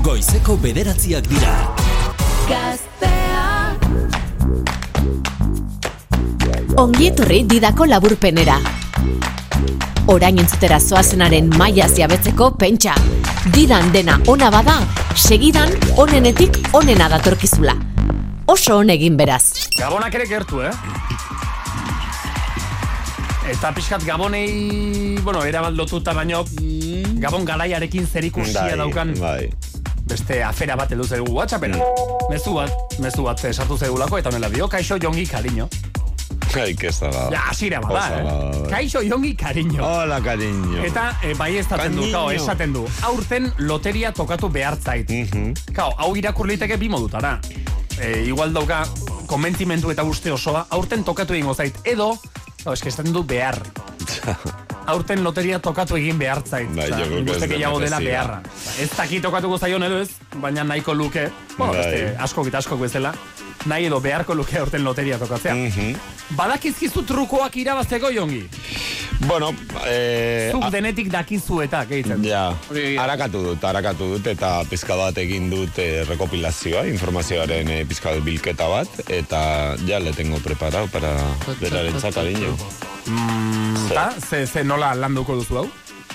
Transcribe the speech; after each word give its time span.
Goizeko 0.00 0.54
bederatziak 0.56 1.26
dira. 1.28 1.52
Gaztea 2.48 3.74
Ongi 6.80 7.10
etorri 7.10 7.42
didako 7.44 7.84
laburpenera. 7.90 8.56
Orain 10.08 10.38
entzutera 10.40 10.78
zoazenaren 10.80 11.50
maia 11.58 11.88
ziabetzeko 11.88 12.52
pentsa. 12.56 12.94
Didan 13.52 13.92
dena 13.92 14.16
ona 14.32 14.48
bada, 14.54 14.78
segidan 15.14 15.74
onenetik 16.00 16.56
onena 16.72 17.10
datorkizula. 17.12 17.76
Oso 18.46 18.78
on 18.78 18.90
egin 18.94 19.18
beraz. 19.20 19.68
Gabonak 19.76 20.14
ere 20.14 20.26
gertu, 20.30 20.62
eh? 20.62 20.72
Eta 23.52 23.72
pixkat 23.74 24.06
Gabonei, 24.06 25.18
bueno, 25.20 25.44
erabat 25.44 25.74
lotuta 25.76 26.14
baino, 26.14 26.44
Gabon 27.22 27.44
garaiarekin 27.44 28.06
zerikusia 28.06 28.76
daukan 28.76 29.14
Bai. 29.20 29.50
Beste 30.12 30.42
afera 30.44 30.76
bat 30.76 30.92
edu 30.92 31.06
zaigu 31.08 31.32
WhatsAppera. 31.32 31.78
Mezu 32.30 32.56
bat, 32.58 32.96
mezu 33.00 33.24
bat 33.24 33.40
eh, 33.48 33.52
sartu 33.52 33.78
zaigulako 33.78 34.20
eta 34.20 34.32
honela 34.32 34.50
dio, 34.52 34.68
kaixo 34.68 34.98
jongi 35.00 35.24
kariño. 35.28 35.68
Ai, 36.52 36.74
que 36.76 36.88
esta 36.88 37.08
da. 37.08 37.28
Ja, 37.32 37.46
asira 37.48 37.80
bada, 37.80 38.18
eh? 38.20 38.64
Kaixo 38.68 39.00
jongi 39.06 39.32
kariño. 39.40 39.80
Hola, 39.80 40.20
cariño. 40.20 40.82
Eta 40.84 41.06
e, 41.24 41.32
bai 41.38 41.56
ez 41.56 41.66
du, 41.68 42.10
kao, 42.12 42.30
esaten 42.30 42.74
du. 42.74 42.84
Aurten 43.08 43.52
loteria 43.58 44.12
tokatu 44.12 44.50
behar 44.52 44.76
zait. 44.76 45.08
Mhm. 45.08 45.72
Kao, 45.72 45.94
hau 45.96 46.14
irakur 46.16 46.46
liteke 46.46 46.76
bi 46.76 46.90
modutara. 46.92 47.38
E, 47.98 48.24
igual 48.26 48.52
dauka 48.52 48.84
konbentzimentu 49.26 49.90
eta 49.90 50.04
uste 50.04 50.32
osoa, 50.32 50.66
aurten 50.68 51.04
tokatu 51.04 51.32
egingo 51.32 51.54
zait. 51.54 51.78
Edo, 51.84 52.18
kao, 52.64 52.74
eske 52.74 52.92
esaten 52.92 53.12
du 53.12 53.24
behar. 53.24 53.62
Aurten 54.86 55.22
loteria 55.22 55.58
tokatu 55.62 55.96
egin 55.96 56.18
behar 56.18 56.42
zait. 56.46 56.68
Bai, 56.74 56.90
de 56.90 57.48
gehiago 57.48 57.78
dela 57.80 57.98
beharra. 58.02 58.40
Ez 58.80 58.90
daki 58.96 59.20
tokatuko 59.20 59.58
zaion 59.58 59.82
edo 59.86 60.00
ez, 60.02 60.10
baina 60.42 60.64
nahiko 60.64 60.94
luke, 60.94 61.28
bueno, 61.56 61.72
Bai. 61.72 61.82
beste 61.84 62.16
askok 62.18 62.48
eta 62.50 62.58
askok 62.58 62.80
bezala, 62.80 63.14
nahi 63.66 63.86
edo 63.86 64.00
beharko 64.00 64.34
luke 64.34 64.58
aurten 64.58 64.84
loteria 64.84 65.18
tokatzea. 65.18 65.54
Mhm. 65.54 65.94
Badakizkizu 66.36 67.02
trukoak 67.06 67.56
irabazteko 67.56 68.10
jongi. 68.10 68.48
Bueno, 69.26 69.52
eh, 69.86 70.48
Zuk 70.50 70.64
a- 70.64 70.70
denetik 70.70 71.08
dakizu 71.12 71.60
eta, 71.62 71.84
gehitzen. 71.86 72.24
Ja, 72.24 72.56
harakatu 72.98 73.42
dut, 73.44 73.62
harakatu 73.64 74.08
dut, 74.16 74.26
eta 74.26 74.64
pizka 74.68 74.96
bat 74.96 75.18
egin 75.18 75.48
dut 75.50 75.78
eh, 75.78 76.02
rekopilazioa, 76.08 76.86
informazioaren 76.90 77.68
eh, 77.70 77.84
pizka 77.86 78.16
bilketa 78.24 78.66
bat, 78.66 78.88
eta 79.08 79.76
ja 79.86 80.00
le 80.00 80.12
tengo 80.12 80.38
preparado 80.38 80.88
para 80.88 81.14
beraren 81.60 82.00
cariño. 82.00 82.56
Eta, 83.06 84.12
ze, 84.20 84.46
ze 84.46 84.62
nola 84.62 84.94
landuko 84.94 85.34
duzu 85.40 85.56
hau? 85.62 85.66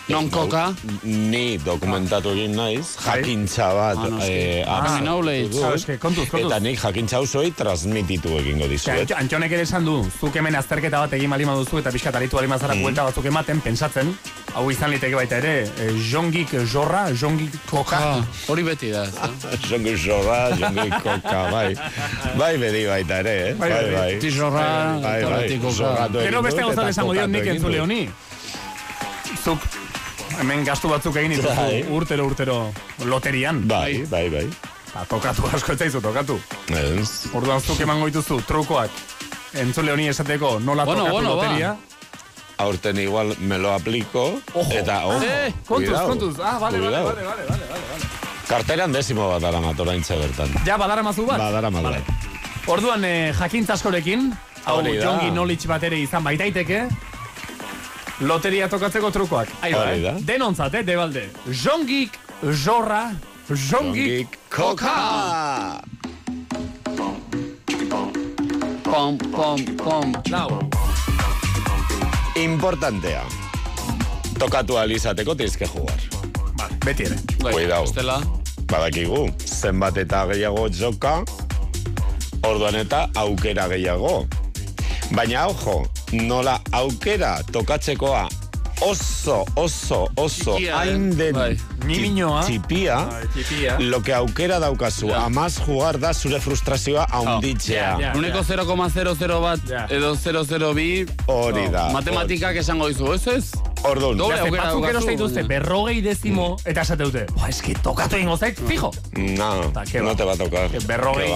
Non 0.08 0.30
koka? 0.32 0.70
Ni 1.04 1.58
dokumentatu 1.60 2.32
egin 2.32 2.54
naiz, 2.56 2.94
Bai. 3.04 3.18
jakintza 3.20 3.66
bat. 3.76 3.98
Ah, 4.00 4.08
noski. 4.08 4.32
eh, 4.32 4.64
Ah, 4.66 5.00
knowledge. 5.02 5.58
Claro, 5.58 5.76
eske, 5.76 5.98
kontuz, 6.00 6.30
kontuz. 6.32 6.48
Eta 6.48 6.60
nik 6.64 6.80
jakintza 6.80 7.20
usoi 7.20 7.52
transmititu 7.52 8.38
egingo 8.40 8.68
dizuet. 8.72 9.02
Antxo- 9.04 9.18
Antxonek 9.20 9.52
ere 9.52 9.62
esan 9.68 9.84
du, 9.84 9.98
zuk 10.20 10.36
hemen 10.40 10.56
azterketa 10.56 11.00
bat 11.04 11.12
egin 11.14 11.30
balima 11.30 11.56
duzu 11.60 11.80
eta 11.80 11.92
pixkat 11.92 12.16
aritu 12.16 12.38
balima 12.40 12.58
zara 12.58 12.76
buelta 12.80 13.04
batzuk 13.04 13.26
ematen, 13.26 13.60
pensatzen, 13.60 14.14
hau 14.56 14.70
izan 14.72 14.92
liteke 14.92 15.16
baita 15.16 15.38
ere, 15.42 15.68
e, 15.78 15.90
jongik 16.12 16.54
jorra, 16.72 17.10
jongik 17.12 17.52
koka. 17.70 17.98
Ah, 18.00 18.24
hori 18.48 18.64
beti 18.64 18.92
da. 18.92 19.04
ezta? 19.04 19.28
Jongi 19.70 19.96
jorra, 19.98 20.56
jongi 20.56 20.90
koka, 21.04 21.52
bai. 21.52 21.76
Bai 22.38 22.58
bedi 22.58 22.86
baita 22.88 23.20
ere, 23.20 23.36
eh? 23.50 23.54
Bai, 23.60 23.70
Bai, 23.70 23.84
bedi. 23.84 23.96
bai. 23.96 24.20
Ti 24.20 24.30
jorra, 24.32 25.00
Bai, 25.04 25.24
bai, 25.24 25.60
Gero 26.24 26.42
beste 26.42 26.62
eta 26.64 26.88
esango 26.90 27.12
dion 27.14 27.30
nik 27.32 27.46
entzule 27.46 27.82
honi. 27.82 28.08
Zuk, 29.44 29.60
hemen 30.40 30.64
gastu 30.66 30.90
batzuk 30.90 31.16
egin 31.16 31.32
dituzu, 31.36 31.54
Bai. 31.56 31.84
urtero, 31.90 32.26
urtero, 32.28 32.58
loterian. 33.06 33.64
Bai, 33.68 34.04
bai, 34.10 34.30
bai. 34.30 34.46
Ba, 34.94 35.04
tokatu 35.10 35.46
asko 35.54 35.74
ez 35.74 35.80
zaizu, 35.80 36.02
tokatu. 36.02 36.40
Ez. 36.70 37.28
Orduan 37.34 37.62
zuk 37.62 37.80
emango 37.84 38.08
dituzu, 38.10 38.40
trukoak, 38.48 38.90
entzule 39.54 39.92
honi 39.94 40.08
esateko 40.08 40.60
nola 40.60 40.86
Bueno, 40.86 41.04
tokatu 41.06 41.14
bueno, 41.16 41.36
ba. 41.36 41.44
loteria. 41.44 41.76
Aurten 42.60 42.98
igual 42.98 43.36
me 43.40 43.58
lo 43.60 43.74
aplico. 43.74 44.40
Ojo. 44.54 44.72
Eta, 44.74 45.06
ojo, 45.06 45.22
Eh, 45.22 45.54
kontuz, 45.68 45.90
cuidao, 45.90 46.08
kontuz. 46.08 46.40
Ah, 46.40 46.58
vale, 46.58 46.80
vale, 46.80 46.88
cuidao. 46.88 47.06
vale, 47.06 47.24
vale, 47.24 47.44
vale, 47.46 47.66
vale. 47.70 48.04
Karteran 48.48 48.92
desimo 48.94 49.28
bat 49.30 49.44
aramat 49.44 49.80
oraintxe 49.80 50.16
bertan. 50.18 50.50
Ja, 50.66 50.78
badara 50.78 51.04
mazu 51.04 51.26
bat? 51.28 51.38
Badara 51.38 51.70
mazu 51.70 51.84
Vale. 51.84 52.02
Orduan, 52.68 53.04
eh, 53.06 53.34
jakintza 53.38 53.74
askorekin, 53.74 54.32
hau 54.66 54.82
jongi 54.82 55.30
knowledge 55.32 55.68
bat 55.68 55.84
ere 55.84 56.00
izan 56.00 56.24
baitaiteke, 56.24 56.88
loteria 58.20 58.68
tokatzeko 58.70 59.12
trukoak. 59.12 59.50
Hori 59.62 60.00
eh? 60.00 60.02
da. 60.02 60.14
Denontzat, 60.26 60.74
eh, 60.74 60.86
debalde. 60.86 61.28
Jongik, 61.46 62.18
jorra, 62.66 63.12
jongik, 63.48 63.68
Jongik 63.70 64.38
koka! 64.50 65.82
Pom, 68.84 69.18
pom, 69.18 69.66
pom. 69.78 70.14
lau. 70.32 70.60
Importantea. 72.36 73.24
Tokatu 74.40 74.78
alizateko 74.78 75.36
que 75.36 75.68
jugar. 75.68 76.00
Vale, 76.58 76.78
beti 76.86 77.04
ere. 77.04 77.16
Cuidao. 77.52 77.84
Estela. 77.84 78.22
Badakigu, 78.68 79.30
zenbat 79.46 79.98
eta 79.98 80.26
gehiago 80.28 80.68
joka, 80.70 81.24
orduan 82.44 82.76
eta 82.76 83.10
aukera 83.16 83.68
gehiago. 83.68 84.28
Baina, 85.12 85.48
ojo, 85.48 85.84
nola 86.12 86.60
aukera 86.72 87.38
tokatzekoa 87.52 88.28
oso, 88.82 89.46
oso, 89.56 90.08
oso, 90.16 90.58
eh? 90.60 90.70
hain 90.72 91.10
den 91.18 91.34
Bai. 91.34 91.56
Txipia, 91.88 92.98
Bai, 93.10 93.24
txipia. 93.34 93.78
lo 93.80 94.02
que 94.04 94.14
aukera 94.14 94.60
daukazu, 94.60 95.08
Ja. 95.10 95.24
amaz 95.26 95.58
jugar 95.66 95.98
da 95.98 96.14
zure 96.14 96.40
frustrazioa 96.40 97.08
haunditzea. 97.10 97.98
ja, 97.98 98.02
ja. 98.02 98.14
Uneko 98.16 98.44
0,00 98.44 99.42
bat 99.42 99.60
Ja. 99.70 99.88
edo 99.90 100.16
002 100.16 101.08
Hori 101.28 101.70
da. 101.72 101.90
matematikak 101.90 102.56
esango 102.56 102.88
dizu, 102.88 103.14
ez 103.14 103.28
ez? 103.28 103.52
Orduan, 103.84 104.18
Doble 104.18 104.40
aukera 104.40 104.64
batzuk 104.64 104.86
eroste 104.90 105.12
dituzte, 105.12 105.42
baina- 105.44 105.48
berrogei 105.48 106.02
dezimo, 106.02 106.58
eta 106.66 106.82
esate 106.82 107.04
dute, 107.04 107.26
"Buah, 107.36 107.50
eski 107.50 107.74
tokatu 107.76 108.16
egingo 108.16 108.38
zait, 108.38 108.58
fijo. 108.68 108.92
no, 109.38 109.72
Ta, 109.72 109.84
ke 109.86 110.00
no 110.02 110.08
ba. 110.10 110.16
te 110.16 110.24
va 110.24 110.34
a 110.34 110.38
tocar. 110.38 110.70
Berrogei, 110.86 111.32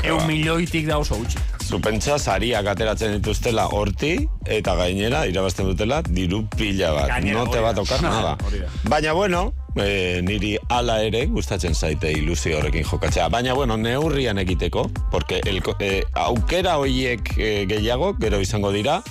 que 0.00 0.08
eun 0.08 0.18
va. 0.18 0.26
milioitik 0.26 0.86
da 0.86 0.98
oso 0.98 1.14
gutxi. 1.16 1.38
Zu 1.66 1.80
pentsa 1.80 2.18
sariak 2.18 2.66
ateratzen 2.66 3.12
dituztela 3.20 3.66
horti 3.68 4.28
eta 4.44 4.74
gainera 4.76 5.26
irabazten 5.26 5.66
dutela 5.66 6.02
diru 6.02 6.46
pila 6.56 6.92
bat. 6.92 7.08
Gainera, 7.08 7.44
no 7.44 7.50
te 7.50 7.60
va 7.60 7.70
a 7.70 7.74
tocar 7.74 8.00
nada. 8.02 8.36
Baina 8.84 9.12
bueno, 9.12 9.52
eh, 9.76 10.20
niri 10.22 10.56
ala 10.68 11.02
ere 11.02 11.26
gustatzen 11.26 11.74
zaite 11.74 12.12
ilusio 12.12 12.58
horrekin 12.58 12.84
jokatzea. 12.84 13.28
Baina 13.28 13.52
bueno, 13.54 13.76
neurrian 13.76 14.38
egiteko, 14.38 14.90
porque 15.10 15.40
el, 15.44 15.60
eh, 15.80 16.04
aukera 16.14 16.78
hoiek 16.78 17.32
eh, 17.36 17.66
gehiago, 17.68 18.14
gero 18.20 18.40
izango 18.40 18.70
dira, 18.70 19.02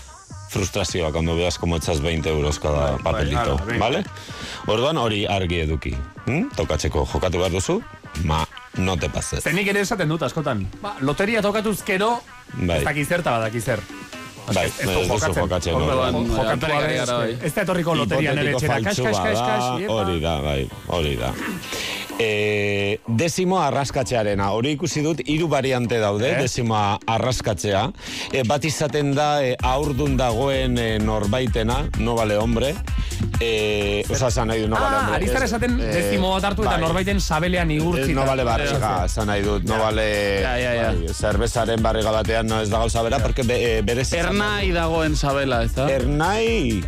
frustrazioa, 0.50 1.12
cuando 1.12 1.36
veas 1.36 1.58
como 1.58 1.76
echas 1.78 2.02
20 2.02 2.30
euros 2.30 2.60
cada 2.60 2.92
Bai, 2.92 2.92
bai, 2.92 3.04
papelito, 3.04 3.58
venga. 3.66 3.80
vale? 3.80 4.04
Orduan 4.68 4.98
hori 4.98 5.26
argi 5.26 5.60
eduki. 5.60 5.96
Hm? 6.26 6.50
Tokatzeko 6.56 7.06
jokatu 7.06 7.38
behar 7.38 7.52
duzu, 7.52 7.82
ma, 8.24 8.46
no 8.78 8.98
te 8.98 9.10
pases. 9.10 9.44
Zenik 9.44 9.68
ere 9.68 9.82
esaten 9.82 10.10
dut 10.10 10.24
askotan. 10.24 10.68
Ba, 10.82 10.96
loteria 11.02 11.42
tokatuz 11.42 11.84
gero, 11.86 12.22
Bai. 12.54 12.78
ez 12.80 12.84
daki 12.86 13.06
zer 13.06 13.20
eta 13.20 13.32
badaki 13.38 13.62
zer. 13.62 13.80
Bai, 14.54 14.68
Ez 14.68 14.86
du 14.86 15.08
jokatzen. 15.10 15.74
bai. 15.74 17.38
Ez 17.42 17.54
da 17.56 17.62
etorriko 17.64 17.96
loteria 17.96 18.34
nere 18.34 18.52
Hipotetiko 18.52 18.76
etxera. 18.90 19.12
Kas, 19.12 19.20
kas, 19.22 19.40
kas, 19.40 19.40
kas, 19.42 19.90
hori 19.90 20.20
da, 20.22 20.36
bai, 20.42 20.70
hori 20.88 21.16
da. 21.18 21.32
E, 22.18 23.00
desimo 23.08 23.58
arraskatzearena, 23.60 24.52
hori 24.56 24.72
ikusi 24.78 25.02
dut, 25.04 25.20
hiru 25.28 25.50
variante 25.52 25.98
daude, 26.00 26.30
Eh? 26.32 26.42
desimoa 26.46 26.98
arraskatzea. 27.12 27.90
E, 28.32 28.44
bat 28.48 28.64
izaten 28.64 29.12
da, 29.18 29.44
e, 29.44 29.56
aurdun 29.62 30.16
dagoen 30.18 30.78
e, 30.80 30.98
norbaitena, 31.00 31.90
no 32.00 32.16
vale 32.16 32.38
hombre. 32.40 32.74
E, 33.42 34.06
osa, 34.10 34.30
esan 34.32 34.48
nahi 34.48 34.62
du, 34.64 34.70
no 34.72 34.76
vale 34.80 34.96
Ah, 34.96 35.00
hombre. 35.02 35.16
ari 35.18 35.28
zara 35.28 35.44
Ez, 35.46 35.52
esaten 35.52 35.76
eh, 35.82 35.92
dezimo 35.92 36.32
bat 36.32 36.44
hartu 36.46 36.64
eta 36.64 36.72
bai. 36.78 36.82
norbaiten 36.82 37.20
sabelean 37.20 37.72
igurtzita. 37.72 38.14
no 38.16 38.26
vale 38.26 38.44
barriga, 38.48 38.94
esan 39.06 39.28
nahi 39.28 39.42
dut, 39.44 39.64
no 39.68 39.78
vale 39.80 40.08
Ja, 40.42 40.56
ja, 40.58 40.72
ja. 40.74 40.92
bai, 40.94 41.14
zerbezaren 41.14 41.82
barriga 41.84 42.12
batean 42.12 42.48
no 42.48 42.62
ez 42.62 42.70
da 42.70 42.78
gauza 42.80 43.02
bera, 43.04 43.20
porque 43.20 43.44
be, 43.44 43.60
e, 43.80 43.82
berez... 43.82 44.14
Ernai 44.14 44.72
dagoen 44.72 45.16
sabela, 45.18 45.64
ez 45.64 45.74
da? 45.76 45.90
Ernai... 45.92 46.82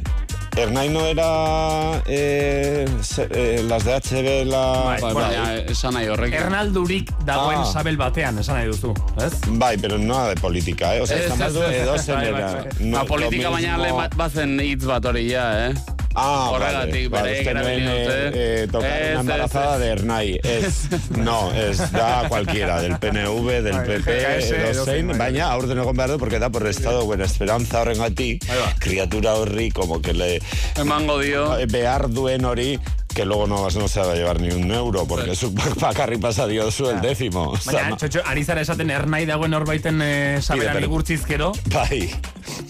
Ernai 0.57 0.89
no 0.89 1.05
era 1.05 2.01
eh, 2.07 2.87
se- 3.01 3.27
eh, 3.29 3.61
las 3.63 3.85
de 3.85 3.93
HB, 3.93 4.45
la... 4.49 4.57
Bai. 4.85 5.01
Bai, 5.01 5.13
bueno, 5.13 5.29
baina 5.29 5.55
esan 5.69 5.93
nahi 5.93 6.07
horrek. 6.09 6.33
Ernaldurik 6.33 7.11
dagoen 7.25 7.59
Ah. 7.61 7.65
sabel 7.65 7.95
batean, 7.97 8.39
esan 8.41 8.57
nahi 8.57 8.67
duzu, 8.71 8.93
ez? 9.21 9.33
Bai, 9.61 9.77
pero 9.77 9.99
no 9.99 10.25
de 10.27 10.35
política, 10.35 10.95
eh? 10.95 11.01
O 11.01 11.05
sea, 11.05 11.17
Ez, 11.17 11.23
estamos 11.31 11.55
ez, 11.55 11.61
ez, 11.61 11.69
de 11.69 11.83
dos 11.85 12.01
ez, 12.01 12.07
bai, 12.07 12.31
bai, 12.31 12.41
bai. 12.41 12.65
no, 12.79 12.97
Ba, 12.97 13.03
lo 13.03 13.07
politika 13.07 13.49
baina 13.49 13.77
mismo- 13.77 13.83
lehen 13.83 13.97
bat 13.97 14.15
bazen 14.15 14.59
hitz 14.59 14.83
bat 14.85 15.05
hori 15.05 15.29
ja, 15.29 15.67
eh? 15.67 15.73
Ah, 16.19 16.49
Horregatik, 16.49 17.11
vale, 17.11 17.29
beraiek 17.29 17.45
vale, 17.45 17.59
erabili 17.59 17.87
usted 17.87 18.25
dute. 18.25 18.39
eh, 18.39 18.63
eh, 18.63 18.67
tocar 18.71 18.89
Ez, 18.91 19.01
una 19.01 19.13
ez, 19.13 19.19
embarazada 19.19 19.75
ez. 19.75 19.79
de 19.81 19.87
Ernai. 19.91 20.39
Es, 20.43 20.87
no, 21.15 21.51
es 21.53 21.91
da 21.91 22.25
cualquiera, 22.27 22.81
del 22.81 22.97
PNV, 22.97 23.61
del 23.61 23.83
PP, 23.83 24.17
edozein, 24.39 24.61
edozein, 24.61 25.07
bai. 25.09 25.17
baina 25.19 25.51
aurten 25.51 25.77
egon 25.77 25.95
behar 25.95 26.09
du, 26.11 26.17
porque 26.17 26.39
da 26.39 26.49
por 26.49 26.65
estado 26.65 26.99
de 27.01 27.05
buena 27.05 27.25
esperanza 27.25 27.81
horrengatik, 27.81 28.49
Ahí 28.49 28.57
va. 28.57 28.73
criatura 28.79 29.35
horri, 29.35 29.69
como 29.69 30.01
que 30.01 30.13
le 30.13 30.41
Emango 30.75 31.19
dio. 31.19 31.55
behar 31.69 32.09
duen 32.09 32.45
hori 32.45 32.79
que 33.13 33.23
luego 33.25 33.45
no, 33.47 33.61
vas- 33.63 33.75
no 33.75 33.87
se 33.87 33.99
va 33.99 34.11
a 34.13 34.15
llevar 34.15 34.39
ni 34.41 34.49
un 34.49 34.71
euro, 34.71 35.05
porque 35.07 35.35
su 35.35 35.51
bakarri 35.79 36.17
pasa 36.17 36.47
dio 36.47 36.71
zu 36.71 36.89
el 36.89 36.99
décimo. 36.99 37.53
Baina, 37.65 37.95
txotxo, 37.95 38.21
ari 38.25 38.43
zara 38.43 38.61
esaten 38.61 38.89
ernai 38.89 39.25
dagoen 39.29 39.51
norbaiten 39.51 40.01
e, 40.01 40.41
saberan 40.41 40.81
igurtzizkero, 40.83 41.51
Bai, 41.71 42.09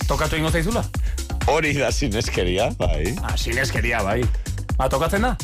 tokatu 0.08 0.36
ingo 0.36 0.52
zaizula? 0.52 0.84
Hori 1.48 1.74
da 1.78 1.92
sineskeria, 1.92 2.70
bai. 2.80 3.16
Ah, 3.24 3.36
sineskeria, 3.38 4.02
bai. 4.04 4.22
Ba, 4.78 4.90
tokatzen 4.90 5.22
da? 5.26 5.36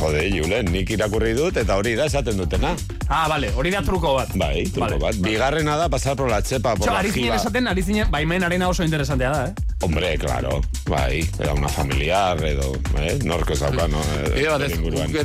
Jode, 0.00 0.22
Julen, 0.32 0.68
nik 0.72 0.90
irakurri 0.92 1.32
dut 1.36 1.56
eta 1.60 1.76
hori 1.76 1.94
da 1.96 2.06
esaten 2.08 2.36
dutena. 2.40 2.74
Ah, 3.08 3.26
vale, 3.28 3.50
hori 3.56 3.72
da 3.72 3.80
truko 3.84 4.14
bat. 4.16 4.30
Bai, 4.38 4.62
truko 4.68 4.84
Vale, 4.86 4.98
bat. 5.00 5.16
vale. 5.18 5.24
Bigarrena 5.24 5.76
da 5.76 5.88
pasar 5.92 6.16
por 6.16 6.30
la 6.30 6.40
txepa, 6.42 6.74
por 6.76 6.86
Txo, 6.86 6.94
la 6.94 7.02
jiba. 7.02 7.36
esaten, 7.36 7.68
ari 7.68 7.82
zinen, 7.82 8.10
baimen 8.10 8.44
arena 8.44 8.68
oso 8.68 8.84
interesantea 8.84 9.30
da, 9.30 9.46
eh? 9.48 9.54
Hombre, 9.82 10.16
claro, 10.20 10.60
bai, 10.88 11.26
era 11.40 11.54
una 11.54 11.68
familiar, 11.68 12.42
edo, 12.44 12.74
eh, 13.00 13.18
nork 13.24 13.50
ez 13.50 13.60
dauka, 13.60 13.88
no? 13.88 14.00
eh, 14.20 14.30
Bide 14.34 14.48
batez, 14.50 14.72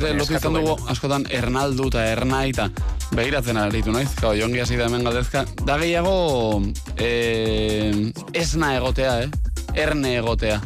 ere 0.00 0.14
lotu 0.16 0.40
dugu 0.48 0.76
askotan 0.88 1.26
ernaldu 1.30 1.88
eta 1.92 2.06
ernai 2.12 2.48
eta 2.50 2.70
begiratzen 3.12 3.56
aritu 3.60 3.92
noiz, 3.92 4.08
gau, 4.20 4.32
jongi 4.34 4.60
hasi 4.64 4.76
da 4.80 4.86
hemen 4.88 5.04
galdezka. 5.04 5.44
Da 5.64 5.76
gehiago, 5.78 6.62
eh, 6.96 8.10
esna 8.32 8.74
egotea, 8.80 9.20
eh? 9.24 9.30
Erne 9.76 10.16
egotea, 10.18 10.60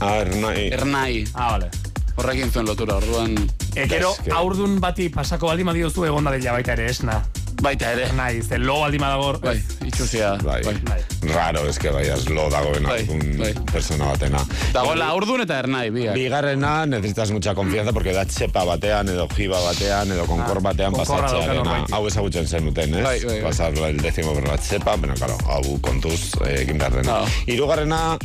Ah, 0.00 0.16
ernai. 0.20 0.68
ernai, 0.72 1.24
Ah, 1.34 1.50
vale. 1.52 1.70
horrekin 2.16 2.50
zuen 2.50 2.66
lotura, 2.66 2.96
orduan, 2.96 3.34
Ekero, 3.76 4.12
Eske. 4.12 4.30
aurdun 4.32 4.78
bati 4.80 5.08
pasako 5.08 5.46
baldin 5.50 5.66
badiozu 5.66 6.04
egon 6.06 6.24
dadila 6.24 6.52
baita 6.52 6.72
ere 6.72 6.86
esna. 6.86 7.22
Baita 7.64 7.90
ere, 7.94 8.10
Nahi, 8.12 8.42
ze 8.44 8.58
lo 8.60 8.80
baldin 8.82 9.00
badagor. 9.00 9.38
bai, 9.40 9.56
itxusia, 9.88 10.34
Bai. 10.44 10.60
bai. 10.66 10.74
Bai. 10.84 11.00
Raro, 11.32 11.62
eske 11.68 11.90
bai, 11.90 12.04
lo 12.34 12.48
dagoen 12.52 12.84
Bai, 12.84 12.98
algun 13.00 13.38
bai. 13.40 13.52
persona 13.72 14.10
batena. 14.12 14.42
Dagoela 14.74 15.08
aurdun 15.14 15.40
eta 15.46 15.58
ernai, 15.64 15.88
biak. 15.90 16.14
Bigarrena, 16.14 16.84
necesitas 16.86 17.30
mucha 17.32 17.54
confianza 17.54 17.92
porque 17.92 18.12
da 18.12 18.24
txepa 18.26 18.64
batean, 18.68 19.08
edo 19.08 19.26
jiba 19.34 19.60
batean, 19.64 20.12
edo 20.12 20.26
konkor 20.26 20.58
Ah, 20.58 20.66
batean 20.68 20.92
pasatzearena. 20.92 21.62
norbaitek. 21.62 21.94
Hau 21.96 22.06
ezagutzen 22.08 22.46
zenuten, 22.46 22.94
ez? 22.94 23.04
Bai, 23.04 23.18
bai, 23.24 23.34
bai. 23.40 23.42
Pasar 23.42 23.72
el 23.88 23.96
décimo 24.00 24.34
por 24.34 24.46
la 24.46 24.58
txepa, 24.58 24.96
bueno, 24.96 25.14
claro, 25.14 25.38
hau 25.48 25.78
kontuz 25.80 26.34
eh, 26.46 26.60
egin 26.62 26.78
behar 26.78 26.92
dena. 27.00 27.22
Ah. 27.22 27.26
Hirugarrena, 27.46 28.18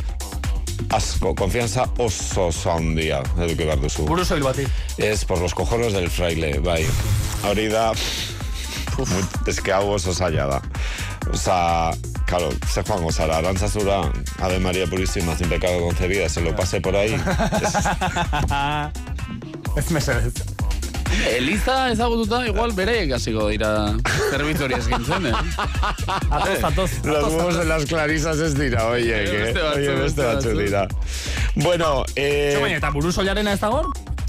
asko, 0.90 1.34
konfianza 1.34 1.84
oso 1.98 2.46
oso 2.48 2.72
handia 2.72 3.22
eduki 3.38 3.64
behar 3.64 3.80
duzu. 3.80 4.04
Buru 4.06 4.24
soil 4.24 4.42
bati. 4.42 4.66
Es 4.98 5.24
por 5.24 5.38
los 5.40 5.54
cojones 5.54 5.92
del 5.94 6.10
fraile, 6.10 6.58
bai. 6.58 6.84
Hori 7.48 7.68
da... 7.68 7.92
Mut, 9.06 9.48
es 9.48 9.60
que 9.60 9.72
hau 9.72 9.88
oso 9.90 10.12
zaila 10.14 10.46
da. 10.46 10.60
Osa, 11.32 11.90
claro, 12.26 12.50
ze 12.66 12.82
joango 12.82 13.12
zara, 13.12 13.38
arantzazura, 13.38 14.00
Ave 14.40 14.58
María 14.58 14.86
Purísima, 14.86 15.36
sin 15.36 15.48
pecado 15.48 15.80
concebida, 15.80 16.28
se 16.28 16.40
lo 16.40 16.54
pase 16.56 16.80
por 16.80 16.96
ahí. 16.96 17.14
Ez 19.76 19.90
mesedez. 19.90 20.34
Eliza 21.28 21.90
ezagututa, 21.90 22.46
igual 22.46 22.70
bereiek 22.72 23.10
hasiko 23.16 23.48
dira 23.50 23.70
zerbitzu 24.30 24.64
hori 24.68 24.76
eskintzen, 24.78 25.26
eh? 25.26 25.32
Atoz, 26.30 26.64
atoz. 26.70 26.90
Los 27.04 27.32
huevos 27.34 27.58
de 27.58 27.64
las 27.66 27.84
clarisas 27.84 28.38
ez 28.38 28.54
dira, 28.54 28.86
oie, 28.86 29.14
Oie, 29.14 29.24
que, 29.30 29.38
beste 29.42 29.60
batzu, 29.60 29.78
oie, 29.80 29.88
beste 29.88 30.02
beste 30.02 30.22
batzu 30.22 30.48
batzu. 30.48 30.60
dira. 30.60 30.86
Bueno, 31.56 32.04
eh, 32.14 32.52
Txo, 32.54 32.60
baina, 32.62 32.76
eta 32.78 32.90
buru 32.94 33.10
soilarena 33.12 33.52
ez 33.52 33.60
dago? 33.60 33.82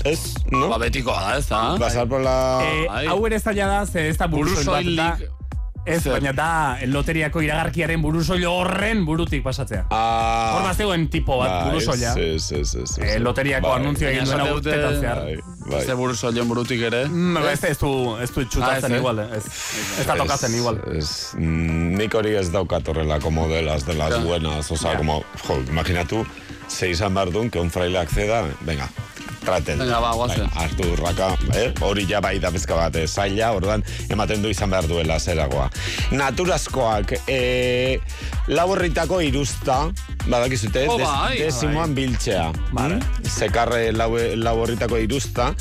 Es, 0.06 0.36
no? 0.51 0.68
Ba, 0.69 0.77
betikoa 0.77 1.21
da, 1.31 1.38
ez 1.38 1.48
da? 1.50 1.75
Pasar 1.80 2.07
por 2.07 2.21
la... 2.21 2.62
Eh, 2.63 2.88
bai. 2.88 3.06
hau 3.07 3.25
ere 3.27 3.39
zaila 3.39 3.68
da, 3.68 3.86
ze 3.86 4.07
ez 4.09 4.18
da 4.18 4.27
buru 4.27 4.50
Buru 4.50 4.63
soil 4.63 4.95
bat 4.98 5.19
da. 5.19 5.38
Ez, 5.83 6.03
Zer? 6.03 6.12
baina 6.13 6.30
da 6.31 6.77
loteriako 6.86 7.42
iragarkiaren 7.42 8.01
buru 8.03 8.19
soil 8.24 8.44
horren 8.45 9.00
burutik 9.03 9.42
pasatzea. 9.42 9.88
Ah, 9.89 10.51
Hor 10.53 10.68
bazegoen 10.68 11.07
tipo 11.09 11.39
bat, 11.39 11.50
bai, 11.50 11.71
buru 11.71 11.80
soila. 11.81 12.12
Sí, 12.13 12.38
sí, 12.39 12.59
sí, 12.65 12.83
sí, 12.86 13.01
Eh, 13.01 13.15
sí. 13.15 13.19
loteriako 13.19 13.68
Bai, 13.71 13.80
anuntzio 13.81 14.07
egin 14.12 14.25
duena 14.30 14.45
urtetan 14.53 15.00
zehar. 15.01 15.24
Bai, 15.24 15.39
bai. 15.71 15.81
Ze 15.88 15.95
buru 15.98 16.13
soilen 16.15 16.47
burutik 16.47 16.83
ere. 16.86 17.07
Mm, 17.09 17.38
ez, 17.50 17.63
ez 17.63 17.80
du, 17.80 18.15
ez 18.21 18.30
du 18.30 18.42
Ah, 18.42 18.50
txutatzen 18.54 18.92
ez, 18.92 18.94
eh? 18.94 19.00
igual, 19.01 19.19
eh? 19.25 19.27
ez, 19.39 19.45
ez 20.01 20.06
da 20.06 20.15
tokatzen 20.21 20.54
igual. 20.59 20.77
Es, 20.94 21.33
mm, 21.39 21.95
nik 21.97 22.13
hori 22.13 22.36
ez 22.38 22.51
daukat 22.54 22.88
horrelako 22.88 23.31
modelas 23.31 23.83
de 23.88 23.95
las 23.95 24.24
buenas. 24.24 24.69
O 24.71 24.77
sea, 24.77 24.92
Ja. 24.92 24.97
como, 25.00 25.24
jo, 25.47 25.57
imaginatu, 25.68 26.25
ze 26.69 26.92
izan 26.92 27.15
behar 27.15 27.31
duen, 27.31 27.50
que 27.50 27.59
un 27.59 27.71
fraile 27.71 27.97
acceda, 27.97 28.44
venga, 28.62 28.88
traten. 29.41 29.79
Venga, 29.81 29.99
ba, 30.03 30.11
guazen. 30.15 30.47
Bai, 30.47 30.63
hartu 30.65 30.88
urraka, 30.93 31.31
eh? 31.57 31.71
hori 31.81 32.05
ja 32.09 32.21
bai 32.21 32.38
da 32.39 32.51
bezka 32.53 32.75
bat, 32.77 32.95
eh, 32.95 33.07
zaila, 33.07 33.51
ordan 33.57 33.83
ematen 34.09 34.41
du 34.43 34.49
izan 34.53 34.69
behar 34.69 34.88
duela 34.88 35.19
zeragoa. 35.19 35.69
Naturazkoak, 36.11 37.13
eh, 37.27 37.97
laborritako 38.47 39.21
iruzta, 39.21 39.91
badakizute, 40.27 40.85
Oh, 40.89 40.97
des, 40.97 41.07
bai. 41.07 41.38
desimoan 41.39 41.93
biltzea. 41.95 42.51
Vale. 42.71 42.95
Mm? 43.01 43.29
Zekarre 43.29 43.91
lau, 43.91 44.11
laborritako 44.35 44.97
iruzta. 44.97 45.53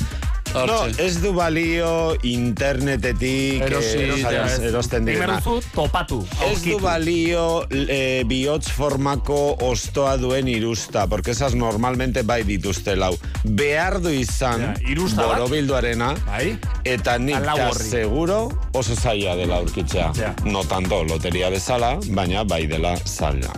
No, 0.51 0.81
ez 0.99 1.21
du 1.23 1.31
balio 1.31 2.17
internetetik 2.27 3.61
Erosi, 3.63 4.01
eh, 4.03 4.41
ez. 4.43 4.59
erosten 4.67 5.05
Primer 5.05 5.29
direna. 5.31 5.61
topatu, 5.73 6.25
Ez 6.49 6.61
du 6.65 6.77
balio 6.79 7.65
eh, 7.71 8.23
bihotz 8.27 8.67
formako 8.69 9.55
ostoa 9.61 10.17
duen 10.17 10.47
irusta, 10.51 11.07
porque 11.07 11.31
esas 11.31 11.55
normalmente 11.55 12.23
bai 12.23 12.43
dituzte 12.43 12.97
lau. 12.97 13.15
Behar 13.43 14.01
du 14.01 14.09
izan 14.09 14.75
Ja, 14.75 14.75
borobilduarena, 15.15 16.15
Bai? 16.27 16.57
eta 16.83 17.17
nik 17.17 17.39
ta 17.45 17.71
seguro 17.73 18.51
oso 18.73 18.95
zaila 18.95 19.35
dela 19.35 19.55
aurkitzea. 19.55 20.11
Ja. 20.15 20.35
No 20.43 20.63
tanto 20.65 21.03
loteria 21.05 21.49
bezala, 21.49 21.97
baina 22.09 22.43
bai 22.43 22.67
dela 22.67 22.97
zaila. 23.05 23.53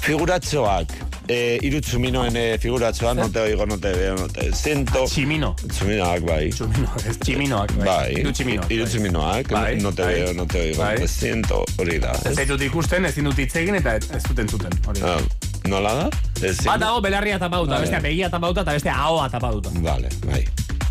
Figuratxoak, 0.00 0.88
eh, 1.30 1.58
irutzuminoen 1.62 2.36
eh, 2.36 2.58
figuratxoa, 2.58 3.12
no 3.14 3.28
te 3.30 3.40
oigo, 3.40 3.66
no 3.66 3.78
te 3.78 3.92
veo, 3.94 4.16
no 4.18 4.26
te 4.28 4.48
siento. 4.56 5.04
Tximino. 5.06 5.52
Txuminoak, 5.62 6.24
bai. 6.26 6.50
Tximino, 6.50 6.90
ez 7.06 7.18
tximinoak. 7.22 7.74
Bai, 7.84 8.16
Hiru 8.18 8.32
tximinoak. 8.34 8.70
hiru 8.74 8.86
tximinoak, 8.90 9.52
Bai, 9.54 9.76
no 9.80 9.92
te 9.94 10.02
bai. 10.02 10.14
veo, 10.18 10.32
no 10.34 10.46
te 10.50 10.60
oigo, 10.66 10.82
Bai. 10.82 10.96
te 11.04 11.08
siento, 11.08 11.62
hori 11.78 11.98
da. 12.02 12.12
Ez 12.26 12.34
zaitut 12.40 12.62
ikusten, 12.66 13.06
ezin 13.06 13.30
dut 13.30 13.38
hitz 13.38 13.54
egin 13.62 13.78
eta 13.78 13.94
ez 14.00 14.22
duten 14.26 14.48
zuten. 14.48 14.74
Hori 14.90 15.00
da. 15.06 15.14
Ah, 15.16 15.68
nola 15.68 15.94
da? 16.02 16.08
Ezin 16.42 16.66
Bat 16.66 16.80
dago 16.82 17.00
belarria 17.04 17.38
tapauta, 17.38 17.76
Bai. 17.76 17.80
bestea 17.86 18.00
begia 18.08 18.30
tapauta 18.32 18.64
eta 18.66 18.72
bestea 18.78 18.96
ahoa 19.06 19.28
tapauta. 19.30 19.70
Vale, 19.86 20.08
bai. 20.26 20.42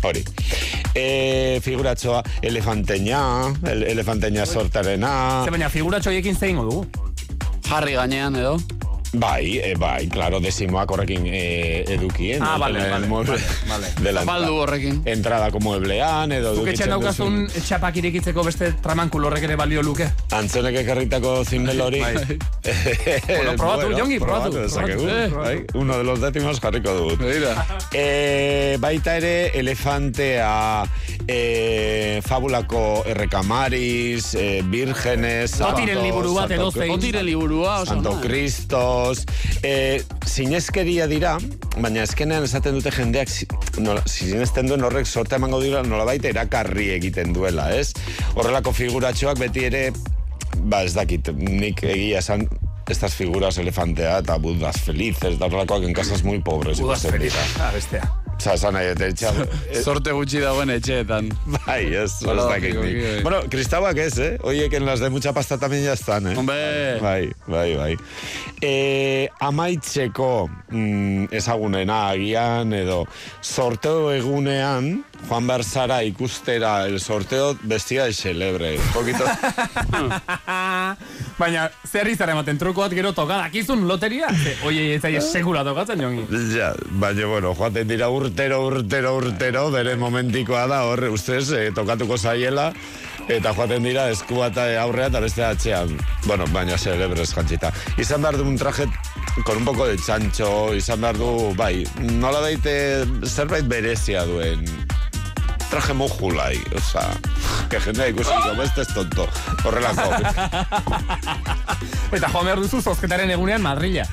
Hori. 0.02 0.24
E, 0.96 1.60
figuratxoa, 1.62 2.22
elefanteña, 2.40 3.20
el, 3.68 3.82
elefanteña 3.84 4.46
sortarena. 4.46 5.42
Ze 5.44 5.50
baina 5.52 5.68
figuratxo 5.68 6.08
horiekin 6.08 6.36
zein 6.36 6.56
dugu. 6.56 6.86
Jarri 7.68 7.92
gainean, 7.98 8.34
edo? 8.40 8.56
Bai, 9.12 9.58
e, 9.58 9.74
bai, 9.74 10.06
claro, 10.08 10.38
desimoak 10.38 10.90
horrekin 10.94 11.24
e, 11.26 11.82
edukien. 11.96 12.42
Ah, 12.42 12.56
vale, 12.58 12.78
en 12.78 12.84
el 12.84 12.90
vale, 12.92 13.06
mueble 13.08 13.38
vale, 13.68 13.88
de 14.00 14.12
la 14.12 14.20
Zapaldu 14.24 14.54
horrekin. 14.62 15.00
Entradako 15.04 15.58
mueblean, 15.60 16.30
edo 16.32 16.52
Zuk 16.54 16.68
etxean 16.70 16.90
edukitzen 16.90 16.90
daukazun 16.94 17.38
duzun- 17.48 17.64
txapak 17.66 17.96
irekitzeko 17.98 18.44
beste 18.46 18.68
tramankul 18.84 19.24
horrek 19.26 19.48
ere 19.48 19.56
balio 19.58 19.82
luke. 19.82 20.06
Antzonek 20.38 20.78
ekarritako 20.84 21.40
zimbel 21.44 21.80
hori. 21.80 22.00
Bai. 22.00 22.14
Bueno, 23.30 23.54
probatu, 23.56 23.90
Jongi, 23.96 24.18
probatu, 24.20 24.50
dezakegu, 24.60 25.02
probatu. 25.04 25.36
bai. 25.40 25.64
Uno 25.74 25.96
de 25.98 26.04
los 26.04 26.20
décimos 26.20 26.60
jarriko 26.60 26.92
dut. 26.94 27.18
Begira. 27.18 27.64
E, 27.92 28.76
baita 28.80 29.16
ere, 29.16 29.50
elefantea, 29.58 30.84
e, 31.26 32.20
fabulako 32.26 33.02
errekamariz, 33.06 34.34
e, 34.34 34.62
virgenes, 34.62 35.56
Otiren 35.60 35.96
santos, 35.96 36.04
liburu 36.04 36.34
bat 36.34 36.48
Santo 36.48 36.62
edozein. 36.62 36.90
Otire 36.94 37.22
liburua, 37.22 37.80
oso 37.80 37.94
Santo 37.94 38.10
ona. 38.12 38.20
Cristos, 39.00 39.24
e, 39.62 40.02
sinezkeria 40.26 41.06
dira, 41.08 41.36
baina 41.80 42.04
eskenean 42.04 42.44
esaten 42.44 42.76
dute 42.76 42.92
jendeak 42.94 43.30
nola, 43.80 44.02
sinesten 44.08 44.68
duen 44.68 44.84
horrek 44.84 45.08
sorte 45.08 45.38
emango 45.38 45.60
dira 45.62 45.82
nola 45.86 46.04
baita 46.08 46.30
erakarri 46.30 46.90
egiten 46.96 47.34
duela, 47.36 47.70
ez? 47.74 47.92
Horrelako 48.36 48.72
figuratxoak 48.76 49.40
beti 49.40 49.66
ere, 49.70 49.84
ba 50.70 50.84
ez 50.84 50.94
dakit, 50.96 51.32
nik 51.36 51.82
egia 51.84 52.20
esan, 52.20 52.46
estas 52.90 53.14
figuras 53.14 53.58
elefantea 53.62 54.18
eta 54.24 54.38
budas 54.42 54.82
felices, 54.84 55.38
da 55.38 55.46
horrelakoak 55.48 55.86
en 55.88 55.94
casas 55.96 56.24
muy 56.24 56.42
pobres. 56.42 56.80
Feliz. 56.80 57.32
dira. 57.32 57.46
Ah, 57.60 57.72
bestea. 57.74 58.29
Nahi, 58.40 58.92
eta 58.94 59.08
etxea, 59.10 59.46
Sorte 59.82 60.12
gutxi 60.16 60.40
dagoen 60.42 60.70
etxeetan. 60.74 61.30
Bai, 61.66 61.82
ez, 61.94 62.12
ez 62.24 62.36
dakit 62.38 62.78
nik. 62.80 63.00
Bueno, 63.26 63.42
kristauak 63.52 63.98
ez, 64.00 64.14
eh? 64.18 64.30
Oiek 64.42 64.72
en 64.78 64.86
las 64.86 65.00
de 65.00 65.10
mucha 65.10 65.32
pasta 65.32 65.58
también 65.58 65.84
ya 65.84 65.92
están, 65.92 66.26
eh? 66.26 66.36
Hombre. 66.36 67.00
Bai, 67.00 67.30
bai, 67.46 67.76
bai. 67.76 67.96
E, 68.62 69.28
amaitzeko 69.40 70.48
mm, 70.70 71.30
ezagunena 71.32 72.08
agian 72.10 72.72
edo 72.76 73.04
sorteo 73.40 74.10
egunean 74.12 75.04
Juan 75.28 75.46
Berzara 75.46 76.02
ikustera 76.02 76.86
el 76.86 77.00
sorteo 77.00 77.56
bestia 77.62 78.04
de 78.04 78.12
celebre. 78.12 78.78
Poquito... 78.94 79.24
Baina, 81.40 81.70
zer 81.88 82.08
izan 82.12 82.34
ematen 82.34 82.58
truko 82.60 82.82
bat 82.84 82.92
gero 82.92 83.14
toka 83.16 83.38
dakizun 83.40 83.86
loteria? 83.88 84.28
Ze, 84.34 84.56
Oie, 84.68 84.96
ez 84.96 85.00
zaie 85.00 85.22
sekula 85.24 85.62
tokatzen 85.64 86.02
jongi. 86.04 86.26
Ja, 86.52 86.74
baina, 87.00 87.28
bueno, 87.30 87.54
joaten 87.56 87.88
dira 87.88 88.10
urtero, 88.12 88.60
urtero, 88.68 89.14
urtero, 89.22 89.62
bere 89.72 89.96
momentikoa 89.96 90.66
da, 90.68 90.82
hor, 90.90 91.06
ustez, 91.14 91.46
eh, 91.56 91.70
tokatuko 91.72 92.18
zaiela, 92.18 92.72
eta 93.32 93.54
joaten 93.56 93.88
dira 93.88 94.10
esku 94.12 94.42
bat 94.42 94.58
aurrea 94.60 95.08
eta 95.08 95.24
beste 95.24 95.46
atzean. 95.46 95.96
Bueno, 96.26 96.44
baina 96.52 96.76
celebrez 96.76 97.30
jantzita. 97.32 97.72
Izan 97.96 98.20
behar 98.26 98.36
du 98.36 98.44
un 98.44 98.58
traje 98.60 98.84
con 99.46 99.56
un 99.56 99.64
poco 99.64 99.86
de 99.86 99.96
chancho, 99.96 100.74
izan 100.74 101.00
behar 101.00 101.16
du, 101.16 101.54
bai, 101.56 101.86
nola 102.20 102.44
daite 102.44 103.06
zerbait 103.24 103.64
berezia 103.64 104.26
duen 104.28 104.66
traje 105.70 105.94
mojulai, 105.94 106.58
oza, 106.76 107.04
que 107.70 107.80
jendea 107.80 108.08
ikusi, 108.08 108.30
como 108.48 108.62
este 108.62 108.82
es 108.82 108.88
tonto, 108.94 109.28
horrelako. 109.64 110.10
Eta 112.12 112.28
joan 112.32 112.44
behar 112.48 112.60
duzu 112.60 112.80
zozketaren 112.82 113.30
egunean 113.30 113.62
Madrila. 113.62 114.04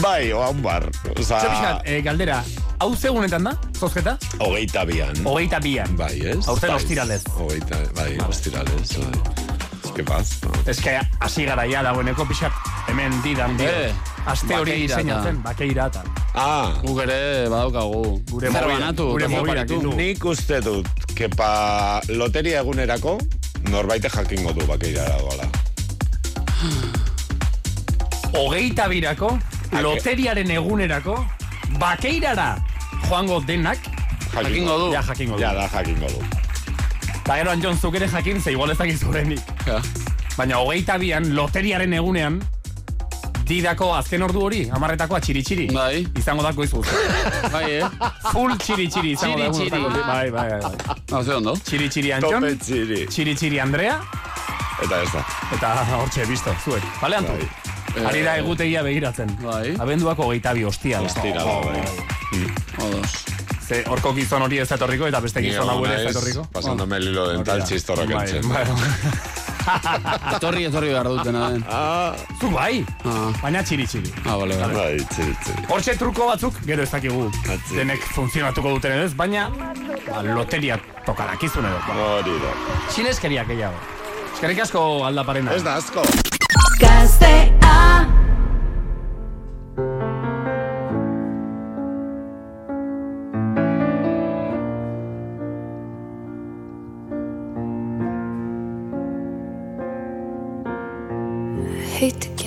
bai, 0.00 0.32
oan 0.32 0.62
bar, 0.64 0.86
oza, 1.18 1.40
Zer 1.40 1.50
pixkat, 1.50 1.82
eh, 1.84 2.00
galdera, 2.02 2.38
hau 2.80 2.94
zegunetan 2.96 3.44
da, 3.44 3.52
zozketa? 3.78 4.16
hogeita 4.38 4.84
bian. 4.88 5.12
Hogeita 5.24 5.60
bian. 5.60 5.96
Bai, 5.96 6.14
ez? 6.32 6.48
Aurten 6.48 6.70
Bai. 6.72 6.76
ostiralez. 6.80 7.22
Hogeita, 7.36 7.76
bai, 7.94 8.16
ostiralez, 8.28 8.96
bai. 8.98 9.92
¿Qué 9.94 10.02
pasa? 10.04 10.48
Ez 10.66 10.80
que 10.80 10.98
hasi 11.20 11.44
gara 11.44 11.66
ja 11.68 11.82
dagoeneko 11.84 12.24
pixat 12.24 12.52
hemen 12.88 13.12
didan 13.22 13.58
dio. 13.58 13.68
Eh, 13.68 13.92
Aste 14.26 14.54
hori 14.54 14.72
diseinatzen, 14.86 15.40
bakeira 15.42 15.86
eta. 15.90 16.02
Ah, 16.38 16.74
Guk 16.84 17.00
ere 17.02 17.48
badaukagu. 17.50 18.02
Gure 18.30 18.50
Zer 18.52 18.66
banatu, 18.70 19.06
gure 19.18 19.64
ditu. 19.66 19.92
nik 19.98 20.24
uste 20.24 20.60
dut, 20.62 20.86
kepa 21.18 22.00
loteria 22.08 22.60
egunerako, 22.62 23.18
norbaite 23.70 24.08
jakingo 24.08 24.52
du 24.52 24.66
bakeira 24.66 25.08
doala. 25.18 25.48
Hogeita 28.32 28.86
birako, 28.88 29.32
loteriaren 29.82 30.50
egunerako, 30.50 31.18
bakeirara 31.78 32.54
joango 33.08 33.40
denak, 33.46 33.78
Jakingo 34.32 34.78
du. 34.78 34.92
ja 34.94 35.02
jakingo 35.02 35.36
du. 35.36 35.42
Ja, 35.42 35.52
da 35.52 35.66
jakingo 35.68 36.06
du. 36.08 36.22
Eta 37.22 37.36
gero 37.36 37.50
Anjon 37.50 37.76
zuk 37.78 37.94
ere 37.98 38.08
jakin, 38.08 38.40
ze 38.40 38.52
igual 38.52 38.70
ez 38.70 38.78
dakizu 38.78 39.10
oraindik. 39.10 39.40
Ja. 39.66 39.82
Baina 40.38 40.56
hogeita 40.62 40.96
bian, 40.98 41.34
loteriaren 41.36 41.92
egunean, 41.92 42.40
didako 43.48 43.92
azken 43.94 44.22
ordu 44.22 44.40
hori, 44.46 44.60
amarretakoa 44.72 45.20
txiri-txiri. 45.20 45.66
Bai. 45.74 46.06
Izango 46.18 46.42
dako 46.46 46.64
izu. 46.64 46.82
Bai, 47.54 47.64
eh? 47.78 47.88
Full 48.32 48.54
txiri-txiri 48.62 49.12
izango 49.16 49.38
da. 49.38 49.48
Txiri-txiri. 49.50 50.04
Bai, 50.06 50.30
bai, 50.30 50.48
bai. 50.62 50.96
No, 51.10 51.22
ze 51.22 51.34
ondo. 51.34 51.54
Txiri-txiri 51.56 52.12
Anton, 52.18 52.38
Tope 52.40 52.54
txiri. 52.62 53.00
txiri-txiri 53.10 53.60
Andrea, 53.62 53.98
Eta 54.82 55.02
ez 55.04 55.10
da. 55.12 55.20
eta 55.54 55.68
hortxe, 55.98 56.24
bisto, 56.26 56.54
zuek. 56.64 56.82
Bale, 57.02 57.16
Antu? 57.20 57.36
Bai. 57.92 58.04
Ari 58.08 58.22
da 58.24 58.38
egutegia 58.40 58.80
begiratzen. 58.82 59.28
Bai. 59.44 59.74
Abenduako 59.78 60.24
hogeita 60.30 60.54
bi 60.56 60.64
ostia. 60.64 60.98
da. 61.02 61.10
Ostira 61.12 61.44
da, 61.44 61.60
bai. 61.60 62.46
Odos. 62.86 63.12
Ze 63.62 63.82
horko 63.88 64.10
gizon 64.16 64.42
hori 64.42 64.58
ez 64.58 64.70
etorriko 64.74 65.06
eta 65.06 65.20
beste 65.20 65.40
gizon 65.44 65.68
hau 65.70 65.84
ere 65.86 66.00
ez 66.00 66.10
etorriko. 66.10 66.46
Pasándome 66.52 66.96
el 66.96 67.08
hilo 67.12 67.28
dental 67.28 67.60
da. 67.60 67.64
txistorrak 67.68 68.08
Bai, 68.10 68.24
entzen. 68.28 68.48
bai. 68.48 68.64
Etorri, 70.36 70.64
etorri 70.68 70.88
behar 70.92 71.08
dutena 71.08 71.50
den. 71.52 71.64
Ah, 71.70 72.14
Zu 72.40 72.50
bai, 72.50 72.84
Ah, 73.04 73.30
baina 73.42 73.62
txiri-txiri. 73.62 74.12
ah, 74.26 74.36
bale, 74.38 74.56
bale. 74.60 74.74
bai, 74.74 74.96
txiri, 75.12 75.34
txiri. 75.44 75.66
Hortxe 75.70 75.96
truko 75.98 76.26
batzuk, 76.32 76.54
gero 76.66 76.82
ez 76.82 76.90
dakigu 76.90 77.30
denek 77.74 78.00
funtzionatuko 78.16 78.74
duten 78.76 78.92
edo 78.98 79.04
ez, 79.10 79.14
baina 79.14 79.48
ba, 80.08 80.22
loteria 80.22 80.78
tokarakizun 81.06 81.64
edo. 81.66 81.78
Ba, 81.88 81.94
Hori 82.18 82.38
da. 82.42 82.52
Txineskeriak 82.92 83.46
gehiago. 83.48 83.76
Eskerrik 84.34 84.60
asko 84.64 85.04
aldaparena. 85.06 85.52
Ez 85.54 85.62
da 85.62 85.76
asko. 85.78 86.02
Gaztea 86.80 87.51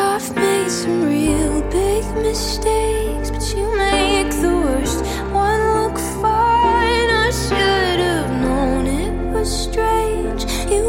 I've 0.00 0.34
made 0.36 0.70
some 0.70 1.02
real 1.04 1.60
big 1.70 2.04
mistakes, 2.14 3.30
but 3.30 3.42
you 3.56 3.66
make 3.76 4.30
the 4.30 4.54
worst 4.64 5.04
one 5.32 5.60
look 5.76 5.98
fine. 6.22 7.10
I 7.26 7.30
should 7.30 8.00
have 8.00 8.30
known 8.42 8.86
it 8.86 9.12
was 9.32 9.50
strange. 9.50 10.44
You 10.70 10.88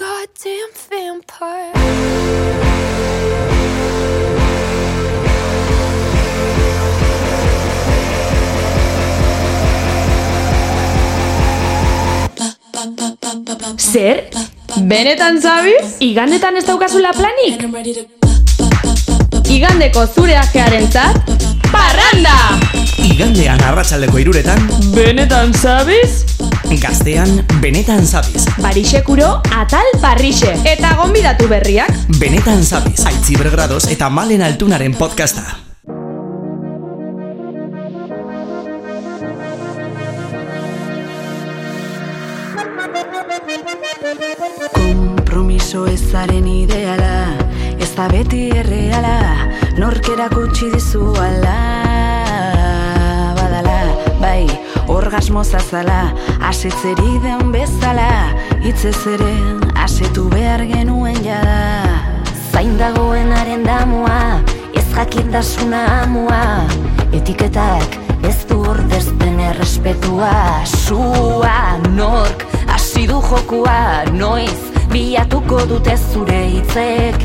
goddamn 0.00 0.72
vampire. 0.88 1.72
Zer? 13.76 14.28
Benetan 14.76 15.40
zabiz? 15.40 15.98
Igandetan 16.00 16.56
ez 16.56 16.64
daukazula 16.64 17.12
planik? 17.12 17.60
Igandeko 19.50 20.06
zure 20.14 20.38
ajearen 20.40 20.88
zat? 20.92 21.28
Parranda! 21.68 22.38
Igandean 23.04 23.60
arratsaldeko 23.68 24.18
iruretan, 24.24 24.64
Benetan 24.96 25.52
zabiz? 25.52 26.39
Gaztean 26.78 27.46
benetan 27.60 28.06
zabiz. 28.06 28.44
Barixekuro 28.62 29.40
atal 29.56 29.88
barrixe. 30.02 30.52
Eta 30.68 30.94
gonbidatu 31.00 31.48
berriak? 31.50 31.90
Benetan 32.20 32.62
zabiz. 32.62 33.00
Aitzi 33.06 33.34
bergrados 33.40 33.88
eta 33.90 34.10
malen 34.10 34.42
altunaren 34.46 34.94
podcasta. 34.94 35.42
Kompromiso 44.74 45.86
ezaren 45.86 46.46
ideala 46.46 47.34
Ez 47.80 47.90
da 47.96 48.08
beti 48.10 48.48
erreala 48.54 49.18
Nork 49.78 50.08
erakutsi 50.12 50.70
dizu 50.74 51.12
ala 51.18 51.58
Badala, 53.38 53.78
bai, 54.20 54.46
orgasmo 54.90 55.44
zazala 55.44 56.12
Asetzeri 56.48 57.18
den 57.22 57.52
bezala 57.54 58.10
Hitzez 58.64 58.98
ere, 59.06 59.32
asetu 59.84 60.28
behar 60.32 60.64
genuen 60.68 61.18
jada. 61.24 61.86
Zain 62.50 62.76
dagoenaren 62.78 63.64
damua 63.64 64.40
Ez 64.74 64.86
jakintasuna 64.94 65.84
amua 66.02 66.42
Etiketak 67.12 67.98
ez 68.20 68.44
du 68.48 68.58
ordezten 68.68 69.38
errespetua. 69.40 70.60
Sua, 70.68 71.78
nork, 71.96 72.44
hasi 72.68 73.06
du 73.08 73.20
jokua 73.24 74.04
Noiz, 74.12 74.60
bilatuko 74.92 75.64
dute 75.70 75.96
zure 76.12 76.42
hitzek 76.56 77.24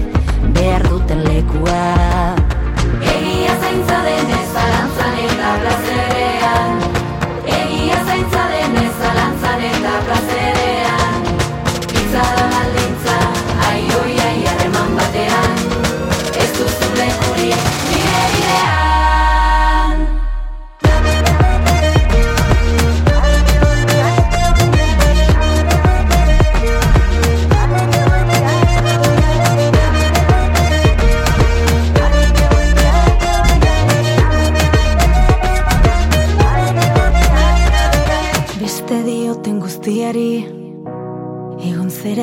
Behar 0.55 0.85
duten 0.87 1.25
lekua. 1.25 1.81
Egia 3.01 3.55
zaintza 3.59 3.99
denez 4.05 4.45
zalantzan 4.53 5.19
eta 5.25 5.53
plazerean 5.63 5.94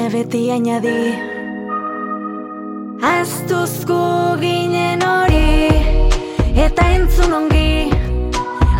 Zera 0.02 0.10
beti 0.18 0.50
ainadi 0.50 1.14
Aztuzko 3.06 4.34
ginen 4.40 5.04
hori 5.06 5.68
Eta 6.64 6.86
entzun 6.94 7.36
ongi. 7.36 7.92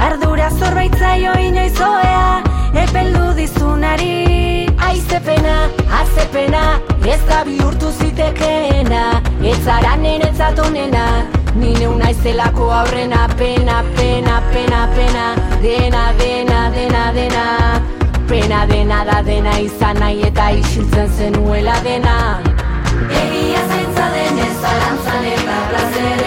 Ardura 0.07 0.49
zorbaitzaio 0.51 1.37
inoizoea 1.47 2.43
Epeldu 2.83 3.31
dizunari. 3.39 4.67
Aizepena, 4.89 5.55
azepena 6.01 6.65
Ez 7.15 7.23
da 7.31 7.45
bihurtu 7.47 7.95
zitekeena. 8.03 9.23
Ez 9.55 9.63
zara 9.63 9.95
nenetzat 10.03 10.59
onena 10.59 11.07
Ni 11.55 11.75
neu 11.79 11.93
aurrena 11.93 13.29
Pena, 13.39 13.85
pena, 13.95 14.43
pena, 14.53 14.89
pena. 14.97 15.35
Dena, 15.63 16.05
dena, 16.19 16.71
dena, 16.75 17.13
dena 17.15 18.02
Pena 18.29 18.67
dena 18.67 19.05
da 19.05 19.23
dena 19.23 19.59
izan 19.59 19.99
nahi 20.01 20.23
eta 20.29 20.51
isiltzen 20.63 21.09
zenuela 21.19 21.77
dena. 21.85 22.17
Egia 23.23 23.63
zaintza 23.69 24.09
denez 24.17 24.53
zalantzan 24.63 25.31
eta 25.37 25.63
plazerean 25.71 26.22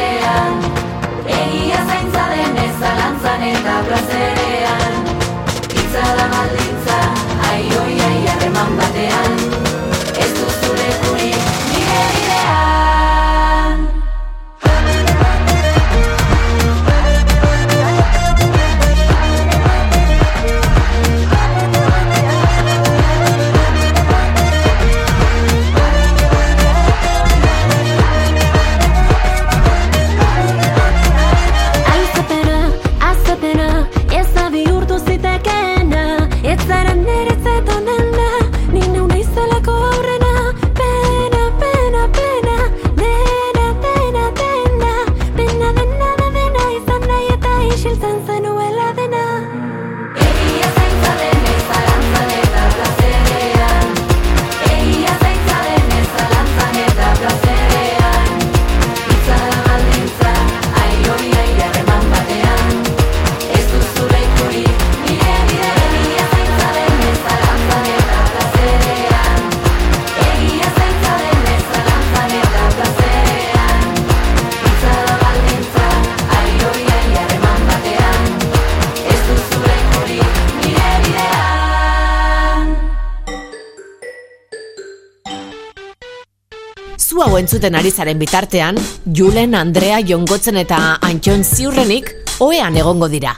hau 87.35 87.41
entzuten 87.41 87.75
ari 87.75 87.89
zaren 87.91 88.15
bitartean, 88.15 88.77
Julen, 89.11 89.55
Andrea, 89.59 89.97
Jongotzen 89.99 90.55
eta 90.61 90.77
Antxon 91.03 91.41
ziurrenik 91.43 92.07
oean 92.39 92.77
egongo 92.79 93.09
dira. 93.11 93.33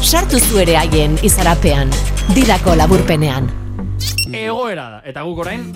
Sartu 0.00 0.40
zu 0.40 0.62
ere 0.62 0.78
haien 0.80 1.18
izarapean, 1.26 1.92
didako 2.32 2.72
laburpenean. 2.80 3.50
Egoera 4.30 4.86
da, 4.94 5.02
eta 5.04 5.26
guk 5.28 5.42
orain, 5.44 5.68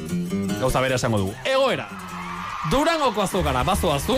gauza 0.54 0.80
bera 0.80 0.96
esango 0.96 1.20
dugu. 1.20 1.36
Egoera. 1.44 1.84
Durangoko 2.72 3.26
azokara, 3.26 3.60
bazo 3.62 3.92
azu, 3.92 4.16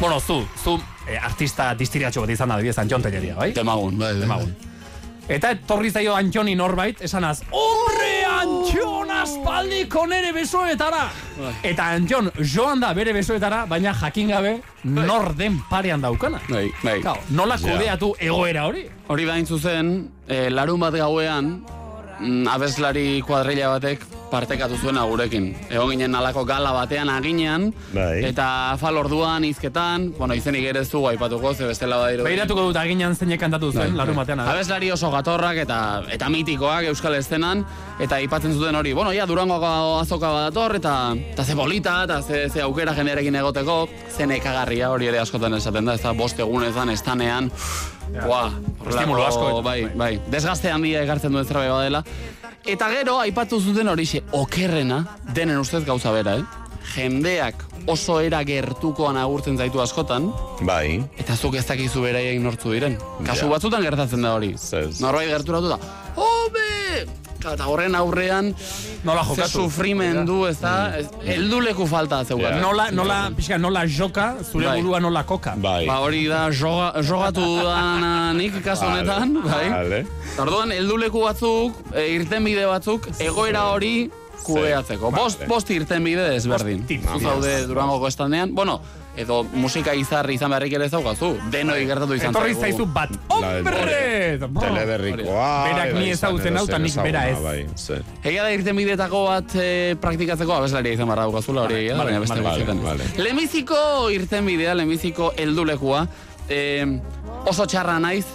bueno, 0.00 0.20
zu, 0.20 0.42
zu, 0.60 0.76
eh, 1.08 1.16
artista 1.16 1.72
distiriatxo 1.72 2.26
bat 2.26 2.36
izan 2.36 2.52
da, 2.52 2.60
adibidez, 2.60 2.76
Antxon 2.84 3.08
Telleria, 3.08 3.40
bai? 3.40 3.54
Temagun, 3.56 3.96
bai, 3.96 4.12
bai. 4.12 4.20
Demagun. 4.26 4.73
Eta 5.28 5.54
etorri 5.54 5.88
zaio 5.90 6.12
Antxoni 6.14 6.52
norbait, 6.54 7.00
esanaz, 7.00 7.38
Hombre, 7.50 8.10
Antxon 8.28 9.08
aspaldiko 9.10 10.02
nere 10.06 10.34
besoetara! 10.36 11.06
Eta 11.64 11.86
Antxon 11.96 12.28
joan 12.44 12.82
da 12.84 12.90
bere 12.94 13.14
besoetara, 13.16 13.62
baina 13.70 13.94
jakin 13.96 14.28
gabe 14.34 14.52
nor 14.84 15.32
den 15.38 15.56
parean 15.70 16.02
daukana. 16.04 16.42
Bai, 16.50 16.66
bai. 16.82 16.98
Claro, 17.00 17.22
nola 17.30 17.56
Ja. 17.56 17.72
kudeatu 17.72 18.12
egoera 18.20 18.66
hori? 18.66 18.84
Hori 19.08 19.24
da 19.24 19.38
zuzen, 19.46 20.10
e, 20.28 20.50
larun 20.50 20.80
bat 20.80 20.92
gauean, 20.94 21.64
mm, 22.20 22.48
abeslari 22.48 23.22
kuadrilla 23.26 23.70
batek 23.74 24.04
partekatu 24.34 24.78
zuen 24.80 24.98
gurekin. 24.98 25.50
Egon 25.70 25.92
ginen 25.92 26.14
alako 26.18 26.44
gala 26.48 26.72
batean 26.74 27.10
aginean, 27.12 27.68
Bai. 27.94 28.24
eta 28.30 28.72
afal 28.72 28.96
orduan 28.98 29.44
izketan, 29.46 30.08
bueno, 30.18 30.34
izenik 30.34 30.64
ere 30.70 30.82
ez 30.82 30.90
du 30.90 31.04
aipatuko, 31.06 31.54
ze 31.54 31.68
bestela 31.68 32.00
badiro. 32.02 32.24
Begiratuko 32.26 32.66
dut 32.68 32.78
aginan 32.80 33.14
zeinek 33.14 33.40
kantatu 33.40 33.70
Bai, 33.70 33.84
zuen, 33.84 33.96
larun 33.96 34.18
batean. 34.18 34.40
Abeslari 34.40 34.90
oso 34.90 35.10
gatorrak 35.14 35.60
eta 35.62 35.78
eta 36.10 36.28
mitikoak 36.28 36.88
euskal 36.90 37.14
estenan 37.14 37.64
eta 38.00 38.16
aipatzen 38.16 38.54
zuten 38.56 38.74
hori. 38.74 38.92
Bueno, 38.92 39.12
ja 39.14 39.26
Durango 39.26 39.60
azoka 40.00 40.32
bat 40.32 40.50
dator 40.50 40.76
eta 40.80 41.14
eta 41.32 41.44
ze 41.44 41.54
bolita 41.54 42.02
eta 42.04 42.22
ze, 42.22 42.48
ze 42.50 42.62
aukera 42.62 42.94
jendearekin 42.94 43.36
egoteko, 43.36 43.88
ze 44.10 44.26
nekagarria 44.26 44.90
hori 44.90 45.06
ere 45.06 45.18
askotan 45.22 45.54
esaten 45.54 45.84
da, 45.84 45.94
ez 45.94 46.02
da 46.02 46.12
bost 46.12 46.38
egunezan 46.38 46.90
estanean. 46.90 47.50
Buah, 47.50 47.93
Estimulo 48.88 49.24
asko. 49.26 49.62
Bai, 49.62 49.88
bai. 49.96 50.18
Desgaste 50.30 50.70
handia 50.70 51.02
ekartzen 51.04 51.32
duen 51.32 51.44
zerbait 51.46 51.70
badela. 51.70 52.04
Eta 52.64 52.88
gero 52.92 53.18
aipatu 53.20 53.58
zuten 53.60 53.88
horixe 53.88 54.22
okerrena, 54.32 55.02
denen 55.34 55.58
ustez 55.60 55.84
gauza 55.84 56.12
bera, 56.12 56.38
eh? 56.38 56.44
Jendeak 56.94 57.64
oso 57.88 58.18
era 58.20 58.42
gertukoan 58.44 59.16
agurtzen 59.20 59.58
zaitu 59.60 59.80
askotan, 59.80 60.30
Bai. 60.64 61.02
Eta 61.20 61.36
zuk 61.36 61.54
ez 61.60 61.66
dakizu 61.66 62.00
beraiek 62.04 62.40
nortzu 62.40 62.72
diren. 62.72 62.96
Kasu 63.26 63.46
Ja. 63.46 63.50
batzutan 63.52 63.82
gertatzen 63.82 64.22
da 64.22 64.34
hori. 64.34 64.54
Zez. 64.56 65.00
Norbait 65.00 65.28
gerturatu 65.28 65.68
da. 65.68 65.78
Hobe! 66.16 67.06
Eta 67.52 67.66
horren 67.68 67.94
aurrean 67.94 68.54
Nola 69.04 69.22
ze 69.24 69.28
jokatu. 69.34 69.50
sufrimendu, 69.64 70.46
ez 70.48 70.56
da? 70.60 70.94
Helduleku 71.26 71.86
falta 71.86 72.22
zeugan. 72.24 72.54
Ja. 72.56 72.60
Nola, 72.62 72.86
nola, 72.90 73.18
pixka, 73.36 73.58
nola 73.58 73.84
joka, 73.86 74.34
zure 74.50 74.66
Bai. 74.66 74.80
burua 74.80 75.00
nola 75.00 75.22
koka. 75.28 75.52
Bai. 75.56 75.84
Ba 75.86 75.98
hori 76.00 76.24
da 76.26 76.46
joga, 76.52 76.92
jogatu 77.02 77.40
dudana 77.44 78.32
nik 78.32 78.56
kasu 78.64 78.84
honetan, 78.88 79.34
bai? 79.44 79.68
Vale. 79.70 80.00
Eta 80.32 80.42
Orduan, 80.42 80.72
helduleku 80.72 81.20
batzuk, 81.20 81.76
e, 81.94 82.08
irtenbide 82.16 82.64
batzuk, 82.66 83.08
egoera 83.20 83.66
hori 83.74 84.10
kudeatzeko. 84.44 85.10
Bost, 85.14 85.44
bost 85.48 85.70
irtenbide 85.70 86.30
desberdin. 86.30 86.78
Bost 86.82 86.88
tip. 86.88 87.06
Zu 87.12 87.20
zaude 87.20 87.66
Durangoko 87.68 88.08
estandean, 88.08 88.54
bueno, 88.54 88.80
edo 89.16 89.42
musika 89.52 89.92
izarri 89.94 90.34
izan 90.34 90.50
beharrik 90.50 90.72
ere 90.78 90.86
ez 90.88 90.92
daukazu. 90.92 91.34
Denoi 91.52 91.84
gertatu 91.86 92.16
izan 92.16 92.32
Etorri 92.34 92.54
zaigu. 92.54 92.64
zaizu 92.66 92.86
bat. 92.86 93.10
Hombre! 93.28 94.38
Teleberrikoa. 94.38 95.50
Berak 95.68 95.92
edo 95.92 95.98
ni 96.00 96.08
izan 96.10 96.34
ezagutzen 96.34 96.58
hau, 96.58 96.66
nik 96.82 96.96
bera 97.02 97.22
ez. 97.30 97.38
Bai. 97.44 97.58
Egia 98.24 98.42
da 98.42 98.50
irtenbidetako 98.56 99.22
bat 99.28 99.54
e, 99.60 99.68
praktikatzeko 100.02 100.56
abeslaria 100.58 100.98
izan 100.98 101.08
barra 101.10 101.28
daukazula 101.28 101.66
hori 101.68 101.78
egia 101.82 101.96
vale, 101.98 102.10
baina 102.10 102.24
beste 102.24 102.40
vale, 102.40 102.48
guztietan 102.48 102.82
ez. 102.82 102.84
vale. 102.88 103.08
Lehenbiziko 103.22 103.78
irtenbidea, 104.14 104.74
lehenbiziko 104.80 105.32
heldulekua, 105.36 106.06
e, 106.48 106.60
oso 107.46 107.66
txarra 107.70 107.98
naiz 108.02 108.26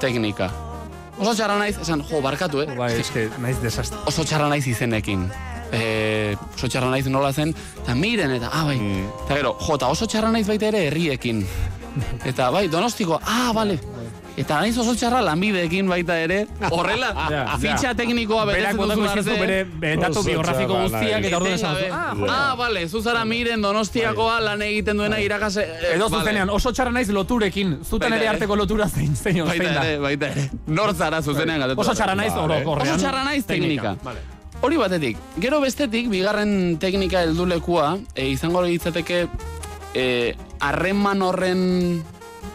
teknika. 0.00 0.50
Oso 1.18 1.34
txarra 1.34 1.58
naiz, 1.58 1.74
esan, 1.82 2.04
jo, 2.06 2.20
barkatu, 2.22 2.62
eh? 2.62 2.70
Bai, 2.78 2.92
eske, 3.00 3.26
naiz 3.42 3.58
desastre. 3.62 3.98
Oso 4.06 4.22
txarra 4.24 4.46
naiz 4.52 4.66
izenekin. 4.70 5.26
E, 5.72 6.36
oso 6.54 6.68
txarra 6.68 6.88
naiz 6.90 7.06
nola 7.12 7.32
zen, 7.32 7.52
eta 7.82 7.94
miren, 7.94 8.30
eta, 8.38 8.48
ah, 8.52 8.64
bai. 8.64 8.78
Mm. 8.78 9.04
Eta 9.26 9.34
gero, 9.36 9.56
jo, 9.60 9.74
eta 9.76 9.88
oso 9.92 10.06
txarra 10.08 10.30
naiz 10.32 10.46
baita 10.48 10.66
ere 10.72 10.86
herriekin. 10.88 11.44
Eta, 12.24 12.50
bai, 12.54 12.68
donostiko, 12.72 13.20
ah, 13.26 13.50
bale. 13.52 13.78
Eta 14.38 14.60
naiz 14.62 14.76
oso 14.78 14.92
txarra 14.94 15.18
lanbideekin 15.26 15.88
baita 15.90 16.14
ere, 16.22 16.44
horrela, 16.70 17.08
Ja, 17.10 17.40
ja. 17.50 17.56
fitxa 17.58 17.90
teknikoa 17.98 18.44
betetzen 18.46 18.78
eskizu 18.94 19.08
arte. 19.10 19.34
bere, 19.40 19.96
datu 19.98 20.20
Oso 20.20 20.22
biografiko 20.28 20.76
guztiak, 20.84 21.02
naiz. 21.18 21.26
eta 21.26 21.36
orduan 21.40 21.56
esan 21.56 21.74
duzu. 21.74 21.88
Ah, 21.90 22.14
ah, 22.36 22.54
bale, 22.60 22.84
zuzara 22.88 23.24
miren 23.26 23.60
donostiakoa 23.66 24.38
lan 24.46 24.62
egiten 24.62 24.96
duena 25.02 25.18
irakase... 25.20 25.66
eh, 25.66 25.96
Edo 25.96 26.08
zuzenean, 26.08 26.54
oso 26.54 26.70
txarra 26.72 26.94
naiz 26.94 27.10
loturekin. 27.10 27.80
Zuten 27.82 28.12
ere 28.14 28.28
arteko 28.30 28.54
lotura 28.56 28.86
zein, 28.88 29.16
zein, 29.16 29.42
Baita 29.44 29.64
zein 29.64 29.74
da. 29.74 29.84
ere, 29.90 29.98
baita 30.06 30.30
ere. 30.30 30.48
Nortzara 30.68 31.20
zuzenean 31.20 31.58
gatetu. 31.66 31.80
Oso 31.82 31.94
txarra 31.98 32.14
naiz 32.14 32.32
orokorrean. 32.38 32.94
Oso 32.94 33.02
txarra 33.04 33.24
naiz 33.26 33.42
teknika. 33.44 33.96
Vale. 34.06 34.22
Hori 34.60 34.76
batetik. 34.76 35.16
Gero 35.38 35.60
bestetik, 35.62 36.08
bigarren 36.10 36.78
teknika 36.82 37.20
heldulekua, 37.22 37.98
e, 38.14 38.26
izango 38.32 38.62
litzateke, 38.64 39.28
e, 39.94 40.34
harreman 40.58 41.22
horren 41.22 41.62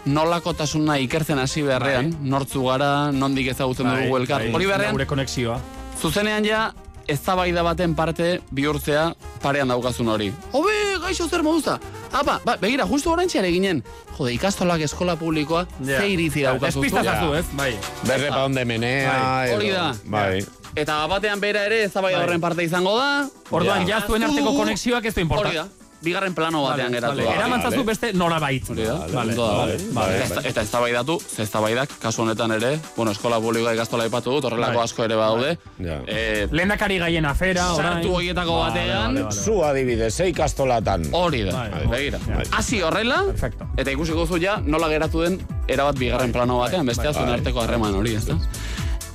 nolakotasuna 0.05 0.97
ikertzen 0.99 1.39
hasi 1.39 1.63
beharrean, 1.63 2.11
nortzu 2.27 2.65
gara, 2.67 3.11
nondik 3.15 3.47
ezagutzen 3.53 3.87
Bai, 3.87 4.01
dugu 4.03 4.17
elkar. 4.19 4.41
bai, 4.43 4.51
Hori 4.53 4.65
beharrean, 4.67 4.91
Gure 4.97 5.05
konexioa. 5.07 5.59
zuzenean 6.01 6.43
ja, 6.43 6.73
eztabaida 7.07 7.63
baten 7.63 7.95
parte 7.95 8.41
bihurtzea 8.51 9.13
parean 9.41 9.67
daukazun 9.67 10.07
hori. 10.07 10.31
Hobe, 10.51 10.71
gaixo 11.01 11.27
zer 11.27 11.43
moduza. 11.43 11.79
Apa, 12.11 12.39
ba, 12.45 12.55
begira, 12.61 12.85
justu 12.87 13.11
oraintxe 13.11 13.39
ere 13.39 13.51
ginen. 13.51 13.83
Jode, 14.17 14.33
ikastolak 14.33 14.81
eskola 14.81 15.15
publikoa, 15.15 15.65
ze 15.83 16.07
iritzi 16.13 16.43
daukazu. 16.43 16.79
zu? 16.79 16.81
Despistazazu, 16.81 17.33
ez? 17.35 17.45
Bai. 17.57 17.75
Berre 18.07 18.29
pa 18.29 18.43
onde 18.45 18.65
menea. 18.65 19.13
Bai, 19.23 19.51
hori 19.55 19.69
da. 19.71 19.93
Bai. 20.05 20.45
Eta 20.75 21.05
batean 21.07 21.39
bera 21.39 21.65
ere 21.65 21.83
eztabaida 21.83 22.17
Bai. 22.17 22.25
horren 22.27 22.41
parte 22.41 22.63
izango 22.63 22.97
da. 22.97 23.27
Orduan, 23.51 23.87
Ja. 23.87 23.99
ja 23.99 24.05
zuen 24.07 24.23
arteko 24.23 24.55
konexioak 24.55 25.05
ez 25.05 25.13
du 25.15 25.21
importa. 25.21 25.47
Hori 25.47 25.57
da. 25.57 25.67
Bigarren 26.03 26.33
plano 26.35 26.63
batean 26.65 26.91
geratu 26.91 27.17
da. 27.23 27.33
Eraman 27.37 27.61
zazu 27.61 27.77
Vale. 27.77 27.85
beste 27.87 28.11
norabait. 28.13 28.67
Vale, 28.67 28.87
vale, 29.13 29.35
vale, 29.35 29.75
Eta- 29.75 30.35
vale. 30.35 30.49
Eta 30.49 30.61
eztabaidatu, 30.61 31.17
ze 31.35 31.43
eztabaidak, 31.43 31.89
kasu 32.01 32.21
honetan 32.23 32.51
ere, 32.51 32.79
bueno, 32.97 33.11
eskola 33.11 33.39
publikoa 33.39 33.73
ikastola 33.73 34.03
aipatu 34.03 34.31
dut, 34.35 34.43
horrelako 34.49 34.81
asko 34.81 35.05
ere 35.05 35.15
badaude. 35.15 35.57
Eh, 35.79 36.47
Lehendakari 36.51 36.97
gaien 36.99 37.25
afera, 37.25 37.69
orain. 37.73 37.93
sartu 37.93 38.13
horietako 38.15 38.57
Vale, 38.59 38.69
batean, 38.73 39.13
vale, 39.13 39.23
vale. 39.23 39.35
Zu 39.45 39.63
adibidez, 39.63 40.13
zei 40.13 40.33
kastolatan. 40.33 41.07
hori 41.11 41.43
da. 41.43 41.69
Begira. 41.89 42.19
Hasi 42.51 42.81
horrela, 42.81 43.23
Perfecto. 43.27 43.65
eta 43.77 43.91
ikusiko 43.91 44.27
zu 44.27 44.37
ja, 44.41 44.57
nola 44.65 44.89
geratu 44.89 45.21
den, 45.21 45.39
erabat 45.67 45.97
bigarren 45.97 46.31
plano 46.33 46.59
batean, 46.59 46.85
bestea 46.85 47.13
zuen 47.13 47.29
arteko 47.29 47.61
harreman 47.61 47.95
hori, 47.95 48.15
ezta? 48.15 48.35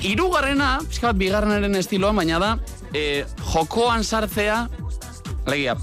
Hirugarrena, 0.01 0.79
pixka 0.89 1.09
bat 1.09 1.17
bigarrenaren 1.19 1.75
estiloan, 1.75 2.17
baina 2.17 2.39
da, 2.39 2.59
eh, 2.95 3.25
jokoan 3.53 4.05
sartzea, 4.05 4.69
legia, 5.47 5.75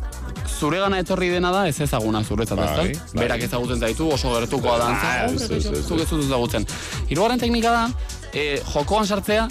zure 0.56 0.80
gana 0.80 1.00
etorri 1.04 1.30
dena 1.34 1.52
da 1.52 1.66
ez 1.68 1.80
ezaguna 1.84 2.24
zuretzat, 2.24 2.60
ezta? 2.60 2.84
Bai, 2.84 2.94
bai. 2.94 3.24
Berak 3.26 3.44
ezagutzen 3.48 3.82
zaitu, 3.84 4.08
oso 4.16 4.32
gertukoa 4.38 4.78
da. 4.80 4.88
Ah, 4.94 5.26
ez, 5.28 5.50
ez, 5.50 5.66
ez, 5.66 5.84
Zuk 5.86 6.00
ez 6.02 6.08
dut 6.10 6.24
ezagutzen. 6.24 6.66
Hirugarren 7.10 7.42
teknika 7.42 7.74
da, 7.76 7.84
eh, 8.32 8.62
jokoan 8.72 9.08
sartzea, 9.08 9.48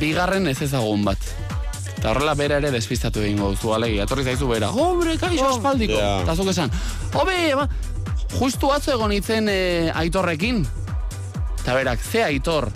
bigarren 0.00 0.48
ez 0.50 0.60
ezagun 0.62 1.04
bat. 1.06 1.32
Eta 1.96 2.12
horrela 2.12 2.34
bera 2.36 2.60
ere 2.60 2.70
despistatu 2.74 3.22
egingo 3.24 3.54
duzu, 3.54 3.72
alegia. 3.72 4.04
Etorri 4.04 4.26
zaizu 4.28 4.48
bera, 4.50 4.68
hombre, 4.70 5.16
kaixo 5.20 5.48
aspaldiko. 5.54 5.96
Ja. 5.96 6.20
Eta 6.26 6.36
zuk 6.36 6.52
esan, 6.52 6.72
hobe, 7.14 7.36
ba, 7.56 7.68
justu 8.38 8.72
atzo 8.74 8.92
egon 8.98 9.14
itzen 9.16 9.48
eh, 9.48 9.92
aitorrekin. 9.94 10.64
Eta 11.62 11.76
berak, 11.78 12.02
ze 12.04 12.26
aitor. 12.26 12.68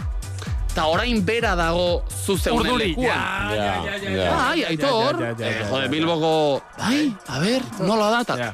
Eta 0.79 0.87
orain 0.95 1.25
bera 1.27 1.57
dago 1.59 2.05
zu 2.07 2.37
zeunen 2.39 2.61
Urduri. 2.71 2.91
lekuan. 2.93 3.09
Ja, 3.11 3.55
ja, 3.57 3.65
ja, 3.83 3.97
ja, 3.99 4.11
ja. 4.15 4.35
Ai, 4.51 4.61
aitor. 4.63 5.17
Eh, 5.27 5.65
jode. 5.67 5.89
Bilboko, 5.91 6.31
ai, 6.79 7.01
a 7.27 7.41
ber, 7.43 7.65
nola 7.83 8.13
da, 8.13 8.21
eta. 8.23 8.53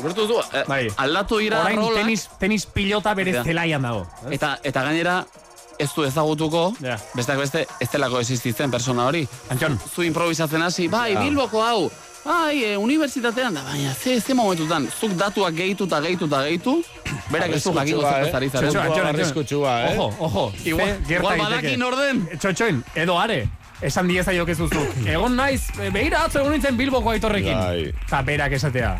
Gertu 0.00 0.24
du, 0.30 0.38
eh, 0.56 0.62
Bai. 0.66 0.88
aldatu 0.96 1.36
dira 1.42 1.60
Orain 1.60 1.76
rolak, 1.76 2.00
tenis, 2.00 2.24
tenis 2.40 2.64
pilota 2.64 3.12
bere 3.12 3.34
Ja. 3.36 3.44
zelaian 3.44 3.82
dago. 3.82 4.06
eta, 4.30 4.58
eta 4.62 4.82
gainera 4.88 5.26
ez 5.78 5.90
du 5.94 6.04
ezagutuko, 6.04 6.72
Ja. 6.80 6.96
besteak 7.14 7.38
beste, 7.38 7.66
ez 7.78 7.90
delako 7.90 8.20
existitzen 8.20 8.70
persona 8.70 9.04
hori. 9.06 9.28
Antxon, 9.50 9.78
Zu 9.94 10.02
improvisatzen 10.02 10.62
hasi, 10.62 10.88
bai, 10.88 11.14
Bilboko 11.16 11.62
hau, 11.62 11.90
bai, 12.24 12.64
e, 12.64 12.76
unibertsitatean 12.76 13.54
da, 13.54 13.62
baina 13.64 13.94
ze, 13.94 14.20
ze 14.20 14.34
momentutan, 14.34 14.88
zuk 15.00 15.16
datuak 15.18 15.54
gehitu 15.56 15.86
eta 15.88 16.00
gehitu 16.04 16.28
eta 16.28 16.42
gehitu, 16.46 16.76
berak 17.30 17.56
ez 17.56 17.62
du 17.64 17.72
jakingo 17.74 18.06
Arriskutsua, 18.06 18.12
zertaz 18.12 18.34
ari 18.34 18.46
eh? 18.46 18.52
zaren. 18.52 18.70
Txotxo, 18.70 18.80
Antxon, 18.80 19.06
Antxon. 19.06 19.14
arriskutsua, 19.14 19.74
eh? 19.80 19.98
Ojo, 19.98 20.14
ojo. 20.28 20.44
Igual, 20.64 20.94
gerta 21.08 21.34
igual 21.34 21.44
badakin 21.44 21.82
orden. 21.82 22.24
Txotxoin, 22.36 22.82
edo 22.94 23.18
are. 23.18 23.42
Esan 23.82 24.08
dieza 24.12 24.32
jo 24.36 24.44
kezuzu. 24.46 24.82
Egon 25.14 25.36
naiz, 25.36 25.62
e, 25.80 25.88
begira 25.90 26.24
atzo 26.26 26.42
egon 26.42 26.52
nintzen 26.56 26.76
Bilboko 26.76 27.14
aitorrekin. 27.14 27.56
Bai. 27.56 27.86
Eta 28.06 28.22
berak 28.26 28.58
esatea. 28.60 28.98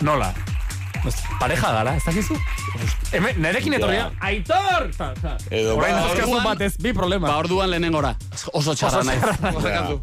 Nola? 0.00 0.32
Pues, 1.02 1.14
pareja 1.40 1.70
gara, 1.72 1.92
ez 1.96 2.02
dakizu? 2.04 2.34
Hemen, 3.12 3.36
nerekin 3.40 3.72
etorri 3.76 3.96
da, 3.96 4.10
Aitor! 4.20 4.88
Ta, 4.96 5.12
ta. 5.14 5.36
Edo 5.50 5.76
Orain 5.78 5.94
ba- 5.94 6.08
orduan- 6.10 6.44
bat 6.44 6.60
ez, 6.66 6.72
bi 6.82 6.92
problema. 6.92 7.28
Ba, 7.28 7.36
orduan 7.38 7.70
lehenengora. 7.70 8.10
Oso 8.52 8.74
txarra 8.74 9.04
naiz. 9.06 9.22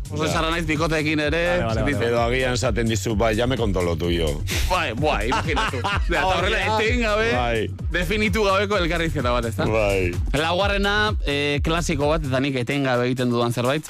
Oso 0.10 0.26
txarra 0.26 0.50
naiz 0.54 0.66
bikoteekin 0.66 1.20
ere. 1.28 1.42
Vale, 1.60 1.66
vale, 1.66 1.82
vale. 1.82 1.92
dice, 1.94 2.06
Edo 2.10 2.22
agian 2.24 2.54
esaten 2.58 2.88
dizu, 2.88 3.16
bai, 3.16 3.36
ja 3.38 3.46
me 3.48 3.58
contó 3.58 3.82
lo 3.84 3.96
tuyo. 3.98 4.32
Bai, 4.70 4.94
bai, 4.94 5.28
imaginatu. 5.30 5.78
Eta 6.10 6.26
horrela, 6.26 6.60
eten 6.80 7.02
gabe, 7.02 7.32
Bai. 7.36 7.68
definitu 7.92 8.44
gabeko 8.48 8.78
elkarrizketa 8.78 9.32
bat, 9.36 9.46
ezta? 9.52 9.66
Bai. 9.70 10.14
Laugarrena, 10.34 11.14
eh, 11.28 11.60
klasiko 11.64 12.08
bat, 12.10 12.24
eta 12.26 12.40
nik 12.40 12.56
etengabe 12.64 13.06
egiten 13.12 13.30
dudan 13.30 13.54
zerbait, 13.54 13.86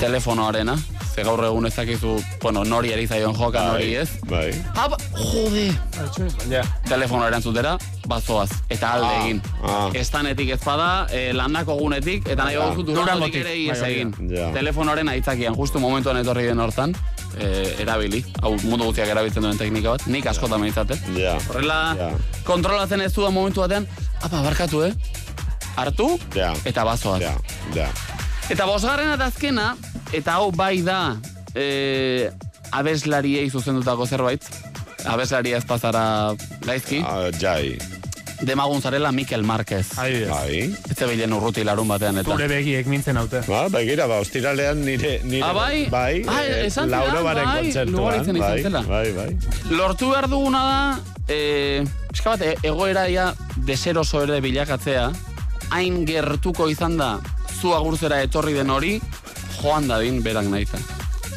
telefonoarena. 0.00 0.76
Ze 1.14 1.24
gaur 1.26 1.42
egun 1.44 1.66
ez 1.66 1.72
dakizu, 1.74 2.12
bueno, 2.42 2.62
nori 2.64 2.92
ari 2.94 3.06
zaion 3.10 3.34
joka, 3.34 3.64
nori 3.72 3.94
ez. 3.98 4.08
Bai. 4.30 4.52
Aba, 4.78 4.96
jode! 5.18 5.64
Ja. 6.48 6.62
Telefono 6.88 7.26
erantzutera, 7.26 7.72
bazoaz, 8.08 8.48
eta 8.70 8.92
alde 8.94 9.08
Ah, 9.08 9.24
egin. 9.24 9.40
ah. 9.66 9.88
Estanetik 9.98 10.52
ez 10.54 10.60
bada, 10.64 11.06
eh, 11.10 11.32
landako 11.34 11.74
gunetik, 11.80 12.28
eta 12.28 12.44
nahi 12.46 12.56
baduzu 12.56 12.84
durangotik 12.92 13.40
ere 13.42 13.56
ies 13.58 13.80
bai, 13.80 13.90
egin. 13.92 14.14
Ja. 14.30 14.50
Telefonoaren 14.54 15.08
aitzakian, 15.08 15.56
justu 15.58 15.80
momentuan 15.82 16.16
etorri 16.22 16.46
den 16.46 16.60
hortan, 16.60 16.94
eh, 17.38 17.74
erabili, 17.82 18.24
hau 18.42 18.54
mundu 18.62 18.84
guztiak 18.86 19.08
erabiltzen 19.08 19.42
duen 19.42 19.58
teknika 19.58 19.90
bat, 19.96 20.06
nik 20.06 20.26
askotan 20.26 20.60
behintzat, 20.60 20.90
eh? 20.92 21.00
Ja. 21.18 21.36
Horrela, 21.48 21.80
Ja. 21.98 22.10
kontrolatzen 22.44 23.00
ez 23.00 23.12
dudan 23.12 23.34
momentu 23.34 23.60
batean, 23.60 23.86
apa, 24.22 24.42
barkatu, 24.42 24.82
eh? 24.84 24.94
Hartu, 25.76 26.18
Ja. 26.34 26.52
eta 26.64 26.84
bazoaz. 26.84 27.20
Ja, 27.20 27.34
ja. 27.74 27.88
Eta 28.50 28.64
bosgarrena 28.66 29.14
eta 29.14 29.26
azkena, 29.26 29.76
eta 30.12 30.38
hau 30.40 30.50
bai 30.52 30.80
da 30.82 31.16
e, 31.54 32.30
abeslariei 32.72 33.48
zuzendutako 33.50 34.06
zerbait. 34.06 34.44
Abeslaria 35.08 35.56
ez 35.56 35.64
pazara 35.64 36.34
gaizki. 36.66 37.00
Ah, 37.06 37.30
jai. 37.40 37.78
Demagun 38.44 38.80
zarela 38.80 39.10
Mikel. 39.12 39.44
Adibidez. 39.44 40.28
Bai. 40.28 40.60
Ez 40.90 40.96
zebilen 40.96 41.32
urruti 41.32 41.64
larun 41.64 41.88
batean 41.88 42.18
eta. 42.20 42.30
Zure 42.32 42.48
begiek 42.48 42.86
mintzen 42.88 43.16
haute. 43.20 43.42
Ba, 43.48 43.66
begira, 43.68 44.06
ba, 44.08 44.20
ostiralean 44.20 44.80
nire, 44.84 45.20
nire 45.24 45.44
Ah, 45.44 45.52
bai? 45.52 45.86
bai, 45.90 46.22
Ah, 46.26 46.42
eh, 46.44 46.66
esan 46.66 46.88
zela, 46.88 47.04
Lauro 47.04 47.24
baren 47.24 47.44
bai, 47.44 47.62
kontzertuan, 47.62 48.38
bai, 48.38 48.62
bai, 48.88 49.12
bai. 49.12 49.36
Lortu 49.70 50.10
behar 50.10 50.28
duguna 50.28 50.62
da, 50.64 51.00
e, 51.28 51.84
eska 52.12 52.30
bat, 52.30 52.42
e- 52.42 52.56
egoera 52.62 53.08
ia 53.08 53.34
deseroso 53.56 54.22
ere 54.22 54.40
bilakatzea, 54.40 55.10
hain 55.70 56.04
gertuko 56.06 56.68
izan 56.68 56.96
da 56.96 57.18
zu 57.60 57.74
agurzera 57.74 58.22
etorri 58.22 58.52
den 58.54 58.70
hori, 58.70 59.00
joan 59.62 59.88
dadin 59.88 60.22
berak 60.24 60.48
nahiza. 60.48 60.78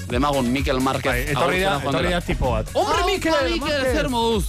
Demagun 0.10 0.52
Mikel 0.52 0.80
Marquez 0.80 1.12
Bai, 1.12 1.32
etorri 1.32 1.62
da, 1.64 1.78
etorri 1.82 2.12
da 2.12 2.20
tipo 2.22 2.52
bat. 2.52 2.68
Hombre, 2.74 3.06
Mikel, 3.08 3.50
Mikel, 3.52 3.88
zer 3.94 4.10
moduz? 4.10 4.46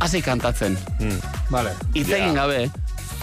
Hasi 0.00 0.22
kantatzen. 0.22 0.78
Vale. 1.50 1.74
Hitz 1.94 2.10
egin 2.10 2.34
gabe. 2.34 2.70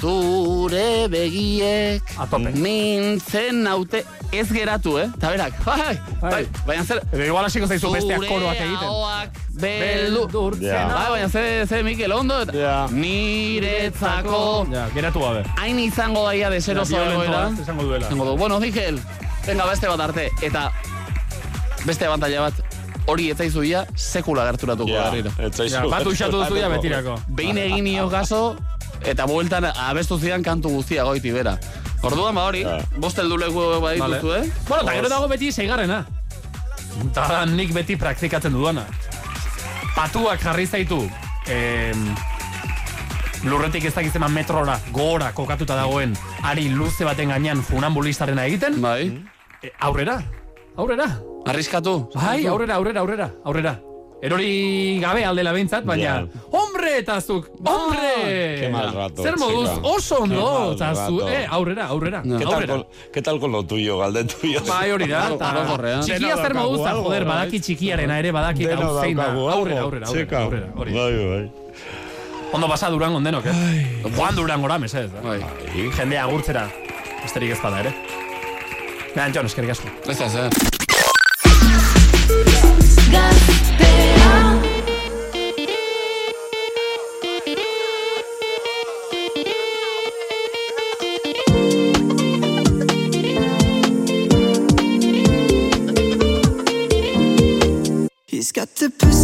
Zure 0.01 1.07
begiek 1.13 2.15
mintzen 2.57 3.61
naute 3.67 4.01
ez 4.31 4.47
geratu, 4.51 4.97
eh? 4.99 5.07
Ta 5.19 5.29
berak, 5.29 5.53
bai, 5.65 5.99
bai, 6.21 6.45
baina 6.65 6.83
zer... 6.85 7.01
Edo 7.11 7.25
igual 7.25 7.45
hasiko 7.45 7.67
zaizu 7.67 7.91
besteak 7.91 8.17
Zure 8.21 8.27
koroak 8.29 8.55
egiten. 8.63 8.87
ahoak 8.87 9.29
beldu... 9.59 10.21
Beldurtzena. 10.27 10.93
Bai, 10.93 11.09
baina 11.15 11.29
ze, 11.29 11.65
ze 11.67 11.81
Mikel, 11.83 12.11
ondo? 12.15 12.39
eta- 12.45 12.55
Ja. 12.57 12.87
Niretzako... 12.91 14.67
Ja, 14.71 14.87
geratu 14.95 15.19
gabe. 15.19 15.43
Hain 15.57 15.79
izango 15.79 16.25
daia 16.27 16.49
Ja, 16.49 16.49
violento 16.49 16.97
egoera. 16.97 17.49
esango 17.61 17.83
duela. 17.83 18.05
Esango 18.07 18.25
du, 18.25 18.37
bueno, 18.37 18.59
Mikel, 18.59 18.99
venga 19.45 19.65
beste 19.65 19.87
bat 19.87 19.99
arte. 19.99 20.29
Eta 20.41 20.71
beste 21.85 22.05
abantaila 22.05 22.41
bat, 22.49 22.53
hori 23.07 23.29
ez 23.31 23.37
zaizuia 23.37 23.85
sekula 23.95 24.45
gerturatuko 24.51 24.89
Ja, 24.91 25.09
berriro. 25.09 25.31
ez 25.39 25.53
zaizu 25.55 25.75
Ja, 25.75 25.85
bat 25.89 26.05
uxatu 26.07 26.31
duzu 26.37 26.53
gerturatuko. 26.53 26.75
betirako. 26.81 27.19
Behin 27.27 27.57
egin 27.57 27.83
nio 27.83 28.09
kaso, 28.09 28.55
eta 29.03 29.25
bueltan 29.25 29.65
abestu 29.75 30.17
zidan 30.19 30.43
kantu 30.43 30.69
guztia 30.69 31.03
goiti 31.03 31.31
bera. 31.31 31.57
Orduan 32.03 32.33
ba 32.35 32.45
hori, 32.49 32.61
Ja. 32.65 32.79
bost 32.97 33.17
heldu 33.19 33.37
leku 33.37 33.61
badituzu, 33.81 34.27
Vale. 34.27 34.45
eh? 34.47 34.51
Bueno, 34.67 34.83
eta 34.83 34.93
gero 34.93 35.09
dago 35.09 35.27
beti 35.27 35.51
zeigarrena. 35.51 36.05
Eta 37.05 37.27
da 37.27 37.45
nik 37.45 37.73
beti 37.73 37.95
praktikatzen 37.95 38.53
dudana. 38.53 38.85
Patuak 39.95 40.41
jarri 40.41 40.65
zaitu, 40.65 41.09
em, 41.47 42.15
lurretik 43.43 43.85
ez 43.85 43.93
dakiz 43.93 44.15
eman 44.15 44.33
metrora, 44.33 44.79
gora 44.91 45.31
kokatuta 45.33 45.75
dagoen, 45.75 46.15
ari 46.43 46.69
luze 46.69 47.05
baten 47.05 47.29
gainean 47.29 47.61
funambulistarena 47.63 48.45
egiten, 48.45 48.81
Bai. 48.81 49.23
e, 49.63 49.71
aurrera, 49.79 50.21
aurrera. 50.77 51.19
Arriskatu. 51.45 52.09
Bai, 52.15 52.45
aurrera, 52.47 52.75
aurrera, 52.75 52.99
aurrera, 53.01 53.31
aurrera. 53.45 53.79
Erori 54.21 54.99
gabe 55.01 55.23
aldela 55.25 55.51
behintzat, 55.51 55.83
baina, 55.85 56.03
Ja. 56.03 56.27
Hombre, 56.91 56.99
eta 56.99 57.21
zuk, 57.21 57.47
hombre! 57.63 58.57
Qué 58.59 58.69
mal 58.71 58.93
rato, 58.93 59.23
Zer 59.23 59.37
moduz, 59.37 59.69
oso 59.83 60.19
ondo, 60.19 60.73
eta 60.73 60.93
zu, 60.95 61.27
eh, 61.27 61.45
aurrera, 61.49 61.87
aurrera, 61.87 62.21
Ja. 62.25 62.37
¿Qué 62.37 62.43
tal, 62.45 62.53
aurrera. 62.53 62.73
con, 62.73 62.87
¿Qué 63.13 63.21
tal 63.21 63.39
con 63.39 63.51
lo 63.51 63.63
tuyo, 63.63 63.97
galdetu 63.99 64.35
jo? 64.43 64.63
Bai, 64.67 64.91
hori 64.91 65.07
da. 65.07 65.29
Eta. 65.33 66.01
Txikia 66.01 66.37
zer 66.37 66.53
moduz, 66.53 66.79
joder, 66.89 67.25
bai. 67.25 67.35
badaki 67.35 67.59
txikiarena 67.59 68.19
ere, 68.19 68.31
badaki 68.31 68.67
hau 68.67 68.99
zein 69.01 69.17
da. 69.17 69.31
Aurrera, 69.31 69.81
aurrera, 69.81 70.07
aurrera, 70.07 70.39
aurrera, 70.43 70.67
hori. 70.75 70.93
Bai, 70.93 71.25
bai. 71.27 71.51
Ondo 72.53 72.67
pasa 72.67 72.89
durango 72.89 73.19
denok, 73.21 73.45
eh? 73.45 74.01
Juan 74.15 74.35
durangora, 74.35 74.77
mesedez. 74.77 75.11
eh? 75.13 75.21
Bai. 75.23 75.39
Jendea 75.95 76.23
agurtzera, 76.23 76.69
besterik 77.23 77.51
ez 77.51 77.61
bada 77.61 77.79
ere. 77.79 77.95
Behan, 79.15 79.33
Jon, 79.33 79.45
eskerik 79.45 79.71
asko. 79.71 79.87
Ez 80.07 80.19
ez, 80.21 80.35
eh? 80.35 80.49
Gaztea 83.11 84.50
se 98.81 98.87
peut 98.87 99.20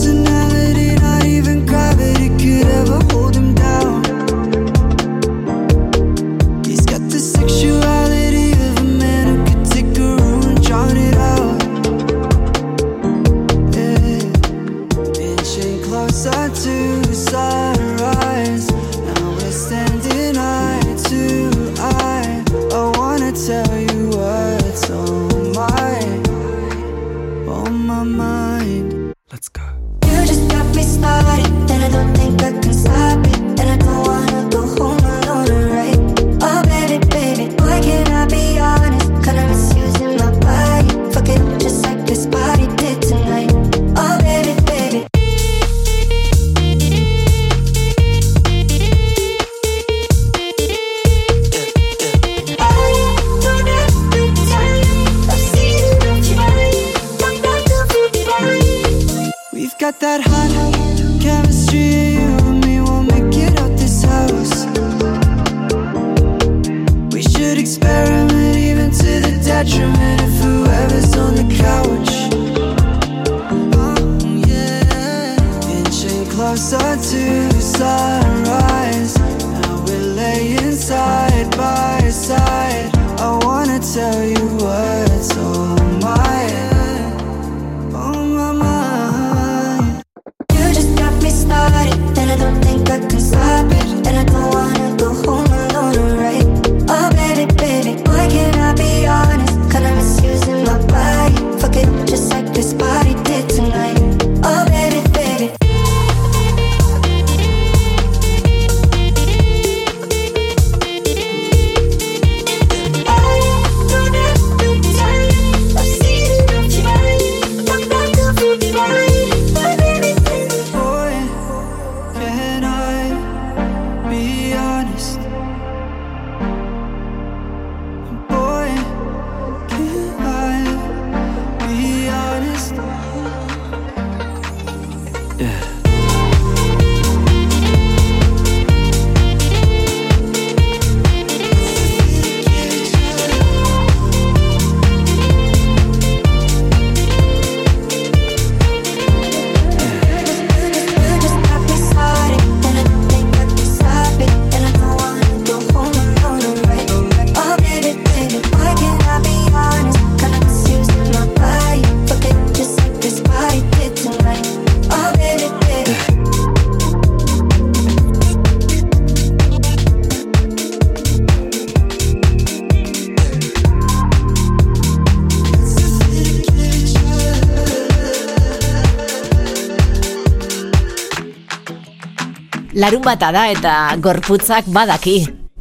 Larun 182.77 183.01
bata 183.01 183.31
da 183.33 183.47
eta 183.49 183.71
gorputzak 183.97 184.67
badaki. 184.69 185.15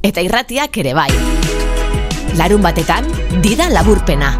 Eta 0.04 0.20
irratiak 0.20 0.74
ere 0.82 0.92
bai. 0.92 1.08
Larun 2.36 2.60
batetan, 2.60 3.08
dida 3.40 3.70
laburpena. 3.72 4.34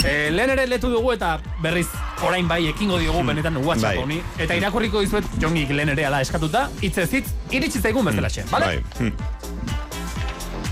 E, 0.00 0.30
lehen 0.32 0.54
ere 0.54 0.64
letu 0.70 0.88
dugu 0.88 1.12
eta 1.12 1.34
berriz 1.60 1.90
orain 2.24 2.48
bai 2.48 2.62
ekingo 2.70 2.96
diogu 3.02 3.20
benetan 3.20 3.58
WhatsApp 3.60 3.98
Bai. 3.98 4.00
honi. 4.00 4.20
Eta 4.40 4.56
irakurriko 4.56 5.04
dizuet 5.04 5.28
jongik 5.42 5.74
lehen 5.76 5.92
ere 5.92 6.06
ala 6.08 6.22
eskatuta, 6.24 6.70
hitzez 6.80 7.10
hitz, 7.18 7.26
iritsi 7.52 7.84
zaigun 7.84 8.08
bezalaxe, 8.08 8.46
bale? 8.50 8.64
Bai. 8.64 8.80
hm. 8.98 9.12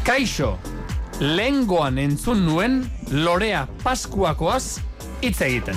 Kaixo, 0.09 0.55
lehengoan 1.21 2.01
entzun 2.01 2.41
nuen 2.49 2.81
lorea 3.13 3.67
paskuakoaz 3.85 4.79
hitz 5.21 5.43
egiten. 5.45 5.77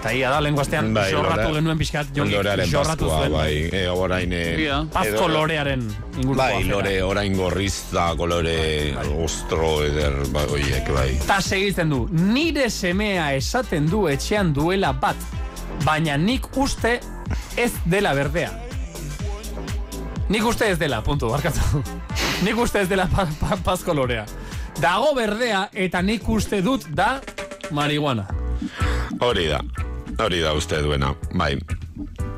Eta 0.00 0.14
ia 0.16 0.30
da, 0.32 0.38
lenguaztean 0.40 0.94
Bai, 0.96 1.10
jorratu 1.12 1.50
genuen 1.58 1.76
pixkat, 1.76 2.14
Lorearen 2.16 2.70
jorratu 2.70 3.04
paskua, 3.04 3.18
zuen. 3.26 3.32
bai. 3.34 3.68
E, 3.68 3.82
orain... 3.92 4.32
E, 4.32 4.44
edo- 5.04 5.26
lorearen 5.28 5.82
inguruko 6.16 6.38
Bai, 6.38 6.54
afera. 6.54 6.70
lore, 6.70 6.94
orain 7.04 7.34
gorrizta, 7.36 8.06
kolore, 8.16 8.94
ostro, 9.20 9.82
eder, 9.84 10.16
bai, 10.32 10.46
oiek, 10.56 10.88
bai. 10.96 11.10
Ta 11.28 11.36
segitzen 11.44 11.92
du, 11.92 12.06
nire 12.16 12.70
semea 12.72 13.34
esaten 13.36 13.90
du 13.92 14.06
etxean 14.08 14.54
duela 14.56 14.94
bat, 14.96 15.20
baina 15.84 16.16
nik 16.16 16.48
uste 16.56 16.96
ez 17.60 17.72
dela 17.84 18.14
berdea. 18.16 18.54
Nik 20.32 20.46
uste 20.48 20.70
ez 20.70 20.78
dela, 20.80 21.02
puntu, 21.04 21.28
barkatu. 21.28 21.82
nik 22.46 22.56
uste 22.56 22.80
ez 22.86 22.88
dela 22.88 23.04
pa, 23.12 23.26
pa, 23.40 23.60
pasko 23.68 23.92
lorea. 23.92 24.24
Dago 24.80 25.12
berdea 25.12 25.66
eta 25.76 26.00
nik 26.00 26.24
uste 26.28 26.62
dut 26.64 26.88
da 26.88 27.18
marihuana. 27.76 28.24
Hori 29.20 29.44
da, 29.50 29.60
hori 30.24 30.40
da 30.40 30.52
uste 30.54 30.80
duena, 30.82 31.14
bai. 31.34 31.56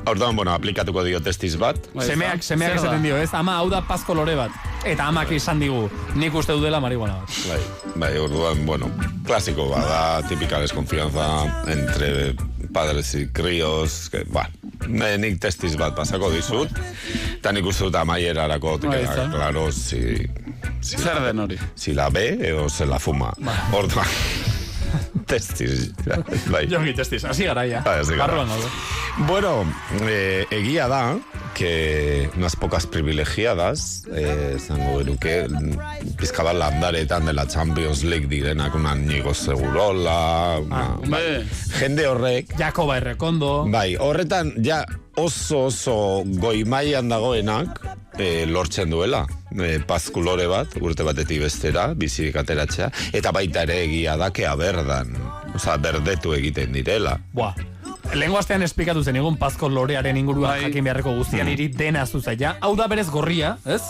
Orduan, 0.05 0.35
bueno, 0.35 0.51
aplikatuko 0.51 1.03
dio 1.05 1.21
testiz 1.23 1.55
bat. 1.55 1.77
Bai, 1.95 2.05
Semeak, 2.07 2.41
semeak 2.43 2.73
da? 2.75 2.79
esaten 2.81 3.03
dio, 3.05 3.15
ez? 3.17 3.29
Ama, 3.33 3.55
hau 3.61 3.69
da 3.71 3.79
pasko 3.87 4.13
lore 4.17 4.35
bat. 4.35 4.51
Eta 4.85 5.05
amak 5.07 5.31
izan 5.31 5.61
digu, 5.63 5.85
nik 6.19 6.35
uste 6.35 6.57
dela 6.59 6.81
marihuana 6.83 7.21
bat. 7.21 7.37
Bai, 7.47 7.59
bai, 7.95 8.17
orduan, 8.19 8.65
bueno, 8.67 8.89
klasiko 9.25 9.69
bada, 9.71 10.21
típica 10.27 10.59
desconfianza 10.59 11.63
entre 11.71 12.35
padres 12.73 13.13
y 13.15 13.27
críos, 13.31 14.09
que, 14.09 14.25
ba, 14.27 14.49
ne- 14.89 15.17
nik 15.17 15.39
testiz 15.39 15.77
bat 15.79 15.95
pasako 15.95 16.31
dizut, 16.33 16.69
eta 17.37 17.51
nik 17.55 17.65
uste 17.71 17.85
dut 17.87 17.95
amaierarako, 17.95 18.79
Bai, 18.83 19.03
ezta? 19.05 19.29
claro, 19.31 19.71
si, 19.71 20.17
si, 20.81 20.97
Zer 20.97 21.21
den 21.29 21.39
hori? 21.39 21.57
si 21.75 21.93
la 21.93 22.09
ve 22.09 22.27
edo 22.41 22.67
se 22.67 22.85
la 22.85 22.99
fuma. 22.99 23.31
Orduan, 23.71 24.07
testiz, 25.31 25.91
bai. 26.53 26.65
Jongi 26.71 26.93
testiz, 26.97 27.23
hasi 27.25 27.47
gara 27.49 27.65
ya. 27.65 27.83
Bai, 27.85 27.99
hasi 28.01 28.15
gara. 28.15 28.27
Barruan 28.27 28.47
gaude. 28.47 28.69
Bueno, 29.27 29.53
eh, 30.09 30.45
egia 30.51 30.87
da 30.89 31.03
que 31.53 32.29
unas 32.35 32.55
pocas 32.55 32.87
privilegiadas, 32.87 34.05
eh, 34.11 34.57
zango 34.59 34.97
geruke, 34.99 35.47
mm, 35.47 36.15
pizka 36.17 36.43
bat 36.43 36.57
landaretan 36.57 37.25
dela 37.29 37.45
Champions 37.47 38.03
League 38.03 38.27
direnak, 38.27 38.73
una 38.75 38.95
Nigo 38.95 39.33
Segurola, 39.33 40.57
una, 40.59 40.95
Hombre, 40.97 41.45
jende 41.77 42.07
horrek, 42.07 42.57
Jakoba 42.57 42.97
Errekondo, 42.97 43.67
bai, 43.69 43.95
horretan 43.95 44.55
ja 44.65 44.83
oso 45.15 45.67
oso 45.69 46.23
goi 46.25 46.63
mailan 46.65 47.09
dagoenak, 47.09 47.79
eh, 48.17 48.45
lortzen 48.47 48.89
duela, 48.89 49.25
eh, 49.59 49.79
pazkulore 49.87 50.47
bat, 50.47 50.67
urte 50.81 51.03
batetik 51.03 51.41
bestera, 51.41 51.93
bizirik 51.95 52.35
ateratzea, 52.35 52.91
eta 53.13 53.31
baita 53.31 53.63
ere 53.63 53.83
egia 53.83 54.17
da, 54.17 54.31
que 54.31 54.45
aberdan, 54.47 55.15
oza, 55.55 55.77
berdetu 55.77 56.33
egiten 56.33 56.71
direla. 56.73 57.19
Buah. 57.33 57.55
Lenguaztean 58.13 58.61
esplikatu 58.61 59.01
zen 59.03 59.15
egun 59.15 59.37
pazko 59.39 59.69
lorearen 59.71 60.17
inguruan 60.19 60.51
Bai. 60.57 60.65
jakin 60.67 60.83
beharreko 60.83 61.15
guztian 61.17 61.47
iri 61.49 61.69
dena 61.69 62.05
zuzaia. 62.05 62.57
Hau 62.61 62.75
da 62.75 62.85
berez 62.91 63.07
gorria, 63.09 63.55
ez? 63.65 63.81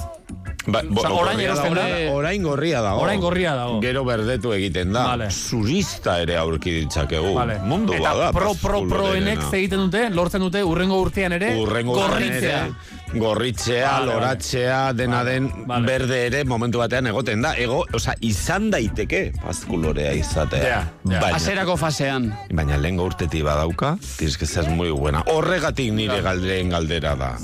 Ba, 0.65 0.79
bo, 0.88 1.01
Osa, 1.01 1.09
orain 1.12 1.41
gorria 1.41 1.55
da. 1.99 2.13
Orain 2.13 2.43
gorria 2.45 2.81
dago. 2.81 3.01
Orain 3.03 3.19
gorria 3.19 3.55
dago. 3.57 3.81
Gero 3.83 4.05
berdetu 4.07 4.53
egiten 4.55 4.93
da. 4.95 5.03
Vale. 5.09 5.27
Zurista 5.31 6.21
ere 6.23 6.38
aurki 6.39 6.71
ditzakegu. 6.77 7.33
Vale. 7.36 7.57
Mundu 7.67 7.97
Eta 7.97 8.13
bada. 8.13 8.29
pro, 8.31 8.53
pro, 8.62 8.79
proenek 8.88 9.41
pazkulorerena. 9.41 9.57
egiten 9.57 9.79
dute, 9.79 10.09
lortzen 10.15 10.45
dute, 10.45 10.63
urrengo 10.63 11.01
urtean 11.03 11.33
ere, 11.36 11.57
Urrengo 11.59 11.97
gorritzea. 11.97 12.62
Gorritzea, 13.15 13.91
Vale, 13.91 14.06
vale. 14.06 14.13
loratzea, 14.13 14.93
dena 14.93 15.17
Vale, 15.23 15.32
den 15.32 15.49
vale. 15.67 15.86
berde 15.88 16.26
ere 16.28 16.43
momentu 16.45 16.80
batean 16.80 17.08
egoten 17.08 17.41
da. 17.41 17.54
Ego, 17.58 17.84
oza, 17.93 18.15
izan 18.21 18.69
daiteke 18.71 19.32
pazkulorea 19.43 20.13
izatea. 20.13 20.63
Ja, 20.63 20.82
ja. 21.10 21.19
Baina, 21.19 21.36
Aserako 21.38 21.78
fasean. 21.78 22.32
baina 22.52 22.78
lehengo 22.78 23.06
urtetik 23.06 23.43
badauka, 23.43 23.97
tienes 24.17 24.38
que 24.38 24.45
ser 24.45 24.69
muy 24.69 24.89
buena. 24.91 25.23
Horregatik 25.28 25.91
nire 25.93 26.21
galderen 26.21 26.69
galdera 26.69 27.15
da. 27.15 27.38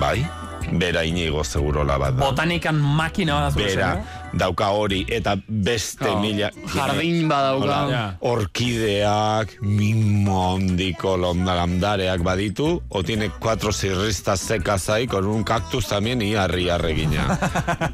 Bai? 0.00 0.26
Bera 0.72 1.04
inigo 1.04 1.42
segurola 1.44 1.98
bat 1.98 2.14
da. 2.16 2.24
Botanikan 2.30 2.76
makina 2.80 3.34
bada 3.34 3.50
zure 3.50 3.64
Bera. 3.66 4.04
Dauka 4.32 4.70
hori, 4.70 5.04
eta 5.08 5.36
beste 5.46 6.08
Oh, 6.08 6.20
mila... 6.20 6.50
Jardin 6.72 7.28
badauka. 7.28 8.16
Orkideak, 8.20 9.60
mimo 9.62 10.58
londalandareak 10.58 12.22
baditu, 12.22 12.82
o 12.88 13.02
tiene 13.02 13.30
cuatro 13.30 13.72
sirristas 13.72 14.40
secas 14.40 14.88
ahí 14.88 15.06
con 15.06 15.26
un 15.26 15.44
cactus 15.44 15.88
también 15.88 16.22
y 16.22 16.34
arri 16.34 16.68
arregina. 16.68 17.38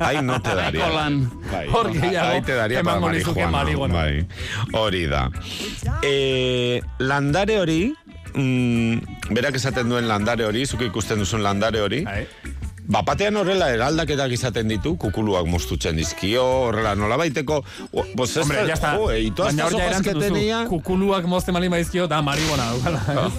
Ahí 0.00 0.22
no 0.22 0.40
te 0.40 0.54
daría. 0.54 0.80
Nahiko 0.80 0.96
lan. 0.96 1.30
Bai, 1.52 2.16
ahí 2.16 2.42
te 2.42 2.54
daría 2.54 2.82
para 2.82 3.00
marihuana. 3.00 3.94
Bai, 3.94 4.26
hori 4.72 5.06
da. 5.06 5.30
E, 6.02 6.82
landare 6.98 7.58
hori, 7.60 7.94
mm, 8.34 8.98
berak 9.30 9.56
esaten 9.56 9.88
duen 9.88 10.08
landare 10.08 10.44
hori, 10.44 10.66
zuk 10.66 10.82
ikusten 10.82 11.18
duzun 11.18 11.42
landare 11.42 11.80
hori, 11.80 12.04
Bai. 12.04 12.26
Bapatean 12.88 13.36
horrela 13.36 13.66
eraldaketak 13.74 14.32
izaten 14.32 14.68
ditu, 14.72 14.94
kukuluak 14.96 15.44
mostutzen 15.46 15.96
dizkio, 16.00 16.44
horrela 16.70 16.94
nola 16.96 17.16
baiteko, 17.20 17.60
pues 18.16 18.30
ez 18.36 18.42
Hombre, 18.42 18.64
da- 18.66 18.94
jo, 18.96 19.12
y 19.14 19.30
todas 19.30 19.52
Baina 19.54 19.64
estas 19.68 19.74
hor 19.74 19.80
ja 19.80 19.86
hojas 19.88 20.02
que 20.02 20.10
erantzun 20.10 20.22
duzu, 20.22 20.34
tenía, 20.34 20.64
kukuluak 20.70 21.24
mozte 21.26 21.52
malin 21.52 21.70
baizkio, 21.70 22.08
da 22.08 22.22
marihuana 22.22 22.64
daukala. 22.72 23.30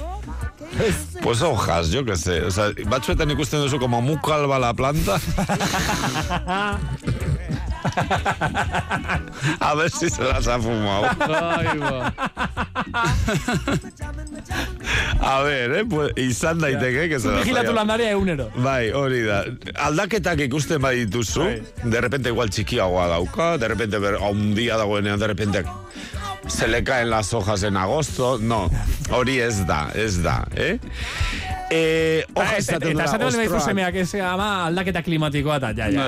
pues 1.23 1.41
hojas, 1.41 1.89
yo 1.89 2.05
que 2.05 2.15
sé, 2.15 2.43
o 2.43 2.51
sea, 2.51 2.69
batzuetan 2.85 3.31
ikusten 3.31 3.59
duzu 3.61 3.79
como 3.79 4.01
mukalba 4.03 4.59
la 4.59 4.71
planta. 4.75 5.19
A 9.59 9.73
ver 9.75 9.89
si 9.89 10.09
se 10.09 10.23
las 10.23 10.47
ha 10.47 10.59
fumado. 10.59 11.05
A 15.21 15.41
ver, 15.43 15.71
eh, 15.75 15.85
pues, 15.85 16.11
izan 16.17 16.59
daiteke, 16.59 17.09
que 17.09 17.19
se 17.19 17.27
las 17.27 17.39
Vigilatu 17.43 17.67
haya- 17.67 17.75
landarea 17.75 18.11
egunero. 18.11 18.49
Bai, 18.55 18.91
hori 18.91 19.21
da. 19.23 19.43
Aldaketak 19.75 20.39
ikusten 20.47 20.81
badituzu, 20.81 21.43
Bai. 21.43 21.61
de 21.83 22.01
repente 22.01 22.29
igual 22.29 22.49
txikiagoa 22.49 23.07
dauka, 23.07 23.57
de 23.57 23.67
repente 23.67 23.99
ber, 23.99 24.15
un 24.17 24.55
día 24.55 24.77
dagoenean, 24.77 25.19
de 25.19 25.27
repente 25.27 25.63
se 26.47 26.67
le 26.67 26.83
caen 26.83 27.09
las 27.09 27.33
hojas 27.33 27.63
en 27.63 27.77
agosto. 27.77 28.37
No, 28.39 28.69
hori 29.11 29.39
ez 29.39 29.65
da, 29.67 29.91
ez 29.93 30.21
da, 30.23 30.47
eh? 30.55 30.79
Eh, 31.69 32.23
hoja 32.33 32.55
Eta 32.55 32.61
izaten 32.63 32.91
eta 32.95 32.97
da, 32.97 33.05
esaten 33.05 33.27
bali 33.27 33.39
baizu 33.43 33.59
semeak 33.61 33.97
ez 34.01 34.07
ama 34.25 34.47
aldaketa 34.65 35.03
klimatikoa 35.05 35.59
eta 35.59 35.69
ja, 35.77 35.89
ja. 35.93 36.05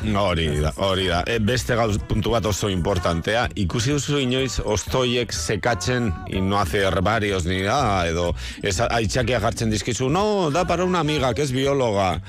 Eh, 0.00 0.14
Hori 0.16 0.46
da, 0.62 0.72
hori 0.80 1.08
da. 1.10 1.20
E, 1.28 1.38
beste 1.44 1.76
gauz 1.76 1.98
puntu 2.08 2.32
bat 2.32 2.46
oso 2.48 2.70
importantea. 2.72 3.46
Ikusi 3.60 3.92
duzu 3.92 4.22
inoiz 4.22 4.62
ostoiek 4.64 5.32
sekatzen 5.34 6.08
y 6.26 6.40
no 6.40 6.58
hace 6.60 6.80
herbarios 6.86 7.44
ni 7.44 7.60
nada, 7.66 8.06
edo 8.08 8.32
ez 8.62 8.78
aitzakia 8.80 9.40
jartzen 9.44 9.70
dizkizu, 9.70 10.08
no, 10.08 10.50
da 10.50 10.64
para 10.66 10.84
una 10.84 11.00
amiga 11.00 11.34
que 11.34 11.42
es 11.42 11.52
bióloga. 11.52 12.22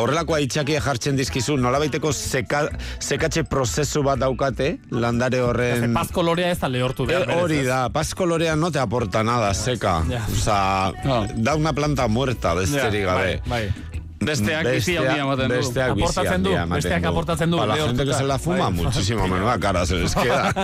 Horrelako 0.00 0.34
aitzakia 0.34 0.80
jartzen 0.80 1.16
dizkizu, 1.16 1.56
nolabaiteko 1.60 2.12
seka, 2.12 2.64
sekatze 2.98 3.44
prozesu 3.44 4.02
bat 4.02 4.18
daukate, 4.18 4.78
landare 4.90 5.42
horren... 5.44 5.94
Pazko 5.94 6.24
lorea 6.26 6.50
ez 6.50 6.58
da 6.58 6.70
lehortu 6.72 7.06
behar. 7.06 7.22
Eh, 7.22 7.30
berez, 7.30 7.44
hori 7.44 7.62
da, 7.68 7.80
paz 7.94 8.10
colorea 8.18 8.56
no 8.56 8.72
te 8.74 8.82
aporta 8.82 9.22
nada, 9.22 9.52
seca. 9.54 10.00
Ja. 10.10 10.24
O 10.26 10.36
sea, 10.40 11.26
da 11.36 11.54
una 11.54 11.72
planta 11.76 11.99
muerta, 12.08 12.54
besterik 12.54 13.04
Ja, 13.04 13.14
gabe. 13.14 13.42
Bai, 13.46 13.68
bai. 13.70 13.99
Besteak 14.20 14.68
bizi 14.68 14.96
handia 15.00 15.24
ematen 15.24 15.48
du. 15.48 15.56
Besteak 15.56 15.94
bizi 15.98 16.20
du, 16.20 16.28
handia 16.34 16.62
ematen 16.64 16.76
besteak 16.82 17.10
aportatzen 17.12 17.50
du, 17.50 17.60
Para 17.62 17.74
la 17.74 17.86
gente 17.86 18.04
que 18.04 18.14
se 18.14 18.24
la 18.24 18.38
fuma, 18.38 18.70
muchísimo 18.70 19.28
menuda 19.28 19.58
cara 19.58 19.86
se 19.86 19.96
les 19.96 20.14
queda. 20.14 20.52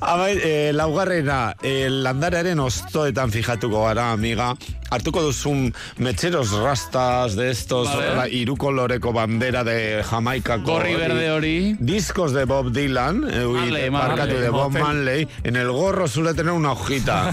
Abai, 0.00 0.38
eh, 0.42 0.72
laugarrena, 0.74 1.54
eh, 1.62 1.88
landarearen 1.88 2.60
ostoetan 2.60 3.30
fijatuko 3.32 3.84
gara, 3.86 4.12
amiga. 4.12 4.54
Hartuko 4.90 5.22
duzun 5.24 5.72
metxeros 5.98 6.52
rastas 6.62 7.34
de 7.34 7.50
estos, 7.50 7.88
Vale. 7.88 8.14
la 8.14 8.28
iruko 8.28 8.70
loreko 8.70 9.12
bandera 9.12 9.64
de 9.64 10.04
Jamaikako. 10.06 10.64
Gorri 10.68 10.94
berde 10.94 11.30
hori. 11.30 11.76
Discos 11.80 12.32
de 12.32 12.44
Bob 12.44 12.70
Dylan, 12.72 13.24
eh, 13.28 13.90
marcatu 13.90 14.34
Marley, 14.34 14.40
de 14.40 14.50
Bob. 14.50 14.72
Manley, 14.78 15.28
en 15.42 15.56
el 15.56 15.72
gorro 15.72 16.06
suele 16.06 16.34
tener 16.34 16.52
una 16.52 16.72
hojita. 16.72 17.32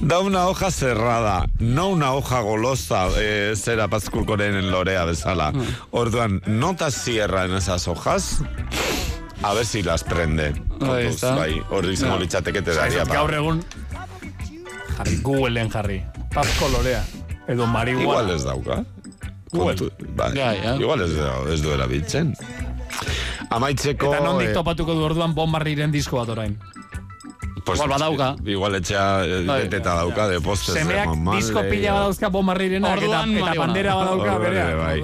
da 0.00 0.20
una 0.20 0.46
hoja 0.46 0.70
cerrada, 0.70 1.46
no 1.58 1.85
una 1.86 2.12
hoja 2.12 2.40
golosa, 2.40 3.08
eh, 3.18 3.54
zera 3.56 3.88
pazkulkoren 3.88 4.70
lorea 4.70 5.04
bezala. 5.04 5.52
Mm. 5.52 5.66
Orduan, 5.90 6.42
nota 6.46 6.90
cierra 6.90 7.44
en 7.44 7.54
esas 7.54 7.88
hojas, 7.88 8.42
a 9.42 9.54
ver 9.54 9.66
si 9.66 9.82
las 9.82 10.04
prende. 10.04 10.52
Kontuz. 10.78 11.20
Bai, 11.22 11.62
hori 11.70 11.92
izango 11.92 12.16
Ja. 12.16 12.20
litzateke 12.20 12.62
te 12.62 12.74
daria. 12.74 13.04
Gaur 13.04 13.34
egun 13.34 13.64
jarri, 14.96 15.16
Googleen 15.22 15.70
jarri. 15.70 16.02
Asko 16.34 16.68
lorea. 16.68 17.04
Edo 17.48 17.66
marihuana. 17.66 18.02
Igual 18.02 18.30
ez 18.30 18.44
dauka. 18.44 18.84
Kontu, 19.50 19.90
bai. 20.16 20.32
Ja, 20.36 20.52
ja. 20.52 20.74
Igual 20.76 21.02
ez, 21.02 21.12
ez 21.52 21.62
du 21.62 21.70
erabiltzen. 21.72 22.34
Amaitzeko... 23.50 24.10
Eta 24.12 24.24
nondik 24.24 24.50
eh, 24.50 24.54
topatuko 24.56 24.94
du 24.94 25.04
orduan 25.06 25.34
bombarriren 25.34 25.92
disko 25.92 26.18
bat 26.18 26.32
orain. 26.34 26.56
Pues, 27.66 27.80
Igual 27.80 27.90
badauka. 27.90 28.36
Igual 28.46 28.74
etxea 28.78 29.24
eh, 29.26 29.42
Bai. 29.44 29.62
beteta 29.66 29.94
dauka, 29.98 30.28
de 30.30 30.38
postes. 30.40 30.70
de 30.74 30.80
Semeak 30.84 31.06
mamale, 31.10 31.40
disko 31.42 31.60
pila 31.68 31.92
badauzka 31.96 32.28
bombarrirenak 32.30 33.02
eta, 33.02 33.24
eta 33.26 33.54
bandera 33.58 33.94
badauka 33.98 34.36
berea. 34.38 34.68
ere, 34.70 34.76
bai. 34.76 35.02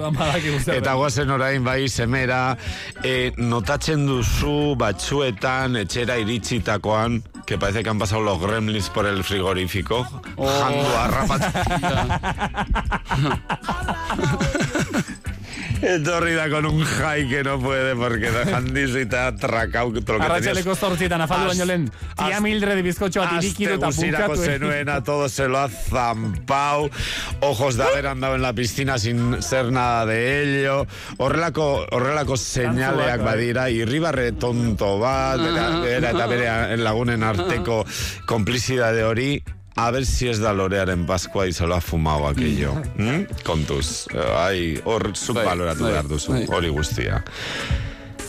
Eta 0.77 0.93
guazen 0.95 1.29
orain 1.35 1.59
bai 1.63 1.89
semera, 1.91 2.55
e, 3.03 3.33
notatzen 3.37 4.07
duzu 4.07 4.75
batzuetan 4.79 5.75
etxera 5.83 6.17
iritsitakoan, 6.23 7.19
que 7.45 7.57
parece 7.57 7.83
que 7.83 7.89
han 7.89 7.99
pasado 7.99 8.21
los 8.21 8.39
gremlins 8.39 8.87
por 8.89 9.05
el 9.05 9.21
frigorífico, 9.25 10.07
Oh. 10.37 10.47
jandu 10.47 10.87
arrapat. 11.03 11.41
Etorri 15.83 16.31
da 16.33 16.49
con 16.49 16.65
un 16.65 16.79
jai 16.85 17.27
que 17.27 17.43
no 17.43 17.59
puede, 17.59 17.93
porque 17.95 18.31
da 18.31 18.45
jandiz 18.45 18.95
eta 18.95 19.27
atracau. 19.27 19.91
todo 19.91 19.99
lo 19.99 20.03
que 20.03 20.03
tenías. 20.09 20.29
Arratxaleko 20.31 20.75
zortzietan 20.75 21.21
afaldu 21.21 21.47
baino 21.49 21.65
lehen, 21.65 21.89
tia 22.15 22.37
Az- 22.37 22.41
mildre 22.41 22.75
de 22.75 22.81
bizkotxo 22.81 23.19
bat 23.19 23.43
irikidu 23.43 23.73
eta 23.75 23.87
Aste 23.87 24.01
guzirako 24.01 24.31
bukatu. 24.33 24.45
zenuena, 24.45 25.03
todo 25.03 25.27
se 25.27 25.47
lo 25.49 25.59
ha 25.59 25.67
zampau, 25.67 26.89
ojos 27.41 27.75
de 27.75 27.83
haber 27.83 28.07
andado 28.07 28.35
en 28.35 28.41
la 28.41 28.53
piscina 28.53 28.97
sin 28.97 29.41
ser 29.43 29.71
nada 29.73 30.05
de 30.05 30.43
ello, 30.61 30.87
horrelako, 31.17 31.85
horrelako 31.91 32.37
señaleak 32.37 33.17
bai. 33.21 33.25
badira, 33.35 33.69
irribarre 33.69 34.31
tonto 34.31 34.99
bat, 34.99 35.37
bera, 35.43 35.69
bera 35.81 36.09
eta 36.11 36.27
bere 36.27 36.77
lagunen 36.77 37.23
arteko 37.23 37.85
komplizidade 38.25 39.03
hori, 39.03 39.43
a 39.75 39.91
ver 39.91 40.05
si 40.05 40.27
ez 40.29 40.39
da 40.39 40.53
lorearen 40.53 41.05
Pascua 41.05 41.47
y 41.47 41.53
se 41.53 41.65
lo 41.67 41.75
ha 41.75 41.81
fumado 41.81 42.27
aquello. 42.27 42.73
¿Mm? 42.97 43.25
Kontuz, 43.43 44.07
eh, 44.13 44.35
ai, 44.37 44.81
hor 44.85 45.15
subvaloratu 45.17 45.83
bai, 45.83 45.91
behar 45.91 46.07
duzu, 46.07 46.31
bai. 46.33 46.45
hori 46.49 46.69
guztia. 46.69 47.23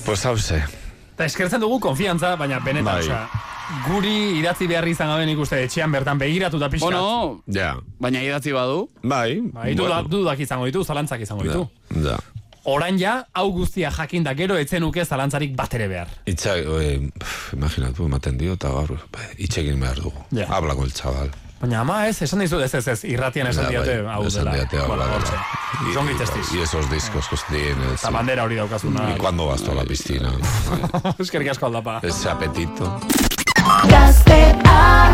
Pues 0.05 0.25
hauze, 0.27 0.63
Eta 1.15 1.25
eskertzen 1.31 1.61
dugu 1.63 1.79
konfiantza, 1.79 2.35
baina 2.37 2.59
benetan, 2.59 2.85
Bai. 2.97 3.03
osea, 3.05 3.29
guri 3.87 4.39
idatzi 4.41 4.67
behar 4.67 4.89
izan 4.91 5.09
gabe 5.13 5.27
nik 5.29 5.39
uste 5.39 5.61
etxean 5.63 5.93
bertan 5.95 6.19
begiratu 6.19 6.59
da 6.59 6.67
pixkat. 6.69 6.91
Bueno, 6.91 7.43
ja, 7.55 7.77
baina 8.03 8.21
idatzi 8.23 8.51
badu. 8.53 8.89
bai, 9.03 9.39
Bai, 9.55 9.75
du, 9.79 9.87
dudak 10.11 10.41
izango 10.43 10.67
ditu, 10.67 10.83
zalantzak 10.85 11.21
izango 11.23 11.45
ditu. 11.47 11.69
ja. 12.03 12.19
Orain 12.65 12.97
ja, 12.99 13.27
hau 13.37 13.51
guztia 13.53 13.91
jakinda 13.93 14.33
gero 14.35 14.57
etzenuke 14.57 15.05
zalantzarik 15.05 15.55
bat 15.57 15.75
ere 15.77 15.89
behar. 15.89 16.09
Itza, 16.27 16.57
eh, 16.57 17.11
imaginatu, 17.53 18.07
ematen 18.09 18.39
dio, 18.41 18.55
eta 18.57 18.69
gaur, 18.73 18.95
ba, 19.13 19.21
itxegin 19.37 19.81
behar 19.81 20.01
dugu. 20.01 20.17
Ja. 20.33 20.47
Habla 20.49 20.75
con 20.75 20.85
el 20.85 20.93
chaval. 20.93 21.31
Baina 21.61 21.81
ama 21.81 22.09
ez, 22.09 22.21
esan 22.23 22.41
dizu 22.41 22.59
ez 22.61 22.75
ez 22.75 22.87
ez, 22.89 23.05
irratian 23.05 23.47
esan 23.47 23.69
diate, 23.69 24.01
bai, 24.03 24.15
hau 24.15 24.27
esan 24.27 24.45
dela. 24.45 24.55
diate, 24.57 24.79
hau 24.79 24.89
dela. 24.91 25.21
Y- 25.89 25.93
Zongi 25.95 26.13
y- 26.13 26.63
esos 26.63 26.91
discos 26.91 27.29
que 27.29 27.37
tienes. 27.55 28.01
Eta 28.01 28.11
bandera 28.11 28.45
hori 28.45 28.57
daukazuna. 28.57 29.11
¿Y 29.15 29.19
cuándo 29.19 29.47
vas 29.47 29.63
tú 29.63 29.71
a 29.71 29.75
la 29.75 29.85
piscina? 29.85 30.33
Eskerrik 31.19 31.49
asko 31.51 31.67
aldapa. 31.67 32.01
Ese 32.03 32.29
apetito. 32.31 33.01
Gaztea 33.89 35.14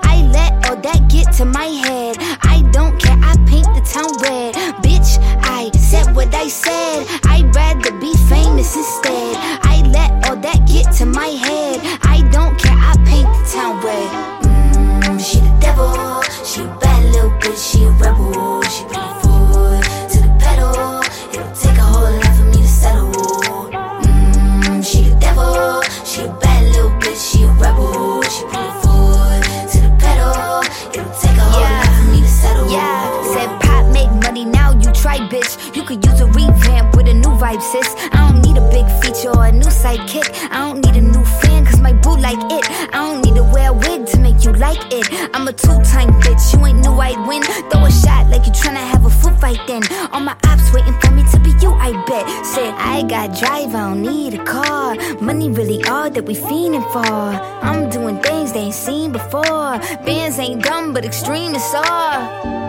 Ain't 60.91 60.95
but 60.95 61.05
extreme 61.05 61.55
is 61.55 61.73
all. 61.73 62.61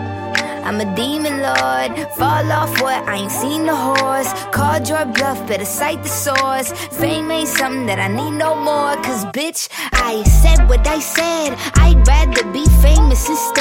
I'm 0.65 0.79
a 0.79 0.95
demon 0.95 1.41
lord. 1.41 1.91
Fall 2.17 2.51
off 2.51 2.81
what? 2.81 3.05
I 3.07 3.17
ain't 3.17 3.31
seen 3.31 3.65
the 3.65 3.75
horse. 3.75 4.31
Called 4.51 4.87
your 4.87 5.05
bluff, 5.05 5.45
better 5.47 5.65
cite 5.65 6.01
the 6.03 6.09
source. 6.09 6.71
Fame 6.99 7.29
ain't 7.31 7.49
something 7.49 7.85
that 7.87 7.99
I 7.99 8.07
need 8.07 8.37
no 8.37 8.55
more. 8.55 8.95
Cause 9.03 9.25
bitch, 9.25 9.67
I 9.91 10.23
said 10.23 10.69
what 10.69 10.87
I 10.87 10.99
said. 10.99 11.57
I'd 11.75 12.07
rather 12.07 12.43
be 12.51 12.65
famous 12.81 13.27
instead. 13.27 13.52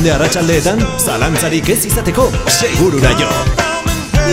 Igande 0.00 0.12
arratsaldeetan 0.16 0.78
zalantzarik 0.96 1.68
ez 1.68 1.84
izateko, 1.84 2.24
segurura 2.48 3.10
jo. 3.20 3.28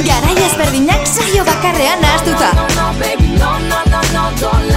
Garai 0.06 0.36
ezberdinak 0.46 1.04
saio 1.10 1.44
bakarrean 1.44 2.00
nahaztuta. 2.00 2.52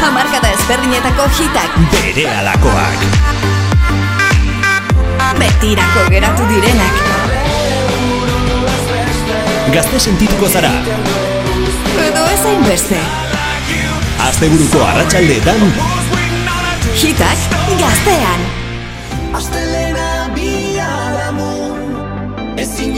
Hamarkada 0.01 0.51
ezberdinetako 0.57 1.29
hitak 1.39 1.79
Bere 1.95 2.27
alakoak. 2.41 3.07
betirako 5.39 6.07
geratu 6.11 6.51
direnak. 6.51 6.95
Gazte 9.73 10.01
sentituko 10.01 10.49
zara. 10.49 10.73
Edo 12.09 12.25
ezain 12.35 12.65
beste. 12.67 12.99
Asteburuko 14.27 14.83
arratsaldeetan 14.93 15.69
Hitak 16.99 17.39
gaztean. 17.79 18.60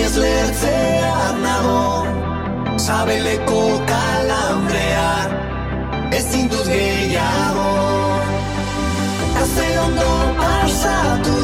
Ezinez 0.03 0.16
lertzea 0.18 1.18
nago 1.42 1.82
Sabeleko 2.84 3.61
kalambrean 3.90 5.30
Ezin 6.18 6.48
dut 6.50 6.66
gehiago 6.66 7.70
Kaze 9.36 9.68
ondo 9.84 10.11
pasatu 10.40 11.41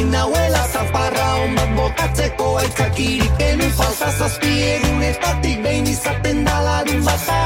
nauela 0.00 0.66
Zaparra 0.72 1.26
hon 1.34 1.54
bat 1.54 1.70
botatzeko 1.76 2.56
aitzakirik 2.58 3.40
enun 3.48 3.72
falta 3.78 4.10
zazpi 4.18 4.52
egunetatik 4.74 5.62
behin 5.62 5.86
izaten 5.86 6.44
da 6.44 6.56
larun 6.64 7.04
bata. 7.04 7.38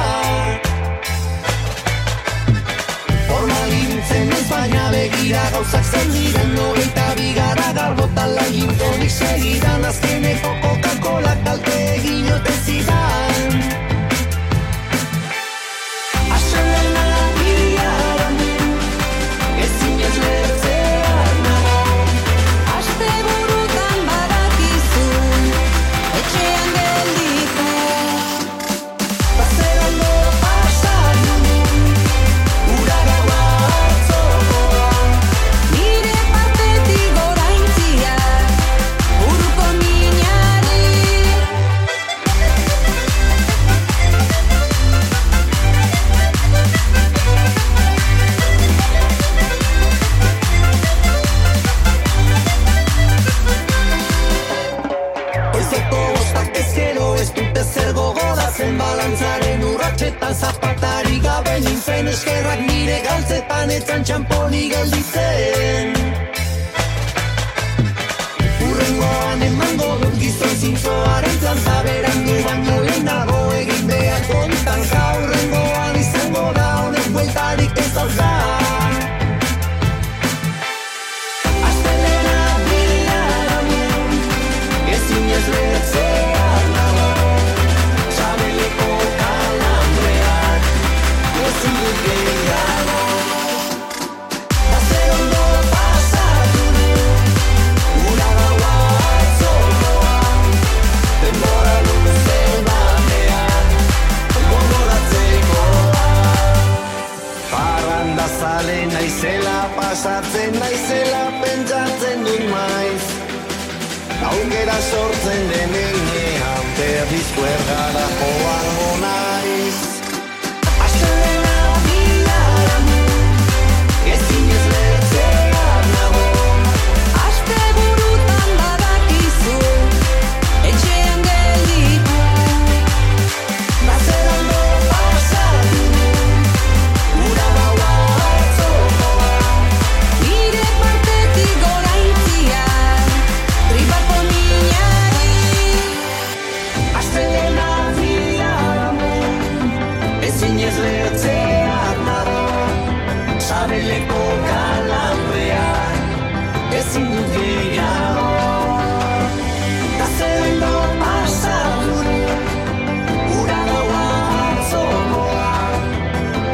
Formal 3.29 3.73
irutzen 3.83 4.33
ez 4.39 4.45
baina 4.51 4.89
begira 4.95 5.45
gauzak 5.53 5.85
zen 5.93 6.13
diren 6.15 6.51
Nogeita 6.57 7.07
bigara 7.21 7.69
garbota 7.81 8.27
lagin 8.39 8.75
tonik 8.83 9.11
segidan 9.19 9.85
Azkeneko 9.93 10.57
Coca-Cola 10.63 11.37
kalte 11.45 11.79
egin 11.97 12.35
oten 12.39 12.61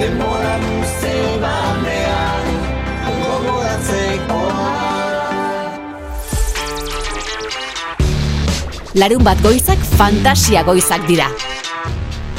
Denbora 0.03 0.55
luze 0.59 1.15
batean 1.39 2.47
Gogoratzekoan 3.23 4.59
Larun 8.99 9.23
bat 9.23 9.39
goizak 9.47 9.79
fantasia 9.95 10.67
goizak 10.67 11.07
dira. 11.07 11.31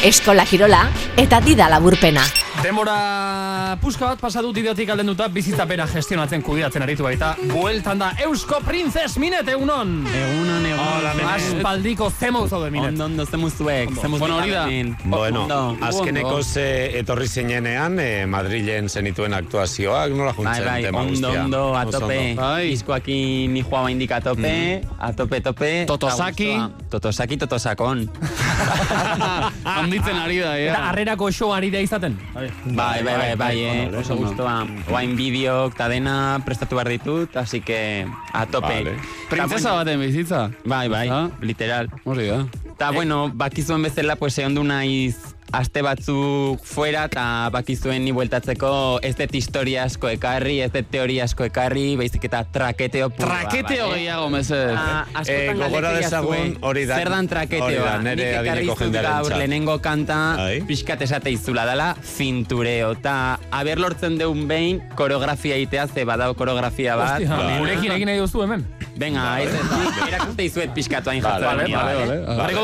Eskola 0.03 0.43
kirola 0.43 0.91
eta 1.15 1.39
dida 1.39 1.71
laburpena. 1.71 2.42
Demora 2.63 3.75
puska 3.83 4.07
bat 4.13 4.21
pasadu 4.23 4.53
didiotik 4.55 4.87
alden 4.93 5.09
duta 5.09 5.25
bizitzapera 5.27 5.83
gestionatzen 5.91 6.39
kudiatzen 6.47 6.85
aritu 6.85 7.03
baita. 7.03 7.33
Bueltan 7.49 7.99
da 7.99 8.13
Eusko 8.23 8.61
Princes 8.63 9.17
Minet 9.19 9.49
egunon. 9.51 9.91
Egunon, 10.07 10.67
Hola, 10.79 11.11
Aspaldiko 11.33 12.07
zemuz 12.07 12.45
zaude 12.47 12.69
Minet. 12.71 12.93
Ondo, 12.93 13.09
ondo, 13.09 13.25
zemuzuek. 13.27 13.91
Zemuz 13.99 14.21
Bueno, 14.21 14.37
hori 14.37 14.53
da. 14.55 14.63
Bueno, 15.03 15.43
azkeneko 15.83 16.39
ze 16.43 16.65
etorri 17.01 17.27
zinenean, 17.27 17.99
eh, 17.99 18.25
Madrilen 18.31 18.87
zenituen 18.87 19.35
aktuazioak, 19.35 20.15
nola 20.15 20.31
Bai, 20.31 20.37
juntzen 20.39 20.65
bai, 20.69 20.81
tema 20.87 21.01
ondo, 21.03 21.11
guztia? 21.19 21.43
ondo, 21.43 21.63
a 21.75 21.83
Oso 21.83 21.99
tope. 21.99 22.19
ondo. 22.29 22.41
Bai. 22.41 22.69
Diskoakin 22.69 23.53
ni 23.53 23.65
joa 23.67 23.91
indik 23.91 24.11
a 24.11 24.21
tope, 24.21 24.81
a 24.99 25.11
tope, 25.11 25.41
tope. 25.41 25.73
Totosaki. 25.91 26.53
Totosaki, 26.89 27.37
totosakon. 27.43 28.07
Handitzen 29.79 30.17
ari 30.17 30.39
da, 30.39 30.53
Eta 30.57 30.77
ja. 30.77 30.89
harrerako 30.89 31.31
show 31.31 31.51
ari 31.53 31.69
da 31.73 31.81
izaten. 31.83 32.17
Bai, 32.33 33.03
bai, 33.03 33.03
bai, 33.03 33.35
bai, 33.35 33.53
eh, 33.59 33.91
oso 33.99 34.15
gustoa. 34.15 34.61
Oain 34.91 35.15
bideok 35.17 35.75
eta 35.75 35.89
dena 35.91 36.15
prestatu 36.45 36.75
behar 36.79 36.89
ditut, 36.93 37.35
así 37.37 37.61
que 37.61 38.07
a 38.33 38.45
tope. 38.45 38.73
Vale. 38.73 38.97
Princesa 39.29 39.73
baten 39.73 39.99
bizitza. 39.99 40.49
Bai, 40.65 40.87
bai, 40.89 41.07
literal. 41.41 41.89
Hori 42.03 42.27
da. 42.27 42.45
Ta 42.77 42.91
bueno, 42.91 43.29
bakizuen 43.33 43.83
bezala, 43.83 44.15
pues 44.15 44.37
egon 44.37 44.67
naiz 44.67 45.32
aste 45.53 45.83
batzuk 45.85 46.63
fuera 46.65 47.03
eta 47.05 47.23
bakizuen 47.53 48.01
ni 48.05 48.11
bueltatzeko 48.15 48.99
ez 49.05 49.13
dut 49.19 49.35
historia 49.37 49.83
asko 49.85 50.09
ekarri, 50.09 50.55
ez 50.65 50.71
dut 50.73 50.87
teoria 50.91 51.27
asko 51.27 51.45
ekarri, 51.45 51.95
baizik 51.99 52.25
eta 52.25 52.41
traketeo 52.51 53.09
purra. 53.13 53.43
Traketeo 53.43 53.87
vale? 53.91 53.99
gehiago, 53.99 54.29
mesedez. 54.33 54.77
Ah, 54.77 55.05
Eh, 55.27 55.53
gogora 55.55 55.91
dezagun 55.93 56.57
hori 56.61 56.85
da- 56.89 56.97
Zer 56.97 57.09
dan 57.09 57.27
traketeoa? 57.27 57.93
ekarri 58.01 58.25
adineko 58.35 58.59
dizut 58.59 58.79
jendearentzat. 58.79 59.21
gaur 59.29 59.37
lehenengo 59.37 59.77
kanta 59.81 60.19
pixkat 60.67 61.01
esate 61.01 61.29
izula 61.31 61.65
dela 61.65 61.95
fintureo. 62.01 62.95
Ta 62.95 63.39
haber 63.51 63.79
lortzen 63.79 64.17
deun 64.17 64.47
behin 64.47 64.81
koreografia 64.95 65.57
itea, 65.57 65.87
ze 65.87 66.03
badao 66.05 66.33
koreografia 66.33 66.95
bat. 66.95 67.19
Hostia, 67.21 67.35
Vale. 67.37 67.59
gurekin 67.59 67.91
egin 67.91 68.07
nahi 68.07 68.17
duzu 68.17 68.41
hemen. 68.41 68.65
Venga, 68.97 69.41
ez 69.41 69.53
ez, 69.53 69.61
nik 69.71 70.07
erakuste 70.07 70.43
izuet 70.43 70.73
pixkatu 70.73 71.09
hain 71.09 71.21
jatzen. 71.21 71.45
Vale, 71.45 71.65
vale, 71.73 71.95
vale. 72.25 72.63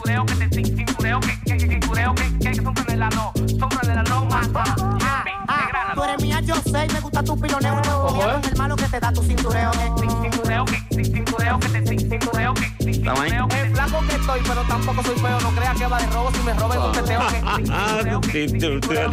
culeo 0.00 0.26
que 0.26 0.34
te 0.34 0.64
sin 0.64 0.86
culeo 0.94 1.20
que 1.20 1.56
que 1.56 1.68
que 1.68 1.80
culeo 1.86 2.14
que 2.14 2.38
que 2.38 2.50
que 2.50 2.54
son 2.56 2.74
de 2.74 2.96
no, 2.96 3.32
son 3.58 3.68
de 3.86 3.94
la 3.94 4.02
no 4.04 4.24
más. 4.26 4.48
Tú 5.98 6.04
eres 6.04 6.22
mía, 6.22 6.38
yo 6.42 6.54
sé, 6.54 6.86
y 6.88 6.92
me 6.92 7.00
gusta 7.00 7.24
tu 7.24 7.36
piloneo. 7.40 7.74
Ojo, 8.04 8.22
eh. 8.22 8.40
El 8.52 8.56
malo 8.56 8.76
que 8.76 8.84
te 8.84 9.00
da 9.00 9.12
tu 9.12 9.20
cintureo. 9.20 9.72
¿Está 12.86 13.14
guay? 13.14 13.30
Es 13.30 13.72
flaco 13.72 14.06
que 14.08 14.14
estoy, 14.14 14.40
pero 14.46 14.62
tampoco 14.68 15.02
soy 15.02 15.16
feo. 15.16 15.40
No 15.40 15.50
creas 15.50 15.76
que 15.76 15.86
va 15.88 15.98
de 15.98 16.06
robo 16.06 16.30
si 16.32 16.42
me 16.44 16.54
roben 16.54 16.78
un 16.78 16.92
teteo. 16.92 17.20
Ah, 17.72 17.98
tintureo. 18.32 19.10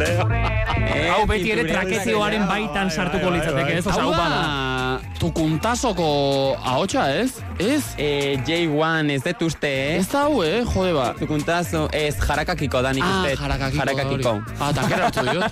Eh, 0.86 1.10
Hau 1.10 1.26
beti 1.26 1.50
ere 1.50 1.62
izan 1.66 2.48
baitan 2.48 2.86
bai, 2.86 2.90
sartuko 2.94 3.30
litzateke, 3.30 3.78
ez? 3.78 3.86
Osa, 3.86 4.02
Hau 4.02 4.12
da, 4.12 5.00
tukuntazoko 5.18 6.56
ahotsa, 6.62 7.08
ez? 7.16 7.32
Ez? 7.58 7.82
Eh, 7.98 8.38
J1, 8.46 9.10
ez 9.10 9.22
dut 9.24 9.42
uste, 9.48 9.66
eh? 9.68 9.96
Ez 9.98 10.14
hau, 10.14 10.42
eh? 10.44 10.62
Jode 10.64 10.92
ba. 10.92 11.12
Tukuntazo, 11.18 11.88
ez 11.92 12.14
jarakakiko 12.20 12.82
da 12.82 12.92
nik 12.92 13.04
Ah, 13.04 13.22
uste. 13.22 13.36
jarakakiko. 13.42 13.82
Jarakakiko. 13.82 14.30
hori. 14.30 14.56
Ah, 14.60 14.72
tankera 14.72 15.06
hartu 15.06 15.26
diot. 15.30 15.50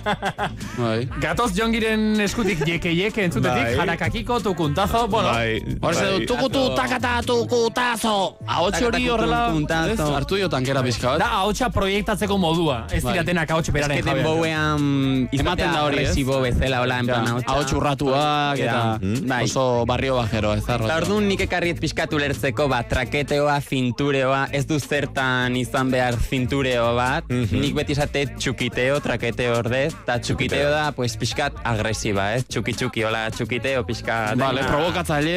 Gatoz 1.25 1.55
jongiren 1.57 2.19
eskutik 2.21 2.59
jeke-jeke 2.67 3.23
entzutetik, 3.25 3.63
Bai. 3.71 3.75
jarakakiko, 3.79 4.35
tukuntazo, 4.45 5.07
bueno. 5.09 5.29
Bai, 5.33 5.77
Hor 5.81 5.95
ze 5.95 6.03
bai. 6.05 6.19
du, 6.19 6.25
tukutu, 6.29 6.75
takata, 6.75 7.15
tukutazo. 7.25 8.37
Ahotsi 8.45 8.83
hori 8.85 9.07
horrela, 9.09 9.47
tukuntazo. 9.49 9.91
ez? 9.93 9.99
Hartu 10.19 10.35
dio 10.37 10.49
tankera 10.49 10.83
pizka 10.85 11.15
bat. 11.15 11.19
Da, 11.23 11.29
ahotsa 11.39 11.69
proiektatzeko 11.73 12.37
modua. 12.37 12.85
Ez 12.91 13.01
Bai. 13.03 13.13
diratenak 13.15 13.49
ahotxe 13.55 13.71
beraren 13.73 13.97
Esketen 13.97 14.19
jabeak. 14.21 14.37
boean 14.37 15.29
Ematen 15.31 15.71
da 15.73 15.83
hori, 15.87 15.97
ez? 15.97 16.09
agresibo 16.11 16.41
bezala, 16.41 16.81
hola, 16.83 16.99
en 16.99 17.05
plan, 17.09 17.27
ahotsa. 17.27 17.51
Ahots 17.55 17.73
urratuak 17.73 18.59
eta 18.59 18.99
Bai. 19.25 19.43
oso 19.45 19.85
barrio 19.87 20.15
bajero, 20.17 20.53
ez 20.53 20.63
da 20.65 20.75
Eta 20.75 20.83
rollo. 20.83 20.95
orduan 20.97 21.27
nik 21.27 21.41
ekarriet 21.41 21.79
pixkatu 21.79 22.19
lertzeko, 22.21 22.67
ba, 22.69 22.83
traketeoa, 22.83 23.59
fintureoa, 23.61 24.47
ez 24.51 24.67
du 24.67 24.77
zertan 24.79 25.55
izan 25.57 25.89
behar 25.91 26.17
fintureo 26.21 26.93
bat, 26.95 27.25
nik 27.29 27.73
beti 27.73 27.93
esate 27.97 28.27
txukiteo, 28.37 28.99
traketeo 29.01 29.57
ordez, 29.57 29.93
eta 30.03 30.19
txukiteo 30.19 30.69
da, 30.69 30.91
pues, 30.91 31.14
pixkat 31.19 31.53
agresiba, 31.63 32.33
ez? 32.35 32.43
Txuki-txuki, 32.47 33.03
hola, 33.07 33.29
txukiteo, 33.31 33.83
pixkat. 33.87 34.37
Vale, 34.39 34.61
dena. 34.61 34.71
provokatzaile. 34.71 35.35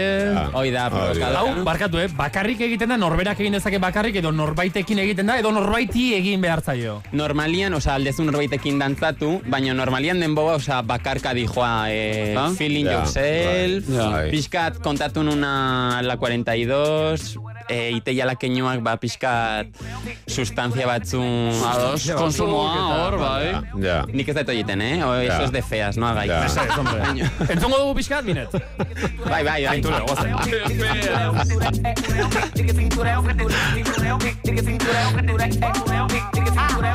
Hoi 0.52 0.70
da, 0.70 0.86
Hori 0.88 1.20
da. 1.20 1.30
provokadora. 1.30 1.38
Hau, 1.38 1.64
barkatu, 1.64 1.98
eh? 2.02 2.08
Bakarrik 2.16 2.60
egiten 2.60 2.88
da, 2.88 2.96
norberak 2.96 3.40
egin 3.40 3.52
dezake 3.58 3.78
bakarrik, 3.82 4.16
edo 4.20 4.32
norbaitekin 4.32 4.98
egiten 5.04 5.26
da, 5.26 5.38
edo 5.38 5.50
norbaiti 5.52 6.14
egin 6.16 6.40
behar 6.40 6.60
zaio. 6.62 6.98
Normalian, 7.12 7.74
oza, 7.74 7.94
aldezu 7.94 8.24
norbaitekin 8.28 8.78
dantzatu, 8.78 9.40
baina 9.46 9.74
normalian 9.74 10.20
denboa, 10.20 10.54
oza, 10.58 10.82
bakarka 10.82 11.34
dijoa, 11.34 11.90
eh, 11.90 12.34
Ah? 12.38 12.50
feeling 12.56 12.86
Ja, 12.86 12.92
yourself, 13.00 13.88
bai. 13.88 14.30
pixkat 14.30 14.78
kontatu 14.82 15.22
nuna 15.22 16.00
la 16.02 16.16
42, 16.16 17.36
eh, 17.68 17.92
ite 17.94 18.12
la 18.24 18.34
keinoak, 18.34 18.80
ba, 18.82 18.96
pixkat 18.96 19.66
sustantzia 20.26 20.86
batzu... 20.86 21.22
Ados, 21.68 22.10
konsumoa 22.16 23.04
hor, 23.04 23.18
bai. 23.20 23.52
Ja. 23.82 24.04
Nik 24.08 24.28
ez 24.28 24.36
dut 24.36 24.48
egiten, 24.54 24.80
eh? 24.82 25.04
O, 25.04 25.14
eso 25.14 25.44
es 25.44 25.52
de 25.52 25.62
feas, 25.62 25.96
no 25.96 26.08
hagáis. 26.08 26.32
Ja. 26.32 26.64
Entzongo 27.48 27.78
dugu 27.78 27.94
pixkat, 28.00 28.24
minet. 28.24 28.50
Bai, 29.28 29.44
bai, 29.44 29.64
bai. 29.64 29.76
Cintureo, 29.78 30.06
goazen. 30.06 30.36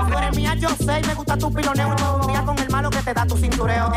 Tú 0.03 0.17
eres 0.17 0.35
mía, 0.35 0.55
yo 0.55 0.69
sé, 0.69 0.99
y 0.99 1.07
me 1.07 1.13
gusta 1.13 1.37
tu 1.37 1.53
piloneo. 1.53 1.95
Mía 2.27 2.43
con 2.45 2.59
el 2.59 2.69
malo 2.69 2.89
que 2.89 3.01
te 3.01 3.13
da 3.13 3.25
tu 3.25 3.37
cintureo. 3.37 3.91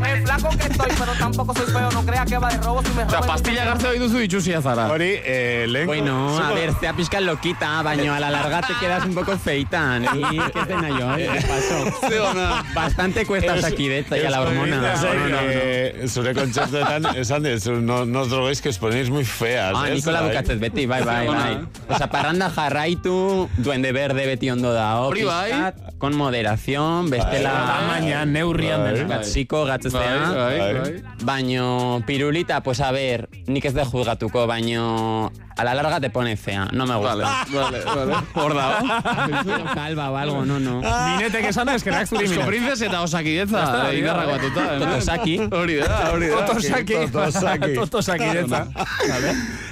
Es 0.00 0.24
flaco 0.24 0.48
que 0.56 0.66
estoy, 0.66 0.90
pero 0.98 1.12
tampoco 1.18 1.54
soy 1.54 1.66
feo. 1.66 1.90
No 1.90 2.02
creas 2.04 2.26
que 2.26 2.38
va 2.38 2.48
de 2.48 2.56
robo 2.58 2.82
si 2.82 2.90
me 2.94 2.99
Roben. 3.08 3.26
pastilla 3.28 3.64
gartze 3.64 3.88
hori 3.88 3.98
duzu 3.98 4.18
itxusia 4.24 4.60
zara. 4.62 4.88
Hori, 4.92 5.10
eh, 5.24 5.66
lehen... 5.68 5.86
Bueno, 5.86 6.38
a 6.38 6.52
ver, 6.52 6.72
zea 6.80 6.92
pixkat 6.92 7.22
loquita, 7.22 7.82
baino 7.82 8.12
a 8.14 8.20
la 8.20 8.30
larga 8.30 8.60
te 8.62 8.74
quedas 8.80 9.04
un 9.06 9.14
poco 9.14 9.36
feita. 9.38 9.98
Ni 9.98 10.08
que 10.54 10.64
dena 10.66 10.88
yo, 10.98 11.14
eh? 11.16 11.28
¿Qué 11.32 11.46
pasó? 11.46 12.64
Bastante 12.74 13.26
cuesta 13.26 13.54
Osakidetza 13.54 14.18
y 14.18 14.24
a 14.24 14.30
la 14.30 14.40
hormona. 14.42 14.76
No, 14.76 14.82
No, 14.82 15.14
no, 15.14 15.28
no. 15.28 15.36
eh, 15.42 16.04
Zure 16.08 16.34
kontzertuetan, 16.34 17.06
esan 17.16 17.42
dezu, 17.42 17.72
no, 17.80 18.04
no 18.04 18.20
os 18.20 18.30
droguéis 18.30 18.60
que 18.60 18.68
os 18.70 18.78
ponéis 18.78 19.10
muy 19.10 19.24
feas. 19.24 19.72
Ah, 19.76 19.88
ez? 19.88 19.94
Nikola 19.96 20.20
Bai. 20.20 20.30
bukatzez 20.30 20.58
beti, 20.60 20.86
bai, 20.86 21.02
bai, 21.02 21.26
bai. 21.26 21.58
Osa, 21.88 22.06
parranda 22.10 22.50
jarraitu, 22.50 23.48
duende 23.56 23.92
berde 23.92 24.26
beti 24.26 24.50
ondo 24.50 24.72
da. 24.72 24.96
Hori 25.00 25.24
bai. 25.24 25.52
Con 25.98 26.16
moderación, 26.16 27.10
bestela... 27.10 27.50
Tamaina, 27.50 28.24
neurrian 28.24 28.82
Bai. 28.82 28.94
dena. 28.94 29.16
Gatziko, 29.18 29.62
Bai, 29.64 29.68
gatzestea. 29.72 30.30
bai, 30.32 30.58
Bai. 30.58 30.74
bai. 30.80 31.02
Baño 31.22 32.02
pirulita, 32.06 32.62
pues 32.62 32.80
a 32.80 32.89
ver, 32.92 33.28
nik 33.46 33.64
ez 33.64 33.74
de 33.74 33.84
juzgatuko, 33.84 34.46
baño 34.46 35.30
a 35.60 35.64
la 35.64 35.74
larga 35.74 36.00
te 36.00 36.08
pone 36.10 36.36
fea, 36.36 36.68
no 36.72 36.86
me 36.86 36.94
gusta. 36.96 37.14
Vale, 37.16 37.84
vale, 37.84 37.84
vale. 37.84 38.14
Hor 38.34 38.54
dago. 38.54 38.86
Calva 39.74 40.10
o 40.10 40.16
algo, 40.16 40.44
no, 40.46 40.58
no. 40.58 40.80
Minetek 40.80 41.50
esan 41.50 41.68
da, 41.68 41.74
eskerak 41.76 42.08
zuri 42.08 42.24
Eusko 42.24 42.40
minet. 42.40 42.48
Princess 42.48 42.82
eta 42.88 43.02
Osakidetza. 43.04 43.60
da, 43.60 43.92
Iberrak 43.92 44.26
bai. 44.26 44.38
batuta. 44.38 44.64
hemen. 44.74 44.88
Totosaki. 44.88 45.36
Hori 45.52 45.76
da, 45.82 45.98
hori 46.14 46.30
da. 46.32 46.46
Totosaki. 46.46 46.94
Totosaki. 47.12 47.74
Totosaki 47.74 48.30
detza. 48.38 48.62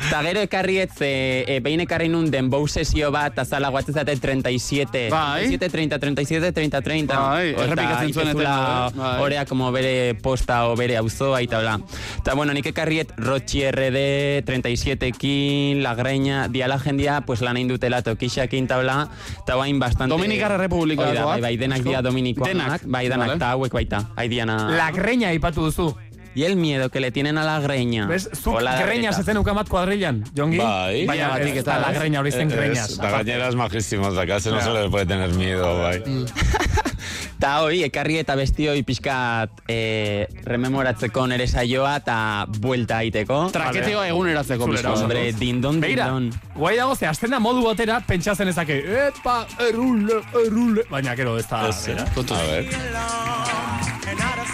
Eta 0.09 0.21
gero 0.25 0.41
ekarrietz, 0.45 1.01
e, 1.05 1.45
e, 1.47 1.59
behin 1.65 1.83
ekarri 1.85 2.09
nun 2.09 2.31
denbou 2.33 2.67
sesio 2.69 3.11
bat, 3.13 3.39
azala 3.43 3.69
guatzezate 3.73 4.15
37. 4.21 5.09
Bai. 5.13 5.49
37, 5.49 5.73
30, 5.73 5.99
37, 6.05 6.53
30, 6.53 6.81
30. 6.85 7.19
Bai, 7.19 7.49
errepikatzen 7.53 8.13
zuen 8.15 8.31
etena, 8.33 8.55
bai. 8.95 9.15
Orea 9.25 9.45
como 9.47 9.73
bere 9.73 10.15
posta 10.23 10.63
o 10.69 10.77
bere 10.77 10.97
auzoa 11.01 11.41
eta 11.45 11.61
bla. 11.65 11.77
Eta 12.21 12.35
bueno, 12.39 12.55
nik 12.57 12.71
ekarriet 12.73 13.13
Rochi 13.21 13.65
RD, 13.71 14.45
37ekin, 14.49 15.78
La 15.83 15.95
Greña, 15.95 16.49
diala 16.49 16.79
jendia, 16.79 17.21
pues 17.27 17.41
lan 17.43 17.57
indutela 17.57 18.03
tokixakin 18.03 18.65
eta 18.65 18.79
bla. 18.79 19.09
Eta 19.43 19.57
bain 19.57 19.79
bastante... 19.79 20.15
Dominikar 20.15 20.53
Errepublikoakoak? 20.53 21.15
Hori 21.15 21.19
da, 21.19 21.27
Bai, 21.27 21.41
bai, 21.41 21.57
denak 21.57 21.83
dira 21.87 22.03
dominikoak. 22.03 22.49
Denak? 22.49 22.85
Bai, 22.87 23.09
denak, 23.09 23.29
Vale. 23.29 23.39
eta 23.41 23.51
hauek 23.55 23.73
baita. 23.73 24.03
Hai 24.17 24.29
diana... 24.29 24.59
La 24.77 24.91
greña 24.93 25.33
ipatu 25.33 25.65
duzu. 25.69 25.95
Y 26.35 26.45
el 26.45 26.55
miedo 26.57 26.89
que 26.91 27.01
le 27.01 27.11
tienen 27.11 27.37
a 27.39 27.45
la 27.45 27.59
greña. 27.59 28.07
Bez, 28.07 28.31
zuk 28.33 28.61
greña 28.61 28.85
bereta. 28.87 29.13
zezen 29.17 29.39
ukamat 29.39 29.69
kuadrillan, 29.69 30.23
jongi? 30.37 30.59
Bai. 30.59 31.07
Baina, 31.07 31.31
Baina, 31.31 31.51
ez 31.51 31.65
da 31.65 31.81
la 31.81 31.93
greña 31.93 32.21
hori 32.21 32.31
zen 32.31 32.49
greñas. 32.49 32.91
Es, 32.91 32.99
la 32.99 33.11
gañera 33.11 33.49
es 33.49 33.57
majísimo, 33.57 34.13
de 34.13 34.23
acá 34.23 34.39
se 34.39 34.51
no 34.51 34.61
se 34.61 34.71
le 34.71 34.89
puede 34.89 35.07
tener 35.07 35.33
miedo, 35.35 35.79
bai. 35.83 36.03
Ta 37.39 37.61
hori, 37.63 37.85
ekarri 37.87 38.17
eta 38.19 38.35
besti 38.39 38.67
hori 38.71 38.83
pixkat 38.87 39.63
eh, 39.71 40.27
rememoratzeko 40.49 41.27
nere 41.31 41.47
saioa 41.47 41.93
eta 42.01 42.17
buelta 42.59 42.99
aiteko. 43.05 43.45
Traketeoa 43.55 44.09
eguneratzeko 44.11 44.67
Zulera, 44.67 44.91
pizka. 44.91 45.05
Hombre, 45.05 45.23
dindon, 45.39 45.79
dindon. 45.81 46.31
guai 46.57 46.75
dago, 46.81 46.97
ze 46.97 47.07
azten 47.07 47.31
da 47.31 47.39
modu 47.39 47.63
batera, 47.63 48.01
pentsatzen 48.07 48.51
ezake, 48.51 48.81
epa, 49.07 49.39
errule, 49.69 50.19
errule, 50.45 50.83
baina 50.91 51.15
gero 51.15 51.39
ez 51.39 51.47
da, 51.47 51.69
Ez. 51.69 51.89
A 51.89 52.43
ver. 52.51 52.67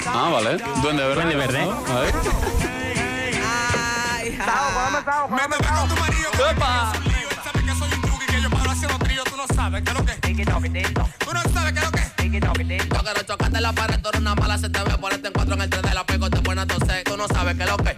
Ah, 0.07 0.28
vale. 0.30 0.59
Duende 0.82 1.03
verde. 1.09 1.22
Duende 1.22 1.37
verde. 1.41 1.62
Bai. 9.35 9.82
Yo 12.35 13.01
quiero 13.03 13.22
chocarte 13.26 13.61
la 13.61 13.72
pared, 13.72 14.01
tú 14.01 14.09
eres 14.09 14.20
una 14.20 14.35
mala, 14.35 14.59
se 14.59 14.68
te 14.68 14.78
ve 14.82 14.97
ponerte 15.01 15.28
en 15.28 15.32
cuatro 15.32 15.55
en 15.55 15.61
el 15.61 15.70
tren 15.70 15.82
de 15.82 15.95
la 15.95 16.05
pego, 16.05 16.30
te 16.30 16.41
buena 16.41 16.62
entonces, 16.62 17.05
tú 17.05 17.16
no 17.16 17.26
sabes 17.28 17.55
qué 17.57 17.62
es 17.64 17.68
lo 17.70 17.76
que. 17.76 17.95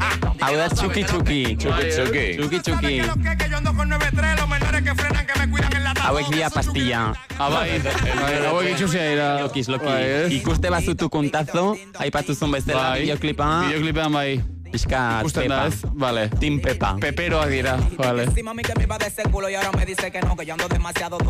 Ah, 0.00 0.18
Hau 0.40 0.56
da 0.56 0.68
txuki 0.68 1.04
txuki. 1.04 1.56
Txuki, 1.56 1.84
txuki. 1.90 2.24
Txuki 2.36 2.60
txuki. 2.60 3.00
que 3.36 3.50
yo 3.50 3.56
ando 3.56 3.74
con 3.74 3.90
9-3, 3.90 4.36
los 4.38 4.48
menores 4.48 4.82
que 4.82 4.94
frenan, 4.94 5.26
que 5.26 5.38
me 5.38 5.50
cuidan 5.50 5.76
en 5.76 5.84
la 5.84 5.92
Hauek 5.92 6.28
dira 6.28 6.50
pastilla. 6.50 7.12
Ah, 7.38 7.48
bai. 7.48 7.80
Bai, 7.80 8.46
Hauek 8.46 8.70
itxusia 8.72 9.02
dira. 9.10 9.40
Lokiz, 9.40 9.68
loki. 9.68 9.84
Bai, 9.84 10.04
ez? 10.04 10.32
Ikuste 10.32 10.70
bazutu 10.70 11.10
kontazo, 11.10 11.76
aipatu 11.98 12.34
zuen 12.34 12.52
bezala 12.52 12.90
Bai. 12.90 13.02
videoklipa. 13.02 13.60
Videoklipean 13.66 14.12
bai. 14.12 14.59
Pixka 14.70 15.20
Ikusten 15.20 15.48
da, 15.48 15.66
ez? 15.66 15.80
Vale. 15.98 16.28
Tim 16.40 16.60
Pepa. 16.60 16.96
Peperoak 17.00 17.48
dira, 17.50 17.76
vale. 17.98 18.26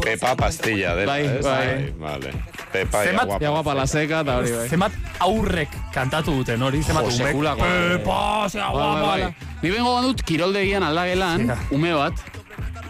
Pepa 0.04 0.34
pastilla 0.36 0.94
dela, 0.94 1.12
Bai, 1.12 1.26
ez? 1.26 1.44
bai. 1.44 1.94
Vale. 1.98 2.32
Pepa 2.72 3.04
Zenbat- 3.04 3.40
ya 3.40 3.50
guapa 3.50 3.74
la 3.74 3.86
seca, 3.86 4.20
eta 4.20 4.36
hori 4.38 4.50
bai. 4.52 4.68
Zemat 4.68 4.92
aurrek 5.20 5.68
kantatu 5.92 6.32
duten 6.32 6.62
hori, 6.62 6.82
zemat 6.82 7.04
Jo, 7.04 7.10
umek. 7.24 7.32
Pepa, 7.98 8.48
zea 8.48 8.64
Bai, 8.66 8.72
guapa. 8.72 9.00
bai, 9.06 9.22
bai. 9.22 9.34
Ni 9.62 9.70
bengo 9.70 10.00
dut 10.02 10.22
kiroldegian 10.22 10.82
aldagelan, 10.82 11.50
ume 11.70 11.92
bat, 11.94 12.12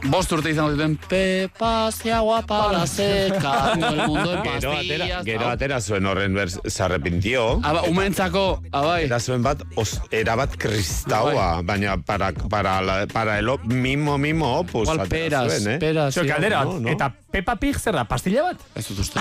bost 0.04 0.32
urte 0.32 0.50
izango 0.50 0.70
zuten, 0.72 0.96
Pepa, 1.08 1.90
sea 1.92 2.20
guapa 2.20 2.72
la 2.72 2.86
seca, 2.86 3.72
todo 3.78 3.88
el 3.90 4.06
mundo 4.08 4.32
en 4.34 4.42
Gero 4.44 4.72
atera, 4.72 4.76
pastillas. 4.76 5.24
gero 5.24 5.48
atera 5.48 5.80
zuen 5.80 6.06
horren 6.06 6.34
ber, 6.34 6.50
se 6.50 6.82
arrepintió. 6.82 7.60
Aba, 7.62 7.82
umentzako, 7.84 8.62
abai. 8.72 9.04
Era 9.04 9.20
zuen 9.20 9.42
bat, 9.42 9.62
os, 9.76 10.00
erabat 10.10 10.56
kristaua, 10.56 11.62
baina 11.62 11.96
para, 11.98 12.32
para, 12.32 12.80
la, 12.82 13.06
para 13.06 13.38
el 13.38 13.48
op- 13.48 13.64
mimo, 13.64 14.18
mimo 14.18 14.58
opus. 14.60 14.88
Igual 14.88 15.08
peras, 15.08 15.52
zuen, 15.52 15.74
eh? 15.74 15.78
peras. 15.78 16.14
Zio, 16.14 16.26
kaldera 16.26 16.64
no, 16.64 16.72
bat, 16.72 16.80
no. 16.80 16.88
eta 16.88 17.14
Peppa 17.30 17.56
Pig 17.56 17.78
zer 17.78 17.94
da, 17.94 18.04
pastilla 18.04 18.42
bat? 18.42 18.58
Ez 18.74 18.86
dut 18.88 18.98
uste. 19.04 19.20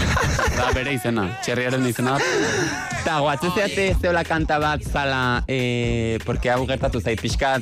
Da 0.56 0.72
bere 0.74 0.94
izena, 0.96 1.28
txerriaren 1.44 1.86
izena. 1.86 2.16
Eta 3.02 3.20
guatzu 3.22 3.52
zeate 3.56 3.92
zeola 4.02 4.24
kanta 4.26 4.58
bat 4.60 4.82
zala, 4.84 5.44
eh, 5.48 6.18
porque 6.26 6.50
hau 6.50 6.66
gertatu 6.68 7.02
zait 7.02 7.22
pixkat, 7.22 7.62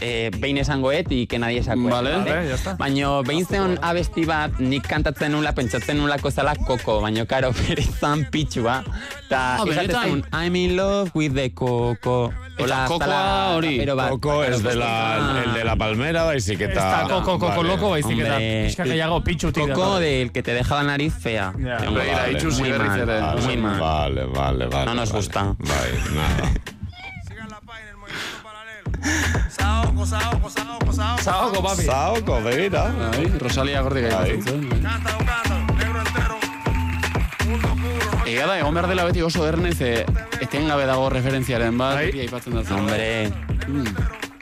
eh, 0.00 0.30
behin 0.38 0.58
esangoet, 0.58 1.10
y 1.10 1.26
que 1.26 1.38
nadie 1.38 1.58
esakoet. 1.60 1.90
Vale. 1.92 2.10
Vale, 2.18 2.48
ya 2.48 2.54
está. 2.54 2.74
Baina 2.76 3.22
behin 3.22 3.46
zeon 3.46 3.78
abesti 3.82 4.24
bat 4.24 4.58
nik 4.60 4.86
kantatzen 4.88 5.32
nula, 5.32 5.52
pentsatzen 5.52 5.98
nulako 5.98 6.30
zala 6.30 6.54
koko, 6.56 7.00
baina 7.00 7.26
karo 7.26 7.52
bere 7.66 7.82
zan 7.82 8.26
pitxua. 8.30 8.82
Eta 9.26 9.40
Ah, 9.60 9.64
esaten 9.66 10.24
I'm 10.32 10.56
in 10.56 10.76
love 10.76 11.10
with 11.14 11.34
the 11.34 11.50
koko. 11.50 12.32
Eta 12.58 12.84
kokoa 12.88 13.54
hori. 13.56 13.76
rapero 13.78 13.96
bat. 13.96 14.10
Coco 14.10 14.42
es 14.44 14.62
de 14.62 14.74
la, 14.74 15.42
el 15.46 15.54
de 15.54 15.64
la 15.64 15.76
palmera, 15.76 16.24
baizik 16.24 16.60
Ez 16.60 16.70
eta... 16.70 16.84
da, 16.84 17.08
koko, 17.08 17.38
koko, 17.38 17.46
Vale. 17.56 17.68
loko, 17.68 17.90
baizik 17.90 18.18
eta 18.18 18.36
pixka 18.38 18.84
gehiago 18.84 19.20
pitxutik. 19.24 19.62
Coco 19.68 19.80
dator. 19.94 20.00
del 20.02 20.32
que 20.32 20.42
te 20.42 20.52
deja 20.54 20.74
la 20.74 20.82
nariz 20.82 21.14
fea. 21.14 21.52
Ya. 21.58 21.78
Hombre, 21.86 22.04
ira, 22.04 22.16
Vale. 22.22 22.32
itxusi 22.32 22.62
berriz 22.70 22.96
ere. 23.06 23.20
Vale, 23.20 23.42
muy 23.42 23.56
mal. 23.56 23.80
Vale, 23.80 24.24
vale, 24.26 24.66
vale. 24.66 24.86
No 24.86 24.94
nos 24.94 25.12
gusta. 25.12 25.54
Bai, 25.58 25.90
nada. 26.14 26.52
Saoko, 29.50 30.06
saoko, 30.06 30.50
saoko, 30.50 30.92
saoko. 30.92 31.22
Zaoko, 31.22 31.62
papi. 31.62 31.84
Zaoko, 31.84 32.40
begira. 32.44 32.84
Bai, 32.98 33.26
Rosalia 33.38 33.82
gordik 33.82 34.08
Bai. 34.10 34.30
aipatzen 34.30 34.42
zuen. 34.68 34.82
Cántalo, 34.82 35.18
cántalo, 35.26 35.74
negro 35.78 36.00
entero. 36.06 36.36
Egia 38.26 38.46
da, 38.46 38.58
egon 38.60 38.74
behar 38.74 38.88
dela 38.92 39.04
beti 39.08 39.22
oso 39.26 39.46
ernez, 39.48 39.80
e, 39.82 40.04
etengabe 40.40 40.86
dago 40.86 41.08
referentziaren 41.10 41.76
bat, 41.78 41.96
Bai. 41.98 42.06
beti 42.12 42.26
aipatzen 42.26 42.54
da. 42.54 42.62
Hombre, 42.76 43.32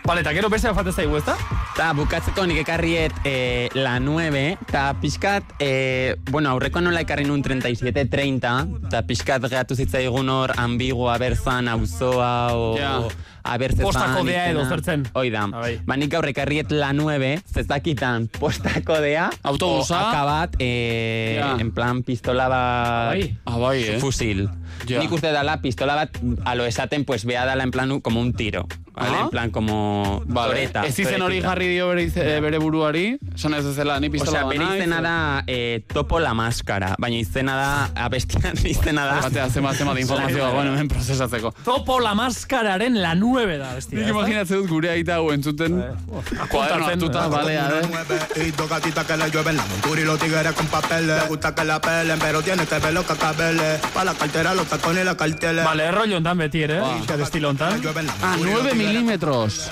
Vale, 0.09 0.23
eta 0.25 0.33
gero 0.33 0.49
beste 0.49 0.71
falta 0.73 0.89
zaigu, 0.89 1.19
ezta? 1.19 1.35
Eta 1.75 1.91
bukatzeko 1.93 2.47
nik 2.49 2.63
ekarriet 2.63 3.13
eh, 3.29 3.69
la 3.77 3.99
9, 4.01 4.57
eta 4.65 4.87
pixkat, 5.03 5.51
eh, 5.61 6.17
bueno, 6.31 6.49
aurreko 6.55 6.81
nola 6.81 7.03
ekarri 7.05 7.27
nun 7.29 7.43
37-30, 7.45 8.87
eta 8.89 9.03
pixkat 9.05 9.45
gehatu 9.53 9.77
zitzaigun 9.77 10.33
hor 10.33 10.55
ambigua 10.57 11.19
berzan, 11.21 11.69
auzoa, 11.69 12.33
o, 12.57 12.71
Ja. 12.79 12.95
O 13.45 13.49
abertzezan. 13.49 13.85
Postako 13.87 14.25
dea 14.25 14.51
edo 14.51 14.61
izena. 14.61 14.69
zertzen. 14.77 15.07
Hoi 15.15 15.31
da. 15.31 15.45
Ah, 15.45 15.61
bai. 15.61 15.81
Ba, 15.87 15.97
nik 15.97 16.15
aurre 16.15 16.31
ekarriet 16.31 16.71
la 16.73 16.93
9, 16.93 17.43
zezakitan 17.55 18.29
postako 18.29 19.01
dea, 19.01 19.31
Autobusa. 19.43 19.97
o 20.03 20.09
akabat, 20.09 20.57
eh, 20.59 21.37
Ja. 21.39 21.57
en 21.61 21.71
plan 21.73 22.03
pistola 22.03 22.49
bat... 22.49 23.09
Bai. 23.15 23.37
Ah, 23.45 23.57
bai, 23.59 23.83
eh? 23.85 23.99
Fusil. 24.01 24.49
Ja. 24.89 24.99
Nik 25.01 25.11
uste 25.13 25.33
dala 25.33 25.61
pistola 25.61 25.95
bat, 25.95 26.11
a 26.45 26.55
lo 26.55 26.65
esaten, 26.65 27.05
pues 27.05 27.25
bea 27.25 27.45
dala 27.45 27.63
en 27.65 27.71
plan 27.71 28.01
como 28.01 28.21
un 28.21 28.33
tiro. 28.33 28.67
¿vale? 28.95 29.17
Ah. 29.17 29.21
En 29.25 29.31
plan 29.31 29.51
como 29.51 30.23
Vale. 30.27 30.49
toreta. 30.49 30.83
Ez 30.85 30.99
izen 30.99 31.23
hori 31.23 31.41
jarri 31.41 31.69
dio 31.69 31.87
bere, 31.89 32.03
ize- 32.03 32.41
bere 32.41 32.59
buruari, 32.59 33.17
esan 33.33 33.55
ez 33.55 33.65
ezela, 33.65 34.01
ni 34.01 34.11
pistola 34.11 34.39
Osea, 34.39 34.43
bat 34.45 34.53
bere 34.53 34.65
naiz, 34.65 34.81
izena 34.81 34.99
o- 34.99 35.03
da 35.03 35.45
eh, 35.47 35.85
Topo 35.87 36.19
la 36.19 36.35
Máscara, 36.35 36.97
baina 36.99 37.17
izena 37.17 37.55
da, 37.57 37.91
abestian 38.05 38.59
izena 38.67 39.05
da... 39.07 39.21
Batea, 39.21 39.49
zema, 39.51 39.73
zema 39.75 39.95
de 39.95 40.01
informazioa, 40.01 40.51
bueno, 40.57 40.73
hemen 40.75 40.89
procesatzeko. 40.89 41.55
Topo 41.65 42.01
la 42.01 42.15
maskararen 42.17 43.01
la 43.01 43.15
9 43.33 43.59
da, 43.59 43.75
bestia. 43.75 43.99
Nik 43.99 44.09
imaginatzen 44.09 44.63
dut 44.63 44.71
gure 44.71 44.91
aita 44.91 45.19
hau 45.19 45.31
entzuten, 45.33 45.79
kuaderno 45.79 46.43
apuntatzen, 46.45 46.85
hartuta, 46.93 47.25
eh. 47.25 47.29
bale, 47.29 47.59
a 47.59 47.69
ver. 47.69 48.47
Y 48.47 48.51
dos 48.53 48.69
gatitas 48.69 49.05
que 49.07 49.17
le 49.17 49.31
llueven 49.31 49.57
la 49.57 49.67
montura 49.67 50.01
y 50.01 50.05
los 50.05 50.19
tigres 50.19 50.53
con 50.53 50.67
papeles. 50.67 51.23
Le 51.23 51.29
gusta 51.29 51.55
que 51.55 51.65
la 51.65 51.81
pelen, 51.81 52.19
pero 52.19 52.43
tiene 52.43 52.67
que 52.67 52.79
ver 52.79 52.93
los 52.93 53.05
cacabeles. 53.07 53.81
Pa' 53.95 54.05
la 54.05 54.15
cartera, 54.15 54.55
los 54.55 54.67
tacones 54.67 55.03
y 55.03 55.05
la 55.07 55.17
cartela. 55.17 55.65
Vale, 55.65 55.91
rollo 55.91 56.17
hontan 56.17 56.39
beti 56.39 56.63
ere, 56.63 56.81
pixka 56.81 57.17
de 57.17 57.23
estilo 57.23 57.49
hontan. 57.51 57.81
Ah, 58.23 58.37
9 58.41 58.75
milímetros. 58.75 59.71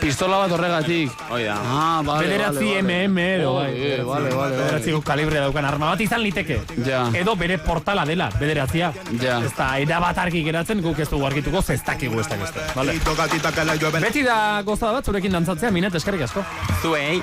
Pistola 0.00 0.38
bat 0.38 0.52
horregatik. 0.52 1.12
Hoi 1.30 1.44
da. 1.44 1.56
Ah, 1.62 2.02
vale, 2.04 2.26
Bederatzi 2.26 2.64
vale, 2.64 2.82
vale. 2.82 3.08
MM 3.08 3.18
edo, 3.36 3.54
bai. 3.54 3.72
Vale, 4.04 4.34
vale, 4.34 4.56
Bederatzi 4.56 4.92
vale. 4.92 5.04
kalibre 5.04 5.40
daukan 5.40 5.64
arma 5.64 5.90
bat 5.92 6.00
izan 6.00 6.22
liteke. 6.22 6.60
Ja. 6.84 7.06
Edo 7.14 7.36
bere 7.36 7.58
portala 7.58 8.04
dela, 8.04 8.28
bederatzia. 8.40 8.92
Ja. 9.20 9.38
Ez 9.44 9.52
da, 9.56 9.70
era 9.78 10.00
bat 10.02 10.18
argi 10.18 10.42
geratzen, 10.46 10.82
guk 10.84 10.98
ez 10.98 11.08
dugu 11.10 11.26
argituko, 11.26 11.62
zestakigu 11.62 12.20
ez 12.20 12.28
da 12.28 12.36
beste. 12.42 12.65
Vale. 12.74 12.94
Y 12.94 12.98
dos 12.98 13.16
gatitas 13.16 13.52
que 13.52 13.64
le 13.64 13.78
llueven 13.78 14.02
Beti 14.02 14.22
da 14.22 14.62
gozada 14.62 14.92
bat, 14.92 15.04
zurekin 15.04 15.32
dantzatzea, 15.32 15.70
minet 15.70 15.94
eskerrik 15.94 16.22
asko. 16.22 16.44
Zuei. 16.82 17.22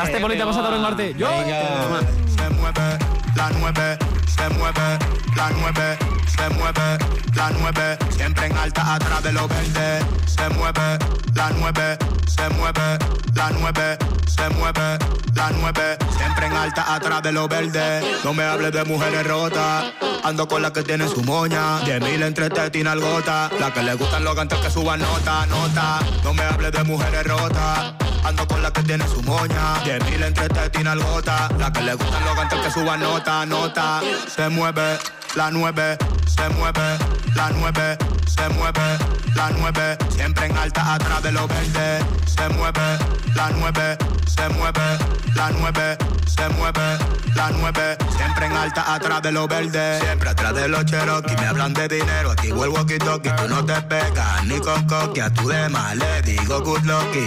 Aste 0.00 0.20
polita 0.20 0.44
pasatu 0.44 0.66
horren 0.68 0.84
arte. 0.84 1.14
Jo! 1.18 1.28
Se 2.36 2.50
mueve, 2.50 2.98
la 3.34 3.50
nueve, 3.58 3.98
se 4.26 4.48
mueve, 4.50 4.98
la 5.36 5.50
nueve, 5.50 5.98
se 6.26 6.48
mueve, 6.54 6.98
la 7.34 7.50
nueve, 7.58 7.98
siempre 8.10 8.46
en 8.46 8.56
alta 8.56 8.94
atrás 8.94 9.22
de 9.22 9.32
los 9.32 9.48
verdes. 9.48 10.04
Se 10.26 10.48
mueve, 10.50 10.98
la 11.34 11.50
nueve, 11.58 11.98
se 12.26 12.48
mueve, 12.50 12.98
la 13.34 13.50
nueve, 13.50 13.98
se 14.26 14.48
mueve, 14.50 14.98
la 15.34 15.50
nueve, 15.50 15.96
siempre 16.16 16.46
en 16.46 16.52
alta 16.52 16.94
atrás 16.94 17.22
de 17.22 17.32
los 17.32 17.48
verdes. 17.48 18.04
No 18.24 18.34
me 18.34 18.44
hables 18.44 18.72
de 18.72 18.84
mujeres 18.84 19.26
rotas, 19.26 19.86
ando 20.22 20.46
con 20.46 20.62
la 20.62 20.72
que 20.72 20.82
tiene 20.82 21.08
su 21.08 21.22
moña. 21.22 21.80
Diez 21.80 22.00
mil 22.02 22.22
entre 22.22 22.50
teta 22.50 22.78
y 22.78 22.82
nalgota, 22.82 23.50
la 23.58 23.72
que 23.72 23.82
le 23.82 23.94
gustan 23.94 24.24
los 24.26 24.34
cantos 24.34 24.58
que 24.58 24.70
suban 24.72 24.98
nota, 24.98 25.46
nota. 25.46 26.00
No 26.24 26.34
me 26.34 26.42
hables 26.42 26.72
de 26.72 26.82
mujeres 26.82 27.24
rotas. 27.24 27.92
Ando 28.24 28.44
con 28.48 28.60
la 28.60 28.72
que 28.72 28.82
tiene 28.82 29.06
su 29.06 29.22
moña. 29.22 29.78
Diez 29.84 30.04
mil 30.10 30.20
entre 30.20 30.48
teta 30.48 30.80
y 30.80 30.82
nalgota. 30.82 31.48
La 31.60 31.72
que 31.72 31.80
le 31.82 31.94
gustan 31.94 32.24
los 32.24 32.34
cantos 32.34 32.58
que 32.60 32.70
suban 32.72 32.98
nota, 32.98 33.46
nota. 33.46 34.00
Se 34.34 34.48
mueve, 34.48 34.98
la 35.36 35.52
nueve, 35.52 35.96
se 36.26 36.48
mueve, 36.48 36.98
la 37.36 37.50
nueve, 37.50 37.98
se 38.26 38.48
mueve, 38.48 38.98
la 39.36 39.50
nueve. 39.50 39.96
Siempre 40.10 40.46
en 40.46 40.56
alta 40.56 40.94
atrás 40.94 41.22
de 41.22 41.30
los 41.30 41.46
verdes. 41.46 42.04
Se 42.26 42.48
mueve, 42.48 42.98
la 43.36 43.50
nueve, 43.50 43.96
se 44.26 44.48
mueve, 44.48 44.98
la 45.36 45.50
nueve, 45.50 45.98
se 46.26 46.48
mueve, 46.48 46.98
la 47.36 47.50
nueve. 47.50 47.96
Siempre 48.16 48.46
en 48.46 48.56
alta 48.56 48.92
atrás 48.92 49.22
de 49.22 49.30
los 49.30 49.46
verdes. 49.46 50.02
Siempre 50.02 50.30
atrás 50.30 50.52
de 50.52 50.66
los 50.66 50.84
Cherokee. 50.84 51.36
Me 51.36 51.46
hablan 51.46 51.74
de 51.74 51.86
dinero. 51.86 52.32
Aquí 52.32 52.48
el 52.48 52.54
walkie 52.54 52.98
talkie. 52.98 53.30
Tú 53.30 53.48
no 53.48 53.64
te 53.64 53.80
pegas 53.82 54.15
ni 54.44 54.58
con 54.60 54.86
coqui. 54.86 55.20
A 55.20 55.32
tu 55.32 55.48
demás 55.48 55.96
le 55.96 56.22
digo 56.22 56.60
good 56.60 56.84
lucky. 56.84 57.26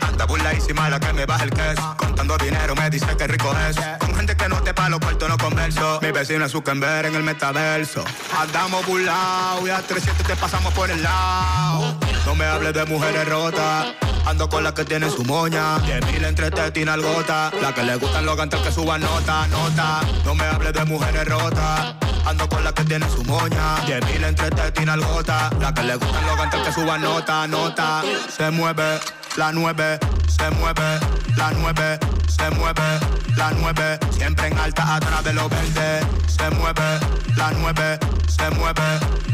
Anda 0.00 0.24
burladísima 0.24 0.88
la 0.88 0.98
que 0.98 1.12
me 1.12 1.26
baja 1.26 1.44
el 1.44 1.50
queso. 1.50 1.94
Contando 1.96 2.36
dinero 2.38 2.74
me 2.74 2.90
dice 2.90 3.06
que 3.16 3.26
rico 3.26 3.54
es. 3.68 3.76
Con 3.98 4.14
gente 4.14 4.36
que 4.36 4.48
no 4.48 4.60
te 4.62 4.74
pa' 4.74 4.88
los 4.88 5.00
cuartos 5.00 5.28
no 5.28 5.38
converso. 5.38 6.00
Mi 6.02 6.10
vecino 6.10 6.44
es 6.44 6.52
Zuckerberg 6.52 7.06
en 7.06 7.14
el 7.14 7.22
metaverso. 7.22 8.04
Andamos 8.36 8.84
burlados 8.86 9.66
y 9.66 9.70
a 9.70 9.80
300 9.80 10.26
te 10.26 10.36
pasamos 10.36 10.72
por 10.74 10.90
el 10.90 11.02
lado. 11.02 11.96
No 12.26 12.34
me 12.34 12.44
hables 12.44 12.74
de 12.74 12.84
mujeres 12.86 13.28
rotas. 13.28 13.86
Ando 14.26 14.48
con 14.48 14.62
la 14.62 14.74
que 14.74 14.84
tiene 14.84 15.08
su 15.08 15.24
moña. 15.24 15.78
Diez 15.78 16.04
mil 16.12 16.24
entre 16.24 16.50
teta 16.50 16.78
y 16.78 16.84
nalgota. 16.84 17.50
La 17.62 17.72
que 17.72 17.82
le 17.82 17.96
gustan 17.96 18.26
los 18.26 18.36
cantos 18.36 18.60
que 18.60 18.70
suban 18.70 19.00
nota, 19.00 19.46
nota. 19.48 20.00
No 20.24 20.34
me 20.34 20.44
hables 20.44 20.74
de 20.74 20.84
mujeres 20.84 21.26
rotas. 21.26 21.94
Ando 22.26 22.46
con 22.46 22.62
la 22.62 22.72
que 22.72 22.84
tiene 22.84 23.08
su 23.08 23.24
moña. 23.24 23.76
Diez 23.86 24.04
mil 24.04 24.22
entre 24.22 24.50
teta 24.50 24.82
y 24.82 24.84
nalgota. 24.84 25.48
La 25.60 25.72
que 25.72 25.82
gustan 26.12 26.50
los 26.52 26.66
que 26.66 26.72
suban 26.72 27.00
nota, 27.00 27.46
nota. 27.46 28.02
Se 28.28 28.50
mueve, 28.50 29.00
la 29.36 29.52
nueve, 29.52 29.98
se 30.26 30.50
mueve, 30.50 31.00
la 31.36 31.50
nueve, 31.52 31.98
se 32.28 32.50
mueve, 32.50 33.00
la 33.36 33.50
nueve. 33.52 33.98
Siempre 34.10 34.48
en 34.48 34.58
alta 34.58 34.96
atrás 34.96 35.24
de 35.24 35.32
los 35.32 35.48
verdes. 35.48 36.06
Se 36.26 36.50
mueve, 36.50 37.00
la 37.36 37.50
nueve, 37.52 37.98
se 38.26 38.50
mueve, 38.50 38.82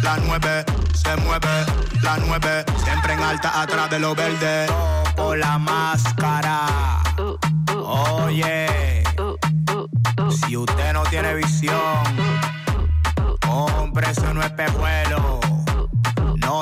la 0.02 0.16
nueve, 0.18 0.64
se 0.94 1.16
mueve, 1.16 1.66
la 2.02 2.16
nueve. 2.18 2.64
Siempre 2.82 3.14
en 3.14 3.22
alta 3.22 3.62
atrás 3.62 3.90
de 3.90 3.98
los 3.98 4.16
verdes. 4.16 4.70
Por 5.16 5.38
la 5.38 5.58
máscara. 5.58 7.02
Oye, 7.76 9.04
si 10.30 10.56
usted 10.56 10.92
no 10.92 11.02
tiene 11.04 11.34
visión, 11.34 12.02
hombre, 13.46 14.10
eso 14.10 14.32
no 14.32 14.42
es 14.42 14.50
pejuelo. 14.50 15.40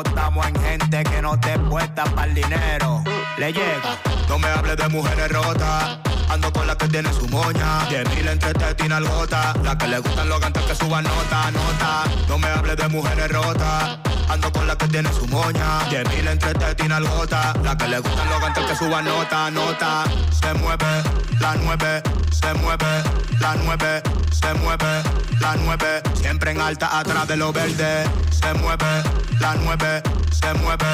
Estamos 0.01 0.47
en 0.47 0.61
gente 0.63 1.05
que 1.05 1.21
no 1.21 1.39
te 1.39 1.59
puesta 1.59 2.05
para 2.05 2.27
el 2.27 2.35
dinero. 2.35 3.05
Le 3.37 3.53
llega. 3.53 3.99
No 4.29 4.39
me 4.39 4.49
hables 4.49 4.77
de 4.79 4.89
mujeres 4.89 5.31
rotas. 5.31 5.99
Ando 6.31 6.51
con 6.51 6.67
la 6.67 6.77
que 6.77 6.89
tiene 6.89 7.13
su 7.13 7.29
moña. 7.29 7.85
10 7.91 8.17
mil 8.17 8.27
entre 8.27 8.55
teta 8.55 8.85
y 8.85 8.89
nalgota. 8.89 9.53
La 9.63 9.77
que 9.77 9.87
le 9.87 9.99
gustan 9.99 10.29
los 10.31 10.41
cantantes 10.41 10.71
que 10.79 10.85
suban 10.85 11.05
nota, 11.05 11.51
nota. 11.51 12.05
No 12.27 12.39
me 12.39 12.49
hables 12.49 12.77
de 12.79 12.89
mujeres 12.89 13.31
rotas. 13.31 13.99
Ando 14.31 14.51
con 14.51 14.67
la 14.67 14.77
que 14.77 14.89
tiene 14.89 15.13
su 15.13 15.27
moña. 15.29 15.85
10 15.91 16.09
mil 16.09 16.27
entre 16.27 16.55
teta 16.55 16.85
y 16.85 16.89
nalgota. 16.89 17.53
La 17.63 17.77
que 17.77 17.87
le 17.87 17.99
gustan 17.99 18.29
los 18.31 18.41
cantantes 18.41 18.79
que 18.79 18.85
suban 18.85 19.05
nota, 19.05 19.51
nota. 19.51 20.05
Se 20.41 20.55
mueve, 20.55 21.03
la 21.39 21.55
nueve. 21.57 22.03
Se 22.31 22.55
mueve, 22.55 23.03
la 23.41 23.55
nueve. 23.63 24.03
Se 24.33 24.55
mueve, 24.55 25.03
la 25.39 25.55
nueve. 25.57 26.03
Siempre 26.15 26.53
en 26.53 26.61
alta 26.63 26.99
atrás 26.99 27.29
de 27.29 27.37
lo 27.37 27.53
verde. 27.53 28.05
Se 28.31 28.55
mueve, 28.55 29.03
la 29.39 29.55
nueve. 29.57 29.82
Se 29.83 30.55
mueve, 30.63 30.87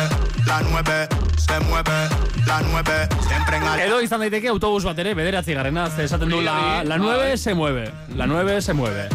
la 0.46 0.62
nueve. 0.62 1.08
Se 1.36 1.60
mueve, 1.60 2.08
la 2.46 2.62
nueve. 2.62 3.08
Siempre 3.26 3.56
en 3.58 3.62
alta. 3.62 3.84
Edo 3.84 4.00
izan 4.00 4.22
daiteke 4.24 4.48
autobus 4.48 4.86
bat 4.88 4.98
ere, 4.98 5.12
bederatzi 5.14 5.52
garrena, 5.52 5.84
esaten 6.00 6.32
du 6.32 6.40
la, 6.40 6.82
la 6.84 6.96
9 6.96 7.36
se 7.36 7.52
mueve. 7.54 7.90
La 8.16 8.26
9 8.26 8.62
se 8.62 8.72
mueve. 8.72 9.08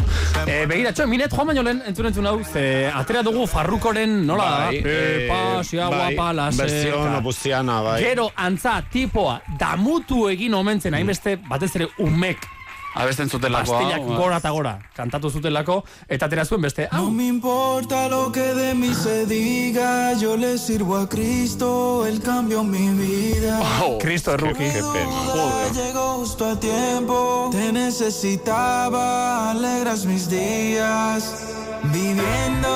Eh, 0.46 0.64
begira, 0.70 0.92
txo, 0.94 1.08
minet, 1.10 1.34
joan 1.34 1.50
baino 1.50 1.66
lehen, 1.66 1.82
entzun 1.90 2.06
entzun 2.06 2.30
hau, 2.30 2.36
ze 2.46 2.86
atera 2.86 3.24
dugu 3.26 3.48
farrukoren, 3.50 4.20
nola 4.26 4.44
da? 4.44 4.64
Bai, 4.70 4.82
Pepa, 4.82 5.40
eh, 5.58 5.64
sia, 5.64 5.88
bai, 5.88 6.14
guapa, 6.14 6.32
la 6.32 6.50
versión 6.50 7.14
opustiana, 7.18 7.80
bai. 7.82 8.00
Gero, 8.02 8.30
antza, 8.36 8.76
tipoa, 8.92 9.40
damutu 9.58 10.28
egin 10.30 10.54
omentzen, 10.54 10.94
hainbeste, 10.94 11.36
batez 11.50 11.74
ere, 11.80 11.90
umek, 11.98 12.46
Abesten 12.94 13.28
zutelako. 13.28 13.72
pastillak 13.72 14.00
hau, 14.02 14.16
gora 14.16 14.36
eta 14.38 14.50
gora, 14.50 14.78
kantatu 14.94 15.30
zutelako, 15.30 15.84
eta 16.08 16.26
atera 16.26 16.44
zuen 16.44 16.62
beste, 16.62 16.88
No 16.92 16.98
hau, 16.98 17.10
me 17.10 17.26
importa 17.26 18.08
lo 18.08 18.30
que 18.30 18.54
de 18.54 18.74
mí 18.74 18.94
se 18.94 19.26
diga, 19.26 20.12
yo 20.14 20.36
le 20.36 20.58
sirvo 20.58 20.96
a 20.96 21.08
Cristo, 21.08 22.06
Él 22.06 22.20
cambió 22.20 22.62
mi 22.62 22.90
vida. 22.90 23.60
Cristo 24.00 24.30
de 24.32 24.36
rookie. 24.36 24.70
Qué 24.70 24.82
pena. 24.92 25.72
Llegó 25.74 26.18
justo 26.18 26.50
a 26.50 26.60
tiempo, 26.60 27.48
te 27.50 27.72
necesitaba, 27.72 29.50
alegras 29.50 30.04
mis 30.04 30.28
días. 30.30 31.50
Viviendo, 31.92 32.68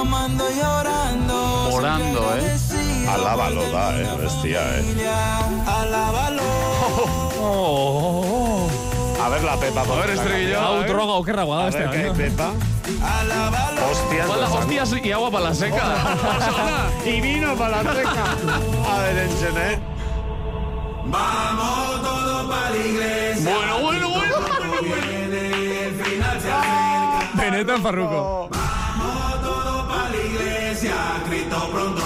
amando 0.00 0.44
y 0.50 0.60
orando. 0.60 1.68
Orando, 1.72 2.36
eh. 2.36 3.06
Alábalo 3.08 3.70
da, 3.70 4.00
eh, 4.00 4.08
bestia, 4.20 4.78
eh. 4.78 5.08
Alábalo. 5.66 6.42
Oh, 7.38 8.35
A 9.26 9.28
ver 9.28 9.42
la 9.42 9.56
Pepa. 9.56 9.80
A 9.80 9.84
ver, 9.84 10.10
estribillo. 10.10 10.60
hau 10.60 10.74
a 10.76 10.78
ver. 10.78 10.88
droga 10.88 11.12
okerragoa 11.14 11.56
da 11.56 11.62
A 11.62 11.64
beste. 11.66 11.80
ver, 11.80 11.90
¿qué 11.90 11.96
hay, 11.96 12.04
baino. 12.10 12.16
Pepa? 12.16 12.52
Alábalo. 13.18 13.90
Hostias. 13.90 14.28
Hola, 14.30 14.42
los 14.42 14.54
hostias 14.54 14.94
y 15.02 15.12
agua 15.12 15.30
para 15.32 15.44
la 15.46 15.54
seca. 15.54 15.82
Y 17.04 17.20
vino 17.20 17.56
para 17.56 17.82
la 17.82 17.92
seca. 17.92 18.24
A 18.88 18.98
ver, 19.02 19.18
enchen, 19.18 19.56
eh. 19.56 19.78
Vamos 21.06 22.02
todos 22.02 22.46
para 22.46 22.70
la 22.70 22.76
iglesia. 22.76 23.50
bueno, 23.50 23.80
bueno, 23.80 24.10
bueno. 24.10 24.34
Viene 24.80 25.86
el 25.88 25.94
final 25.96 26.40
se 26.40 26.52
acerca. 26.52 27.30
Benetan 27.34 27.82
farruko. 27.82 28.48
Vamos 28.52 29.42
todos 29.42 29.86
para 29.88 30.08
la 30.08 30.16
iglesia. 30.16 30.94
Cristo 31.28 31.68
pronto 31.72 32.02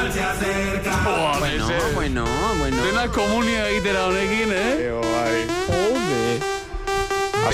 Buah, 0.00 1.38
Bueno, 1.38 1.70
ese- 1.70 1.94
bueno, 1.94 2.24
bueno. 2.58 2.82
Dena 2.84 3.08
komunia 3.08 3.68
egitera 3.68 4.06
honekin, 4.06 4.52
eh? 4.52 4.86
Eo, 4.86 5.00
bai. 5.00 5.46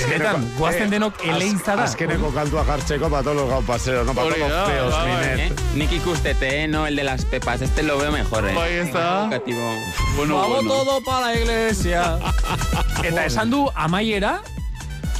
Benetan, 0.07 0.43
guazten 0.57 0.89
denok 0.91 1.13
eleintza 1.25 1.75
da. 1.75 1.83
Azkeneko 1.83 2.29
kantua 2.31 2.63
jartzeko 2.65 3.09
para 3.09 3.23
todos 3.23 3.35
los 3.37 3.49
gau 3.49 3.63
paseros, 3.63 4.05
no 4.05 4.13
para 4.13 4.27
Hori 4.27 4.35
todos 4.39 4.51
los 4.51 4.67
feos, 4.69 4.93
bai, 4.93 5.07
minet. 5.11 5.39
¿Eh? 5.51 5.55
Nik 5.75 5.91
ikustete, 5.91 6.63
eh, 6.63 6.67
no 6.67 6.85
el 6.87 6.95
de 6.95 7.03
las 7.03 7.25
pepas. 7.25 7.61
Este 7.61 7.83
lo 7.83 7.97
veo 7.97 8.11
mejor, 8.11 8.47
eh. 8.47 8.53
Bai, 8.53 8.73
ez 8.73 8.93
da. 8.93 9.27
Bueno, 10.15 10.35
Vamos 10.37 10.49
bueno. 10.63 10.69
todo 10.69 11.01
para 11.03 11.27
la 11.27 11.35
iglesia. 11.35 12.19
Eta 13.03 13.25
esan 13.25 13.49
du 13.49 13.69
amaiera, 13.75 14.41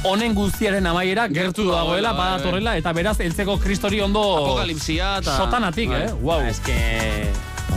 honen 0.04 0.34
guztiaren 0.34 0.86
amaiera 0.86 1.26
gertu 1.28 1.64
dagoela, 1.68 2.10
dagoela, 2.10 2.12
badatorrela, 2.12 2.76
eta 2.78 2.92
beraz, 2.92 3.18
eltzeko 3.20 3.58
kristori 3.58 4.00
ondo 4.00 4.22
Apokalipsia 4.38 5.18
eta... 5.22 5.36
sotanatik, 5.36 5.90
Bai. 5.90 6.02
eh? 6.06 6.12
Wow. 6.22 6.42
Es 6.46 6.60
que... 6.60 6.78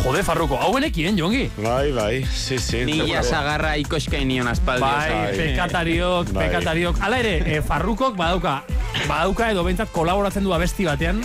Jode, 0.02 0.24
farruko, 0.26 0.58
hau 0.58 0.72
benekien, 0.74 1.18
jongi. 1.20 1.44
Bai, 1.62 1.92
bai, 1.94 2.24
sí, 2.26 2.58
sí. 2.58 2.80
Ni 2.88 2.96
ya 3.12 3.22
sagarra 3.22 3.76
ikoskain 3.78 4.26
nion 4.28 4.48
aspaldi. 4.50 4.82
Bai, 4.82 5.12
oso. 5.28 5.36
pekatariok, 5.38 6.32
Bai. 6.34 6.48
pekatariok. 6.48 7.02
Hala 7.06 7.20
ere, 7.22 7.36
e, 7.46 7.60
farrukok 7.62 8.16
badauka, 8.18 8.64
badauka 9.06 9.52
edo 9.54 9.66
bentsat 9.68 9.92
kolaboratzen 9.94 10.48
du 10.48 10.56
abesti 10.58 10.88
batean. 10.90 11.22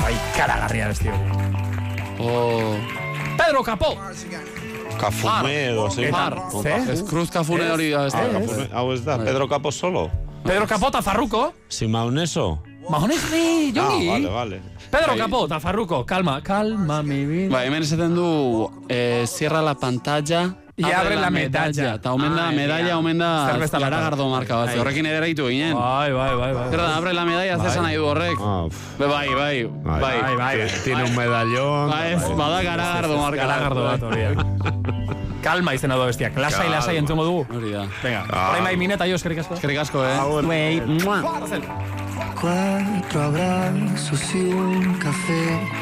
Bai, 0.00 0.14
karagarria 0.34 0.88
abesti 0.90 1.12
hori. 1.12 1.38
Oh. 2.18 2.74
Pedro 3.38 3.62
Capó! 3.62 3.94
Cafume 5.02 5.54
edo. 5.66 5.88
Far. 5.90 6.36
Ze? 6.62 6.74
Ez 6.92 7.02
cruz 7.02 7.30
kafune 7.30 7.66
hori 7.72 7.90
ez 7.90 8.12
da. 8.14 8.68
Hau 8.78 8.92
ez 8.92 9.00
da, 9.02 9.18
Pedro 9.18 9.48
Capo 9.50 9.72
solo. 9.72 10.10
Pedro 10.44 10.66
Capó 10.70 10.92
eta 10.92 11.02
farruko. 11.02 11.52
Sin 11.68 11.90
mauneso. 11.90 12.62
Mahonesi, 12.90 13.72
jongi. 13.74 14.08
Ah, 14.08 14.12
vale, 14.12 14.28
vale. 14.28 14.60
Pedro. 14.90 15.16
Capó 15.18 15.44
eta 15.46 15.58
farruko, 15.60 16.04
calma, 16.06 16.40
calma 16.42 17.02
mi 17.02 17.24
vida. 17.26 17.50
Ba, 17.50 17.64
hemen 17.66 17.82
esaten 17.82 18.14
du, 18.14 18.70
eh, 18.88 19.24
cierra 19.26 19.62
la 19.62 19.74
pantalla, 19.74 20.54
Y 20.74 20.84
abre 20.90 21.16
la 21.16 21.28
medalla. 21.30 21.94
Eta 21.94 22.12
omen 22.12 22.34
da, 22.34 22.48
Ai, 22.48 22.56
medalla, 22.56 22.96
omen 22.98 23.18
da, 23.18 23.46
Zerbeza 23.50 23.78
lata. 23.78 23.90
garagardo 23.90 24.28
marka 24.30 24.56
bat. 24.56 24.76
Horrekin 24.78 25.04
ere 25.06 25.26
ditu 25.26 25.46
ginen. 25.48 25.74
Bai, 25.76 26.12
bai, 26.12 26.34
bai, 26.34 26.52
bai. 26.54 26.70
Zer 26.70 26.80
da, 26.80 26.96
abre 26.96 27.12
la 27.12 27.24
medalla, 27.28 27.56
Bai. 27.58 27.66
zesan 27.68 27.82
nahi 27.84 27.96
du 27.96 28.06
horrek. 28.08 28.38
Ah, 28.40 28.64
bai, 28.98 29.08
bai, 29.08 29.28
Bai, 29.34 30.00
bai. 30.00 30.22
bai, 30.22 30.36
bai. 30.36 30.70
Tiene 30.82 31.04
un 31.04 31.14
medallón. 31.14 31.90
Ba, 31.90 32.08
ez, 32.08 32.22
bada 32.36 32.62
garagardo 32.62 33.18
marka. 33.18 33.42
Garagardo 33.46 33.84
bat 33.84 34.02
hori 34.02 34.22
da. 34.22 34.46
Kalma 35.42 35.74
izena 35.74 35.96
du 35.96 36.04
bestia. 36.06 36.30
Lasai, 36.36 36.68
lasai 36.70 36.96
entzungo 36.96 37.24
dugu. 37.24 37.46
Hori 37.52 37.72
da. 37.72 37.84
Venga, 38.02 38.24
orain 38.30 38.64
bai 38.64 38.76
mineta 38.76 39.06
jo 39.10 39.16
eskerrik 39.20 39.40
asko. 39.44 39.54
Eskerrik 39.58 39.78
asko, 39.84 40.04
eh? 40.06 40.18
Wey, 40.48 40.80
mua. 41.04 41.20
Cuatro 42.40 43.22
abrazos 43.22 44.34
y 44.34 44.38
un 44.54 44.94
café. 44.98 45.81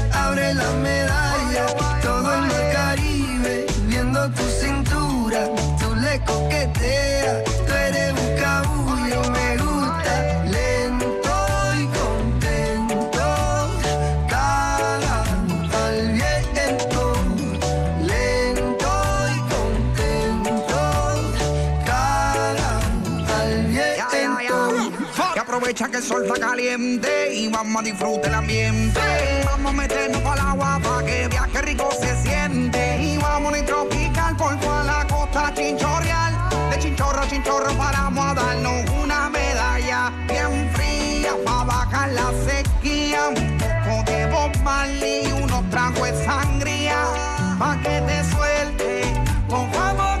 abre 0.31 0.53
la 0.53 0.71
medalla. 0.83 1.65
Todo 2.01 2.33
el 2.33 2.41
mar 2.41 2.71
Caribe, 2.73 3.65
viendo 3.87 4.29
tu 4.31 4.43
cintura. 4.43 5.49
Tú 5.79 5.95
le 5.95 6.19
coqueteas, 6.21 7.43
aprovecha 25.71 25.89
que 25.89 25.97
el 25.97 26.03
sol 26.03 26.25
está 26.25 26.47
caliente 26.47 27.33
y 27.33 27.47
vamos 27.47 27.81
a 27.81 27.85
disfrutar 27.85 28.25
el 28.25 28.33
ambiente. 28.33 28.99
Vamos 29.45 29.71
a 29.71 29.75
meternos 29.75 30.21
para 30.21 30.41
el 30.41 30.47
agua 30.47 30.79
para 30.83 31.05
que 31.05 31.27
viaje 31.29 31.61
rico 31.61 31.89
se 31.97 32.15
siente. 32.23 32.97
Y 33.01 33.17
vamos 33.17 33.53
a 33.53 33.65
tropical 33.65 34.35
por 34.35 34.59
toda 34.59 34.83
la 34.83 35.07
costa 35.07 35.53
chinchorreal. 35.53 36.33
De 36.71 36.79
chinchorro 36.79 37.21
a 37.21 37.27
chinchorro 37.27 37.73
paramos 37.77 38.25
a 38.25 38.33
darnos 38.33 38.89
una 39.01 39.29
medalla 39.29 40.11
bien 40.27 40.69
fría 40.73 41.35
para 41.45 41.63
bajar 41.63 42.11
la 42.11 42.33
sequía. 42.45 43.29
Un 43.29 43.57
poco 43.85 44.11
de 44.11 44.59
Marley 44.63 45.27
y 45.27 45.31
unos 45.31 45.69
tragos 45.69 46.01
de 46.01 46.25
sangría. 46.25 46.97
Pa' 47.57 47.77
que 47.81 48.01
te 48.01 48.23
suelte 48.29 49.03
Juan 49.47 50.20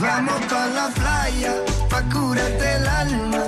Vamos 0.00 0.40
pa' 0.48 0.66
la 0.68 0.88
playa, 0.94 1.54
pa' 1.90 2.02
curarte 2.02 2.76
el 2.76 2.86
alma. 2.86 3.47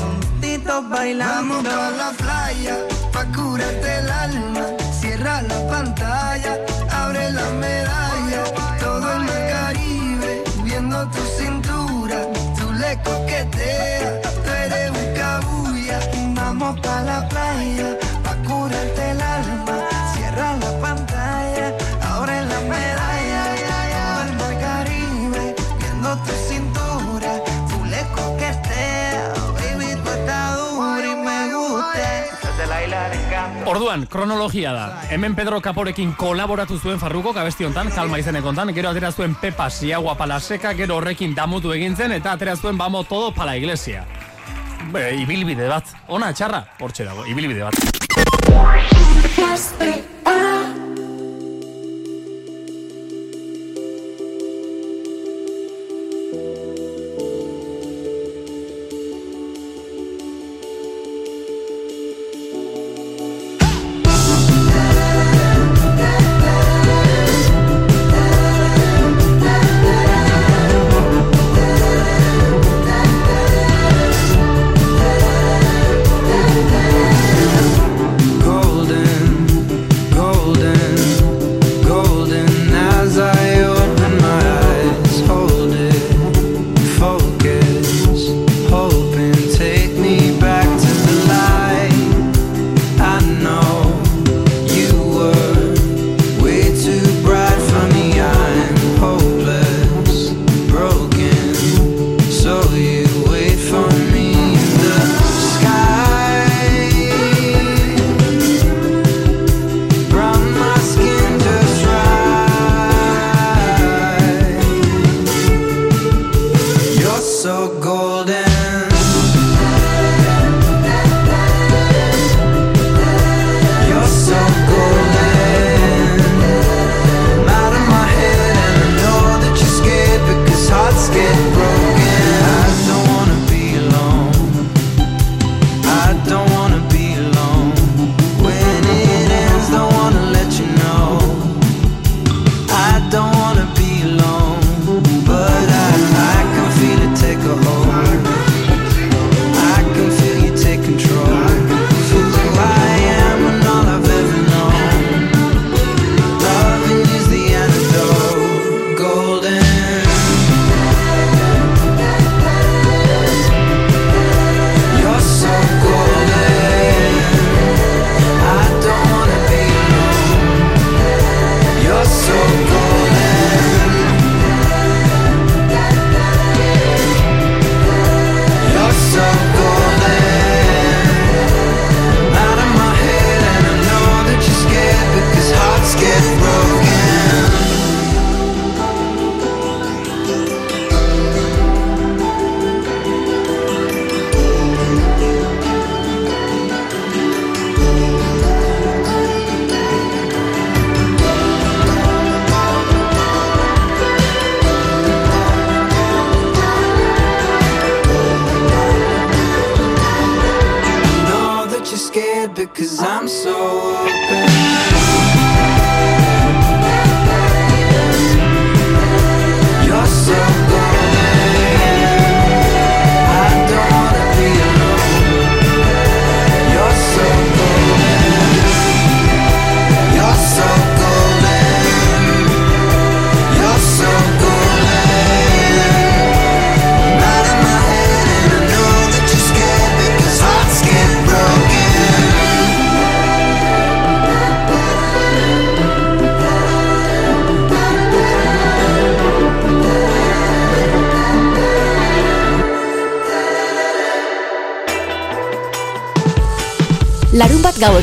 Vamos 0.65 1.65
a 1.65 1.91
la 1.91 2.11
playa 2.17 2.77
pa 3.11 3.25
curarte 3.25 3.97
el 3.99 4.09
alma. 4.09 4.65
Cierra 4.99 5.41
la 5.41 5.67
pantalla, 5.67 6.57
abre 6.91 7.31
la 7.31 7.49
medalla. 7.51 8.43
Todo 8.79 9.11
el 9.13 9.25
Caribe 9.27 10.43
viendo 10.63 11.07
tu 11.09 11.21
cintura. 11.37 12.27
Tú 12.57 12.71
le 12.73 12.97
coqueteas, 13.03 14.21
tú 14.43 14.49
eres 14.49 14.91
un 14.91 15.13
cabulla. 15.15 15.99
Vamos 16.35 16.79
pa 16.81 17.01
la 17.01 17.27
playa 17.29 18.00
Orduan, 33.71 34.05
kronologia 34.11 34.73
da. 34.75 35.01
Hemen 35.09 35.31
Pedro 35.33 35.61
Caporekin 35.63 36.11
kolaboratu 36.19 36.75
zuen 36.75 36.99
farruko 36.99 37.31
abesti 37.31 37.63
hontan, 37.63 37.87
kalma 37.95 38.17
izenek 38.19 38.43
hontan, 38.43 38.73
gero 38.75 38.89
atera 38.89 39.13
zuen 39.15 39.31
Pepa 39.39 39.69
Siagua 39.71 40.17
Palaseka, 40.19 40.73
gero 40.75 40.97
horrekin 40.99 41.31
damutu 41.35 41.71
egin 41.71 41.95
zen, 41.95 42.11
eta 42.11 42.33
atera 42.33 42.57
zuen 42.57 42.77
Vamos 42.77 43.07
todo 43.07 43.31
para 43.31 43.51
la 43.51 43.57
iglesia. 43.57 44.05
Be, 44.91 45.15
ibilbide 45.21 45.69
bat. 45.69 45.87
Ona, 46.09 46.33
txarra, 46.33 46.65
hortxe 46.81 47.05
dago, 47.07 47.23
ibilbide 47.31 47.63
bat. 47.63 47.75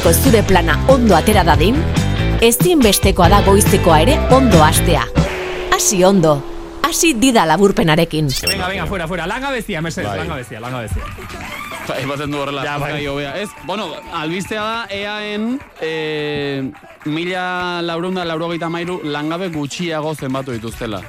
Gaueko 0.09 0.25
zure 0.25 0.41
plana 0.43 0.75
ondo 0.89 1.13
atera 1.13 1.43
dadin, 1.45 1.77
ezinbestekoa 2.41 3.27
da 3.29 3.43
goizekoa 3.45 3.99
ere 4.07 4.15
ondo 4.33 4.63
hastea. 4.65 5.03
Hasi 5.75 5.99
ondo, 6.05 6.33
hasi 6.81 7.11
dida 7.21 7.45
laburpenarekin. 7.45 8.31
Venga, 8.49 8.71
venga, 8.71 8.87
fuera, 8.87 9.07
fuera. 9.07 9.27
Langabezia, 9.29 9.83
mesedez, 9.85 10.09
Bai. 10.09 10.19
langabezia, 10.23 10.61
langabezia. 10.65 11.05
Bai, 11.91 12.01
baten 12.09 12.33
du 12.33 12.41
horrela. 12.41 12.65
Ja, 12.65 12.79
bai. 12.79 13.05
hobea. 13.07 13.37
Ez, 13.37 13.51
bueno, 13.67 13.91
albistea 14.15 14.65
da, 14.65 14.87
EAen 14.89 15.61
e, 15.83 16.73
mila 17.05 17.83
laurunda 17.83 18.25
laurogeita 18.25 18.71
mairu 18.73 19.03
langabe 19.05 19.51
gutxiago 19.53 20.15
zenbatu 20.15 20.57
dituztela. 20.57 21.03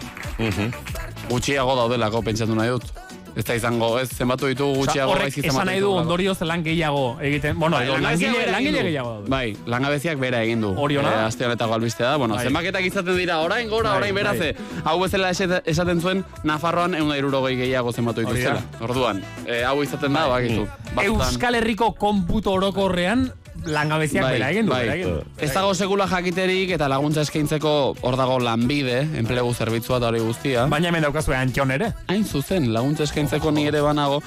Gutxiago 1.30 1.80
daudelako 1.80 2.22
pentsatu 2.22 2.60
nahi 2.60 2.76
dut. 2.76 2.99
Ez 3.40 3.46
da 3.48 3.56
izango, 3.56 3.88
ez, 4.02 4.10
zenbatu 4.12 4.50
ditugu 4.52 4.82
gutxiago 4.82 5.14
horrek 5.14 5.38
esan 5.40 5.64
nahi 5.70 5.80
du 5.80 5.94
ondorioz 5.96 6.36
lan 6.44 6.60
gehiago 6.66 7.04
egiten. 7.24 7.56
Bueno, 7.60 7.78
Bai, 7.78 7.88
langile, 8.04 8.42
langile 8.52 8.82
gehiago. 8.90 9.14
Bai, 9.32 9.54
langabeziak 9.66 10.20
bera 10.20 10.42
egin 10.44 10.60
du. 10.66 10.74
Hori 10.76 10.98
ona. 11.00 11.14
Eh, 11.14 11.24
aste 11.30 11.48
honetako 11.48 11.78
albistea 11.78 12.10
da. 12.10 12.18
Bueno, 12.20 12.36
Bai. 12.36 12.44
zenbaketak 12.50 12.84
izaten 12.90 13.16
dira, 13.16 13.40
orain 13.40 13.70
gora, 13.72 13.94
Bai, 13.94 14.02
orain 14.02 14.16
beraze. 14.20 14.50
Hau 14.84 14.98
bezala 15.00 15.32
esate- 15.32 15.62
esaten 15.72 16.02
zuen, 16.02 16.26
Nafarroan 16.44 16.96
egun 17.00 17.32
da 17.32 17.40
gehiago 17.48 17.94
zenbatu 17.94 18.26
dituzela. 18.28 18.60
Orduan, 18.82 19.24
eh, 19.46 19.64
hau 19.64 19.82
izaten 19.84 20.14
da, 20.14 20.28
bakizu. 20.28 20.68
Euskal 21.06 21.56
Herriko 21.56 21.94
konputo 21.96 22.52
orokorrean 22.52 23.32
langabeziak 23.74 24.28
bera 24.30 24.50
egin 24.54 24.68
du. 24.68 24.74
bai. 24.74 24.84
bera 24.86 24.96
egin 24.98 25.18
du. 25.18 25.24
Ez 25.38 25.52
dago 25.54 25.74
sekula 25.74 26.08
jakiterik 26.12 26.76
eta 26.78 26.90
laguntza 26.92 27.24
eskaintzeko 27.28 27.74
hor 28.02 28.18
dago 28.20 28.40
lanbide, 28.44 29.02
enplegu 29.22 29.54
zerbitzua 29.54 30.00
eta 30.02 30.12
hori 30.12 30.24
guztia. 30.24 30.68
Baina 30.72 30.92
hemen 30.92 31.06
daukazue 31.08 31.38
antxon 31.38 31.76
ere. 31.76 31.94
Hain 32.08 32.26
zuzen, 32.26 32.72
laguntza 32.74 33.06
eskaintzeko 33.08 33.52
ni 33.56 33.68
ere 33.70 33.82
banago. 33.86 34.22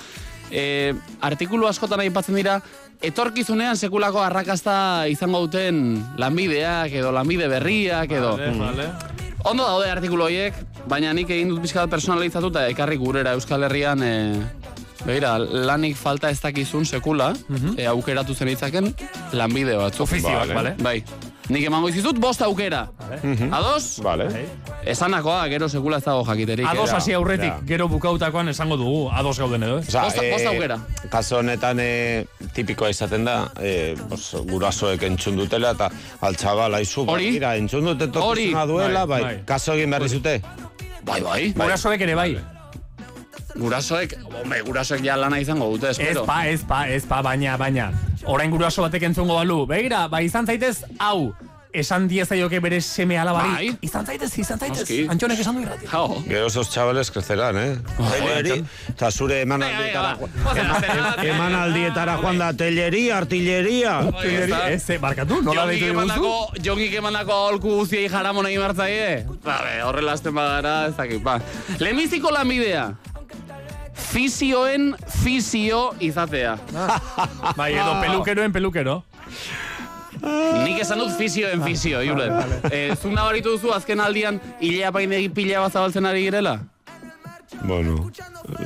E, 0.53 0.93
artikulu 1.25 1.67
askotan 1.69 2.03
aipatzen 2.05 2.37
dira, 2.37 2.59
etorkizunean 3.03 3.77
sekulako 3.77 4.21
arrakasta 4.23 5.09
izango 5.11 5.47
duten 5.47 5.97
lanbideak 6.21 6.93
edo 7.01 7.13
lanbide 7.15 7.49
berriak 7.49 8.13
edo... 8.13 8.37
Vale, 8.37 8.59
vale. 8.61 8.91
Ondo 9.49 9.65
daude 9.67 9.89
artikulu 9.91 10.29
horiek, 10.29 10.59
baina 10.87 11.11
nik 11.17 11.31
egin 11.35 11.49
dut 11.51 11.65
pixka 11.65 11.83
bat 11.83 11.91
personalizatu 11.97 12.53
eta 12.53 12.69
ekarri 12.71 12.99
gurera 13.01 13.33
Euskal 13.35 13.67
Herrian 13.67 14.05
e, 14.07 14.13
Begira, 15.07 15.35
lanik 15.39 15.97
falta 15.99 16.31
ez 16.31 16.39
dakizun 16.41 16.85
sekula, 16.87 17.33
e, 17.77 17.87
aukeratu 17.91 18.35
zen 18.35 18.49
itzaken 18.53 18.93
lanbide 19.33 19.77
batzuk. 19.77 20.07
Ofizioak, 20.07 20.53
bale. 20.55 20.77
Bai. 20.83 21.03
Nik 21.51 21.65
emango 21.67 21.89
izizut 21.91 22.21
bost 22.23 22.41
aukera. 22.47 22.85
Ados? 23.51 23.99
Vale. 24.01 24.29
Esanakoa, 24.87 25.49
gero 25.51 25.67
sekula 25.69 25.99
ez 25.99 26.05
dago 26.05 26.23
jakiterik. 26.25 26.67
Ados 26.71 26.89
eh? 26.91 26.95
hasi 26.97 27.13
aurretik, 27.19 27.65
gero 27.67 27.89
bukautakoan 27.91 28.49
esango 28.49 28.77
dugu, 28.79 29.09
ados 29.11 29.35
gauden 29.43 29.67
edo, 29.67 29.81
ez? 29.83 29.89
Osa, 29.91 30.05
Bost- 30.07 30.31
bost 30.31 30.47
aukera. 30.53 30.79
Kaso 31.11 31.39
honetan 31.43 31.83
e, 31.83 31.91
tipikoa 32.55 32.93
izaten 32.95 33.27
da, 33.27 33.37
e, 33.61 33.97
bos, 34.09 34.31
gurasoek 34.49 35.03
entzun 35.11 35.37
dutela 35.43 35.75
eta 35.75 35.91
altxabala 36.21 36.81
izu. 36.81 37.05
Hori. 37.11 37.33
Mira, 37.35 37.57
entzun 37.59 37.91
dute 37.91 38.07
duela, 38.07 38.65
Bai, 38.65 39.07
bai, 39.07 39.21
bai. 39.23 39.37
Kaso 39.45 39.75
egin 39.75 39.91
behar 39.91 40.09
zute. 40.09 40.39
Bai, 41.03 41.21
bai. 41.21 41.53
Gurasoek 41.59 42.01
ere 42.07 42.15
bai. 42.15 42.31
Gurasoek, 43.55 44.15
hombre, 44.25 44.61
gurasoek 44.67 45.05
ja 45.05 45.17
lana 45.17 45.39
izango 45.43 45.69
dute, 45.75 45.91
Ez 45.91 45.99
espero. 45.99 46.25
pa, 46.27 46.47
ez 46.49 46.63
pa, 46.69 46.87
ez 46.89 47.05
pa, 47.07 47.23
baina, 47.23 47.57
baina. 47.61 47.91
Orain 48.25 48.51
guraso 48.51 48.83
batek 48.83 49.03
entzungo 49.11 49.35
balu. 49.35 49.67
Begira, 49.67 50.07
ba, 50.09 50.23
izan 50.23 50.47
zaitez, 50.47 50.85
hau, 50.99 51.33
esan 51.73 52.07
diezaioke 52.09 52.61
bere 52.61 52.81
seme 52.85 53.17
alabari. 53.19 53.53
Bai. 53.53 53.77
Izan 53.83 54.07
zaitez, 54.07 54.31
izan 54.39 54.59
zaitez. 54.61 54.83
Noski. 54.85 54.99
Antxonek 55.09 55.41
esan 55.41 55.57
du 55.57 55.63
irrati. 55.65 55.87
Jao. 55.89 56.23
Gero 56.29 56.47
esos 56.47 56.71
chavales 56.71 57.11
crecerán, 57.11 57.57
eh? 57.57 57.77
Telleri, 57.97 58.59
eta 58.93 59.11
zure 59.11 59.41
emanaldietara, 59.43 60.17
emanaldietara 61.25 62.17
joan 62.21 62.39
da, 62.39 62.53
telleri, 62.53 63.11
artilleria. 63.11 63.99
Ez, 64.69 64.83
eh, 64.91 64.99
barkatu, 64.99 65.43
nola 65.43 65.67
deitu 65.67 65.87
diguzu? 65.93 66.35
jongik 66.65 66.95
emandako 67.01 67.33
aholku 67.33 67.77
guztiei 67.83 68.09
jaramon 68.09 68.47
egin 68.47 68.61
martzaie. 68.61 69.25
Ba, 69.45 69.61
horrela 69.87 70.13
azten 70.13 70.35
bagara, 70.35 70.77
ez 70.89 70.97
dakit, 70.97 71.23
ba. 71.23 71.41
Lehenbiziko 71.81 72.31
lanbidea. 72.31 72.91
Fisioen 74.13 74.93
fisio 75.23 75.95
izatea. 76.01 76.59
Bai, 77.59 77.73
edo 77.73 77.95
pelukeroen 78.03 78.53
pelukero. 78.53 79.01
Nik 80.23 80.83
esan 80.85 81.01
dut 81.01 81.15
fisioen 81.17 81.63
fisio, 81.65 82.03
Julen. 82.05 82.35
Eh, 82.71 82.93
zuk 82.95 83.15
nabaritu 83.17 83.57
duzu 83.57 83.73
azken 83.75 84.03
aldian 84.05 84.39
hilea 84.61 84.93
painegi 84.95 85.33
pila 85.35 85.65
bat 85.65 85.73
zabaltzen 85.75 86.07
ari 86.07 86.27
girela? 86.29 86.59
Bueno. 87.65 88.11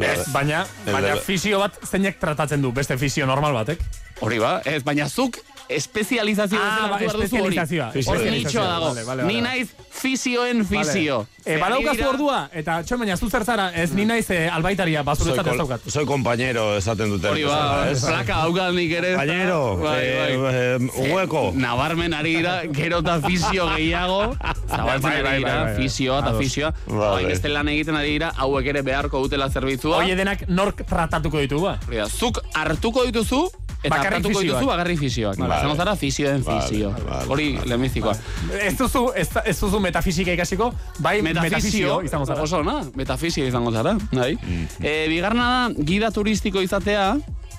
Ez, 0.01 0.27
baina, 0.35 0.65
baina 0.89 1.15
fisio 1.23 1.61
bat 1.63 1.79
zeinek 1.87 2.19
tratatzen 2.21 2.63
du, 2.63 2.73
beste 2.75 2.99
fisio 2.99 3.27
normal 3.31 3.55
batek. 3.57 3.83
Hori 4.25 4.41
ba, 4.43 4.59
ez, 4.67 4.83
baina 4.85 5.07
zuk 5.09 5.39
espezializazio 5.69 6.59
Ah, 6.61 6.65
bezala 6.69 6.89
ba, 6.89 6.99
behar 6.99 7.13
duzu 7.13 7.17
hori. 7.17 7.25
espezializazioa. 7.57 7.87
Hor 7.89 7.97
Espezializazioa, 7.99 8.39
nitxoa 8.39 8.67
dago. 8.67 8.87
vale, 8.87 9.05
vale, 9.05 9.23
Ni 9.25 9.35
vale. 9.41 9.43
naiz 9.43 9.69
fisioen 9.91 10.65
fisio. 10.67 11.27
E, 11.47 11.59
badaukazu 11.59 12.05
ordua, 12.09 12.49
eta 12.53 12.83
txon, 12.83 12.99
baina 12.99 13.17
zu 13.17 13.29
zertzara, 13.31 13.69
ez 13.75 13.93
ni 13.95 14.05
naiz 14.05 14.29
eh, 14.31 14.49
albaitaria, 14.53 14.99
Soy, 14.99 15.05
bazuretzat 15.07 15.47
ez 15.47 15.57
daukat. 15.57 15.81
soy 15.87 16.05
compañero, 16.05 16.77
esaten 16.77 17.11
dute. 17.11 17.29
Hori 17.29 17.45
ba, 17.45 17.87
plaka 18.01 18.41
daukat 18.43 18.73
nik 18.75 18.91
ere. 18.93 19.13
Compañero, 19.15 19.77
Bai, 19.77 20.05
eh, 20.07 20.37
bai. 20.37 20.55
eh, 20.55 21.13
hueco. 21.13 21.53
Nabarmen 21.55 22.15
ari 22.15 22.37
dira, 22.37 22.63
gero 22.73 22.99
eta 22.99 23.21
fisio 23.23 23.69
gehiago, 23.77 24.37
zabaltzen 24.69 25.03
Bai, 25.11 25.21
ari 25.23 25.39
dira, 25.39 25.75
fisioa 25.77 26.19
eta 26.21 26.35
fisioa. 26.39 26.73
Vale. 26.87 27.23
Bai, 27.23 27.25
beste 27.27 27.49
lan 27.49 27.69
egiten 27.69 27.95
ari 27.97 28.11
dira, 28.19 28.33
hauek 28.37 28.67
ere 28.67 28.83
beharko 28.83 29.21
dutela 29.23 29.49
zerbitzua. 29.51 29.99
Oie 29.99 30.17
denak 30.17 30.49
nork 30.49 30.83
tratatuko 30.87 31.39
ditu 31.39 31.61
ba? 31.63 31.79
Zuk 32.11 32.43
hartuko 32.55 33.05
dituzu, 33.07 33.49
eta 33.83 33.97
Bakarrik 33.97 34.27
fisioak. 34.27 34.45
dituzu 34.47 34.67
bakarrik 34.67 34.99
fisioak. 34.99 35.37
Vale. 35.39 35.61
Zango 35.61 35.77
zara 35.77 35.97
fisioen 35.97 36.45
Vale, 36.45 36.63
fisio. 36.63 36.91
vale, 37.09 37.27
Hori 37.29 37.49
lehenbizikoa. 37.65 38.15
Ez 38.61 38.77
duzu, 38.79 39.13
ez, 39.15 39.29
ez 39.45 39.57
duzu 39.61 39.81
metafisika 39.81 40.33
ikasiko, 40.33 40.73
bai 40.99 41.21
metafisio 41.23 42.01
izango 42.03 42.27
zara. 42.27 42.43
Oso, 42.43 42.63
na? 42.63 42.81
Metafisio 42.95 43.47
izango 43.47 43.71
zara, 43.73 43.97
nahi. 44.13 44.39
E, 44.81 45.07
bigarna 45.09 45.69
da, 45.69 45.85
gida 45.85 46.11
turistiko 46.11 46.61
izatea, 46.65 47.17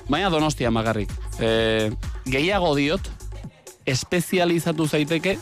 baina 0.09 0.29
donostia 0.29 0.71
magarrik. 0.71 1.11
E, 1.39 1.91
gehiago 2.25 2.73
diot, 2.75 3.07
espezializatu 3.85 4.87
zaiteke 4.87 5.37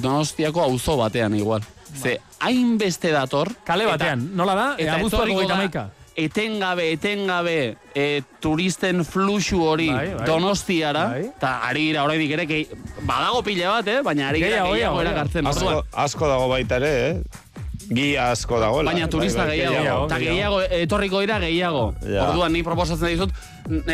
donostiako 0.00 0.62
auzo 0.62 0.96
batean 0.96 1.34
igual. 1.34 1.62
Ze, 1.94 2.16
hainbeste 2.40 3.12
dator. 3.14 3.52
Kale 3.64 3.86
batean, 3.86 4.30
nola 4.34 4.54
da? 4.54 4.64
Eta 4.78 4.96
Abuztuak 4.96 5.28
etengabe, 6.16 6.92
etengabe 6.94 7.76
e, 7.94 8.22
turisten 8.40 9.04
fluxu 9.04 9.62
hori 9.66 9.88
Bai, 9.90 10.14
bai. 10.14 10.26
donostiara, 10.26 11.06
Bai. 11.10 11.24
eta 11.32 11.54
ari 11.68 11.88
gira 11.90 12.04
oraindik 12.06 12.30
ere, 12.36 12.66
badago 13.02 13.42
pila 13.46 13.76
bat, 13.78 13.88
eh? 13.88 14.02
baina 14.06 14.28
ari 14.28 14.42
gira 14.44 14.62
Gehiago, 14.68 15.00
erakartzen. 15.02 15.46
Asko, 15.46 15.82
asko 15.92 16.28
dago 16.30 16.48
baita 16.52 16.76
ere, 16.82 16.92
eh? 17.08 17.42
Gia 17.90 18.30
asko 18.32 18.58
dagoela. 18.60 18.90
Baina 18.92 19.08
turista 19.08 19.44
Bai, 19.44 19.58
bai, 19.60 19.74
gehiago, 19.74 20.06
eta 20.06 20.18
gehiago 20.18 20.60
etorriko 20.62 21.20
dira 21.20 21.38
gehiago. 21.42 21.94
Ja. 22.02 22.28
Orduan, 22.30 22.52
ni 22.52 22.62
proposatzen 22.62 23.08
dizut, 23.12 23.32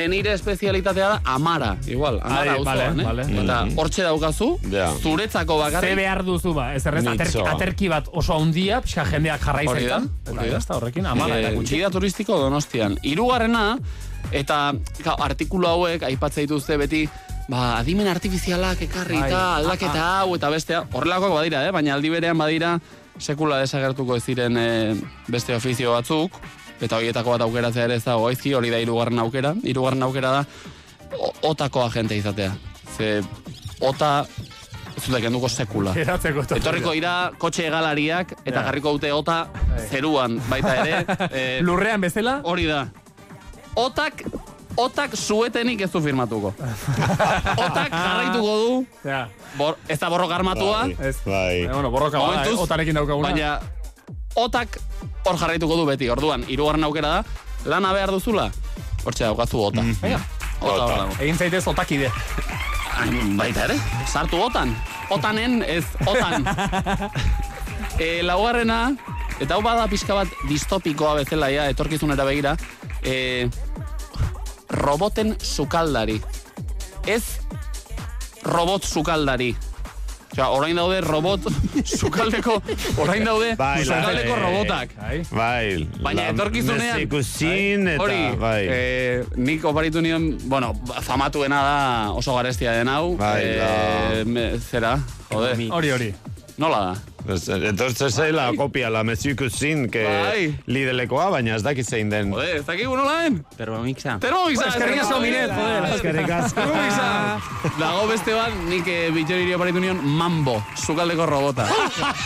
nire 0.08 0.32
espezialitatea 0.32 1.08
da 1.08 1.20
Amara, 1.24 1.76
igual, 1.86 2.20
Amara 2.22 2.52
Ai, 2.52 2.64
vale, 2.64 2.84
eh? 2.86 3.04
vale. 3.04 3.22
Eta 3.22 3.64
Mhm. 3.64 3.78
hortxe 3.78 4.02
daukazu, 4.02 4.58
Ja. 4.70 4.92
zuretzako 5.02 5.56
Ze 5.58 5.62
bakarrik. 5.64 5.96
behar 5.96 6.24
duzu 6.24 6.54
ba, 6.54 6.74
ez 6.74 6.86
errez, 6.86 7.06
aterki, 7.06 7.38
aterki 7.40 7.88
bat 7.88 8.06
oso 8.12 8.34
handia, 8.34 8.80
pixka 8.80 9.04
jendeak 9.04 9.40
jarrai 9.40 9.66
Hori 9.66 9.86
da, 9.86 10.00
da 10.24 10.74
horrekin, 10.76 11.06
Eh, 11.06 11.54
gutxi. 11.54 11.76
Gida 11.76 11.90
turistiko 11.90 12.38
donostian. 12.38 12.96
Hirugarrena 13.02 13.78
eta 14.32 14.72
ka, 15.02 15.16
artikulu 15.18 15.66
hauek 15.66 16.02
aipatzen 16.02 16.44
dituzte 16.46 16.76
beti 16.76 17.08
ba, 17.48 17.78
adimen 17.78 18.06
artifizialak 18.06 18.80
ekarri 18.82 19.18
Bai. 19.18 19.28
eta 19.28 19.56
aldaketa 19.56 20.20
hau 20.20 20.34
eta 20.36 20.50
bestea. 20.50 20.84
Horrelakoak 20.92 21.32
badira, 21.32 21.66
eh? 21.66 21.70
baina 21.72 21.94
aldi 21.94 22.08
berean 22.10 22.38
badira 22.38 22.78
sekula 23.20 23.58
desagertuko 23.60 24.16
ez 24.16 24.24
ziren 24.24 24.56
eh, 24.56 24.94
beste 25.28 25.54
ofizio 25.54 25.92
batzuk 25.92 26.32
eta 26.80 26.96
horietako 26.96 27.34
bat 27.36 27.42
aukeratzea 27.44 27.84
ere 27.84 27.96
ez 28.00 28.04
dago 28.04 28.24
gaizki, 28.26 28.54
hori 28.56 28.70
da 28.72 28.78
hirugarren 28.80 29.18
aukera. 29.20 29.54
Hirugarren 29.62 30.02
aukera 30.02 30.30
da 30.38 30.44
o- 31.18 31.34
otako 31.50 31.82
agente 31.84 32.16
izatea. 32.16 32.54
Ze 32.96 33.20
ota 33.80 34.24
ez 34.96 35.04
dute 35.06 35.20
kenduko 35.20 35.48
sekula. 35.48 35.92
Etorriko 35.96 36.92
dira 36.96 37.30
kotxe 37.38 37.66
egalariak 37.68 38.32
eta 38.44 38.56
Ja. 38.60 38.64
jarriko 38.70 38.92
dute 38.96 39.12
ota 39.12 39.42
zeruan 39.90 40.40
baita 40.48 40.74
ere. 40.80 41.04
eh, 41.32 41.60
Lurrean 41.62 42.00
bezala, 42.00 42.40
hori 42.44 42.64
da. 42.66 42.86
Otak 43.76 44.24
Otak 44.80 45.12
suetenik 45.18 45.80
ez 45.84 45.90
du 45.92 46.00
firmatuko. 46.00 46.52
Otak 47.66 47.90
jarraituko 47.92 48.52
du, 48.62 48.70
ja. 49.04 49.26
bor, 49.58 49.76
ez 49.88 49.98
da 50.00 50.08
borroka 50.12 50.34
armatua, 50.38 50.86
Bai, 50.86 50.96
Ez. 51.10 51.16
bai. 51.26 51.62
Eh, 51.64 51.68
bueno, 51.72 51.90
borroka 51.90 52.18
bada, 52.18 52.32
eh, 52.32 52.36
Momentuz, 52.40 52.64
otarekin 52.64 52.94
daukaguna. 52.96 53.28
baina 53.28 53.60
otak 54.40 54.78
hor 55.26 55.36
jarraituko 55.40 55.76
du 55.76 55.86
beti. 55.90 56.08
Orduan, 56.10 56.44
hirugarren 56.48 56.84
aukera 56.88 57.08
da, 57.18 57.24
lana 57.68 57.92
behar 57.92 58.10
duzula, 58.14 58.48
hortxe 59.04 59.24
daukazu 59.26 59.60
ota. 59.68 59.84
Venga, 60.02 60.20
ota 60.60 60.70
hor 60.70 60.80
Ota. 60.84 60.96
dago. 60.96 61.18
Egin 61.20 61.36
zaitez 61.36 61.64
otakide. 61.68 62.10
Baita 63.36 63.64
ere, 63.68 63.76
sartu 64.06 64.40
otan. 64.44 64.72
Otanen, 65.10 65.62
ez 65.66 65.84
otan. 66.06 66.44
e, 67.98 68.20
laugarrena, 68.22 68.80
eta 69.40 69.56
hau 69.56 69.62
bada 69.64 69.86
pixka 69.90 70.14
bat 70.14 70.28
distopikoa 70.48 71.14
bezala, 71.20 71.48
ja, 71.52 71.68
etorkizunera 71.72 72.24
begira, 72.28 72.56
e, 73.02 73.48
roboten 74.70 75.36
sukaldari. 75.42 76.20
Ez 77.06 77.22
robot 78.44 78.84
sukaldari. 78.84 79.54
Osea, 80.30 80.46
orain 80.54 80.76
daude 80.78 81.00
robot, 81.02 81.42
sukaldeko, 82.00 82.60
orain 83.02 83.24
daude 83.26 83.56
Bai, 83.58 83.80
sukaldeko 83.84 84.36
eh, 84.36 84.42
robotak. 84.44 84.92
Bai. 85.34 85.88
Baina 86.04 86.22
la- 86.22 86.28
etorkizunean... 86.30 87.00
Mexikusin 87.00 87.88
eta, 87.96 88.04
Hori, 88.04 88.20
bai. 88.38 88.60
eh, 88.70 89.24
nik 89.36 89.64
oparitu 89.66 89.98
nion, 90.00 90.28
bueno, 90.46 90.70
famatuena 91.02 91.58
da 91.66 92.12
oso 92.14 92.36
garestia 92.38 92.76
den 92.78 92.88
hau. 92.88 93.16
Bai, 93.18 93.42
eh, 93.42 94.22
me- 94.24 94.52
zera, 94.62 95.00
jode. 95.32 95.56
Hori, 95.70 95.90
hori. 95.98 96.12
Nola 96.62 96.80
da? 96.84 96.94
Eh, 97.28 97.68
Entonces 97.68 98.18
es 98.18 98.32
la 98.34 98.52
copia, 98.56 98.90
la 98.90 99.04
Mexikusin, 99.04 99.88
que 99.90 100.02
Bai. 100.04 100.58
lidelekoa, 100.66 101.28
baina 101.30 101.54
ez 101.56 101.62
dakit 101.62 101.86
zein 101.86 102.10
den. 102.10 102.32
Jode, 102.32 102.56
ez 102.56 102.64
dakigu 102.66 102.96
nola 102.96 103.22
den? 103.22 103.44
Thermomixa. 103.56 104.18
Thermomixa! 104.20 104.68
Eskerrik 104.68 105.00
asko, 105.02 105.20
Minet, 105.20 105.50
joder. 105.54 105.84
Eskerrik 105.94 106.30
asko. 106.30 106.60
Thermomixa! 106.60 107.76
Dago 107.78 108.06
beste 108.08 108.34
bat, 108.34 108.56
nik 108.68 108.88
eh, 108.88 109.10
bitxoriri 109.14 109.54
oparitu 109.54 109.80
nion 109.80 110.00
Mambo, 110.02 110.56
sukaldeko 110.76 111.26
robota. 111.26 111.66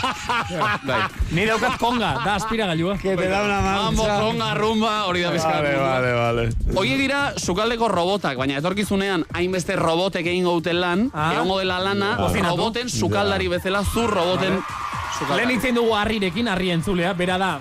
bai. 0.88 1.00
Ni 1.34 1.44
daukat 1.48 1.76
konga, 1.78 2.14
da 2.24 2.34
aspiragailua. 2.38 2.96
Que 3.02 3.16
te 3.16 3.28
da 3.28 3.42
una 3.44 3.60
Mambo, 3.60 4.02
mancha. 4.06 4.20
konga, 4.20 4.54
rumba, 4.54 4.94
hori 5.08 5.22
da 5.22 5.30
bizkat. 5.34 5.54
Vale, 5.54 5.76
vale, 5.76 6.12
vale. 6.12 6.48
Oie 6.76 6.96
dira 6.96 7.32
sukaldeko 7.36 7.88
robotak, 7.88 8.38
baina 8.38 8.58
etorkizunean 8.62 9.26
hainbeste 9.34 9.76
robotek 9.76 10.26
egingo 10.26 10.54
duten 10.60 10.80
lan, 10.80 11.10
Ah. 11.14 11.32
egongo 11.34 11.58
dela 11.58 11.78
lana, 11.80 12.16
Kozinatu. 12.16 12.56
roboten 12.56 12.88
sukaldari 12.88 13.48
bezala, 13.48 13.82
zur 13.84 14.10
roboten 14.10 14.58
Lehen 15.36 15.50
itzen 15.50 15.74
dugu 15.74 15.94
harrirekin, 15.94 16.48
harri 16.48 16.70
entzulea, 16.74 17.12
bera 17.14 17.38
da 17.38 17.60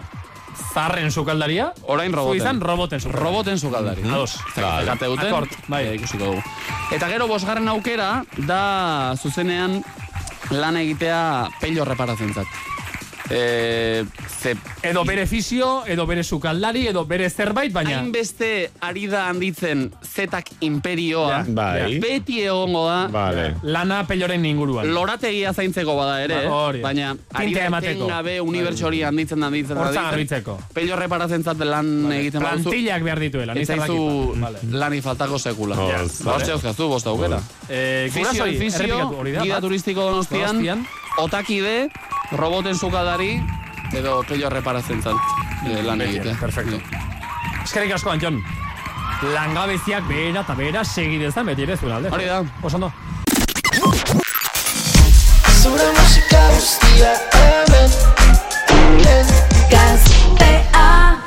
zarren 0.74 1.12
sukaldaria. 1.12 1.72
Orain 1.84 2.14
roboten. 2.14 2.40
Zu 2.40 2.44
izan 2.44 2.62
roboten 2.62 3.00
sukaldaria. 3.00 3.26
Roboten 3.30 3.60
sukaldari. 3.60 4.04
Ados. 4.10 4.38
Zekate 4.56 5.06
duten, 5.06 5.28
Akord, 5.28 5.50
bai. 5.68 5.84
eh, 5.88 5.96
ikusiko 5.96 6.26
dugu. 6.26 6.44
Eta 6.92 7.10
gero 7.10 7.28
bosgarren 7.28 7.68
aukera 7.70 8.24
da 8.38 9.16
zuzenean 9.18 9.84
lan 10.52 10.78
egitea 10.78 11.50
pello 11.62 11.86
reparatzen 11.86 12.34
zat. 12.34 12.48
E, 13.36 14.06
ze, 14.42 14.56
Edo 14.84 15.04
bere 15.06 15.26
fisio, 15.26 15.86
edo 15.88 16.06
bere 16.06 16.24
sukaldari, 16.24 16.84
edo 16.92 17.06
bere 17.10 17.30
zerbait, 17.32 17.72
baina... 17.74 17.96
hainbeste 18.02 18.70
ari 18.86 19.08
da 19.10 19.24
handitzen 19.32 19.88
zetak 20.06 20.52
imperioa, 20.62 21.40
Ja, 21.40 21.44
bai. 21.48 21.98
beti 22.04 22.42
egongo 22.44 22.84
da, 22.88 23.08
Vale. 23.14 23.56
Lana 23.64 24.04
peloren 24.06 24.46
inguruan. 24.46 24.92
lorategia 24.94 25.54
zaintzeko 25.54 25.96
bada 25.98 26.20
ere, 26.24 26.44
Ba, 26.46 26.54
hori. 26.68 26.82
baina 26.84 27.16
ari 27.34 27.54
da 27.56 27.66
emateko. 27.72 28.04
etengabe 28.04 28.36
unibertso 28.42 28.86
hori 28.88 29.02
handitzen 29.04 29.40
da 29.40 29.48
handitzen 29.48 29.76
da 29.76 29.82
Hortza 29.82 30.06
handitzen. 30.10 30.44
garbitzeko. 30.44 30.74
Pello 30.74 30.96
reparatzen 31.00 31.44
zat 31.44 31.58
lan 31.66 32.12
egiten 32.12 32.42
baduzu. 32.44 32.70
Plantillak 32.70 33.04
behar 33.04 33.20
dituela, 33.20 33.54
Ez 33.54 33.60
ni 33.60 33.66
zaizu 33.66 34.34
Vale. 34.36 34.60
lani 34.72 35.02
faltako 35.02 35.40
sekula. 35.40 35.76
Oh, 35.80 35.90
Ja, 35.90 35.98
vale. 36.04 36.36
Hortxe 36.38 36.52
euzkazu, 36.52 36.88
bost 36.90 37.08
aukera. 37.08 37.40
Eh, 37.70 38.10
Fisio, 38.14 38.46
fisio, 38.60 39.24
gida 39.42 39.60
turistiko 39.62 40.02
Donostian. 40.12 40.86
otakide, 41.18 41.90
roboten 42.32 42.76
sukaldari, 42.76 43.42
edo 43.94 44.24
pello 44.28 44.50
reparatzen 44.50 45.02
zat 45.02 45.16
eh, 45.68 45.84
lan 45.84 46.02
egitea. 46.02 46.36
perfecto. 46.40 46.80
Eskerrik 47.64 47.94
asko, 47.96 48.12
Antxon. 48.12 48.42
Langabeziak 49.34 50.08
behera 50.08 50.42
eta 50.44 50.54
behera 50.56 50.84
segidezan 50.84 51.46
beti 51.46 51.64
ere 51.64 51.78
zuen 51.78 51.94
alde. 51.96 52.10
Hori 52.12 52.26
da. 52.26 52.42
Osondo. 52.62 52.92
Zure 55.64 55.86
musika 55.96 56.42
guztia 56.52 57.14
hemen 57.40 57.92
Gaztea 59.72 61.20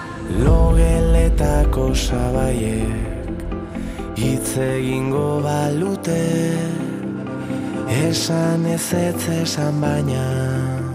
Logeletako 0.44 1.94
sabaiek 1.94 3.40
Hitz 4.20 4.58
egingo 4.60 5.40
balute 5.44 6.20
Esan 7.88 8.66
ez 8.66 8.92
ez 8.92 9.28
esan 9.40 9.80
baina 9.80 10.85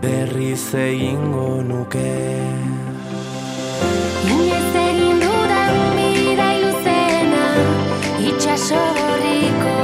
Berriz 0.00 0.72
egingo 0.74 1.60
nuke. 1.60 2.12
Inoiz 4.24 4.70
egin 4.82 5.20
dudan 5.20 5.76
bidai 5.96 6.56
luzena 6.62 7.42
Itxaso 8.30 8.80
gorriko 8.96 9.74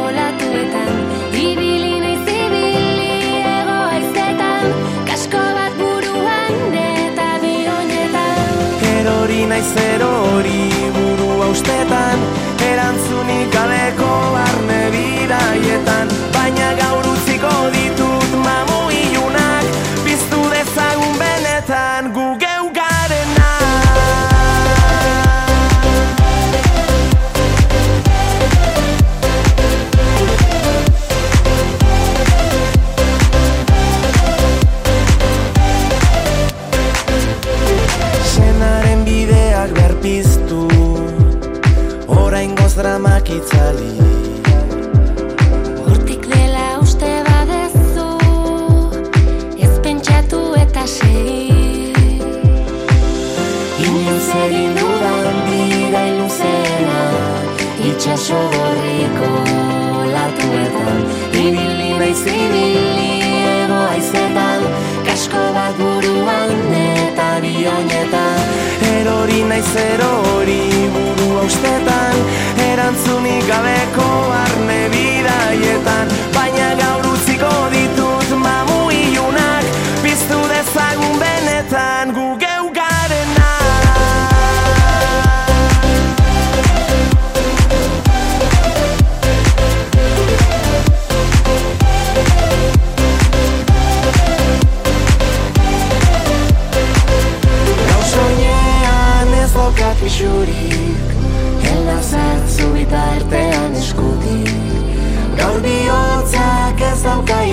olatuetan. 0.00 0.92
Ibili 1.32 1.94
naiz 2.04 2.28
ibili 2.34 3.08
ego 3.54 3.78
haizetan 3.94 4.76
Kasko 5.08 5.42
bat 5.58 5.80
buruan 5.80 6.78
eta 6.82 7.30
bionetan 7.40 8.54
Erori 8.92 9.42
naiz 9.54 9.72
erori 9.86 10.62
burua 10.98 11.48
ustetan 11.56 12.28
Erantzunik 12.70 13.48
gabeko 13.56 14.12
barne 14.36 14.82
bidaietan. 14.92 16.16
Baina 16.36 16.74
gaur 16.82 17.14
utziko 17.14 17.56
ditut 17.72 17.95
dramak 43.26 43.30
itzali 43.30 43.90
Hortik 45.86 46.26
dela 46.26 46.78
uste 46.80 47.10
badezu 47.26 48.18
Ez 49.58 49.78
pentsatu 49.82 50.54
eta 50.54 50.86
segi 50.86 51.92
Inoiz 53.78 54.28
egin 54.44 54.74
dudan 54.78 55.36
bidai 55.48 56.10
luzena 56.18 57.00
Itxaso 57.86 58.40
gorriko 58.50 59.30
latuetan. 60.12 61.02
Ibili 61.32 61.98
naiz 61.98 62.22
ibili 62.26 63.10
ego 63.62 63.80
haizetan 63.90 64.62
Kasko 65.06 65.42
bat 65.54 65.74
buruan 65.78 66.54
eta 66.82 67.40
bionetan 67.42 68.40
Erori 68.96 69.42
naiz 69.44 69.74
erori 69.76 70.25
gabeko 73.46 74.06
arne 74.42 74.80
bidaietan 74.92 76.08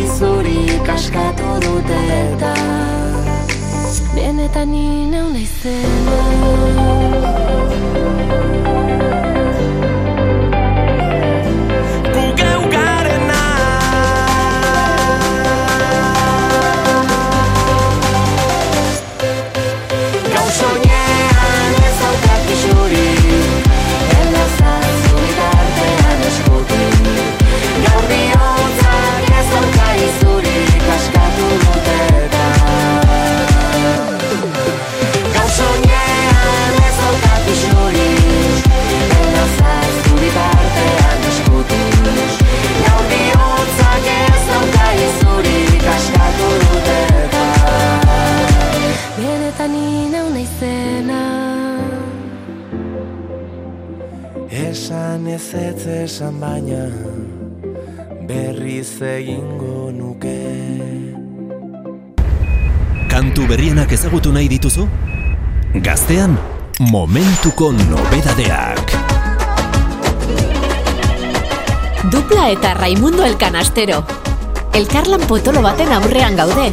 dauka 0.04 0.16
izurik 0.16 0.90
askatu 0.90 1.60
dute 1.62 2.00
eta. 2.12 2.54
Benetan 4.16 4.72
ni 4.72 5.06
neu 5.08 5.30
momentuko 67.44 67.74
nobedadeak. 67.76 68.92
Dupla 72.08 72.48
eta 72.50 72.74
Raimundo 72.74 73.26
Elkanastero. 73.26 74.06
Elkarlan 74.72 75.20
potolo 75.28 75.62
baten 75.62 75.92
aurrean 75.92 76.38
gaude. 76.40 76.72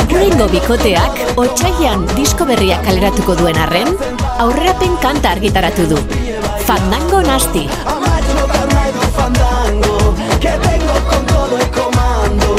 Agrengo 0.00 0.48
bikoteak, 0.48 1.20
otxaian 1.36 2.06
disko 2.16 2.48
berriak 2.48 2.80
kaleratuko 2.88 3.36
duen 3.36 3.60
arren, 3.60 3.92
aurrerapen 4.38 4.96
kanta 5.04 5.36
argitaratu 5.36 5.86
du. 5.86 6.00
Fandango 6.64 7.20
nasti. 7.20 7.68
fandango 9.14 10.14
Que 10.40 10.56
tengo 10.56 10.94
con 11.10 11.26
todo 11.26 11.58
el 11.58 11.68
comando 11.68 12.56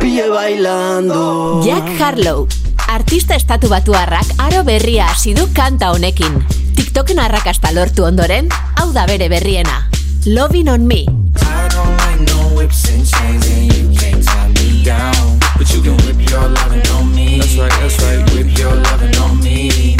pille 0.00 0.30
bailando 0.30 1.62
Jack 1.64 2.00
Harlow. 2.00 2.48
Artista 2.88 3.36
estatu 3.36 3.68
batuarrak 3.68 4.26
aro 4.38 4.64
berria 4.64 5.06
hasi 5.12 5.34
du 5.34 5.46
kanta 5.54 5.92
honekin. 5.92 6.40
TikToken 6.74 7.20
arrakasta 7.20 7.70
lortu 7.74 8.04
ondoren, 8.04 8.48
hau 8.80 8.90
da 8.92 9.06
bere 9.06 9.28
berriena. 9.28 9.86
Loving 10.26 10.68
on 10.68 10.86
me. 10.86 11.06
But 15.60 15.68
you 15.74 15.82
can 15.82 15.96
whip 16.06 16.30
your 16.30 16.48
lovin' 16.48 16.86
on 16.96 17.14
me 17.14 17.38
That's 17.38 17.56
right, 17.58 17.70
that's 17.80 18.00
right, 18.02 18.24
whip 18.32 18.58
your 18.58 18.74
lovin' 18.74 19.14
on 19.20 19.38
me 19.40 19.96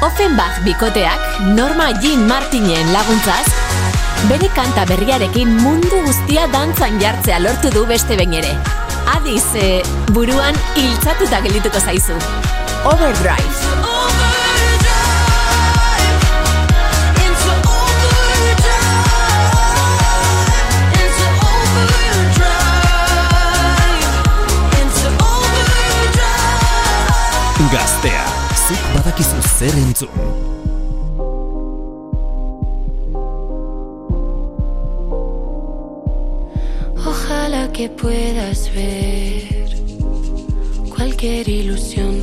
Offenbach 0.00 0.64
bikoteak 0.64 1.20
Norma 1.54 1.92
Jean 2.00 2.26
Martinen 2.26 2.92
laguntzaz, 2.92 3.59
bere 4.30 4.46
kanta 4.54 4.84
berriarekin 4.86 5.48
mundu 5.58 5.98
guztia 6.04 6.44
dantzan 6.52 7.00
jartzea 7.02 7.40
lortu 7.42 7.70
du 7.74 7.82
beste 7.86 8.14
behin 8.14 8.36
ere. 8.38 8.52
Adiz, 9.16 9.42
eh, 9.58 9.82
buruan 10.14 10.54
hiltzatuta 10.78 11.40
gelituko 11.46 11.80
zaizu. 11.80 12.18
Overdrive. 12.92 13.58
Gaztea, 27.70 28.22
zuk 28.66 28.86
badakizu 28.94 29.42
zer 29.58 29.76
entzun. 29.84 30.39
Cualquier 41.20 41.50
ilusión 41.50 42.19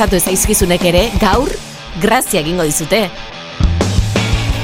gustatu 0.00 0.16
zaizkizunek 0.16 0.84
ere, 0.88 1.00
gaur, 1.20 1.50
grazia 2.00 2.40
egingo 2.40 2.64
dizute. 2.64 3.02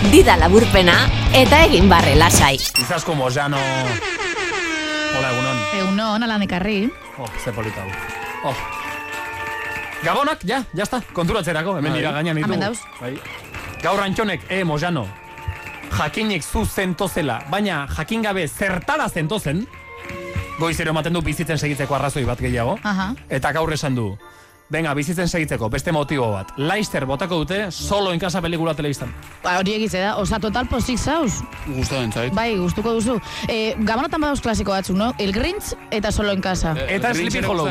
Dida 0.09 0.33
laburpena 0.41 0.95
eta 1.37 1.59
egin 1.67 1.91
barre 1.93 2.15
lasai. 2.17 2.55
Izasko 2.81 3.13
Mojano... 3.13 3.61
Hola, 3.61 5.35
egunon. 5.35 5.59
Egunon, 5.77 6.25
alan 6.25 6.45
ekarri. 6.47 6.79
Oh, 7.21 7.29
ze 7.37 7.53
polita. 7.53 7.85
Oh. 8.49 8.55
Gabonak, 10.07 10.47
ja, 10.49 10.63
ja 10.73 10.87
está, 10.87 11.03
konturatzerako, 11.13 11.75
hemen 11.83 11.93
Bai. 11.93 12.01
dira 12.01 12.13
gainean 12.17 12.41
Hemen 12.41 12.57
ditugu. 12.57 12.65
dauz. 12.65 12.79
Bai. 13.03 13.19
Gaur 13.83 14.01
antxonek, 14.07 14.47
e, 14.49 14.63
Mojano, 14.65 15.05
jakinek 15.99 16.49
zu 16.49 16.65
zentozela, 16.65 17.43
baina 17.53 17.83
jakin 17.93 18.25
gabe 18.25 18.49
zertara 18.49 19.11
zentozen, 19.11 19.67
goizero 20.59 20.97
ematen 20.97 21.13
du 21.13 21.21
bizitzen 21.21 21.61
segitzeko 21.61 21.95
arrazoi 21.95 22.25
bat 22.25 22.41
gehiago, 22.41 22.79
Aha. 22.85 23.11
eta 23.29 23.53
gaur 23.53 23.77
esan 23.77 24.01
du, 24.01 24.15
Venga, 24.69 24.93
bizitzen 24.99 25.29
segitzeko, 25.31 25.69
beste 25.71 25.93
motibo 25.95 26.33
bat. 26.33 26.49
Leicester 26.59 27.05
botako 27.07 27.39
dute, 27.45 27.71
solo 27.71 28.11
en 28.13 28.19
casa 28.19 28.41
pelikula 28.43 28.75
telebistan. 28.75 29.13
Ba, 29.45 29.61
hori 29.61 29.77
egize 29.77 30.01
da, 30.03 30.17
oza, 30.19 30.41
total 30.43 30.67
pozik 30.67 30.99
zauz. 30.99 31.39
Gustatzen 31.67 32.13
zait. 32.13 32.35
Bai, 32.35 32.57
gustuko 32.57 32.93
duzu. 32.97 33.19
E, 33.49 33.75
gabonotan 33.79 34.21
badauz 34.21 34.41
klasiko 34.41 34.71
batzuk, 34.73 34.97
no? 34.97 35.13
El 35.19 35.33
Grinch 35.33 35.75
eta 35.91 36.13
solo 36.13 36.33
en 36.33 36.41
casa. 36.41 36.75
Eta 36.89 37.13
Sleepy 37.15 37.45
Hollow. 37.45 37.69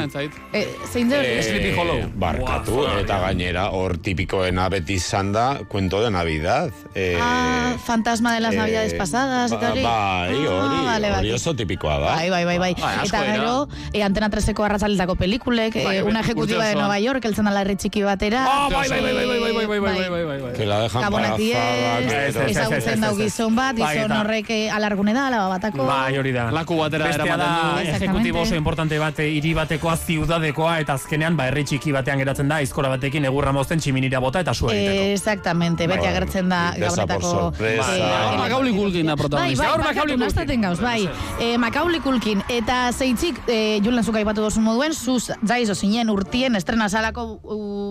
E, 0.53 0.67
zein 0.91 1.09
de 1.09 1.17
hori? 1.19 1.27
Eh, 1.27 2.07
Barkatu, 2.15 2.85
eta 2.99 3.19
gainera, 3.19 3.69
hor 3.72 3.97
tipikoena 3.97 4.67
beti 4.69 4.97
izan 4.99 5.31
da, 5.34 5.59
cuento 5.67 6.01
de 6.03 6.11
Navidad. 6.11 6.72
Eh, 6.93 7.17
Ah, 7.22 7.76
fantasma 7.84 8.34
de 8.34 8.39
las 8.41 8.53
eh, 8.53 8.57
navidades 8.57 8.93
pasadas, 8.93 9.51
eta 9.51 9.72
hori. 9.72 9.84
Bai, 9.84 10.35
hori, 10.35 10.76
Ah, 10.76 10.81
vale, 10.85 11.11
hori 11.13 11.31
oso 11.31 11.55
tipikoa 11.55 11.99
da. 11.99 12.15
Bai, 12.15 12.30
bai, 12.30 12.45
bai, 12.45 12.57
bai. 12.57 12.73
Bai, 12.76 12.95
asko 12.95 13.07
Eta 13.07 13.23
gero, 13.26 13.67
e, 13.93 14.03
Antena 14.03 14.30
3eko 14.30 14.63
arratzaletako 14.65 15.15
pelikulek, 15.15 15.76
Bai, 15.84 15.97
e, 15.97 16.03
una 16.03 16.19
ejecutiva 16.22 16.65
de. 16.65 16.76
Nueva 16.76 16.99
York, 16.99 17.23
eltzen 17.26 17.47
ala 17.47 17.61
herri 17.61 17.76
txiki 17.76 18.03
batera. 18.03 18.45
Ah, 18.47 18.69
bai, 18.72 18.89
bai, 18.89 19.01
bai, 19.01 19.13
bai, 19.13 19.26
bai, 19.26 19.39
bai, 19.39 19.39
bai, 19.39 19.65
bai, 19.65 19.80
bai, 19.80 19.80
bai, 19.80 20.09
bai, 20.09 20.23
bai. 20.24 20.24
Que 20.56 20.65
la 20.65 20.80
dejan 20.82 21.02
Gabonak 21.02 21.27
para 21.32 21.38
diez, 21.38 22.34
gero. 22.34 22.45
ezagutzen 22.48 23.02
dau 23.02 23.15
gizon 23.18 23.56
bat, 23.56 23.76
gizon 23.76 24.11
horrek 24.11 24.49
eh, 24.49 24.69
alargune 24.72 25.14
da, 25.14 25.27
alaba 25.27 25.49
batako. 25.57 25.86
Bai, 25.86 26.18
hori 26.18 26.32
da. 26.32 26.49
Laku 26.52 26.77
batera 26.80 27.10
eramaten 27.11 27.40
da, 27.40 27.73
du. 27.76 27.90
ejecutibo 27.95 28.41
oso 28.41 28.56
importante 28.56 28.98
bat, 28.99 29.19
eh, 29.19 29.27
hiri 29.36 29.53
batekoa, 29.53 29.95
ziudadekoa, 29.98 30.80
eta 30.80 30.94
azkenean, 30.94 31.36
ba, 31.38 31.48
herri 31.49 31.64
txiki 31.65 31.91
batean 31.91 32.19
geratzen 32.19 32.48
da, 32.48 32.56
aizkora 32.64 32.90
batekin 32.90 33.26
egurra 33.26 33.52
mozten 33.52 33.80
tximinira 33.80 34.19
bota 34.19 34.40
eta 34.40 34.53
su 34.53 34.69
egiteko. 34.69 35.02
Eh, 35.02 35.14
Exactamente, 35.15 35.88
beti 35.88 35.99
Bai. 36.06 36.10
agertzen 36.14 36.49
da 36.49 36.73
gabonetako... 36.77 37.30
sorpresa. 37.32 37.98
eh, 37.98 38.38
Macaulay 38.38 38.73
Culkin 38.73 39.06
da 39.07 39.15
Bai, 39.15 39.22
protagonista. 39.23 39.64
bai, 39.64 39.72
barkatu, 39.72 39.88
Macaulay 39.90 40.15
Culkin. 40.15 40.26
nastaten 40.26 40.61
gauz, 40.61 40.80
bai. 40.80 41.10
E, 41.40 41.57
Macaulay 41.57 41.99
Culkin, 42.02 42.44
eta 42.49 42.91
zeitzik, 42.94 43.40
e, 43.48 43.80
Julen 43.84 44.03
zuka 44.03 44.22
ipatu 44.22 44.41
dozu 44.41 44.61
moduen, 44.61 44.94
zuz 44.94 45.32
zaizo 45.45 45.76
zinen 45.76 46.10
urtien 46.10 46.56
estrena 46.56 46.88
salako, 46.90 47.40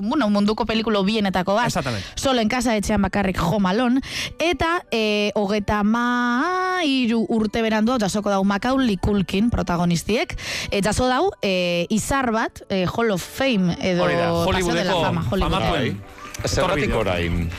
bueno, 0.03 0.29
munduko 0.31 0.65
pelikulo 0.67 1.03
bienetako 1.05 1.55
bat. 1.55 1.67
Exactamente. 1.67 2.07
Solo 2.15 2.41
en 2.55 2.61
casa 2.61 2.77
etxean 2.77 3.03
bakarrik 3.03 3.39
jomalon. 3.39 4.01
Eta, 4.39 4.85
e, 4.95 5.33
hogeta 5.35 5.83
ma 5.83 6.81
iru 6.87 7.25
urte 7.35 7.63
berandu, 7.65 7.93
hau 7.93 7.99
jasoko 7.99 8.31
dau 8.31 8.45
Macaulay 8.47 8.97
Culkin 8.97 9.51
protagonistiek. 9.51 10.37
E, 10.71 10.81
jaso 10.85 11.09
dau, 11.11 11.33
e, 11.43 11.87
izar 11.91 12.31
bat, 12.33 12.63
e, 12.69 12.85
Hall 12.87 13.11
of 13.11 13.23
Fame, 13.23 13.77
edo 13.81 14.05
Hori 14.05 14.15
da, 14.15 14.31
Paseo 14.31 14.75
de 14.75 14.85
la 14.85 14.95
Hollywoodeko 14.95 15.03
Fama, 15.03 15.27
Hollywood. 15.31 15.53
famatuen. 15.53 16.03
Zergatik 16.45 16.95
orain. 16.95 17.51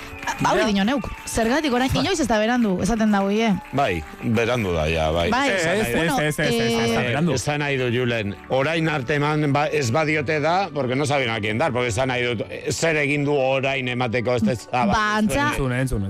Ba, 0.41 0.51
hori 0.51 0.65
dino 0.71 0.83
neuk. 0.87 1.07
Zergatik 1.25 1.73
orain, 1.73 1.91
inoiz 1.95 2.19
ez 2.19 2.27
da 2.27 2.39
berandu, 2.41 2.75
esaten 2.83 3.11
dago, 3.13 3.31
ie. 3.31 3.53
Bai, 3.73 4.03
berandu 4.23 4.73
da, 4.75 4.87
ja, 4.91 5.09
bai. 5.15 5.29
Bai, 5.31 5.47
Ez, 5.55 5.65
ez, 5.65 5.87
ez, 5.87 5.95
ez, 5.95 6.39
ez, 6.39 6.39
ez, 6.39 6.73
ez 6.83 6.93
da 6.95 7.55
Eh, 7.55 7.57
nahi 7.57 7.77
du, 7.77 7.89
Julen, 7.93 8.35
orain 8.49 8.89
arte 8.89 9.15
eman 9.19 9.51
ba, 9.53 9.65
ez 9.67 9.89
badiote 9.91 10.39
da, 10.43 10.69
porque 10.73 10.95
no 10.95 11.05
saben 11.05 11.29
a 11.29 11.39
quién 11.39 11.57
dar, 11.57 11.71
porque 11.71 11.89
esan 11.89 12.09
nahi 12.09 12.23
dut, 12.23 12.45
eh, 12.49 12.71
zer 12.71 12.97
egin 12.97 13.25
du 13.25 13.33
orain 13.33 13.87
emateko 13.87 14.35
ez 14.35 14.47
ez 14.47 14.67
Ba, 14.71 15.17
antza, 15.17 15.51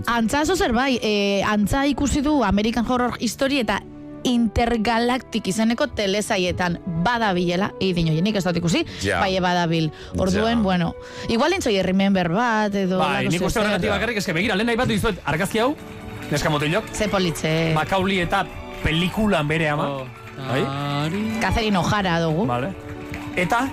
antza 0.08 0.42
oso 0.42 0.56
zer 0.56 0.74
bai, 0.74 1.00
e, 1.02 1.44
antza 1.44 1.86
ikusi 1.86 2.22
du 2.22 2.44
American 2.44 2.86
Horror 2.88 3.18
History 3.20 3.60
eta 3.60 3.82
Intergalactic 4.26 5.48
izeneko 5.48 5.88
telesaietan 5.94 6.80
badabilela, 7.06 7.72
idin 7.80 8.08
joienik 8.10 8.36
ez 8.40 8.44
dut 8.44 8.58
ikusi, 8.58 8.86
Ja. 9.04 9.20
bai 9.22 9.40
badabil. 9.40 9.92
Orduen, 10.18 10.58
Ja. 10.58 10.64
bueno, 10.64 10.96
igual 11.30 11.54
entzoi 11.54 11.82
remember 11.84 12.30
bat, 12.30 12.74
edo... 12.74 12.98
Bai, 13.00 13.28
nik 13.30 13.42
uste 13.42 13.60
horregatik 13.60 13.90
bakarrik, 13.90 14.18
eske 14.18 14.34
begira, 14.34 14.56
lehen 14.56 14.68
nahi 14.68 14.78
bat 14.78 14.88
dizuet, 14.88 15.20
argazki 15.26 15.60
hau, 15.60 15.76
neska 16.32 16.50
motilok. 16.50 16.86
Ze 16.94 17.08
politxe. 17.08 17.72
Macaulay 17.76 18.20
eta 18.26 18.46
pelikulan 18.84 19.48
bere 19.48 19.70
ama. 19.70 19.88
Oh. 19.90 20.08
bai? 20.50 20.66
Catherine 21.42 21.78
O'Hara 21.78 22.20
dugu. 22.20 22.46
Vale. 22.46 22.74
Eta, 23.36 23.70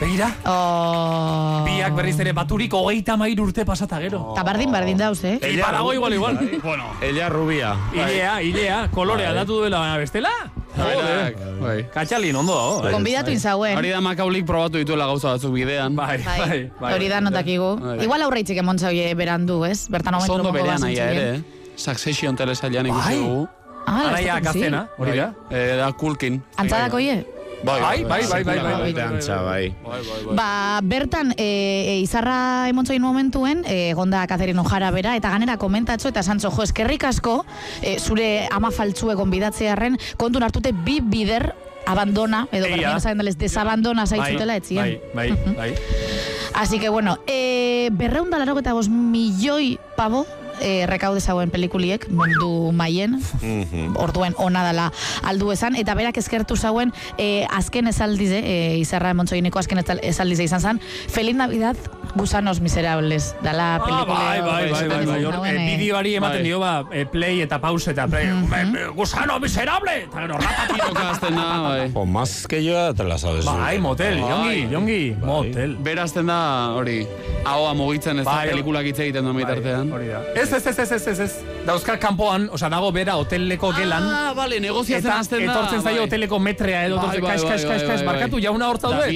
begira, 0.00 0.28
Oh. 0.44 1.64
biak 1.64 1.94
berriz 1.96 2.18
ere 2.20 2.32
baturik 2.36 2.72
hogeita 2.74 3.16
mair 3.16 3.40
urte 3.40 3.64
pasata 3.64 3.98
gero. 4.00 4.32
Ta 4.36 4.42
bardin 4.44 4.70
bardin 4.72 4.98
dauz, 4.98 5.22
eh? 5.24 5.38
Ella 5.42 5.70
dago 5.72 5.92
igual, 5.94 6.12
igual. 6.14 6.36
bueno. 6.62 6.84
Ella 7.00 7.28
rubia. 7.28 7.74
Ilea, 7.94 8.42
ilea, 8.42 8.88
kolorea 8.92 9.28
Bai. 9.30 9.38
aldatu 9.38 9.58
duela 9.60 9.78
baina 9.78 9.96
bestela. 9.98 10.30
Bai. 10.76 11.86
Katxalin, 11.92 12.36
ondo 12.36 12.52
dago. 12.54 12.82
bai. 12.82 12.92
Konbidatu 12.92 13.30
inzauen. 13.30 13.76
Hori 13.78 13.88
da 13.90 14.00
Macaulik 14.00 14.44
probatu 14.46 14.78
dituela 14.78 15.06
gauza 15.06 15.32
batzuk 15.32 15.52
bidean. 15.54 15.96
Bai, 15.96 16.18
Bai, 16.80 16.92
hori 16.94 17.08
da 17.08 17.20
notakigu. 17.20 17.76
Bai. 17.80 17.98
Igual 18.04 18.22
aurreitzik 18.22 18.58
emontza 18.58 18.88
hoie 18.88 19.14
berandu, 19.14 19.64
ez? 19.64 19.88
Bertan 19.88 20.14
hau 20.14 20.20
Zondo 20.26 20.52
berean 20.52 20.82
aia 20.84 21.10
ere, 21.10 21.28
eh? 21.36 21.40
Succession 21.76 22.36
telesailean 22.36 22.86
ikusi 22.86 23.08
Bai. 23.08 23.16
dugu. 23.22 23.48
Ah, 23.86 24.08
Araia 24.10 24.40
gaztena, 24.40 24.88
hori 24.98 25.16
da? 25.16 25.32
Eh, 25.48 25.76
da 25.78 25.92
Kulkin. 25.92 26.42
Antzadako 26.56 26.98
hie? 26.98 27.24
Bai, 27.66 27.80
bai, 27.80 28.04
bai, 28.04 28.26
bai, 28.30 28.44
bai, 28.44 28.58
bai, 28.62 28.92
bai, 28.92 29.02
Antza, 29.02 29.42
bai. 29.42 29.74
Ba, 30.30 30.78
bertan, 30.86 31.34
e, 31.36 31.48
e, 31.90 31.94
izarra 31.98 32.68
emontzoin 32.70 33.02
momentuen, 33.02 33.64
e, 33.66 33.92
gonda 33.98 34.22
Catherine 34.30 34.62
O'Hara 34.62 34.92
bera, 34.94 35.16
eta 35.18 35.32
ganera 35.34 35.56
komentatxo, 35.58 36.12
eta 36.14 36.22
santzo, 36.22 36.52
jo, 36.54 36.62
eskerrik 36.62 37.08
asko, 37.10 37.40
e, 37.82 37.98
zure 37.98 38.46
ama 38.54 38.70
faltzue 38.70 39.18
gonbidatzearen, 39.18 39.98
kontun 40.16 40.46
hartute 40.46 40.70
bi 40.86 41.00
bider 41.02 41.50
abandona, 41.90 42.44
edo 42.52 42.70
berren 42.70 43.00
esan 43.00 43.18
dales, 43.18 43.34
desabandona 43.38 44.06
zaitzutela 44.06 44.60
etzien. 44.62 45.00
Bai, 45.14 45.28
bai, 45.34 45.54
bai. 45.58 45.70
Así 46.54 46.78
que, 46.78 46.88
bueno, 46.88 47.18
e, 47.26 47.90
berreunda 47.92 48.38
laro 48.38 48.54
eta 48.62 48.78
bos 48.78 48.88
milioi 48.88 49.80
pavo, 49.98 50.22
e, 50.60 50.86
rekaude 50.86 51.20
zauen 51.20 51.50
pelikuliek, 51.50 52.08
mundu 52.08 52.72
maien, 52.72 53.18
orduen 53.96 54.34
ona 54.38 54.62
dala 54.64 54.90
aldu 55.24 55.52
esan, 55.52 55.76
eta 55.76 55.94
berak 55.94 56.16
eskertu 56.16 56.56
zauen 56.56 56.92
e, 57.18 57.46
azken 57.50 57.86
esaldize, 57.88 58.38
e, 58.44 58.76
izarra 58.78 59.10
emontzoineko 59.14 59.58
azken 59.58 59.82
esaldize 60.02 60.44
izan 60.44 60.60
zen, 60.60 60.80
Feliz 61.08 61.36
Navidad, 61.36 61.76
gusanos 62.16 62.60
miserables, 62.60 63.34
dala 63.42 63.76
Ah, 63.76 63.80
pelikule. 63.84 64.14
bai, 64.14 64.40
bai, 64.40 64.70
bai, 64.70 64.88
bai, 64.88 65.06
bai. 65.06 65.24
Eh, 65.50 65.54
eh, 65.56 65.76
bideoari 65.76 66.14
ematen 66.16 66.38
Bai. 66.38 66.44
dio, 66.44 66.58
ba, 66.60 66.84
eh, 66.92 67.04
play 67.06 67.40
eta 67.42 67.60
pause 67.60 67.90
eta 67.90 68.06
play. 68.06 68.26
Eh, 68.26 68.86
Gusano 68.94 69.38
miserable! 69.40 70.04
Eta 70.04 70.20
gero, 70.22 70.38
Tiroka 70.72 71.10
azten 71.10 71.34
da, 71.36 71.60
bai. 71.60 71.90
O 71.94 72.06
más 72.06 72.46
que 72.46 72.62
yo 72.64 72.94
te 72.94 73.04
la 73.04 73.18
sabes. 73.18 73.44
Bai, 73.44 73.78
motel, 73.78 74.20
Bai. 74.20 74.30
jongi, 74.30 74.68
jongi, 74.72 75.16
motel. 75.24 75.76
Berazten 75.76 76.26
da, 76.26 76.70
hori, 76.74 77.06
ahoa 77.44 77.74
mugitzen 77.74 78.18
ez 78.20 78.24
da 78.24 78.30
Bai. 78.32 78.48
pelikulak 78.50 78.86
hitz 78.86 78.98
egiten 78.98 79.24
duen 79.24 79.36
bitartean. 79.36 79.92
Hori 79.92 80.08
da. 80.08 80.22
Ez, 80.46 80.52
ez, 80.52 80.66
ez, 80.66 80.78
ez, 80.78 80.92
ez, 80.92 81.06
ez, 81.08 81.20
ez. 81.20 81.32
Dauzka 81.66 81.96
kanpoan, 81.98 82.46
osea, 82.54 82.68
dago 82.70 82.92
bera 82.94 83.16
hoteleko 83.18 83.72
gelan. 83.74 84.04
Ah, 84.06 84.28
bale, 84.36 84.60
negoziatzen 84.62 85.10
hasten 85.10 85.42
da. 85.42 85.52
etortzen 85.52 85.82
zaio 85.82 85.96
bai. 85.96 86.04
hoteleko 86.06 86.38
metrea 86.38 86.84
edo 86.86 87.00
Bai, 87.00 87.18
bai, 87.20 87.32
kas, 87.32 87.42
kas, 87.42 87.48
bai, 87.48 87.50
kas, 87.50 87.64
bai, 87.66 87.88
kas, 87.88 88.04
bai, 88.04 88.06
barkatu 88.12 88.38
bai. 88.38 88.44
jauna 88.44 88.68
hor 88.70 88.78
zaude 88.78 89.00
Da, 89.00 89.08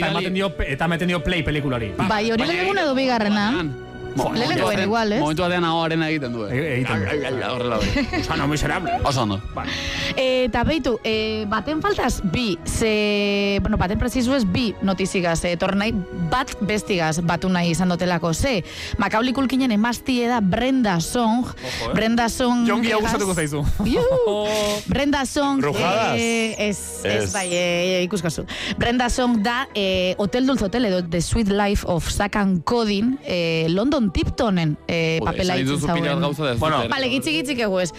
eta 0.66 0.88
ematen 0.90 1.08
dio, 1.08 1.20
play 1.22 1.44
pelikulari. 1.46 1.92
Bai, 2.00 2.24
hori 2.32 2.46
lehenenguna 2.50 2.82
edo 2.88 3.89
Lehenengoen 4.16 4.82
igual, 4.84 5.12
ez? 5.12 5.20
Momentu 5.20 5.42
batean 5.42 5.64
ahoaren 5.64 6.02
egiten 6.02 6.32
du. 6.32 6.44
E- 6.46 6.74
egiten 6.76 7.04
du. 7.04 7.44
Horrela 7.50 7.76
hori. 7.80 8.06
Gusano 8.16 8.48
miserable. 8.48 8.98
Oso 9.04 9.22
ondo. 9.22 9.40
Eta 10.16 10.64
beitu, 10.64 10.96
e, 11.04 11.44
baten 11.50 11.80
faltaz 11.82 12.20
bi, 12.32 12.58
ze, 12.64 13.58
bueno, 13.62 13.78
baten 13.80 13.98
prezizu 13.98 14.34
ez 14.34 14.44
bi 14.44 14.70
notizigaz, 14.82 15.44
e, 15.44 15.56
nahi, 15.74 15.94
bat 16.30 16.52
bestigaz 16.60 17.20
batu 17.20 17.48
nahi 17.48 17.70
izan 17.70 17.88
dotelako, 17.88 18.32
ze, 18.34 18.62
Macaulay 18.98 19.32
Culkinen 19.32 19.70
emaztie 19.70 20.28
da 20.28 20.40
Brenda 20.40 21.00
Song, 21.00 21.46
eh. 21.46 21.92
Brenda 21.94 22.28
Song... 22.28 22.66
Jongi 22.66 22.92
hau 22.92 23.00
gustatuko 23.00 23.34
zaizu. 23.34 23.64
Brenda 24.92 25.24
Song... 25.26 25.60
Brujadas. 25.60 26.18
Eh, 26.18 26.68
ez, 26.68 27.32
bai, 27.32 27.48
eh, 27.52 28.02
ikuskozu. 28.04 28.44
Brenda 28.78 29.08
Song 29.10 29.42
da 29.42 29.68
eh, 29.74 30.14
Hotel 30.18 30.46
Dulce 30.46 30.64
Hotel 30.64 30.84
edo 30.90 31.02
The 31.08 31.20
Sweet 31.20 31.48
Life 31.48 31.86
of 31.86 32.08
Zack 32.10 32.36
and 32.36 32.64
Codin 32.64 33.18
eh, 33.24 33.66
London 34.00 34.12
Tiptonen 34.12 34.76
eh, 34.88 35.18
Joder, 35.20 35.24
papela 35.26 35.56
itzen 35.60 36.20
gauza 36.20 36.52
ez 36.52 36.58
Bueno. 36.58 36.80
ere. 36.80 36.88
Bale, 36.88 37.08
gitzik 37.12 37.34
gitzik 37.40 37.58
egu 37.66 37.80
ez. 37.80 37.90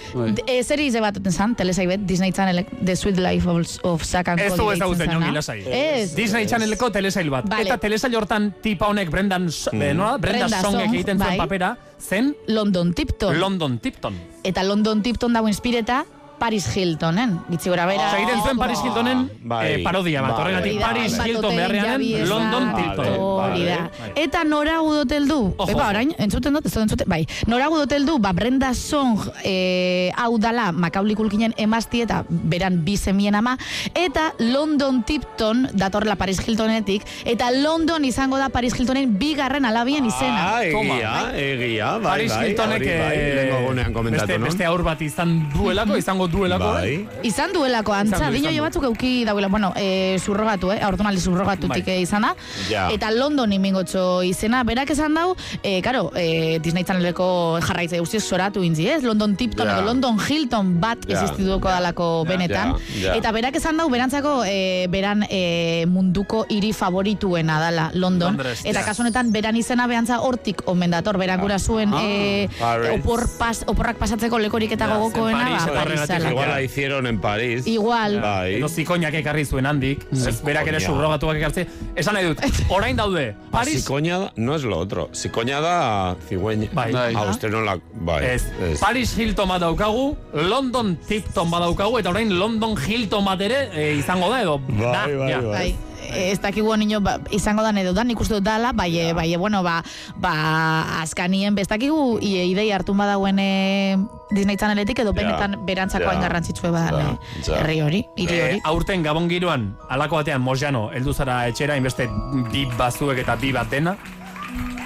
E, 0.48 0.64
zer 0.64 0.80
ize 0.82 1.02
bat 1.02 1.18
zan, 1.30 1.54
telesaibet, 1.56 2.06
Disney 2.08 2.32
Channel, 2.32 2.66
The 2.84 2.96
Sweet 2.96 3.20
Life 3.22 3.48
of, 3.50 3.68
of 3.84 4.04
Zack 4.04 4.30
and 4.30 4.40
Ez 4.40 4.54
Cody. 4.54 4.62
du 4.64 4.72
ezagutzen 4.72 5.06
deitzen 5.06 5.20
jongi 5.20 5.36
lasai. 5.36 5.60
Ez. 5.68 6.16
Disney 6.16 6.48
Channeleko 6.48 6.90
telesail 6.92 7.30
bat. 7.30 7.46
Vale. 7.50 7.68
Eta 7.68 7.78
telesail 7.78 8.16
hortan 8.16 8.54
tipa 8.62 8.88
honek 8.88 9.10
Brendan, 9.12 9.46
mm. 9.50 9.82
eh, 9.82 9.94
nola? 9.94 10.18
Brenda, 10.18 10.48
Brenda 10.48 10.62
Song, 10.62 10.80
egiten 10.88 11.18
zuen 11.20 11.36
bai. 11.36 11.38
papera, 11.38 11.76
zen 12.00 12.34
London 12.48 12.94
Tipton. 12.94 13.38
London 13.40 13.78
Tipton. 13.80 14.18
Eta 14.44 14.64
London 14.64 15.04
Tipton 15.04 15.34
dago 15.34 15.48
inspireta 15.48 16.04
Paris 16.42 16.66
Hiltonen. 16.76 17.36
Gitzi 17.52 17.70
gora 17.70 17.86
bera. 17.86 18.08
Osea, 18.08 18.20
egiten 18.24 18.42
zuen 18.42 18.58
Paris 18.58 18.80
Hiltonen 18.82 19.20
Bai. 19.44 19.60
eh, 19.68 19.84
parodia 19.86 20.24
bat. 20.26 20.32
Bai. 20.32 20.40
Horregatik 20.42 20.80
da, 20.80 20.88
Paris 20.88 21.12
hainbat 21.14 21.28
Hilton 21.28 21.56
beharrean. 21.56 22.06
London 22.32 22.64
Tipton. 22.76 23.14
Hori 23.22 23.66
da. 23.68 23.78
Bai. 24.00 24.10
Eta 24.24 24.44
nora 24.44 24.80
gudotel 24.82 25.28
du? 25.30 25.40
Ojo. 25.56 25.70
Epa, 25.72 25.90
orain, 25.92 26.16
entzuten 26.18 26.58
dut, 26.58 26.66
ez 26.66 26.74
dut 26.74 26.82
entzuten, 26.88 27.10
bai. 27.10 27.22
Nora 27.46 27.68
gudotel 27.70 28.08
du, 28.10 28.18
ba, 28.18 28.32
Brenda 28.34 28.74
Song 28.74 29.20
eh, 29.44 30.10
hau 30.18 30.38
dala 30.42 30.72
Macaulay 30.72 31.16
Culkinen 31.16 31.54
emazti 31.62 32.02
eta 32.08 32.24
beran 32.30 32.82
bi 32.86 32.98
semien 32.98 33.36
ama, 33.38 33.54
eta 33.94 34.32
London 34.40 35.04
Tipton 35.06 35.68
datorrela 35.78 36.16
Paris 36.18 36.42
Hiltonetik, 36.42 37.06
eta 37.26 37.52
London 37.52 38.06
izango 38.10 38.42
da 38.42 38.50
Paris 38.50 38.74
Hiltonen 38.80 39.14
bigarren 39.20 39.66
alabien 39.70 40.06
izena. 40.10 40.58
Ah, 40.58 40.62
Toma. 40.72 40.98
egia, 40.98 41.14
egia, 41.38 41.92
bai, 42.00 42.04
Paris 42.10 42.34
bai. 42.34 42.42
Hiltonek 42.50 42.82
hori 42.82 42.98
bai, 42.98 43.16
eh, 43.20 43.88
komentatu 43.94 44.28
beste, 44.28 44.38
beste 44.48 44.66
aur 44.66 44.82
bat 44.84 45.02
izan 45.06 45.38
duelako, 45.54 45.98
izango 46.02 46.31
duelako. 46.32 46.72
Bai. 46.74 47.08
Izan 47.24 47.54
duelako, 47.54 47.94
antza, 47.94 48.30
dino 48.32 48.50
jo 48.52 48.64
batzuk 48.64 48.84
euki 48.90 49.24
dauela, 49.26 49.48
bueno, 49.48 49.74
e, 49.76 50.18
surrogatu, 50.20 50.72
eh, 50.72 50.80
aurtonaldi 50.84 51.22
surrogatutik 51.22 51.86
Bai. 51.86 51.96
eh, 51.98 52.02
izan 52.02 52.22
da, 52.24 52.36
Ja. 52.70 52.90
eta 52.92 53.12
London 53.12 53.52
inmingotxo 53.54 54.24
izena, 54.24 54.64
berak 54.64 54.90
esan 54.90 55.14
dau, 55.14 55.36
e, 55.64 55.82
karo, 55.82 56.12
e, 56.16 56.60
Disney 56.60 56.84
Channeleko 56.84 57.60
jarraitze 57.62 58.00
guztiz 58.00 58.24
soratu 58.24 58.64
intzi, 58.64 58.88
ez? 58.88 59.04
London 59.04 59.36
Tipton 59.36 59.68
Ja. 59.68 59.78
edo 59.78 59.86
London 59.86 60.18
Hilton 60.20 60.80
bat 60.80 60.98
Ja. 61.08 61.20
existituko 61.22 61.68
dalako 61.70 62.26
benetan, 62.28 62.76
Ja, 62.96 63.12
ja. 63.12 63.16
eta 63.16 63.32
berak 63.32 63.56
esan 63.56 63.78
dau, 63.78 63.90
berantzako, 63.90 64.44
e, 64.46 64.88
beran 64.90 65.24
e, 65.30 65.86
munduko 65.88 66.46
hiri 66.50 66.74
favorituena 66.74 67.60
dala, 67.60 67.92
London, 67.94 68.38
Londres, 68.38 68.62
eta 68.66 68.80
ja. 68.80 68.86
kasu 68.86 69.02
honetan, 69.02 69.32
beran 69.32 69.56
izena 69.56 69.88
behantza 69.88 70.20
hortik 70.22 70.62
omen 70.66 70.92
dator, 70.92 71.18
berak 71.18 71.42
gura 71.42 71.60
zuen, 71.60 71.94
e, 71.94 72.50
Paris. 72.60 73.00
opor 73.00 73.28
pas, 73.38 73.64
oporrak 73.68 73.98
pasatzeko 73.98 74.40
lekorik 74.40 74.72
eta 74.72 74.88
Ja, 74.88 74.96
gogokoena, 74.98 75.50
ba, 75.50 75.74
Paris 75.74 76.02
horregatik 76.22 76.30
zala. 76.30 76.32
Igual 76.32 76.50
la 76.50 76.62
hicieron 76.62 77.08
en 77.08 77.20
París. 77.22 77.68
Igual. 77.68 78.22
Bai. 78.22 78.56
Edo 78.56 78.70
zikoinak 78.70 79.14
ekarri 79.14 79.46
zuen 79.46 79.66
handik, 79.66 80.06
ez 80.12 80.42
berak 80.42 80.68
ere 80.68 80.80
Zikoina. 80.80 80.88
subrogatuak 80.88 81.38
ekartzi. 81.38 81.66
Esan 81.96 82.14
nahi 82.16 82.26
dut, 82.28 82.40
orain 82.70 82.96
daude, 82.96 83.36
Paris, 83.52 83.84
Zicoña 83.84 84.20
da- 84.20 84.34
no 84.36 84.56
es 84.56 84.64
lo 84.64 84.78
otro. 84.78 85.10
Zicoña 85.14 85.60
da 85.62 86.16
cigüeña. 86.30 86.70
Bai. 86.74 86.92
Bai. 86.92 87.14
Ah, 87.16 87.30
usted 87.30 87.50
no 87.52 87.62
la... 87.62 87.78
Bai. 87.94 88.26
ez, 88.26 88.46
ez. 88.62 88.80
Paris 88.80 89.18
Hilton 89.18 89.48
bat 89.50 89.62
daukagu, 89.62 90.16
London 90.34 90.98
Tipton 91.08 91.50
bat 91.52 91.62
daukagu, 91.62 92.00
eta 92.00 92.10
orain 92.10 92.38
London 92.40 92.76
Hilton 92.78 93.26
bat 93.26 93.42
ere 93.42 93.70
e, 93.74 93.96
izango 93.98 94.30
da, 94.30 94.42
edo 94.42 94.60
Bai, 94.60 94.78
da, 94.82 95.08
bai, 95.08 95.30
ja. 95.32 95.42
bai. 95.42 95.52
Bai, 95.52 95.76
ez 96.10 96.40
dakigu 96.42 96.76
niño 96.78 97.02
ba, 97.02 97.20
izango 97.32 97.64
da 97.64 97.72
edo 97.80 97.94
da, 97.94 98.04
nik 98.04 98.20
uste 98.20 98.36
dut 98.36 98.44
dala, 98.44 98.72
bai, 98.74 98.90
e, 98.98 99.14
bai, 99.14 99.34
e, 99.34 99.38
bueno, 99.38 99.64
ba, 99.64 99.84
ba, 100.16 101.02
askanien 101.02 101.56
bestakigu 101.56 102.20
idei 102.22 102.72
hartun 102.72 102.98
badauen 102.98 103.40
e, 103.40 103.98
Disney 104.32 104.58
Channeletik 104.58 105.00
edo 105.00 105.14
benetan 105.14 105.58
berantzakoa 105.66 106.14
ja, 106.16 106.22
garrantzitsue 106.22 106.72
ba, 106.72 106.86
ja, 106.92 107.18
ja. 107.46 107.60
herri 107.60 107.82
hori, 107.82 108.06
hiri 108.18 108.34
E, 108.36 108.44
hori. 108.48 108.62
aurten 108.66 109.04
gabon 109.04 109.30
giroan, 109.30 109.76
alako 109.90 110.22
batean 110.22 110.42
Mojano, 110.42 110.90
heldu 110.94 111.14
zara 111.14 111.48
etxera, 111.52 111.78
inbeste 111.78 112.08
bi 112.52 112.66
bazuek 112.78 113.20
eta 113.24 113.36
bi 113.36 113.52
bat 113.56 113.70
dena, 113.70 113.96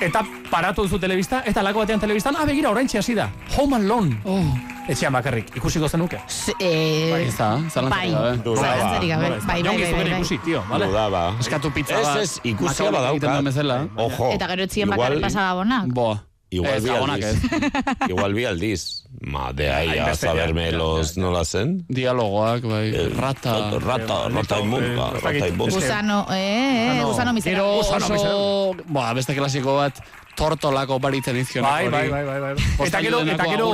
eta 0.02 0.22
paratu 0.52 0.84
duzu 0.84 1.00
telebista, 1.00 1.42
eta 1.46 1.60
alako 1.60 1.80
batean 1.80 2.00
telebistan, 2.00 2.36
ah, 2.36 2.46
begira, 2.46 2.70
orain 2.70 2.88
hasi 2.88 3.14
da, 3.16 3.30
Home 3.58 3.76
Alone. 3.76 4.20
Oh. 4.26 4.44
Etxean 4.88 5.14
bakarrik, 5.14 5.50
ikusiko 5.56 5.88
zenuke. 5.90 6.20
Z- 6.30 6.54
e, 6.60 7.26
Ez 7.26 7.38
da, 7.38 7.58
zalantzarik 7.70 7.90
bai, 7.90 8.12
gabe. 8.12 8.36
Ez 8.36 8.44
da? 8.44 8.62
bai, 8.62 9.64
bai, 9.64 9.78
bai, 9.82 9.92
bai, 9.94 10.04
bai. 10.12 10.20
ikusi, 10.20 10.38
tio, 10.46 10.64
vale? 10.70 10.86
Dudaba. 10.86 11.36
Eskatu 11.40 11.72
pizza 11.74 12.00
Ez, 12.00 12.06
bat. 12.06 12.18
ez, 12.22 12.40
ikusia 12.44 12.86
egiten 12.86 12.94
badaukat. 12.94 13.32
duen 13.32 13.46
bezala. 13.46 13.88
Ojo. 13.96 14.32
Eta 14.32 14.48
gero 14.48 14.64
Igual- 14.64 14.90
bakarrik 14.98 15.22
pasagabonak. 15.22 15.88
Boa. 15.88 16.24
Igual 16.50 16.76
Ez, 16.76 16.84
vi 16.84 16.90
aldiz. 16.90 17.42
Igual 18.12 18.34
vi 18.34 18.46
aldiz. 18.46 19.04
Ma, 19.22 19.52
de 19.54 19.72
ahí 19.72 19.98
a 19.98 20.14
saberme 20.16 20.72
los 20.72 21.16
ja. 21.16 21.22
nola 21.22 21.44
zen. 21.46 21.86
Dialogoak, 21.90 22.64
bai, 22.64 22.94
Eh, 22.94 23.10
rata. 23.16 23.72
Rata, 23.80 24.30
rata 24.30 24.60
imunda, 24.60 25.12
eh, 25.16 25.20
rata 25.22 25.48
imunda. 25.48 25.74
Gusano, 25.76 26.28
eh, 26.32 27.00
eh, 27.00 27.04
Gusano- 27.04 27.16
Gero 27.16 27.34
miserable. 27.34 27.78
Gusano 27.78 28.16
oso, 28.16 28.76
boa, 28.88 29.14
beste 29.14 29.34
klasiko 29.36 29.76
bat, 29.78 30.00
tortolako 30.36 31.00
baritzen 31.00 31.38
izkionak 31.38 31.72
Bai, 31.72 31.90
bai, 31.90 32.10
bai, 32.10 32.24
bai, 32.26 32.40
bai. 32.42 32.88
Eta 32.88 33.02
gero, 33.02 33.22
eta 33.22 33.46
gero, 33.46 33.70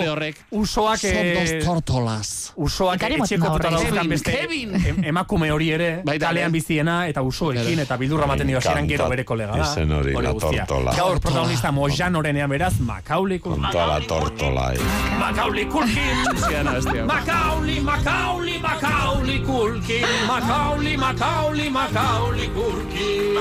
usoak, 0.52 0.98
Son 1.00 1.10
eh, 1.12 1.58
dos 1.58 1.66
tortolas. 1.66 2.54
usoak 2.56 3.02
etxeko 3.04 3.52
tuta 3.58 3.70
dauzetan 3.70 3.96
Kevin, 3.98 4.10
beste 4.10 4.32
Kevin. 4.38 4.76
em- 4.76 5.04
emakume 5.04 5.52
hori 5.52 5.72
ere, 5.72 6.02
Baita 6.06 6.28
kalean 6.28 6.50
ere. 6.50 6.52
biziena, 6.52 7.08
eta 7.08 7.22
usoekin, 7.22 7.80
eta 7.80 7.98
bildurra 7.98 8.28
maten 8.28 8.48
dio 8.48 8.58
hasieran 8.60 8.88
gero 8.88 9.10
bere 9.10 9.26
kolega 9.26 9.56
da. 9.58 9.72
Izen 9.72 9.92
hori, 9.92 10.14
la 10.14 10.34
tortola. 10.34 10.94
Gaur 10.96 11.20
protagonista 11.20 11.72
Mojanorenean 11.72 12.50
beraz, 12.50 12.80
Macaulay 12.80 13.40
Culkin. 13.40 13.62
Con 13.64 13.72
toda 13.72 14.00
la 14.00 14.08
tortola 14.08 14.68
ahí. 14.70 14.78
Macaulay 15.20 15.66
Culkin. 15.66 16.24
Bestia. 16.34 17.06
Macaulay, 17.06 17.80
Macaulay, 17.82 18.60
Macaulay 18.60 19.40
Culkin. 19.44 20.06
Macaulay, 20.28 20.98
Macaulay, 20.98 21.70
Macaulay 21.70 22.48
Culkin. 22.50 23.32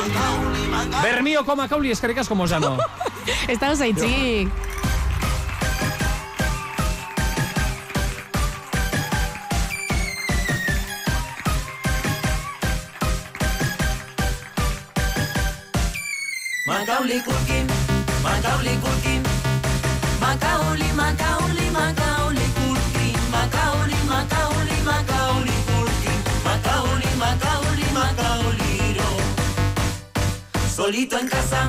Bermioko 1.02 1.56
Macaulay 1.56 1.90
eskerrik 1.92 2.18
asko 2.18 2.34
Mojano. 2.34 2.76
Ez 3.48 3.58
da 3.58 3.74
zaitzik. 3.74 4.48
Macaulay 16.66 17.20
Culkin, 17.22 17.66
Macaulay 18.22 18.76
Culkin, 18.82 19.22
Macaulay, 20.20 20.92
Macaulay, 20.92 21.70
Macaulay 21.70 22.48
Culkin, 22.56 23.16
Macaulay, 23.34 24.02
Macaulay, 24.12 24.80
Macaulay 24.88 25.58
Culkin, 25.68 26.18
Macaulay, 26.44 27.14
Macaulay, 27.22 27.90
Macaulay. 27.92 28.60
Solito 30.76 31.18
en 31.18 31.28
casa, 31.28 31.68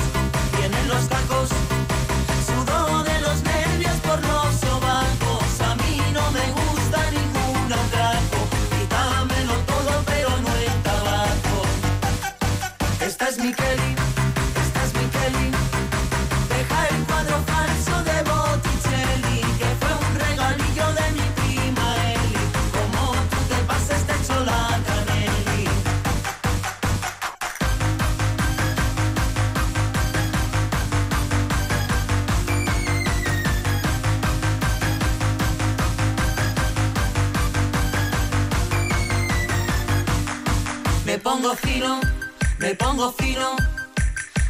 pongo 42.75 43.11
fino. 43.11 43.55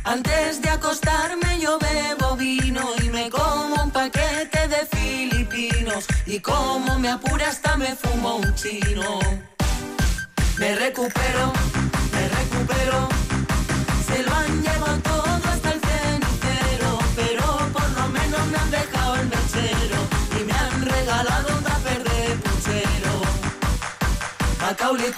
Antes 0.03 0.61
de 0.61 0.69
acostarme 0.69 1.59
yo 1.59 1.77
bebo 1.79 2.35
vino 2.35 2.81
y 3.03 3.09
me 3.09 3.29
como 3.29 3.83
un 3.83 3.91
paquete 3.91 4.67
de 4.67 4.85
filipinos. 4.91 6.05
Y 6.25 6.39
como 6.39 6.99
me 6.99 7.09
apura 7.09 7.49
hasta 7.49 7.77
me 7.77 7.95
fumo 7.95 8.37
un 8.37 8.55
chino. 8.55 9.19
Me 10.57 10.75
recupero, 10.75 11.53
me 12.13 12.29
recupero. 12.29 13.09
Se 14.07 14.23
lo 14.23 14.35
han 14.35 14.61
llevado 14.61 14.99
todo 14.99 15.49
hasta 15.51 15.71
el 15.71 15.81
cenicero. 15.81 16.99
Pero 17.15 17.45
por 17.73 17.89
lo 17.91 18.07
menos 18.09 18.47
me 18.47 18.57
han 18.57 18.71
dejado 18.71 19.15
el 19.15 19.27
mechero. 19.27 19.99
Y 20.39 20.43
me 20.43 20.53
han 20.53 20.85
regalado 20.85 21.47
un 21.57 21.63
tupper 21.63 22.03
de 22.03 22.35
puchero. 22.35 23.21
Macaulay 24.59 25.11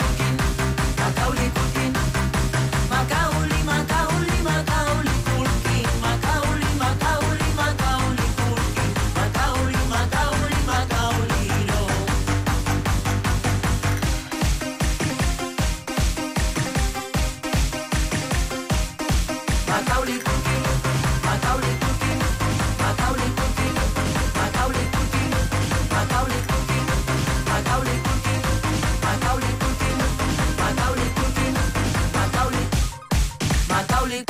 Macaulay, 34.14 34.26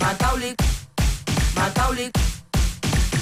Macaulay, 0.00 0.54
Macaulay. 1.54 2.10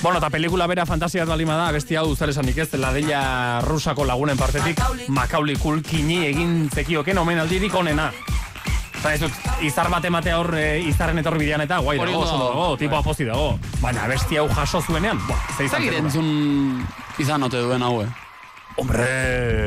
Bueno, 0.03 0.19
eta 0.19 0.31
pelikula 0.31 0.67
bera 0.67 0.87
fantasia 0.87 1.25
bat 1.25 1.33
balima 1.35 1.57
da, 1.57 1.73
besti 1.75 1.97
hau 1.97 2.15
zer 2.15 2.31
esanik 2.31 2.59
ez, 2.63 2.69
ladella 2.79 3.61
rusako 3.65 4.05
lagunen 4.05 4.39
partetik, 4.39 4.79
Macaulay 5.09 5.57
Culkini 5.57 6.27
egin 6.29 6.71
zekioken 6.71 7.19
omenaldirik 7.19 7.75
onena. 7.75 8.13
Eta 9.01 9.15
ez 9.15 9.21
dut, 9.25 9.43
izar 9.67 9.91
bat 9.91 10.05
ematea 10.05 10.39
hor 10.39 10.55
e, 10.59 10.67
izarren 10.87 11.19
etorri 11.19 11.43
bidean 11.45 11.65
eta 11.67 11.81
guai 11.83 11.99
dago, 11.99 12.23
oso 12.23 12.39
dago, 12.39 12.69
tipo 12.79 12.97
aposti 12.99 13.27
dago. 13.27 13.59
Baina 13.83 14.07
besti 14.11 14.39
hau 14.39 14.47
jaso 14.49 14.83
zuenean, 14.83 15.19
buah, 15.27 15.43
ze 15.57 15.67
izan 15.67 15.81
Zagir 15.81 15.93
pelikula. 15.99 16.07
entzun 16.07 16.87
izan 17.19 17.43
ote 17.43 17.67
duen 17.67 17.83
haue. 17.83 18.07
Hombre! 18.77 19.67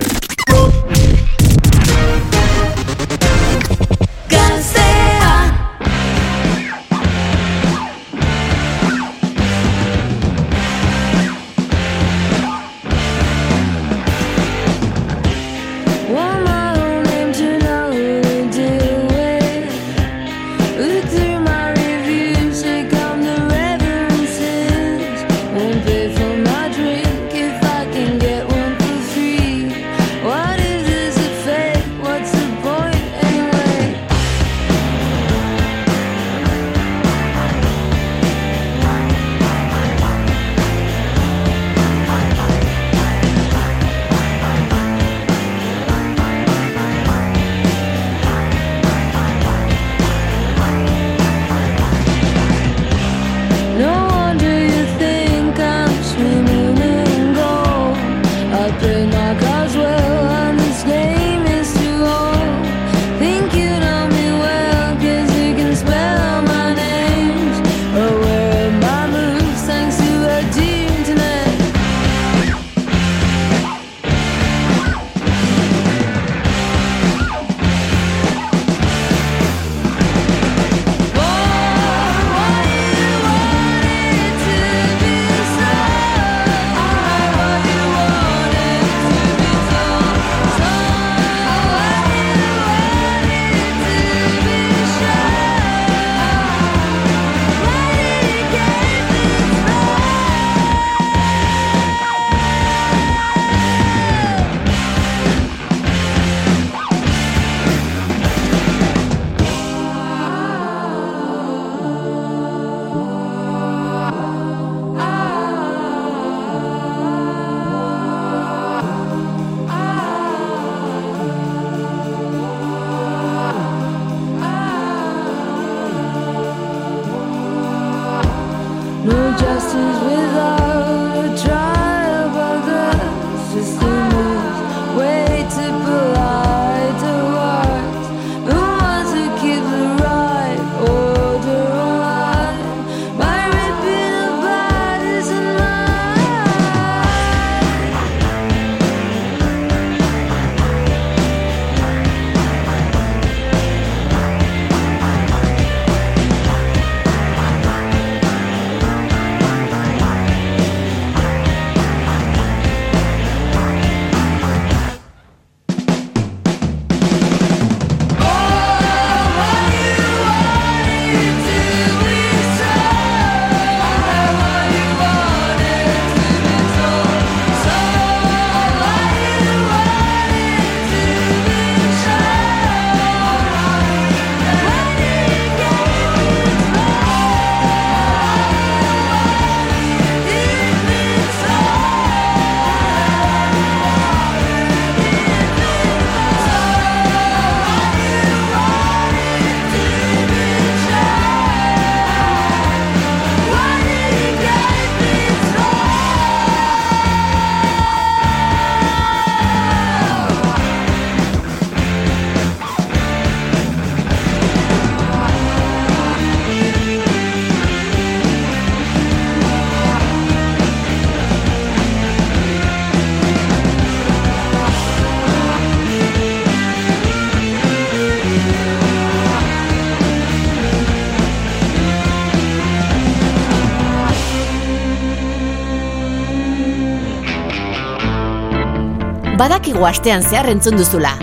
Badakigu 239.40 239.86
astean 239.88 240.20
zehar 240.20 240.49
entzun 240.52 240.76
duzula. 240.76 241.14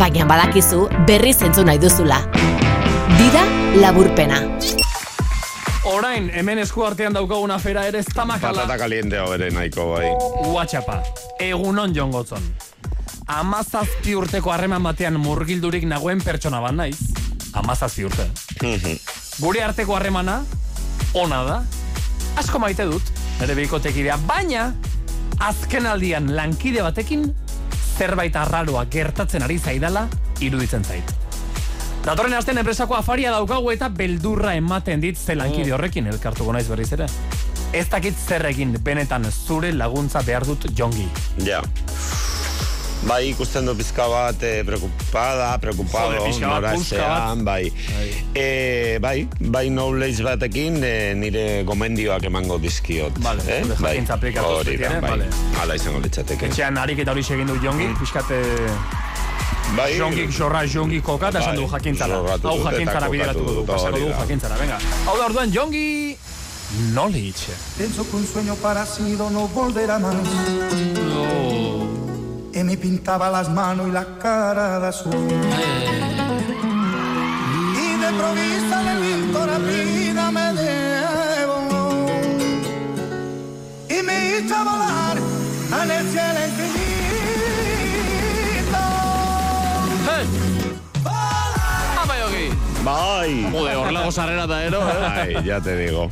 Baina 0.00 0.24
badakizu 0.24 0.86
berriz 1.04 1.42
entzun 1.44 1.66
nahi 1.68 1.76
duzula. 1.78 2.22
Dira 3.18 3.42
laburpena. 3.82 4.38
Orain, 5.84 6.30
hemen 6.32 6.62
esku 6.62 6.86
artean 6.86 7.12
daukagun 7.12 7.52
afera 7.52 7.82
ere 7.90 8.00
ez 8.00 8.08
tamakala. 8.08 8.64
Patata 8.64 8.78
kaliente 8.80 9.20
ere 9.34 9.50
nahiko 9.52 9.90
bai. 9.90 10.08
Whatsaappa, 10.54 11.02
egunon 11.44 11.92
Jon 11.92 12.14
Gotzon. 12.14 12.48
Amazazpi 13.28 14.16
urteko 14.16 14.54
harreman 14.56 14.82
batean 14.88 15.20
murgildurik 15.20 15.84
nagoen 15.84 16.24
pertsona 16.24 16.62
bat 16.64 16.72
naiz. 16.80 16.96
Amazazpi 17.60 18.08
urte. 18.08 18.30
Gure 19.36 19.62
arteko 19.68 19.98
harremana, 19.98 20.40
ona 21.12 21.44
da. 21.44 21.60
Asko 22.40 22.58
maite 22.58 22.88
dut, 22.88 23.14
nire 23.42 23.54
bikotekidea. 23.60 24.16
Baina, 24.24 24.70
azken 25.38 25.86
aldian 25.86 26.34
lankide 26.36 26.82
batekin, 26.82 27.28
zerbait 27.98 28.36
arraroa 28.36 28.86
gertatzen 28.90 29.42
ari 29.42 29.58
zaidala, 29.58 30.08
iruditzen 30.40 30.84
zait. 30.84 31.14
Datorren 32.04 32.34
astean 32.36 32.58
enpresako 32.60 32.98
afaria 32.98 33.30
daukagu 33.32 33.70
eta 33.72 33.88
beldurra 33.88 34.54
ematen 34.58 35.00
dit 35.00 35.16
ze 35.16 35.34
lankide 35.34 35.72
horrekin 35.72 36.06
elkartuko 36.06 36.52
naiz 36.52 36.66
berriz 36.68 36.90
ere. 36.92 37.08
Ez 37.72 37.88
dakit 37.90 38.14
zer 38.14 38.44
egin 38.46 38.76
benetan 38.84 39.24
zure 39.32 39.72
laguntza 39.72 40.22
behar 40.22 40.44
dut 40.46 40.68
jongi. 40.76 41.08
Ja. 41.46 41.62
Bai, 43.04 43.28
ikusten 43.28 43.66
du 43.68 43.74
pizka 43.76 44.06
bat 44.08 44.42
eh, 44.42 44.62
preocupada, 44.64 45.58
preocupado, 45.60 46.14
Jode, 46.14 46.24
pixka 46.24 46.48
bat, 46.48 46.62
nora 46.62 46.70
puska 46.72 46.96
ezean, 46.96 47.42
bai. 47.44 47.72
Eh, 48.32 48.96
bai, 49.04 49.28
bai 49.38 49.68
knowledge 49.68 50.24
batekin 50.24 50.78
eh, 50.82 51.12
nire 51.18 51.64
gomendioak 51.68 52.24
emango 52.30 52.56
dizkiot. 52.62 53.20
Vale, 53.20 53.44
eh? 53.44 53.60
jakintza 53.76 54.16
aplikatu 54.16 54.56
Hori 54.62 54.76
da, 54.80 54.94
bai. 55.04 55.10
vale. 55.10 55.28
Hala 55.60 55.76
izango 55.76 56.00
litzateke. 56.00 56.48
Etxean 56.48 56.80
harik 56.80 57.04
eta 57.04 57.12
hori 57.12 57.26
egin 57.36 57.52
du 57.52 57.58
jongi, 57.60 57.90
pixkate... 58.00 58.40
Bai. 59.74 59.90
Jongi 59.98 60.26
xorra 60.32 60.64
jongi 60.68 61.00
koka 61.04 61.28
eta 61.32 61.40
esan 61.44 61.56
du 61.60 61.64
Bai, 61.66 61.72
jakintzara. 61.76 62.20
xorratu 62.20 62.48
Hau 62.48 62.58
jakintzara 62.64 63.08
bideratuko 63.12 63.58
du, 63.58 63.66
pasako 63.68 64.00
du 64.00 64.12
jakintzara, 64.12 64.56
venga. 64.60 64.80
Hau 65.04 65.18
da 65.20 65.28
orduan 65.28 65.52
jongi... 65.52 66.16
Knowledge. 66.92 67.52
Pienso 67.76 68.08
que 68.08 68.16
un 68.16 68.26
sueño 68.26 68.56
parecido 68.56 69.30
no 69.30 69.46
volverá 69.48 69.98
más. 69.98 70.14
Y 72.56 72.62
me 72.62 72.76
pintaba 72.76 73.30
las 73.30 73.48
manos 73.50 73.88
y 73.88 73.90
la 73.90 74.04
cara 74.18 74.78
de 74.78 74.86
azul. 74.86 75.12
Y 77.82 77.96
de 77.98 78.12
provista 78.16 78.92
el 78.92 79.02
viento 79.02 79.44
la 79.44 79.58
vida 79.58 80.30
me 80.30 80.52
llevó. 80.52 82.06
Y 83.88 84.02
me 84.04 84.38
hizo 84.38 84.54
volar 84.64 85.16
en 85.82 85.90
el 85.90 86.10
cielo 86.10 86.40
infinito. 86.46 86.74
Joki! 92.06 92.46
Bai. 92.84 93.48
Jode, 93.50 93.74
horrelako 93.76 94.12
sarrera 94.12 94.44
eta 94.44 94.64
ero, 94.64 94.80
eh? 94.80 95.34
Bai, 95.34 95.44
ya 95.44 95.60
te 95.60 95.76
digo. 95.76 96.08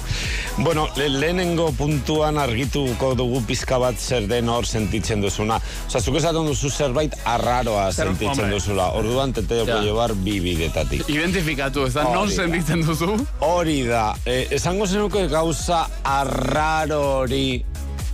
Bueno, 0.58 0.86
le, 0.96 1.08
lehenengo 1.08 1.72
puntuan 1.72 2.36
argituko 2.38 3.14
dugu 3.16 3.40
pizka 3.48 3.78
bat 3.80 3.96
zer 3.98 4.26
den 4.28 4.48
hor 4.52 4.66
sentitzen 4.68 5.22
duzuna. 5.24 5.56
Osa, 5.88 5.98
zuk 6.00 6.18
esaten 6.20 6.44
duzu 6.46 6.68
zerbait 6.70 7.14
arraroa 7.24 7.88
Zer- 7.90 8.06
sentitzen 8.12 8.44
hombre. 8.44 8.50
duzula. 8.60 8.90
Orduan 8.94 9.32
te 9.32 9.42
tengo 9.42 9.64
Ja. 9.66 9.78
que 9.80 9.86
llevar 9.86 10.14
bi 10.14 10.38
bidetatik. 10.40 11.08
Identifikatu, 11.08 11.86
ez 11.86 11.94
da, 11.94 12.04
non 12.04 12.28
sentitzen 12.30 12.84
duzu? 12.86 13.16
Hori 13.40 13.82
da, 13.86 14.14
eh, 14.26 14.46
esango 14.50 14.86
zenuke 14.86 15.26
gauza 15.28 15.86
arraro 16.04 17.00
hori 17.22 17.64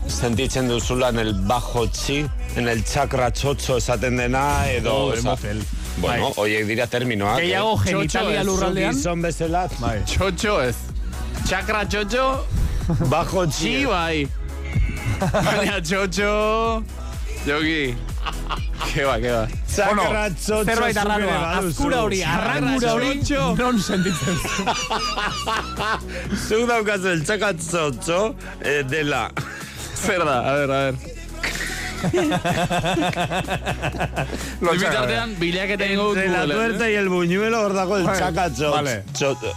sentitzen 0.06 0.68
duzula 0.68 1.08
en 1.10 1.18
el 1.18 1.34
bajo 1.34 1.86
chi, 1.90 2.24
en 2.56 2.68
el 2.68 2.84
chakra 2.84 3.30
txotxo 3.32 3.76
esaten 3.76 4.16
dena, 4.16 4.70
edo... 4.70 4.94
Oh, 4.94 5.06
oza, 5.12 5.18
emotel. 5.18 5.62
bueno, 5.98 6.24
Bai. 6.26 6.32
horiek 6.36 6.66
dira 6.66 6.86
terminoak. 6.86 7.40
Gehiago 7.40 7.74
eh? 7.74 7.80
genitalia 7.84 8.44
lurraldean. 8.44 8.92
zu 8.94 8.98
Gizon 9.00 9.22
bezala. 9.22 9.68
Txotxo 10.06 10.62
ez. 10.62 10.76
Txakra 11.46 11.84
txotxo, 11.86 12.26
Bajo 13.12 13.44
chi. 13.46 13.52
txi 13.58 13.86
bai. 13.86 14.28
Baina 15.20 15.80
txotxo... 15.80 16.30
Joki. 17.46 17.94
Keba, 18.88 19.18
keba. 19.22 19.42
Chakra 19.68 20.24
txotxo 20.34 20.64
zerbait 20.64 20.96
zuk 20.96 21.04
ere 21.04 21.04
arraroa, 21.04 21.50
azkura 21.60 22.00
hori, 22.06 22.20
arrangura 22.24 22.94
hori, 22.96 23.12
non 23.60 23.78
sentitzen 23.78 24.36
zu. 24.44 24.64
Zuk 26.46 26.66
daukazu 26.70 27.12
el 27.12 27.22
chakra 27.28 27.52
txotxo 27.54 28.18
eh, 28.62 28.82
dela. 28.88 29.28
Zer 29.98 30.24
da, 30.24 30.40
a 30.40 30.52
ver, 30.58 30.70
a 30.70 30.82
ver. 30.88 30.94
Bitartean, 34.60 35.34
bilaketa 35.38 35.84
egingo 35.86 36.08
dut 36.10 36.18
Entre 36.22 36.46
la 36.46 36.54
tuerta 36.54 36.90
y 36.90 36.94
el 36.94 37.08
buñuelo 37.08 37.60
hor 37.62 37.74
dago 37.74 37.96
el 37.98 38.06
chakra 38.06 38.48
txotxo. 38.50 38.70
vale. 38.72 39.04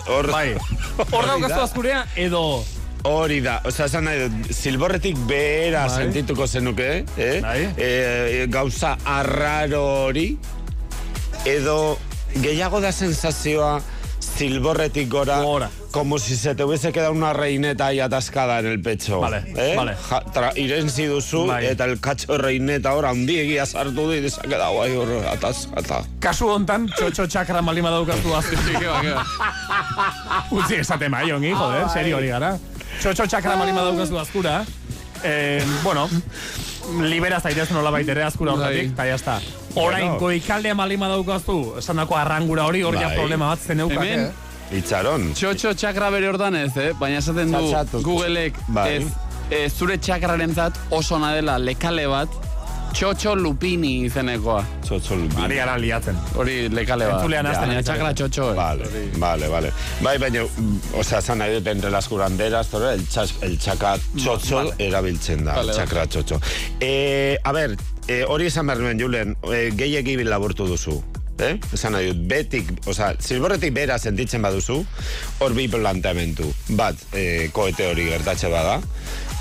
Hor 0.08 0.32
Bai. 0.32 0.54
Hor 1.12 1.26
daukazu 1.26 1.62
azkurea, 1.62 2.06
edo... 2.16 2.64
Hori 3.04 3.40
da, 3.42 3.56
osea, 3.66 3.88
esan 3.90 4.04
nahi 4.06 4.20
dut, 4.28 4.52
zilborretik 4.54 5.18
behera 5.26 5.88
Bai. 5.88 6.04
sentituko 6.04 6.46
zenuke, 6.48 6.90
eh? 7.18 7.40
Bai. 7.42 7.62
Eh, 7.78 8.46
gauza 8.54 8.92
arraro 9.10 9.82
hori, 10.06 10.28
edo 11.50 11.98
gehiago 12.36 12.80
da 12.84 12.92
sensazioa 12.94 13.80
zilborretik 14.22 15.10
gora, 15.10 15.40
Gora. 15.42 15.70
Como 15.92 16.20
si 16.20 16.36
se 16.36 16.56
te 16.56 16.64
hubiese 16.64 16.92
quedado 16.92 17.12
una 17.12 17.34
reineta 17.34 17.88
ahí 17.88 18.00
atascada 18.00 18.60
en 18.60 18.66
el 18.68 18.82
pecho. 18.82 19.20
Vale, 19.20 19.44
eh? 19.56 19.74
vale. 19.76 19.96
Ja, 19.96 20.22
tra, 20.22 20.52
irentzi 20.56 21.06
duzu, 21.06 21.46
Bai. 21.48 21.66
eta 21.66 21.86
el 21.86 22.00
cacho 22.00 22.32
de 22.32 22.38
reineta 22.38 22.94
hor 22.94 23.06
handiegia 23.06 23.66
sartu 23.66 24.08
du, 24.08 24.14
y 24.14 24.30
se 24.30 24.40
ha 24.40 24.44
quedado 24.44 24.82
ahí 24.82 24.96
hor 24.96 25.26
atascata. 25.28 26.04
Kasu 26.20 26.48
hontan, 26.48 26.88
txotxo 26.88 27.28
txakra 27.28 27.62
malima. 27.62 27.92
Keba, 27.92 28.42
keba. 29.02 29.26
Utzi 30.52 30.76
esate 30.76 31.10
mai, 31.10 31.32
ongi, 31.32 31.52
joder, 31.52 31.90
serio 31.90 32.18
hori 32.18 32.28
gara. 32.32 32.58
Txotxo 33.02 33.28
txakra 33.28 33.58
malima 33.58 33.82
daukazu 33.82 34.20
azkura. 34.20 34.62
Eh, 35.24 35.64
bueno, 35.84 36.08
libera 37.02 37.40
zaitez 37.40 37.70
nola 37.72 37.92
baitere 37.92 38.24
azkura 38.24 38.54
horretik, 38.54 38.94
eta 38.94 39.06
jazta. 39.06 39.42
Orain, 39.76 40.08
Bueno. 40.08 40.20
goikaldea 40.20 40.74
malima 40.76 41.08
daukazu, 41.08 41.76
esan 41.80 41.98
dako 41.98 42.16
arrangura 42.18 42.66
hori, 42.66 42.82
hor 42.84 42.96
ja 42.96 43.08
Bai. 43.08 43.18
problema 43.18 43.48
bat 43.54 43.60
zeneukak, 43.60 43.98
Hemen, 44.04 44.20
eh? 44.20 44.32
Itxaron. 44.72 45.34
Txotxo 45.36 45.74
txakra 45.76 46.10
bere 46.14 46.30
hortan 46.32 46.56
ez, 46.56 46.72
eh? 46.80 46.92
Baina 47.00 47.18
esaten 47.20 47.52
du 47.52 47.58
Txatxatu. 47.60 48.02
Googleek 48.06 48.56
Bai. 48.72 48.88
ez, 48.96 49.04
eh, 49.52 49.68
zure 49.70 49.98
txakrarentzat 49.98 50.78
oso 50.92 51.16
ona 51.16 51.34
dela 51.36 51.58
lekale 51.60 52.08
bat 52.08 52.30
txotxo 52.96 53.36
lupini 53.40 54.02
izenekoa. 54.06 54.64
Txotxo 54.84 55.16
lupi. 55.16 55.38
Ari 55.44 55.56
gara 55.56 55.78
liatzen. 55.80 56.18
Hori 56.36 56.70
lekale 56.70 57.06
bat. 57.08 57.20
Entzulean 57.22 57.46
hasten 57.48 57.68
Baina 57.68 57.78
ari 57.80 57.86
zara. 57.86 57.98
txakra 57.98 58.14
txotxo. 58.14 58.50
eh. 58.52 58.56
Vale, 58.56 58.90
vale, 59.18 59.48
vale. 59.48 59.72
Bai, 60.02 60.18
baina, 60.18 60.44
mm, 60.44 60.80
osea, 61.00 61.20
esan 61.20 61.38
nahi 61.40 61.54
dut 61.56 61.68
entre 61.68 61.90
las 61.92 62.08
curanderas, 62.08 62.68
todo 62.68 62.92
el, 62.92 63.08
chas, 63.08 63.36
el 63.42 63.58
chakra 63.60 63.98
txotxo 64.16 64.74
erabiltzen 64.78 65.46
da, 65.46 65.56
Vale, 65.56 65.72
el 65.72 65.78
chakra 65.78 66.06
txotxo. 66.08 66.40
Eh, 66.80 67.38
a 67.44 67.52
ber, 67.52 67.78
eh, 68.08 68.24
hori 68.28 68.46
esan 68.48 68.68
behar 68.68 68.80
nuen, 68.80 69.00
Julen, 69.00 69.38
eh, 69.52 69.72
gehiegi 69.76 70.18
laburtu 70.24 70.68
duzu. 70.68 71.02
Eh? 71.40 71.58
Esan 71.74 71.94
nahi 71.96 72.12
dut, 72.12 72.20
betik, 72.30 72.68
osea, 72.86 73.16
zilborretik 73.20 73.74
bera 73.74 73.98
sentitzen 73.98 74.42
baduzu, 74.46 74.84
hor 75.40 75.54
bi 75.58 75.68
planteamentu. 75.68 76.52
Bat, 76.78 76.96
eh, 77.14 77.50
koete 77.54 77.88
hori 77.90 78.06
gertatxe 78.12 78.48
bada, 78.54 78.76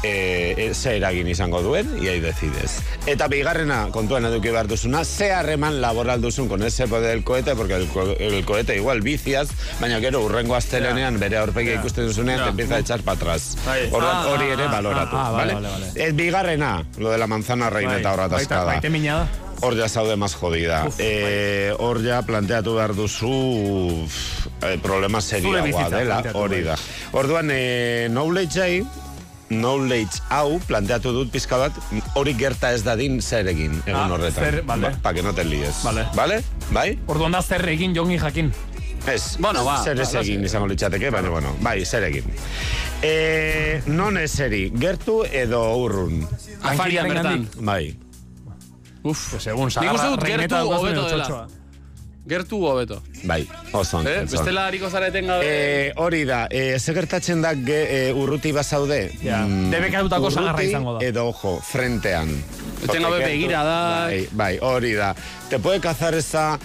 eh, 0.02 0.54
eh, 0.56 0.70
ze 0.74 0.96
eragin 0.96 1.28
izango 1.28 1.60
duen, 1.60 1.90
iai 2.02 2.20
decides. 2.24 2.78
Eta 3.06 3.28
bigarrena, 3.28 3.88
kontuan 3.92 4.24
eduki 4.24 4.48
behar 4.48 4.66
duzuna, 4.70 5.04
ze 5.04 5.30
harreman 5.32 5.80
laboral 5.82 6.22
duzun 6.22 6.48
con 6.48 6.62
ese 6.62 6.88
poder 6.88 7.10
del 7.10 7.22
cohete, 7.24 7.54
porque 7.54 7.74
el, 7.74 7.86
co- 7.88 8.16
el 8.18 8.44
cohete 8.46 8.76
igual 8.76 9.02
vicias, 9.02 9.50
baina 9.80 10.00
gero 10.00 10.22
urrengo 10.24 10.54
astelenean 10.56 11.18
bere 11.20 11.36
aurpegia 11.36 11.74
Ja. 11.74 11.80
ikusten 11.80 12.06
duzunean, 12.06 12.38
Ja. 12.38 12.44
te 12.44 12.50
empieza 12.50 12.76
a 12.76 12.78
echar 12.78 13.00
para 13.02 13.16
atrás. 13.16 13.58
Bai. 13.66 13.90
Ah, 14.00 14.26
hori 14.28 14.44
ah, 14.48 14.52
ere 14.54 14.64
ah, 14.64 14.68
baloratu, 14.72 15.16
ah, 15.16 15.26
ah, 15.28 15.30
vale? 15.32 15.52
vale, 15.54 15.68
vale. 15.68 15.86
Ez 15.96 16.14
bigarrena, 16.16 16.86
lo 16.96 17.10
de 17.10 17.18
la 17.18 17.26
manzana 17.26 17.68
reineta 17.68 18.12
hor 18.12 18.20
baita, 18.20 18.36
atascada. 18.36 18.64
baita 18.64 18.88
da. 18.88 19.49
Hor 19.62 19.76
ja 19.76 19.88
zaude 19.88 20.16
más 20.16 20.34
jodida. 20.34 20.84
Uf, 20.88 20.96
eh, 20.98 21.74
hor 21.78 22.00
ja 22.02 22.22
planteatu 22.22 22.74
behar 22.78 22.94
duzu 22.96 23.28
uf, 23.28 24.46
eh, 24.62 24.78
problema 24.82 25.18
bizitza 25.20 25.90
dela, 25.98 26.22
hori 26.32 26.62
bai. 26.62 26.64
da. 26.64 26.76
Orduan, 27.12 27.50
eh, 27.52 28.06
knowledge 28.08 28.84
knowledge 29.50 30.20
hau 30.30 30.60
planteatu 30.66 31.10
dut 31.12 31.30
pizka 31.32 31.56
bat 31.58 31.72
hori 32.14 32.34
gerta 32.38 32.70
ez 32.72 32.84
dadin 32.86 33.20
zer 33.20 33.48
egin 33.50 33.72
egun 33.84 33.96
Ah, 33.98 34.08
horretan. 34.12 34.44
zer, 34.44 34.62
vale. 34.62 34.90
Ba, 34.90 34.98
pa 35.02 35.12
que 35.12 35.22
no 35.22 35.32
te 35.34 35.44
líes. 35.44 35.82
Vale. 35.82 36.06
Vale? 36.14 36.42
Bai? 36.70 36.98
Orduan 37.08 37.32
da 37.32 37.42
zer 37.42 37.68
egin 37.68 37.92
jongi 37.94 38.18
jakin. 38.18 38.52
Ez, 39.06 39.36
Bueno, 39.38 39.64
ba, 39.64 39.82
zer 39.82 39.98
ez 40.00 40.12
ba, 40.12 40.20
egin 40.20 40.36
lasai. 40.36 40.46
izango 40.46 40.66
litzateke, 40.68 41.10
baina, 41.10 41.30
bueno, 41.30 41.56
bai, 41.60 41.84
zer 41.84 42.04
egin. 42.04 42.24
Eh, 43.02 43.82
non 43.86 44.16
eseri, 44.18 44.70
gertu 44.78 45.24
edo 45.24 45.74
urrun? 45.76 46.28
Afarian 46.62 47.08
bertan. 47.08 47.48
Bai. 47.60 47.96
Uf, 49.02 49.30
Pues 49.30 49.46
egun, 49.46 49.70
nik 49.80 49.92
uste 49.94 50.08
dut 50.12 50.24
gertu 50.28 50.56
hobeto 50.74 51.06
dela. 51.08 51.46
Gertu 52.26 52.60
hobeto. 52.66 53.02
Bai, 53.24 53.46
oso 53.72 53.98
ondo, 53.98 54.10
Eh? 54.10 54.20
Bestela 54.30 54.66
hariko 54.66 54.90
zareten 54.90 55.26
gabe. 55.26 55.44
Eh, 55.46 55.92
hori 55.96 56.24
da, 56.24 56.46
eh, 56.50 56.78
ze 56.78 56.92
gertatzen 56.94 57.40
da 57.42 57.54
ge, 57.54 58.08
eh, 58.08 58.14
urruti 58.14 58.52
bazaude? 58.52 59.10
Ja, 59.22 59.44
debekatutako 59.46 60.26
urruti 60.26 60.34
sagarra 60.34 60.62
izango 60.62 60.98
da. 60.98 61.06
Edo, 61.06 61.26
ojo, 61.28 61.60
frentean. 61.60 62.28
Etengabe 62.82 63.16
Porque 63.18 63.26
begira 63.26 63.62
da. 63.64 64.04
Bai, 64.06 64.28
bai, 64.32 64.58
hori 64.60 64.94
da. 64.94 65.14
Te 65.50 65.58
puede 65.58 65.80
cazar 65.80 66.14
esa 66.14 66.58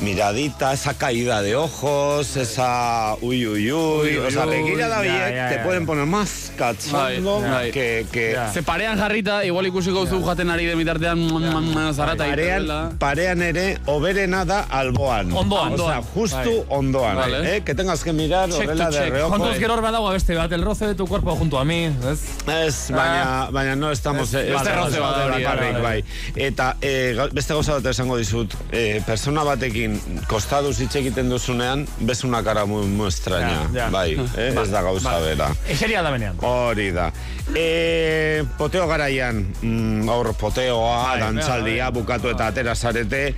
miradita, 0.00 0.72
esa 0.72 0.92
caída 0.94 1.40
de 1.42 1.56
ojos, 1.56 2.36
esa 2.36 3.16
uy, 3.22 3.46
uy, 3.46 3.72
uy. 3.72 4.10
Uy, 4.10 4.16
o 4.18 4.30
sea, 4.30 4.44
begira 4.44 4.88
da 4.88 5.02
ya, 5.04 5.30
ya, 5.30 5.48
te 5.48 5.54
ya. 5.56 5.64
pueden 5.64 5.86
poner 5.86 6.04
más 6.06 6.52
cachondo 6.56 7.40
Bai, 7.40 7.50
bai. 7.50 7.70
que... 7.72 8.06
que 8.12 8.36
Ze 8.52 8.62
parean 8.62 8.98
jarrita, 8.98 9.42
igual 9.44 9.66
ikusiko 9.66 10.06
zu 10.06 10.22
jaten 10.22 10.50
ari 10.50 10.66
den 10.66 10.78
bitartean 10.78 11.18
mm, 11.18 11.74
mm, 11.74 11.94
zarata 11.94 12.26
Parean, 12.26 12.98
parean 12.98 13.42
ere, 13.42 13.78
oberena 13.86 14.44
da 14.44 14.60
alboan. 14.68 14.95
Ondoan. 14.98 15.72
O 15.72 15.76
sea, 15.78 16.02
justu 16.02 16.36
Bai. 16.36 16.64
ondoan. 16.68 17.16
Vale. 17.16 17.56
Eh? 17.56 17.62
Que 17.62 17.74
tengas 17.74 18.02
que 18.02 18.12
mirar 18.12 18.48
Check 18.50 18.68
horrela 18.68 18.90
de 18.90 19.10
reojo. 19.10 19.30
Kontuz 19.30 19.58
gero 19.58 19.74
hor 19.74 19.82
badago 19.82 20.10
beste 20.10 20.34
bat, 20.34 20.50
el 20.52 20.62
roce 20.62 20.86
de 20.86 20.94
tu 20.94 21.06
cuerpo 21.06 21.36
junto 21.36 21.58
a 21.58 21.64
mí, 21.64 21.84
ez? 21.84 22.20
Ez, 22.48 22.90
baina, 22.90 23.48
baina 23.50 23.76
no 23.76 23.90
estamos... 23.90 24.32
Ez, 24.34 24.46
eh, 24.48 24.52
beste 24.52 24.70
ez- 24.70 24.76
roze 24.76 25.00
bat 25.00 25.16
hori, 25.16 25.44
bakarrik, 25.44 25.72
bai, 25.74 25.82
bai. 25.82 26.02
bai. 26.02 26.42
Eta 26.46 26.76
eh, 26.80 27.16
beste 27.32 27.54
gauza 27.54 27.74
bat 27.74 27.86
esango 27.86 28.16
dizut, 28.16 28.54
eh, 28.72 29.02
persona 29.06 29.44
batekin 29.44 30.00
kostaduz 30.28 30.80
hitz 30.80 30.94
egiten 30.96 31.28
duzunean, 31.30 31.86
ves 32.00 32.24
una 32.24 32.42
cara 32.42 32.64
muy, 32.64 32.86
muy 32.86 33.08
extraña. 33.08 33.68
Ja, 33.72 33.86
ja. 33.86 33.90
Bai, 33.90 34.16
eh, 34.36 34.54
ez 34.62 34.70
da 34.70 34.82
gauza 34.82 35.12
Bai. 35.18 35.22
bera. 35.30 35.50
Eseria 35.68 36.02
da 36.02 36.10
benean. 36.10 36.36
Hori 36.42 36.90
da. 36.92 37.10
E, 37.54 38.44
poteo 38.58 38.86
garaian, 38.88 39.44
mm, 39.62 40.08
aur 40.10 40.32
poteoa, 40.34 41.12
Bai, 41.12 41.20
dantzaldia, 41.20 41.90
bukatu 41.94 42.32
eta 42.32 42.48
atera 42.50 42.74
zarete, 42.74 43.34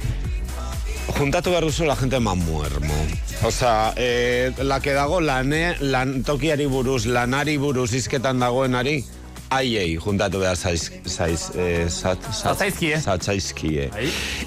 juntatu 1.16 1.51
behar 1.51 1.64
duzu 1.64 1.85
la 1.85 1.97
gente 1.97 2.20
más 2.20 2.36
muermo. 2.36 2.94
O 3.43 3.51
sea, 3.51 3.93
eh, 3.97 4.52
la 4.62 4.80
que 4.80 4.93
dago 4.93 5.20
lane, 5.20 5.76
lan, 5.80 6.22
tokiari 6.22 6.66
buruz, 6.66 7.06
lanari 7.06 7.56
buruz 7.56 7.93
izketan 7.94 8.39
dagoenari, 8.40 9.05
aiei 9.51 9.97
juntatu 9.97 10.39
behar 10.43 10.56
zaiz, 10.56 10.90
zaiz, 11.06 11.51
eh, 11.56 11.86
zat, 11.89 12.18
zat, 12.32 12.59
zatzaizkie. 13.01 13.90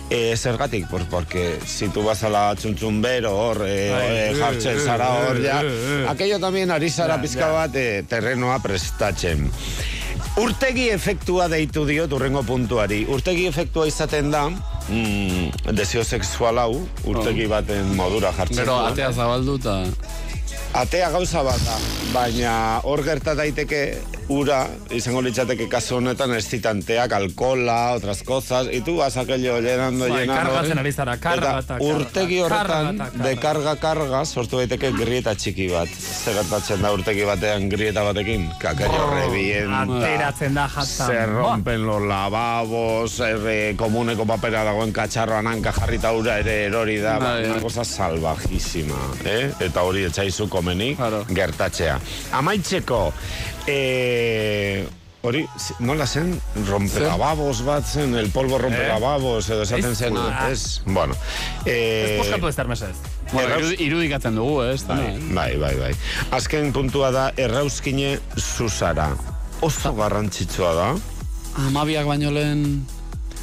Eh, 0.10 0.36
zergatik, 0.38 0.88
pues 0.90 1.04
porque 1.10 1.58
si 1.66 1.88
tú 1.90 2.04
vas 2.04 2.24
a 2.24 2.30
la 2.30 2.56
txuntxumbero 2.56 3.32
hor, 3.36 3.64
eh, 3.66 3.90
Bai. 3.92 4.18
eh, 4.18 4.36
jartzen 4.40 4.80
zara 4.80 5.10
hor, 5.14 5.42
ja, 5.44 5.62
Eh, 5.64 6.04
eh, 6.04 6.06
aquello 6.10 6.40
también 6.40 6.70
ari 6.72 6.90
zara 6.90 7.20
pizka 7.22 7.48
bat 7.48 7.76
eh, 7.76 8.04
terrenoa 8.08 8.60
prestatzen. 8.62 9.50
Urtegi 10.42 10.90
efektua 10.90 11.48
deitu 11.52 11.86
diot 11.86 12.12
urrengo 12.16 12.44
puntuari. 12.48 13.04
Urtegi 13.10 13.46
efektua 13.50 13.88
izaten 13.88 14.32
da, 14.32 14.48
mm, 14.50 15.72
desio 15.78 16.04
sexual 16.04 16.58
hau, 16.62 16.82
urtegi 17.06 17.48
baten 17.52 17.96
modura 17.96 18.32
jartzen 18.38 18.64
Gero 18.64 18.78
du. 18.80 18.92
atea 18.94 19.12
zabaldu 19.12 19.58
eta... 19.62 19.78
Atea 20.74 21.10
gauza 21.12 21.42
bat 21.44 21.60
da, 21.68 21.76
baina 22.14 22.54
hor 22.88 23.02
gerta 23.04 23.34
daiteke 23.36 23.82
ura, 24.32 24.62
izango 24.96 25.20
litzateke 25.26 25.66
kasu 25.68 25.98
honetan 25.98 26.32
estitanteak, 26.38 27.12
alkola, 27.12 27.92
otras 27.98 28.22
cosas, 28.24 28.70
y 28.72 28.80
tú 28.80 28.96
vas 28.96 29.18
aquello 29.18 29.58
llenando, 29.60 30.08
Bai, 30.08 30.22
llenando. 30.22 30.54
kargatzen 30.54 30.80
ari 30.80 30.92
zara, 30.96 31.18
karga 31.20 31.50
Eta 31.60 31.78
urtegi 31.84 32.38
horretan, 32.40 33.02
de 33.20 33.34
karga 33.44 33.74
karga, 33.82 34.22
sortu 34.26 34.62
daiteke 34.62 34.94
grieta 34.96 35.34
txiki 35.36 35.68
bat. 35.74 35.92
Zer 35.92 36.38
gertatzen 36.40 36.80
da 36.82 36.94
urtegi 36.96 37.26
batean 37.28 37.68
grieta 37.68 38.06
batekin? 38.08 38.48
Kakario 38.62 39.02
Oh, 39.04 39.10
revienta. 39.18 39.82
ateratzen 39.84 40.54
da 40.56 40.70
jatzan. 40.70 41.08
Se 41.12 41.26
rompen 41.26 41.86
los 41.86 42.02
lavabos, 42.08 43.20
erre, 43.20 43.76
komuneko 43.76 44.24
papera 44.26 44.64
dagoen 44.64 44.94
katxarroan 44.96 45.48
hanka 45.52 45.74
jarrita 45.76 46.14
ura 46.16 46.40
ere 46.40 46.56
erori 46.70 46.98
da, 47.04 47.18
Bai, 47.20 47.44
una 47.52 47.60
cosa 47.60 47.84
salvajísima, 47.84 48.96
eh? 49.26 49.52
Eta 49.60 49.84
hori 49.84 50.06
etxaizu 50.62 51.26
komenik 51.26 51.36
gertatzea. 51.36 52.00
Amaitzeko, 52.38 53.14
eh, 53.68 54.86
hori, 55.22 55.46
nola 55.80 56.06
zen, 56.08 56.34
rompelavabos 56.68 57.62
bat 57.66 57.86
zen, 57.86 58.16
el 58.16 58.30
polvo 58.32 58.58
rompelavabos, 58.58 59.50
edo 59.50 59.64
esaten 59.64 59.92
Ez, 59.92 59.98
zen, 59.98 60.18
ez, 60.52 60.82
bueno. 60.86 61.14
Ez 61.66 61.72
Eh, 61.74 62.18
poskatu 62.20 62.48
ez 62.48 62.56
termesez. 62.56 62.96
Bueno, 63.32 63.48
Errauz- 63.50 63.72
irudi- 63.74 63.82
irudikatzen 63.86 64.36
dugu, 64.36 64.62
eh, 64.64 64.74
ez? 64.74 64.86
Bai, 64.88 65.00
eh? 65.06 65.20
bai, 65.32 65.58
bai, 65.58 65.76
bai. 65.80 65.96
Azken 66.32 66.72
puntua 66.74 67.12
da, 67.12 67.32
errauskine 67.38 68.20
zuzara. 68.38 69.16
Oso 69.62 69.94
garrantzitsua 69.96 70.74
da. 70.74 70.96
Amabiak 71.68 72.06
baino 72.06 72.32
lehen... 72.32 72.86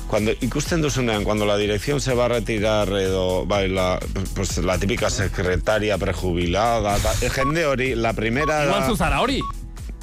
Cuando 0.09 0.33
ikusten 0.41 0.81
duzunean, 0.81 1.23
cuando 1.23 1.45
la 1.45 1.59
dirección 1.59 2.01
se 2.01 2.15
va 2.15 2.25
a 2.25 2.29
retirar 2.29 2.89
edo, 2.89 3.45
bai, 3.45 3.69
la, 3.69 4.01
pues, 4.35 4.57
la 4.59 4.79
típica 4.79 5.11
secretaria 5.11 5.99
prejubilada, 5.99 6.97
ta, 6.97 7.13
e, 7.21 7.29
jende 7.29 7.67
hori, 7.67 7.95
la 7.95 8.15
primera 8.15 8.65
Igual 8.65 8.81
da... 8.81 8.87
zuzara 8.87 9.21
hori. 9.21 9.43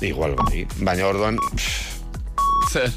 Igual 0.02 0.36
bai, 0.36 0.68
baina 0.78 1.08
orduan... 1.08 1.40
Zer. 2.72 2.94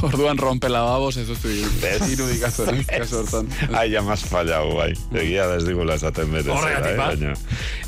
Orduan 0.08 0.38
rompe 0.38 0.68
lavabos, 0.70 1.16
ez 1.20 1.26
duztu 1.28 1.50
irudikatzen, 1.52 2.80
ez? 2.80 2.86
Kasu 3.02 3.20
hortan. 3.20 3.50
Ai, 3.78 3.90
ja 3.92 4.02
mas 4.06 4.22
fallau, 4.24 4.76
bai. 4.78 4.92
Egia 5.12 5.46
da 5.50 5.58
ez 5.60 5.66
digula 5.66 5.96
esaten 6.00 6.32
bete 6.32 6.52
Horregatik, 6.54 6.92
eh, 6.92 6.96
baina. 7.00 7.34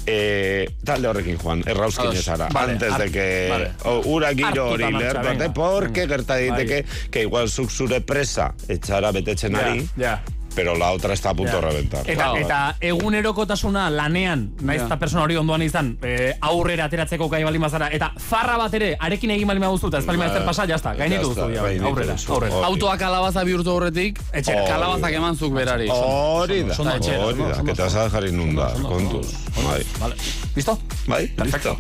Eh, 0.06 0.66
talde 0.84 1.08
horrekin, 1.08 1.38
Juan, 1.38 1.62
errauskin 1.66 2.10
Ados. 2.10 2.18
ezara. 2.24 2.48
Vale, 2.52 2.76
antes 2.76 2.98
de 2.98 3.10
que 3.14 3.26
vale. 3.50 3.70
o, 3.84 4.00
ura 4.16 4.32
giro 4.34 4.68
hori 4.70 4.90
venga. 4.92 5.52
porque 5.54 6.06
gerta 6.08 6.34
daiteke 6.34 6.84
que 7.10 7.22
igual 7.22 7.48
zuk 7.48 7.70
zure 7.70 8.00
presa 8.00 8.52
etxara 8.68 9.12
betetzen 9.12 9.52
Ja, 9.52 9.66
ari, 9.66 9.88
ja. 9.96 10.22
Pero 10.54 10.76
la 10.76 10.90
otra 10.92 11.14
está 11.14 11.30
a 11.30 11.34
punto 11.34 11.56
de 11.56 11.60
reventar. 11.60 12.08
Eta, 12.08 12.32
eta 12.38 12.76
egunerokotasuna 12.80 13.88
lanean, 13.90 14.52
naiz 14.60 14.82
eta 14.82 14.98
persona 14.98 15.24
hori 15.24 15.36
ondoan 15.36 15.62
izan, 15.62 15.96
eh, 16.02 16.34
aurrera 16.40 16.86
ateratzeko 16.90 17.28
gai 17.32 17.42
bali 17.44 17.58
mazara, 17.58 17.88
eta 17.92 18.12
farra 18.18 18.56
bat 18.60 18.74
ere, 18.74 18.94
arekin 18.98 19.32
egin 19.36 19.48
bali 19.48 19.62
maduzu, 19.62 19.88
eta 19.88 20.02
ez 20.02 20.06
bali 20.06 20.20
maizter 20.20 20.44
pasa, 20.44 20.66
jazta, 20.66 20.94
gainitu 20.98 21.32
duzu, 21.32 21.48
aurrera, 21.48 22.16
aurrera. 22.28 22.64
Autoa 22.66 22.96
kalabaza 22.98 23.44
bihurtu 23.44 23.72
horretik. 23.72 24.20
Hori. 24.32 24.68
kalabazak 24.68 25.14
eman 25.18 25.36
zuk 25.36 25.54
berari. 25.54 25.88
Hori 25.90 26.62
da, 26.68 26.76
hori 26.76 27.42
da, 27.42 27.62
que 27.64 27.74
te 27.74 27.82
vas 27.82 27.94
a 27.94 28.04
dejar 28.04 28.26
inundar, 28.28 28.80
kontuz. 28.82 29.26
Bai. 29.62 29.82
Vale. 30.00 30.16
Listo? 30.56 30.78
Bai, 31.06 31.26
listo. 31.44 31.76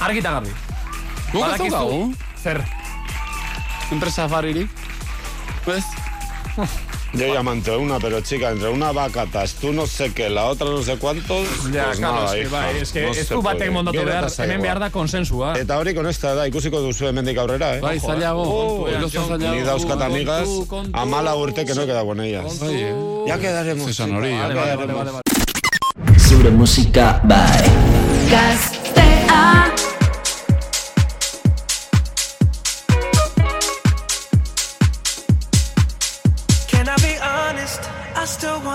Argita 0.00 0.32
garbi. 0.38 0.52
Guk 1.32 1.44
ez 1.46 1.58
daukagu? 1.58 2.14
Zer? 2.42 2.62
Enpresa 3.92 4.28
faririk? 4.28 4.70
Pues, 5.64 5.84
Yo 7.12 7.26
ya 7.34 7.42
manté 7.42 7.76
una, 7.76 7.98
pero 7.98 8.20
chica, 8.20 8.50
entre 8.50 8.68
una 8.68 8.92
vaca, 8.92 9.26
tas, 9.26 9.54
tú 9.54 9.72
no 9.72 9.86
sé 9.86 10.12
qué, 10.12 10.30
la 10.30 10.46
otra 10.46 10.68
no 10.68 10.80
sé 10.80 10.96
cuántos, 10.96 11.44
Ja, 11.72 11.86
pues 11.86 11.98
claro, 11.98 12.14
nada, 12.14 12.26
es 12.26 12.32
que, 12.32 12.40
hija, 12.42 12.50
bai, 12.50 12.76
es 12.80 12.92
que 12.92 13.02
no 13.02 13.08
ez 13.10 13.28
du 13.28 13.42
batek 13.42 13.70
mondatu 13.72 14.04
behar, 14.04 14.30
hemen 14.38 14.62
behar 14.62 14.78
da 14.78 14.90
konsensua. 14.90 15.54
Eta 15.58 15.78
hori 15.78 15.92
konesta 15.94 16.36
da, 16.38 16.46
ikusiko 16.46 16.80
duzu 16.80 17.08
hemendik 17.08 17.36
aurrera, 17.42 17.76
eh? 17.76 17.80
Bai, 17.80 17.98
zailago, 17.98 18.42
Oh, 18.46 18.84
kontu, 18.84 18.94
eroso 18.94 19.26
zailago. 19.26 19.54
Ni 19.56 19.62
dauzkat 19.66 20.00
amigas, 20.06 20.48
kontu, 20.68 20.90
a 20.94 21.04
mala 21.04 21.34
urte 21.34 21.64
que 21.66 21.74
no 21.74 21.82
he 21.82 21.86
quedado 21.86 22.06
con 22.06 22.20
ellas. 22.20 22.60
Bai, 22.60 22.74
eh? 22.76 22.94
Ya 23.26 23.38
quedaremos. 23.38 23.86
Zesan 23.86 24.14
hori, 24.14 24.30
ya 24.30 24.46
ya 24.46 24.48
quedaremos. 24.48 24.86
quedaremos. 24.86 25.22
Zure 26.28 26.50
musika 26.50 27.20
bai. 27.24 27.66
Gaztea 28.30 29.74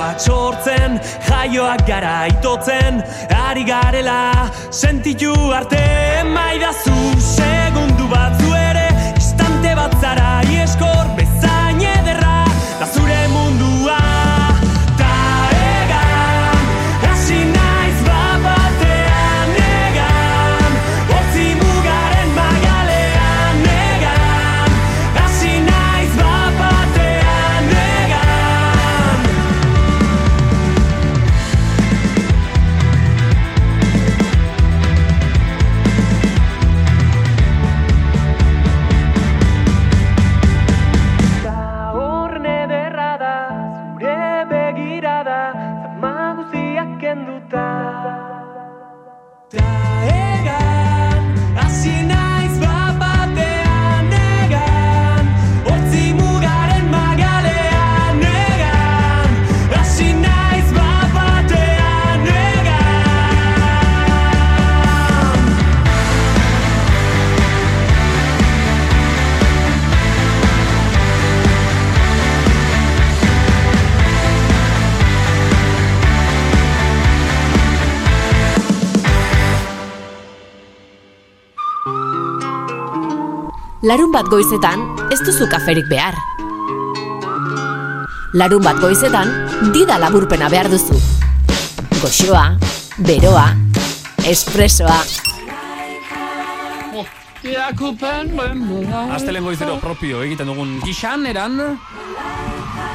a 0.00 0.12
txortzen 0.16 0.98
jaioak 1.28 1.84
gara 1.88 2.14
itotzen 2.30 3.02
larun 83.82 84.12
bat 84.14 84.28
goizetan 84.30 84.82
ez 85.10 85.18
duzu 85.26 85.48
kaferik 85.50 85.88
behar. 85.90 86.14
Larun 88.38 88.62
bat 88.62 88.78
goizetan 88.80 89.32
dida 89.74 89.98
laburpena 89.98 90.48
behar 90.52 90.70
duzu. 90.70 90.94
Goxoa, 91.98 92.44
beroa, 93.06 93.48
espresoa. 94.30 95.00
Oh. 96.94 97.06
Aztelen 99.10 99.44
goizero 99.44 99.78
propio 99.82 100.22
egiten 100.22 100.46
dugun 100.46 100.78
gixan 100.86 101.26
eran. 101.26 101.58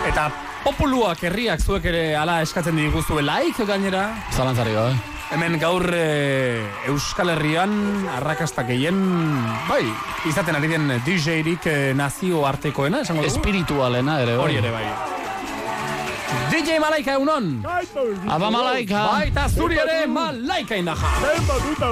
Eta 0.08 0.30
populuak 0.64 1.20
herriak 1.28 1.60
zuek 1.60 1.86
ere 1.92 2.08
ala 2.16 2.42
eskatzen 2.48 2.80
diguzue 2.80 3.28
laik 3.28 3.60
gainera. 3.68 4.10
Zalantzari 4.32 4.76
gabe. 4.80 4.96
Eh? 4.96 5.17
Hemen 5.28 5.58
gaur 5.60 5.84
e, 5.92 6.64
Euskal 6.88 7.34
Herrian 7.34 7.74
arrakasta 8.16 8.64
gehien 8.64 8.96
bai, 9.68 9.82
izaten 10.30 10.56
ari 10.56 10.70
den 10.72 10.88
DJ-rik 11.04 11.68
e, 11.68 11.76
nazio 12.00 12.46
artekoena, 12.48 13.02
esango 13.04 13.26
dugu? 13.26 13.34
Espiritualena 13.36 14.22
ere, 14.24 14.38
bai. 14.38 14.46
hori 14.46 14.60
ere 14.62 14.72
bai. 14.72 14.86
DJ 16.48 16.80
Malaika 16.80 17.18
eunon! 17.20 17.50
Aba 18.32 18.50
Malaika! 18.52 19.04
Baita 19.18 19.48
zuri 19.52 19.80
ere 19.84 20.00
Malaika 20.08 20.80
indaja! 20.80 21.12
Zenba 21.20 21.60
duta 21.66 21.92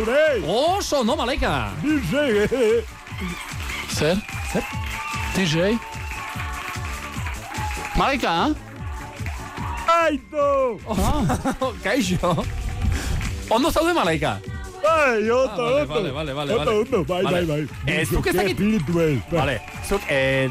Oso, 0.56 1.04
no 1.04 1.16
Malaika! 1.20 1.74
DJ! 1.84 2.48
Zer? 3.92 4.16
Zer? 4.54 4.64
DJ? 5.36 5.76
Malaika? 8.00 8.56
Aito! 9.88 10.80
Oh, 10.88 11.74
kaixo! 11.84 12.65
Ondo 13.50 13.72
zaude 13.72 13.94
malaika? 13.94 14.40
Bai, 14.86 15.30
ota, 15.30 15.54
ah, 15.54 15.82
ota. 15.82 15.94
Vale, 15.94 16.12
vale, 16.12 16.34
vale. 16.34 16.54
Ota, 16.54 16.72
ota, 16.72 16.98
bai, 17.08 17.24
bai, 17.24 17.46
bai, 17.46 17.60
eh, 17.60 17.68
bai. 17.86 17.98
Ez 17.98 18.10
duk 18.10 18.28
ez 18.28 18.36
egit. 18.36 18.60
Vale, 19.32 19.60
zuk, 19.88 20.02
eh... 20.10 20.50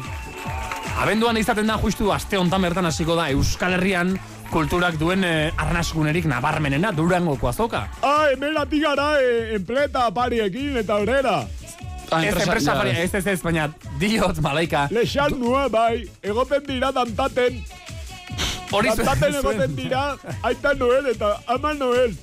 Abenduan 0.95 1.35
izaten 1.35 1.67
da, 1.67 1.75
justu, 1.81 2.07
aste 2.15 2.37
ontan 2.39 2.63
bertan 2.63 2.85
hasiko 2.87 3.17
da, 3.17 3.27
Euskal 3.35 3.75
Herrian, 3.75 4.13
kulturak 4.51 4.95
duen 4.99 5.25
eh, 5.27 5.51
arnaskunerik 5.59 6.27
nabarmenena 6.31 6.93
durangoko 6.95 7.49
azoka. 7.51 7.85
Ah, 8.01 8.29
hemen 8.31 8.55
ati 8.57 8.79
gara, 8.79 9.09
eh, 9.19 9.55
enpleta 9.57 10.07
pariekin 10.15 10.77
eta 10.79 11.01
horrela. 11.01 11.41
Ah, 12.11 12.21
ez 12.23 12.35
enpresa 12.37 12.77
pari, 12.77 12.93
ez 13.01 13.11
ez 13.17 13.25
ez, 13.27 13.41
baina 13.43 13.67
diot 13.99 14.39
malaika. 14.45 14.85
Lexan 14.95 15.35
nua, 15.39 15.65
bai, 15.73 16.05
egoten 16.23 16.63
dira 16.67 16.93
dantaten. 16.95 17.59
Hori. 18.71 18.93
Dantaten 18.95 19.35
egoten 19.41 19.75
dira, 19.75 20.05
aita 20.43 20.73
noel 20.79 21.11
eta 21.11 21.35
ama 21.51 21.73
noel. 21.75 22.15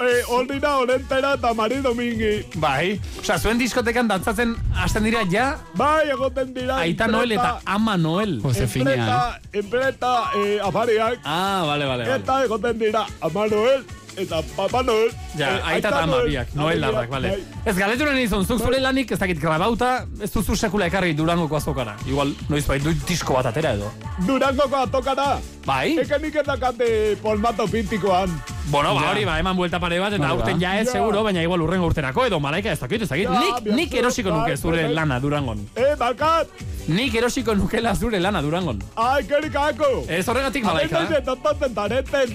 Eh, 0.00 0.22
hor 0.32 0.46
dira 0.48 0.78
orentera 0.80 1.34
eta 1.36 1.52
Mari 1.52 1.82
Domingi. 1.84 2.32
Bai, 2.56 2.98
osea, 3.20 3.36
zuen 3.38 3.58
diskotekan 3.60 4.08
dantzatzen 4.08 4.54
hasten 4.72 5.04
dira 5.04 5.26
ja 5.28 5.58
Bai, 5.76 6.08
egoten 6.14 6.54
dira. 6.56 6.78
Aita 6.86 7.06
Noel 7.06 7.36
eta 7.36 7.58
Ama 7.68 7.98
Noel. 8.00 8.38
Enpreta, 8.40 9.40
enpreta, 9.52 10.14
eh, 10.40 10.58
afariak. 10.64 11.20
Ah, 11.24 11.64
vale, 11.66 11.84
vale, 11.84 12.08
vale. 12.08 12.22
Eta 12.22 12.44
egoten 12.44 12.78
dira 12.80 13.04
Ama 13.20 13.46
Noel 13.52 13.84
eta 14.22 14.42
Papa 14.56 14.82
Noel. 14.82 15.10
Ja, 15.38 15.56
Eh, 15.56 15.60
aita 15.74 15.88
eta 15.88 16.02
ama 16.02 16.22
biak, 16.26 16.54
Noel 16.54 16.80
larrak, 16.80 17.08
bale. 17.10 17.28
bai. 17.30 17.44
Ez 17.64 17.76
galeturen 17.76 18.18
izan, 18.18 18.44
zuk 18.44 18.60
zure 18.60 18.80
lanik, 18.80 19.10
ez 19.12 19.18
dakit 19.18 19.38
grabauta, 19.40 20.06
ez 20.20 20.30
duzu 20.32 20.56
sekula 20.56 20.86
ekarri 20.86 21.14
Durangoko 21.14 21.56
azokara. 21.56 21.96
Igual, 22.06 22.34
noiz 22.48 22.66
bai, 22.66 22.78
du 22.80 22.92
disko 23.06 23.34
bat 23.34 23.46
atera 23.46 23.72
edo. 23.74 23.90
Durangoko 24.26 24.76
atokara. 24.76 25.38
Bai. 25.66 25.98
Eke 25.98 26.18
nik 26.18 26.34
ez 26.34 26.46
dakate 26.46 27.16
formato 27.22 27.66
pintikoan. 27.68 28.30
Bueno, 28.70 28.94
ba, 28.94 29.10
hori, 29.10 29.24
ba, 29.24 29.38
eman 29.38 29.56
buelta 29.56 29.80
pare 29.80 29.98
bat, 29.98 30.12
eta 30.12 30.22
Bai, 30.22 30.28
ba. 30.28 30.34
aurten 30.34 30.60
ja 30.60 30.78
ez 30.80 30.86
Ja. 30.86 30.92
seguro, 30.92 31.22
baina 31.24 31.42
igual 31.42 31.60
urrengo 31.62 31.86
urterako, 31.86 32.24
edo 32.26 32.40
malaika 32.40 32.72
ez 32.72 32.78
dakit, 32.80 33.02
ez 33.02 33.08
dakit. 33.08 33.28
Ja, 33.28 33.40
nik, 33.40 33.74
nik 33.74 33.94
erosiko 33.94 34.30
nuke 34.30 34.50
bai, 34.54 34.56
zure 34.56 34.82
bai. 34.84 34.94
lana 34.94 35.20
Durangon. 35.20 35.58
Eh, 35.76 35.94
balkat. 35.98 36.48
Nik 36.88 37.14
erosiko 37.14 37.54
nukela 37.54 37.94
zure 37.94 38.20
lana 38.20 38.40
Durangon. 38.42 38.78
Ai, 38.96 39.24
kerikako. 39.24 40.04
Ez 40.08 40.26
horregatik 40.28 40.64
malaika. 40.64 41.06
Ze 41.08 41.20
tototen 41.22 41.74
tareten. 41.74 42.30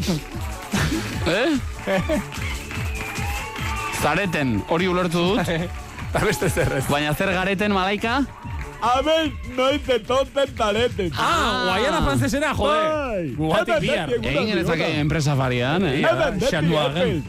Eh? 1.25 1.51
Zareten, 4.01 4.57
hori 4.69 4.87
ulertu 4.87 5.23
dut. 5.31 5.47
Eta 5.49 6.25
beste 6.25 6.49
zer 6.49 6.75
ez. 6.77 6.83
Baina 6.89 7.13
zer 7.13 7.31
gareten 7.33 7.73
malaika? 7.73 8.19
Aben, 8.85 9.31
noiz 9.57 9.81
de 9.87 9.97
toten 10.05 10.51
tareten. 10.57 11.09
Ah, 11.17 11.71
guaiana 11.71 12.01
frantzesera, 12.05 12.51
jode. 12.53 12.75
Bai. 12.75 13.23
Gugatik 13.37 13.73
Hemen 13.73 13.87
bihar. 13.87 14.13
Egin 14.19 14.51
genezake 14.51 14.89
enpresa 14.99 15.35
farian, 15.39 15.87
eh? 15.89 15.95
Hemen 16.05 16.37
beti 16.43 16.77
epel. 16.83 17.23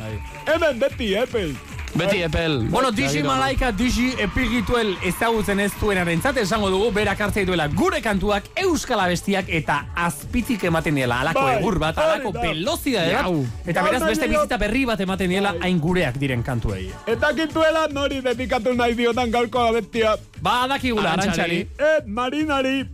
Hemen 0.50 0.84
beti 0.84 1.14
epel. 1.22 1.56
Beti 1.94 2.22
epel. 2.22 2.66
Bueno, 2.68 2.90
Digi. 2.92 3.22
Malaika, 3.22 3.70
Digi 3.72 4.10
epigituel 4.20 4.96
ezagutzen 5.06 5.60
ez 5.60 5.70
duenarentzat 5.80 6.36
esango 6.42 6.68
dugu 6.70 6.90
berak 6.92 7.20
hartzea 7.24 7.46
duela 7.48 7.68
gure 7.72 8.02
kantuak 8.04 8.50
euskal 8.60 9.00
abestiak 9.00 9.48
eta 9.48 9.78
azpitik 9.94 10.64
ematen 10.68 10.94
diela 10.98 11.20
alako 11.22 11.46
Bai, 11.46 11.54
egur 11.56 11.78
bat, 11.80 11.96
alako 11.98 12.32
da. 12.34 12.42
velozidade 12.42 13.14
bat, 13.14 13.64
eta 13.72 13.82
beraz 13.86 14.02
beste 14.04 14.28
bizita 14.28 14.58
berri 14.60 14.84
bat 14.84 15.00
ematen 15.00 15.32
diela 15.32 15.54
hain 15.62 15.80
gureak 15.80 16.18
diren 16.20 16.42
kantuei. 16.44 16.90
Eta 17.06 17.32
kintuela 17.38 17.86
nori 17.88 18.20
dedikatu 18.20 18.74
nahi 18.76 18.94
diotan 18.94 19.30
gaurko 19.32 19.64
abestia. 19.70 20.16
Ba, 20.42 20.66
dakigula, 20.68 21.12
Arantxari. 21.16 21.62
Et, 21.78 22.06
Marinari. 22.06 22.84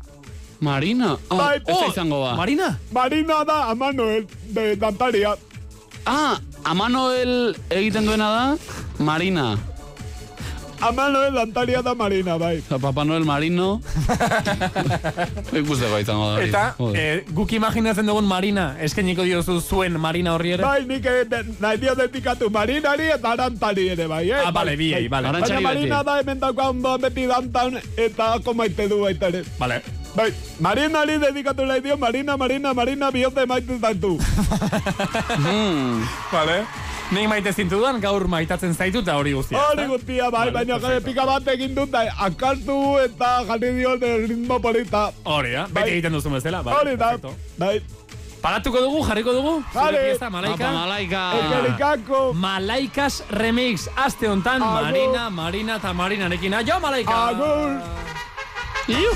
Marina? 0.63 1.17
Ah, 1.29 1.37
Bai, 1.37 1.57
ez 1.67 1.75
oh, 1.75 1.89
izango 1.91 2.21
ba. 2.23 2.37
Marina? 2.39 2.79
Marina 2.93 3.43
da 3.45 3.65
ama 3.71 3.91
Noel 3.93 4.29
de 4.55 4.77
Dantaria. 4.77 5.35
Ah, 6.07 6.39
Amanoel 6.65 7.57
egiten 7.71 8.07
duena 8.07 8.31
da 8.31 8.57
Marina. 8.99 9.59
Ama 10.83 11.05
Noel 11.15 11.31
Dantaria 11.35 11.79
da 11.83 11.95
Marina, 11.95 12.35
bai. 12.39 12.57
Eta 12.59 12.75
Papa 12.83 13.05
Noel 13.07 13.23
Marino. 13.25 13.81
Ikusteko 15.61 16.01
izango 16.03 16.27
da 16.27 16.35
hori. 16.35 16.49
Eta 16.49 16.65
eh, 16.99 17.23
guk 17.31 17.55
imaginatzen 17.55 18.11
dugun 18.11 18.27
Marina, 18.27 18.73
eskeniko 18.83 19.23
diozu 19.23 19.61
zuen 19.63 19.95
Marina 20.03 20.35
horri 20.35 20.57
ere? 20.57 20.67
Bai, 20.67 20.83
nik 20.91 21.07
eh, 21.07 21.23
de- 21.31 21.45
nahi 21.63 21.79
dio 21.85 21.95
dedikatu 21.95 22.51
Marinari 22.51 23.13
eta 23.15 23.37
Arantari 23.37 23.89
ere, 23.95 24.09
bai, 24.11 24.25
eh? 24.35 24.43
Ah, 24.43 24.51
bale, 24.51 24.75
biei, 24.77 25.07
bale. 25.09 25.31
Baina 25.39 25.61
Marina 25.63 26.03
da 26.03 26.19
hemen 26.19 26.43
daukan 26.43 26.83
ba 26.83 26.99
beti 26.99 27.31
dantan 27.31 27.79
eta 27.97 28.33
ako 28.41 28.55
maite 28.55 28.89
du 28.91 29.05
baita 29.07 29.31
ere. 29.31 29.45
Vale. 29.63 29.83
Bai, 30.15 30.29
Marinari 30.61 31.17
dedikatu 31.19 31.65
nahi 31.65 31.81
dio, 31.81 31.97
Marina, 31.97 32.37
Marina, 32.37 32.75
Marina, 32.75 33.11
bihotze 33.11 33.47
maite 33.47 33.79
zaitu. 33.81 34.19
Hmm. 35.41 36.03
Vale. 36.33 36.67
Nik 37.13 37.29
maite 37.29 37.53
zintudan, 37.53 37.99
gaur 38.01 38.25
maitatzen 38.29 38.75
zaitu 38.75 39.01
eta 39.05 39.17
hori 39.21 39.33
guztia. 39.37 39.61
Hori 39.71 39.87
guztia, 39.89 40.29
bai, 40.33 40.47
Vale, 40.47 40.53
baina 40.57 40.79
jade 40.81 41.01
pika 41.05 41.25
bat 41.29 41.49
egin 41.55 41.75
dut, 41.77 41.91
da, 41.93 42.05
akartu 42.27 42.77
eta 43.03 43.33
jarri 43.49 43.73
dio 43.77 43.97
del 44.01 44.27
ritmo 44.29 44.61
polita. 44.65 45.11
Hori 45.25 45.53
da, 45.57 45.67
Bai. 45.67 45.83
beti 45.83 45.97
egiten 45.99 46.17
duzu 46.17 46.33
bezala. 46.33 46.63
Vale, 46.65 46.79
Hori 46.81 46.97
da, 46.97 47.35
bai. 47.59 47.75
Paratuko 48.43 48.81
dugu, 48.83 49.05
jarriko 49.07 49.33
dugu? 49.33 49.53
Vale. 49.75 49.99
Pieza, 50.09 50.31
Malaika. 50.31 50.57
Apa, 50.57 50.73
Malaika. 50.79 51.21
Ekerikako. 51.41 52.23
Malaikas 52.35 53.23
Remix, 53.31 53.89
aste 53.97 54.29
hontan. 54.29 54.61
Marina, 54.61 55.29
Marina 55.31 55.77
eta 55.81 55.93
Marinarekin. 55.93 56.55
Aio, 56.61 56.81
Malaika! 56.81 57.21
Agur. 57.29 57.79
Iu. 58.89 59.15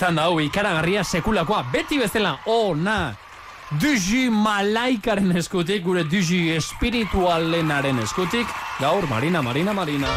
izan 0.00 0.16
da 0.16 0.22
hau 0.30 0.38
ikaragarria 0.40 1.02
sekulakoa 1.04 1.64
beti 1.72 1.98
bezala 2.00 2.38
ona 2.48 3.12
Duji 3.80 4.30
Malaikaren 4.32 5.36
eskutik, 5.36 5.82
gure 5.84 6.04
Duji 6.08 6.54
Espiritualenaren 6.56 7.98
eskutik, 8.02 8.48
gaur 8.80 9.04
Marina, 9.10 9.42
Marina, 9.42 9.74
Marina. 9.76 10.08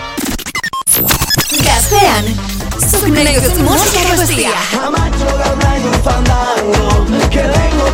Gaztean, 1.66 2.32
zuk 2.80 3.10
nahi 3.12 3.36
musika 3.68 4.16
guztia. 4.22 4.56
Amatxo 4.88 5.36
gaur 5.44 6.00
fandango, 6.08 7.28
que 7.30 7.44
vengo. 7.52 7.92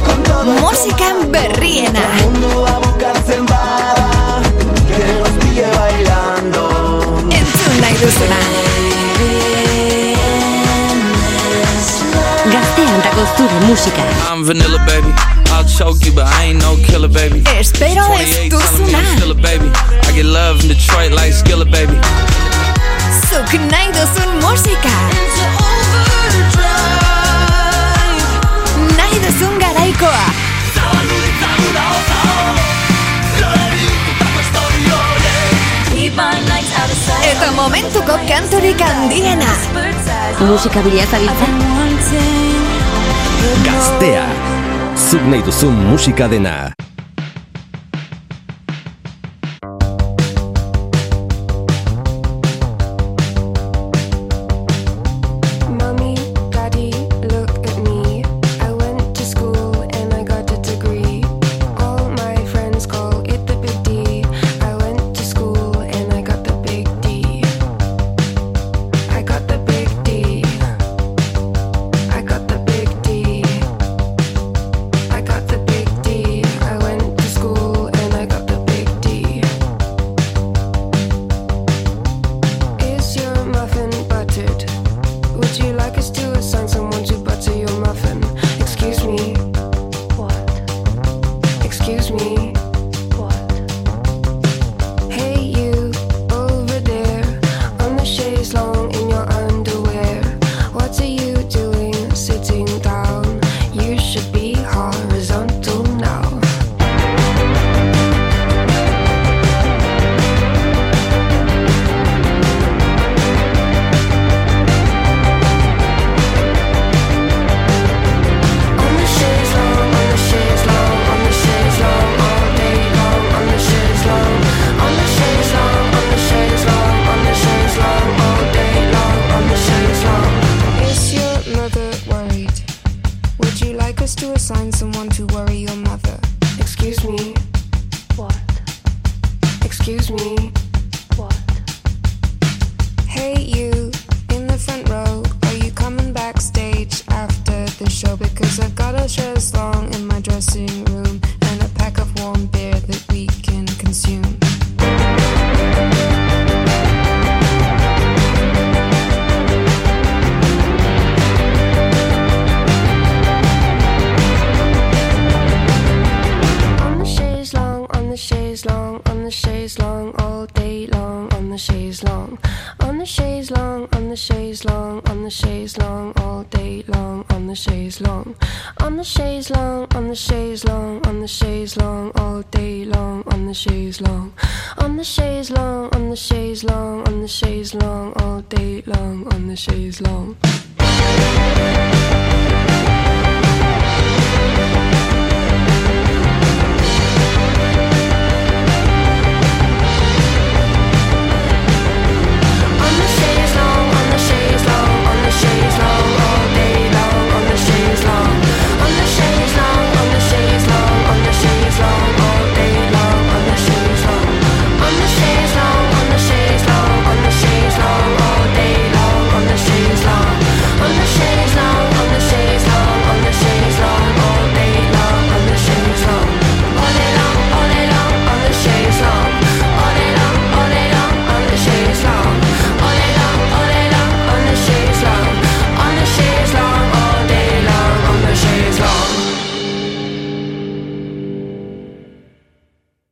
Musika 0.62 1.12
berriena. 1.34 2.06
Mundua 2.22 2.80
bukatzen 2.86 3.50
bada, 3.50 4.42
que 4.88 5.14
nos 5.18 5.36
pille 5.42 5.68
bailando. 5.76 6.70
Entzun 7.42 7.82
nahi 7.82 7.98
duzuna. 8.06 8.40
Entzun 8.40 9.18
nahi 9.18 9.28
duzuna. 9.34 9.59
artean 12.80 13.02
dago 13.02 13.26
zure 13.36 13.60
musika. 13.68 14.04
I'm 14.32 14.44
vanilla 14.44 14.80
baby. 14.86 15.12
I'll 15.52 15.66
choke 15.66 16.06
you, 16.06 16.14
but 16.14 16.26
I 16.26 16.46
ain't 16.46 16.62
no 16.62 16.76
killer, 16.88 17.08
baby. 17.08 17.44
Espero 17.60 18.04
estuzuna. 18.18 18.98
I'm 18.98 19.18
still 19.18 19.34
baby. 19.36 19.70
I 20.08 20.12
get 20.16 20.26
love 20.26 20.62
in 20.62 20.70
Detroit 20.70 21.12
like 21.12 21.34
Skilla, 21.34 21.66
baby. 21.66 21.98
Zuk 23.30 23.52
nahi 23.72 23.92
duzun 23.92 24.32
musika. 24.44 24.96
Nahi 28.98 29.18
duzun 29.26 29.60
garaikoa. 29.60 30.26
Eta 37.32 37.52
momentuko 37.52 38.16
kanturik 38.28 38.82
handiena. 38.82 39.52
Musika 40.40 40.82
bilia 40.82 41.06
zabiltzen. 41.06 42.49
Gaztea. 43.66 44.26
Zuk 45.10 45.22
nahi 45.32 45.42
duzu 45.42 45.72
musika 45.72 46.28
dena. 46.28 46.79